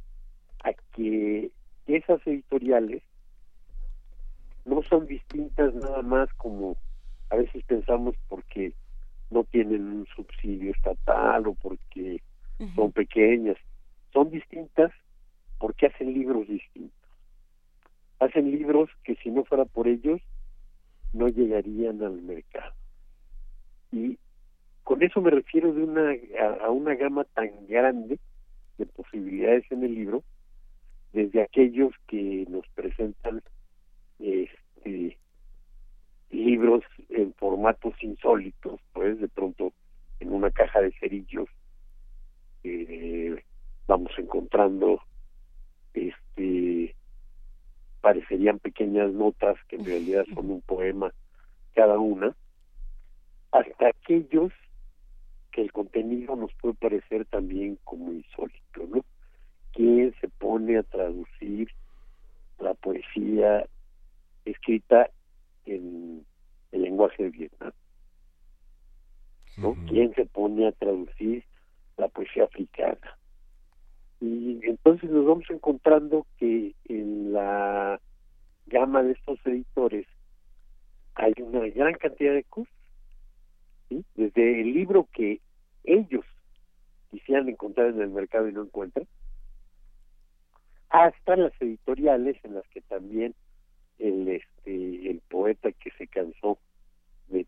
a 0.62 0.72
que 0.92 1.50
esas 1.86 2.26
editoriales 2.26 3.02
no 4.64 4.82
son 4.84 5.06
distintas 5.06 5.74
nada 5.74 6.00
más 6.02 6.32
como 6.34 6.76
a 7.28 7.36
veces 7.36 7.62
pensamos 7.64 8.14
porque 8.28 8.72
no 9.30 9.44
tienen 9.44 9.82
un 9.82 10.06
subsidio 10.06 10.72
estatal 10.72 11.46
o 11.46 11.54
porque 11.54 12.22
uh 12.58 12.64
-huh. 12.64 12.74
son 12.74 12.92
pequeñas, 12.92 13.58
son 14.12 14.30
distintas 14.30 14.92
porque 15.58 15.86
hacen 15.86 16.14
libros 16.14 16.48
distintos. 16.48 17.10
Hacen 18.20 18.50
libros 18.50 18.88
que 19.02 19.16
si 19.16 19.30
no 19.30 19.44
fuera 19.44 19.66
por 19.66 19.88
ellos 19.88 20.22
no 21.12 21.28
llegarían 21.28 22.02
al 22.02 22.22
mercado 22.22 22.74
y 23.94 24.18
con 24.82 25.02
eso 25.02 25.20
me 25.20 25.30
refiero 25.30 25.72
de 25.72 25.82
una 25.82 26.12
a, 26.62 26.70
una 26.70 26.94
gama 26.94 27.24
tan 27.24 27.50
grande 27.66 28.18
de 28.76 28.86
posibilidades 28.86 29.64
en 29.70 29.84
el 29.84 29.94
libro 29.94 30.24
desde 31.12 31.42
aquellos 31.42 31.92
que 32.08 32.44
nos 32.48 32.66
presentan 32.74 33.40
este 34.18 35.16
libros 36.30 36.82
en 37.08 37.32
formatos 37.34 37.94
insólitos 38.02 38.80
pues 38.92 39.20
de 39.20 39.28
pronto 39.28 39.72
en 40.18 40.32
una 40.32 40.50
caja 40.50 40.80
de 40.80 40.92
cerillos 40.98 41.48
eh, 42.64 43.40
vamos 43.86 44.10
encontrando 44.18 45.00
este 45.94 46.96
parecerían 48.00 48.58
pequeñas 48.58 49.12
notas 49.12 49.56
que 49.68 49.76
en 49.76 49.86
realidad 49.86 50.24
son 50.34 50.50
un 50.50 50.62
poema 50.62 51.12
cada 51.74 51.98
una 51.98 52.34
hasta 53.54 53.86
aquellos 53.86 54.52
que 55.52 55.62
el 55.62 55.70
contenido 55.72 56.34
nos 56.34 56.52
puede 56.54 56.74
parecer 56.74 57.24
también 57.26 57.78
como 57.84 58.12
insólito, 58.12 58.86
¿no? 58.88 59.04
¿Quién 59.72 60.12
se 60.20 60.28
pone 60.28 60.76
a 60.76 60.82
traducir 60.82 61.68
la 62.58 62.74
poesía 62.74 63.64
escrita 64.44 65.08
en 65.66 66.26
el 66.72 66.82
lenguaje 66.82 67.22
de 67.22 67.30
Vietnam? 67.30 67.72
¿no? 69.56 69.68
Uh 69.68 69.76
-huh. 69.76 69.88
¿Quién 69.88 70.14
se 70.14 70.26
pone 70.26 70.66
a 70.66 70.72
traducir 70.72 71.44
la 71.96 72.08
poesía 72.08 72.44
africana? 72.44 73.16
Y 74.20 74.58
entonces 74.64 75.08
nos 75.10 75.24
vamos 75.26 75.44
encontrando 75.48 76.26
que 76.38 76.74
en 76.86 77.32
la 77.32 78.00
gama 78.66 79.04
de 79.04 79.12
estos 79.12 79.38
editores 79.46 80.08
hay 81.14 81.34
una 81.40 81.60
gran 81.68 81.94
cantidad 81.94 82.34
de 82.34 82.42
cosas 82.42 82.83
desde 84.14 84.60
el 84.60 84.72
libro 84.72 85.08
que 85.12 85.40
ellos 85.84 86.24
quisieran 87.10 87.48
encontrar 87.48 87.88
en 87.88 88.00
el 88.00 88.10
mercado 88.10 88.48
y 88.48 88.52
no 88.52 88.62
encuentran, 88.62 89.06
hasta 90.88 91.36
las 91.36 91.52
editoriales 91.60 92.36
en 92.44 92.54
las 92.54 92.66
que 92.68 92.80
también 92.82 93.34
el 93.98 94.28
este 94.28 95.10
el 95.10 95.20
poeta 95.28 95.70
que 95.72 95.90
se 95.98 96.06
cansó 96.06 96.58
de 97.28 97.46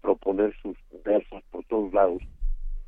proponer 0.00 0.54
sus 0.60 0.76
versos 1.04 1.42
por 1.50 1.64
todos 1.64 1.92
lados 1.92 2.22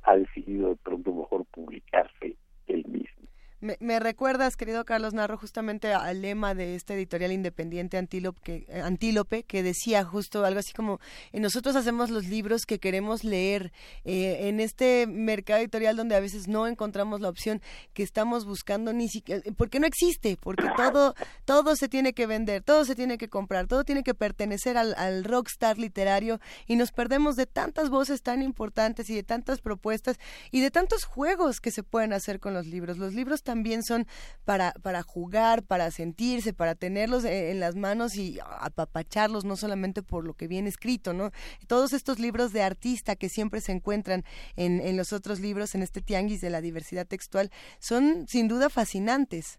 ha 0.02 0.16
decidido 0.16 0.70
de 0.70 0.76
pronto 0.76 1.12
mejor 1.12 1.44
publicarse 1.46 2.36
él 2.66 2.84
mismo. 2.86 3.28
Me, 3.62 4.00
recuerdas, 4.00 4.56
querido 4.56 4.86
Carlos 4.86 5.12
Narro, 5.12 5.36
justamente 5.36 5.92
al 5.92 6.22
lema 6.22 6.54
de 6.54 6.76
esta 6.76 6.94
editorial 6.94 7.30
independiente 7.30 7.98
Antílope 7.98 8.40
que, 8.42 8.64
eh, 8.68 8.80
Antílope, 8.80 9.42
que 9.42 9.62
decía 9.62 10.02
justo 10.02 10.46
algo 10.46 10.60
así 10.60 10.72
como, 10.72 10.98
eh, 11.32 11.40
nosotros 11.40 11.76
hacemos 11.76 12.08
los 12.08 12.24
libros 12.24 12.64
que 12.64 12.78
queremos 12.78 13.22
leer 13.22 13.70
eh, 14.06 14.48
en 14.48 14.60
este 14.60 15.06
mercado 15.06 15.60
editorial 15.60 15.94
donde 15.94 16.14
a 16.14 16.20
veces 16.20 16.48
no 16.48 16.66
encontramos 16.66 17.20
la 17.20 17.28
opción 17.28 17.60
que 17.92 18.02
estamos 18.02 18.46
buscando 18.46 18.94
ni 18.94 19.08
siquiera, 19.08 19.42
porque 19.58 19.78
no 19.78 19.86
existe, 19.86 20.38
porque 20.40 20.66
todo, 20.74 21.14
todo 21.44 21.76
se 21.76 21.90
tiene 21.90 22.14
que 22.14 22.26
vender, 22.26 22.62
todo 22.62 22.86
se 22.86 22.94
tiene 22.94 23.18
que 23.18 23.28
comprar, 23.28 23.66
todo 23.66 23.84
tiene 23.84 24.02
que 24.02 24.14
pertenecer 24.14 24.78
al, 24.78 24.94
al 24.96 25.22
rockstar 25.22 25.76
literario 25.76 26.40
y 26.66 26.76
nos 26.76 26.92
perdemos 26.92 27.36
de 27.36 27.44
tantas 27.44 27.90
voces 27.90 28.22
tan 28.22 28.40
importantes 28.40 29.10
y 29.10 29.14
de 29.14 29.22
tantas 29.22 29.60
propuestas 29.60 30.16
y 30.50 30.62
de 30.62 30.70
tantos 30.70 31.04
juegos 31.04 31.60
que 31.60 31.70
se 31.70 31.82
pueden 31.82 32.14
hacer 32.14 32.40
con 32.40 32.54
los 32.54 32.64
libros. 32.66 32.96
Los 32.96 33.12
libros 33.12 33.42
también 33.50 33.82
son 33.82 34.06
para, 34.44 34.72
para 34.80 35.02
jugar, 35.02 35.64
para 35.64 35.90
sentirse, 35.90 36.52
para 36.52 36.76
tenerlos 36.76 37.24
en, 37.24 37.58
las 37.58 37.74
manos 37.74 38.16
y 38.16 38.38
apapacharlos, 38.60 39.44
no 39.44 39.56
solamente 39.56 40.04
por 40.04 40.24
lo 40.24 40.34
que 40.34 40.46
viene 40.46 40.68
escrito, 40.68 41.12
¿no? 41.12 41.32
Todos 41.66 41.92
estos 41.92 42.20
libros 42.20 42.52
de 42.52 42.62
artista 42.62 43.16
que 43.16 43.28
siempre 43.28 43.60
se 43.60 43.72
encuentran 43.72 44.22
en, 44.54 44.78
en 44.80 44.96
los 44.96 45.12
otros 45.12 45.40
libros, 45.40 45.74
en 45.74 45.82
este 45.82 46.00
tianguis 46.00 46.40
de 46.40 46.50
la 46.50 46.60
diversidad 46.60 47.08
textual, 47.08 47.50
son 47.80 48.28
sin 48.28 48.46
duda 48.46 48.70
fascinantes. 48.70 49.58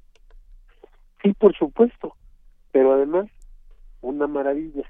Sí, 1.21 1.33
por 1.33 1.53
supuesto, 1.57 2.15
pero 2.71 2.93
además 2.93 3.25
una 3.99 4.25
maravilla 4.25 4.89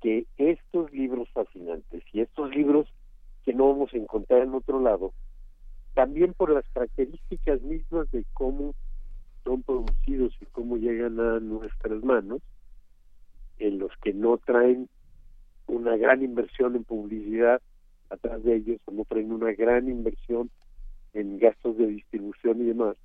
que 0.00 0.26
estos 0.38 0.92
libros 0.92 1.28
fascinantes 1.32 2.02
y 2.12 2.20
estos 2.20 2.50
libros 2.50 2.92
que 3.44 3.54
no 3.54 3.68
vamos 3.68 3.94
a 3.94 3.96
encontrar 3.96 4.42
en 4.42 4.54
otro 4.54 4.80
lado 4.80 5.12
también 5.94 6.34
por 6.34 6.50
las 6.50 6.64
características 6.74 7.62
mismas 7.62 8.10
de 8.10 8.24
cómo 8.34 8.74
son 9.44 9.62
producidos 9.62 10.34
y 10.40 10.46
cómo 10.46 10.76
llegan 10.76 11.18
a 11.20 11.40
nuestras 11.40 12.02
manos, 12.02 12.42
en 13.58 13.78
los 13.78 13.92
que 14.02 14.12
no 14.12 14.38
traen 14.38 14.88
una 15.66 15.96
gran 15.96 16.22
inversión 16.22 16.76
en 16.76 16.84
publicidad 16.84 17.62
atrás 18.10 18.42
de 18.42 18.56
ellos, 18.56 18.80
o 18.86 18.92
no 18.92 19.04
traen 19.04 19.32
una 19.32 19.52
gran 19.52 19.88
inversión 19.88 20.50
en 21.14 21.38
gastos 21.38 21.78
de 21.78 21.86
distribución 21.86 22.60
y 22.60 22.64
demás, 22.64 22.96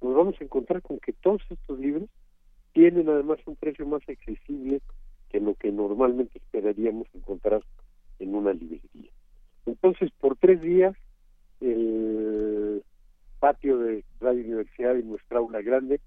nos 0.00 0.14
vamos 0.14 0.34
a 0.40 0.44
encontrar 0.44 0.82
con 0.82 0.98
que 0.98 1.12
todos 1.12 1.42
estos 1.50 1.78
libros 1.78 2.08
tienen 2.72 3.08
además 3.08 3.38
un 3.46 3.56
precio 3.56 3.86
más 3.86 4.02
accesible 4.08 4.80
que 5.28 5.40
lo 5.40 5.54
que 5.54 5.70
normalmente 5.70 6.38
esperaríamos 6.38 7.06
encontrar 7.14 7.62
en 8.18 8.34
una 8.34 8.52
librería. 8.52 9.10
Entonces, 9.66 10.10
por 10.18 10.36
tres 10.36 10.60
días 10.62 10.96
el 11.62 12.82
patio 13.38 13.78
de 13.78 14.04
Radio 14.20 14.44
Universidad 14.44 14.96
y 14.96 15.02
nuestra 15.02 15.38
aula 15.38 15.62
grande 15.62 16.00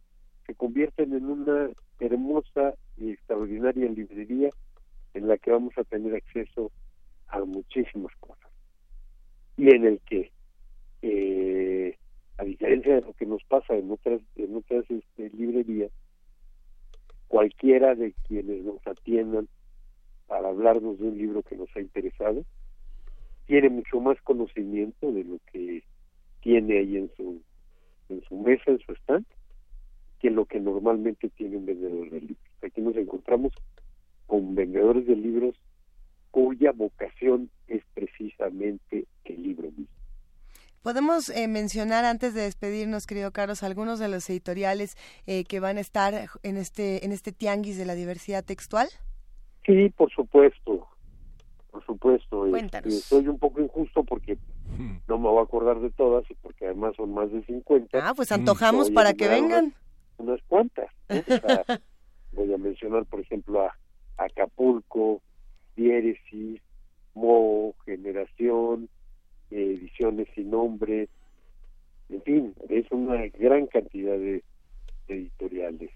se 0.46 0.56
convierten 0.56 1.14
en 1.14 1.26
una 1.26 1.70
hermosa 2.00 2.76
y 2.98 3.12
extraordinaria 3.12 3.90
librería 3.90 4.50
en 5.14 5.28
la 5.28 5.38
que 5.38 5.52
vamos 5.52 5.78
a 5.78 5.84
tener 5.84 6.14
acceso 6.16 6.72
a 7.28 7.40
muchísimas 7.40 8.14
cosas. 8.20 8.50
Y 9.58 9.70
en 9.70 9.86
el 9.86 10.00
que 10.02 10.32
eh, 11.02 11.98
a 12.38 12.44
diferencia 12.44 12.96
de 12.96 13.02
lo 13.02 13.14
que 13.14 13.26
nos 13.26 13.44
pasa 13.46 13.76
en 13.76 13.92
otras 13.92 14.22
en 14.36 14.56
otras 14.56 14.84
este, 14.90 15.30
librerías 15.30 15.92
cualquiera 17.28 17.96
de 17.96 18.14
quienes 18.28 18.64
nos 18.64 18.86
atiendan 18.86 19.48
para 20.28 20.50
hablarnos 20.50 21.00
de 21.00 21.06
un 21.06 21.18
libro 21.18 21.44
que 21.44 21.56
nos 21.56 21.70
ha 21.76 21.80
interesado 21.80 22.44
tiene 23.46 23.70
mucho 23.70 24.00
más 24.00 24.20
conocimiento 24.22 25.12
de 25.12 25.24
lo 25.24 25.40
que 25.52 25.84
tiene 26.42 26.80
ahí 26.80 26.98
en 26.98 27.12
su 27.16 27.42
en 28.10 28.22
su 28.28 28.36
mesa, 28.36 28.64
en 28.68 28.80
su 28.80 28.92
stand, 28.94 29.26
que 30.20 30.30
lo 30.30 30.46
que 30.46 30.60
normalmente 30.60 31.30
tiene 31.30 31.58
un 31.58 31.66
vendedor 31.66 32.10
de 32.12 32.22
libros. 32.22 32.38
Aquí 32.62 32.82
nos 32.82 32.96
encontramos 32.96 33.52
con 34.28 34.54
vendedores 34.54 35.08
de 35.08 35.16
libros 35.16 35.56
cuya 36.30 36.72
vocación 36.72 37.50
es 37.68 37.84
precisamente 37.96 39.06
el 39.24 39.42
libro 39.42 39.72
mismo. 39.72 39.88
Podemos 40.84 41.30
eh, 41.30 41.48
mencionar 41.48 42.06
antes 42.06 42.36
de 42.36 42.42
despedirnos, 42.42 43.08
querido 43.08 43.32
Carlos, 43.32 43.64
algunos 43.64 43.98
de 43.98 44.08
los 44.08 44.30
editoriales 44.30 44.98
eh, 45.26 45.44
que 45.46 45.60
van 45.60 45.78
a 45.78 45.82
estar 45.82 46.14
en 46.44 46.58
este 46.58 47.04
en 47.06 47.12
este 47.12 47.32
tianguis 47.32 47.78
de 47.78 47.86
la 47.86 47.96
diversidad 47.96 48.46
textual. 48.46 48.88
Sí, 49.66 49.90
por 49.98 50.12
supuesto 50.12 50.88
por 51.76 51.86
supuesto. 51.86 52.50
Cuéntanos. 52.50 52.94
soy 53.02 53.28
un 53.28 53.38
poco 53.38 53.60
injusto 53.60 54.06
porque 54.06 54.38
hmm. 54.78 55.00
no 55.10 55.18
me 55.18 55.28
voy 55.28 55.40
a 55.40 55.44
acordar 55.44 55.82
de 55.82 55.90
todas 55.92 56.24
y 56.32 56.34
porque 56.36 56.68
además 56.68 56.96
son 56.96 57.14
más 57.14 57.30
de 57.34 57.44
50. 57.44 58.00
Ah, 58.02 58.14
pues 58.16 58.32
antojamos 58.32 58.90
para 58.92 59.14
que 59.14 59.28
vengan. 59.28 59.74
Unas, 60.18 60.40
cuantas. 60.48 60.90
voy 62.32 62.54
a 62.54 62.58
mencionar, 62.58 63.06
por 63.06 63.20
ejemplo, 63.20 63.62
a 63.62 63.76
Acapulco, 64.16 65.22
Diéresis, 65.76 66.62
Mo, 67.14 67.76
Generación, 67.84 68.88
Ediciones 69.52 70.30
sin 70.34 70.52
Nombre, 70.52 71.10
en 72.08 72.22
fin, 72.22 72.56
es 72.70 72.90
una 72.90 73.28
gran 73.38 73.68
cantidad 73.68 74.18
de 74.18 74.44
editoriales. 75.10 75.92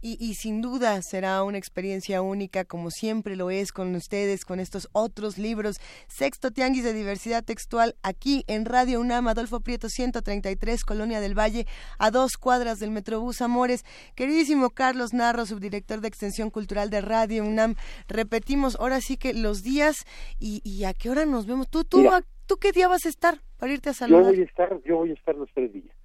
Y, 0.00 0.34
sin 0.34 0.62
duda 0.62 1.02
será 1.02 1.42
una 1.42 1.58
experiencia 1.58 2.22
única, 2.22 2.64
como 2.64 2.90
siempre 2.90 3.36
lo 3.36 3.50
es 3.50 3.72
con 3.72 3.94
ustedes, 3.94 4.44
con 4.44 4.60
estos 4.60 4.88
otros 4.92 5.38
libros. 5.38 5.80
Sexto 6.06 6.50
Tianguis 6.50 6.84
de 6.84 6.92
Diversidad 6.92 7.44
Textual, 7.44 7.96
aquí 8.02 8.44
en 8.46 8.64
Radio 8.64 9.00
UNAM, 9.00 9.28
Adolfo 9.28 9.60
Prieto 9.60 9.88
133, 9.88 10.84
Colonia 10.84 11.20
del 11.20 11.36
Valle, 11.36 11.66
a 11.98 12.10
dos 12.10 12.36
cuadras 12.36 12.78
del 12.78 12.90
Metrobús 12.90 13.42
Amores. 13.42 13.84
Queridísimo 14.14 14.70
Carlos 14.70 15.12
Narro, 15.12 15.46
subdirector 15.46 16.00
de 16.00 16.08
Extensión 16.08 16.50
Cultural 16.50 16.90
de 16.90 17.00
Radio 17.00 17.44
UNAM, 17.44 17.74
repetimos 18.06 18.76
ahora 18.76 19.00
sí 19.00 19.16
que 19.16 19.34
los 19.34 19.62
días 19.62 19.96
y, 20.38 20.84
a 20.84 20.94
qué 20.94 21.10
hora 21.10 21.26
nos 21.26 21.46
vemos. 21.46 21.68
¿Tú, 21.68 21.84
tú, 21.84 22.08
¿Tú 22.46 22.56
qué 22.56 22.72
día 22.72 22.88
vas 22.88 23.04
a 23.04 23.10
estar 23.10 23.42
para 23.58 23.72
irte 23.72 23.90
a 23.90 23.92
saludar? 23.92 24.22
Yo 24.22 24.30
voy 24.30 24.40
a 24.40 24.44
estar, 24.44 24.82
yo 24.82 24.96
voy 24.96 25.10
a 25.10 25.14
estar 25.14 25.34
los 25.34 25.50
tres 25.52 25.70
días. 25.70 25.97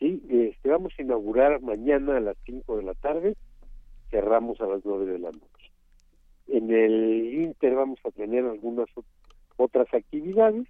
Sí, 0.00 0.22
este, 0.30 0.70
vamos 0.70 0.94
a 0.98 1.02
inaugurar 1.02 1.60
mañana 1.60 2.16
a 2.16 2.20
las 2.20 2.36
5 2.46 2.78
de 2.78 2.82
la 2.84 2.94
tarde, 2.94 3.36
cerramos 4.10 4.58
a 4.62 4.66
las 4.66 4.82
9 4.82 5.04
de 5.04 5.18
la 5.18 5.30
noche. 5.30 5.70
En 6.48 6.72
el 6.72 7.34
Inter 7.34 7.74
vamos 7.74 7.98
a 8.04 8.10
tener 8.10 8.46
algunas 8.46 8.88
otras 9.58 9.92
actividades, 9.92 10.66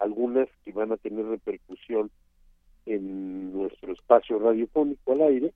algunas 0.00 0.48
que 0.64 0.72
van 0.72 0.90
a 0.90 0.96
tener 0.96 1.24
repercusión 1.24 2.10
en 2.84 3.52
nuestro 3.52 3.92
espacio 3.92 4.40
radiofónico 4.40 5.12
al 5.12 5.22
aire 5.22 5.52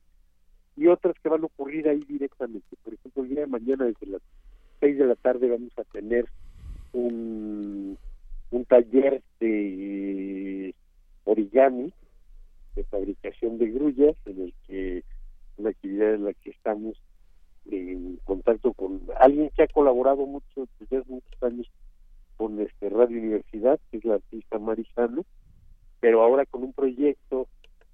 y 0.77 0.87
otras 0.87 1.19
que 1.21 1.29
van 1.29 1.43
a 1.43 1.47
ocurrir 1.47 1.89
ahí 1.89 2.05
directamente. 2.09 2.77
Por 2.85 2.95
ejemplo, 2.95 3.25
el 3.25 3.31
día 3.31 3.41
de 3.41 3.47
mañana 3.49 3.87
desde 3.87 4.07
las 4.07 4.23
6 4.79 4.97
de 4.97 5.07
la 5.07 5.17
tarde 5.17 5.51
vamos 5.51 5.77
a 5.77 5.83
tener 5.83 6.27
un, 6.93 7.99
un 8.53 8.65
taller 8.65 9.21
de 9.41 10.73
origami 11.25 11.93
de 12.79 12.85
fabricación 12.85 13.59
de 13.59 13.71
grullas, 13.71 14.17
en 14.25 14.41
el 14.41 14.55
que 14.67 15.03
una 15.57 15.71
actividad 15.71 16.15
en 16.15 16.25
la 16.25 16.33
que 16.33 16.51
estamos 16.51 16.97
en 17.69 18.19
contacto 18.25 18.73
con 18.73 19.03
alguien 19.19 19.51
que 19.51 19.65
ha 19.65 19.69
colaborado 19.69 20.25
mucho 20.27 20.69
desde 20.79 20.99
hace 20.99 21.11
muchos 21.11 21.43
años 21.43 21.69
con 22.37 22.61
este 22.61 22.89
Radio 22.89 23.19
Universidad, 23.19 23.81
que 23.91 23.97
es 23.97 24.05
la 24.05 24.15
artista 24.15 24.61
Marisano, 24.61 25.25
pero 25.99 26.23
ahora 26.23 26.47
con 26.47 26.63
un 26.63 26.73
proyecto 26.73 27.49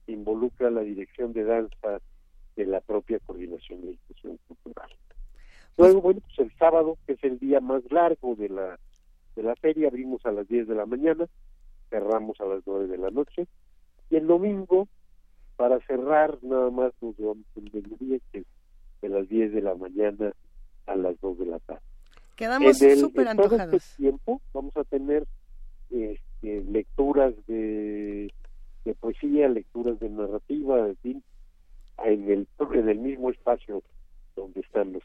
que 0.05 0.13
involucra 0.13 0.71
la 0.71 0.83
dirección 0.83 1.33
de 1.33 1.45
danza 1.45 2.01
de 2.55 2.67
la 2.67 2.83
propia 2.83 3.19
coordinación 3.21 3.81
de 3.81 3.89
difusión 3.93 4.39
cultural. 4.47 4.91
Luego, 5.79 6.03
bueno, 6.03 6.21
pues 6.21 6.39
el 6.41 6.57
sábado, 6.59 6.99
que 7.07 7.15
es 7.15 7.25
el 7.25 7.39
día 7.39 7.61
más 7.61 7.83
largo 7.91 8.37
de 8.37 8.51
la 8.51 8.79
de 9.35 9.43
la 9.43 9.57
feria, 9.57 9.89
abrimos 9.89 10.25
a 10.27 10.31
las 10.31 10.47
10 10.47 10.69
de 10.69 10.75
la 10.77 10.87
mañana, 10.87 11.27
cerramos 11.91 12.41
a 12.41 12.45
las 12.45 12.63
9 12.67 12.87
de 12.87 12.99
la 12.99 13.11
noche, 13.11 13.49
y 14.15 14.17
el 14.17 14.29
domingo, 14.29 14.87
para 15.57 15.81
cerrar, 15.87 16.39
nada 16.43 16.71
más 16.71 16.93
nos 17.01 17.17
vamos 17.19 17.45
el 17.57 17.71
mediodía, 17.73 18.21
que 18.31 18.45
de 19.03 19.09
las 19.09 19.29
10 19.29 19.53
de 19.53 19.61
la 19.61 19.75
mañana 19.75 20.33
a 20.87 20.95
las 20.95 21.21
2 21.21 21.39
de 21.41 21.47
la 21.47 21.59
tarde. 21.59 21.83
Quedamos 22.37 22.79
súper 22.79 23.27
En 23.27 23.37
todo 23.37 23.57
este 23.57 23.97
tiempo 23.97 24.41
vamos 24.53 24.77
a 24.77 24.85
tener 24.85 25.27
este, 25.91 26.63
lecturas 26.63 27.35
de, 27.49 28.33
de 28.85 28.95
poesía, 28.95 29.49
lecturas 29.49 29.99
de 29.99 30.09
narrativa, 30.11 30.87
en 30.87 30.97
fin, 30.99 31.23
en 32.05 32.31
el, 32.31 32.49
en 32.73 32.89
el 32.89 32.99
mismo 32.99 33.31
espacio 33.31 33.83
donde 34.37 34.61
están 34.61 34.93
los 34.93 35.03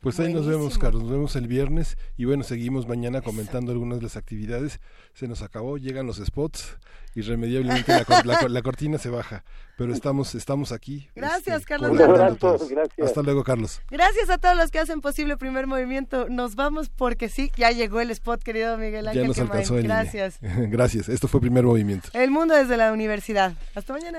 Pues 0.00 0.20
ahí 0.20 0.32
nos 0.32 0.46
vemos, 0.46 0.78
Carlos. 0.78 1.02
Nos 1.02 1.12
vemos 1.12 1.36
el 1.36 1.48
viernes 1.48 1.98
y 2.16 2.24
bueno, 2.24 2.44
seguimos 2.44 2.86
mañana 2.86 3.20
comentando 3.20 3.72
algunas 3.72 3.98
de 3.98 4.04
las 4.04 4.16
actividades. 4.16 4.80
Se 5.14 5.26
nos 5.26 5.42
acabó, 5.42 5.76
llegan 5.76 6.06
los 6.06 6.18
spots 6.18 6.78
irremediablemente 7.18 7.92
la, 8.24 8.48
la, 8.48 8.62
cortina 8.62 8.98
se 8.98 9.10
baja, 9.10 9.44
pero 9.76 9.92
estamos 9.92 10.34
estamos 10.34 10.72
aquí. 10.72 11.08
Gracias, 11.14 11.62
este, 11.62 11.68
Carlos. 11.68 11.96
Gracias. 11.96 13.08
Hasta 13.08 13.22
luego, 13.22 13.44
Carlos. 13.44 13.80
Gracias 13.90 14.30
a 14.30 14.38
todos 14.38 14.56
los 14.56 14.70
que 14.70 14.78
hacen 14.78 15.00
posible 15.00 15.32
el 15.32 15.38
primer 15.38 15.66
movimiento. 15.66 16.28
Nos 16.28 16.54
vamos 16.54 16.88
porque 16.88 17.28
sí, 17.28 17.50
ya 17.56 17.70
llegó 17.70 18.00
el 18.00 18.10
spot, 18.10 18.42
querido 18.42 18.78
Miguel 18.78 19.08
Ángel. 19.08 19.22
Ya 19.22 19.28
nos 19.28 19.38
alcanzó 19.38 19.78
el 19.78 19.84
Gracias. 19.84 20.38
Gracias. 20.40 21.08
Esto 21.08 21.28
fue 21.28 21.40
primer 21.40 21.64
movimiento. 21.64 22.08
El 22.12 22.30
mundo 22.30 22.54
desde 22.54 22.76
la 22.76 22.92
universidad. 22.92 23.54
Hasta 23.74 23.92
mañana. 23.92 24.18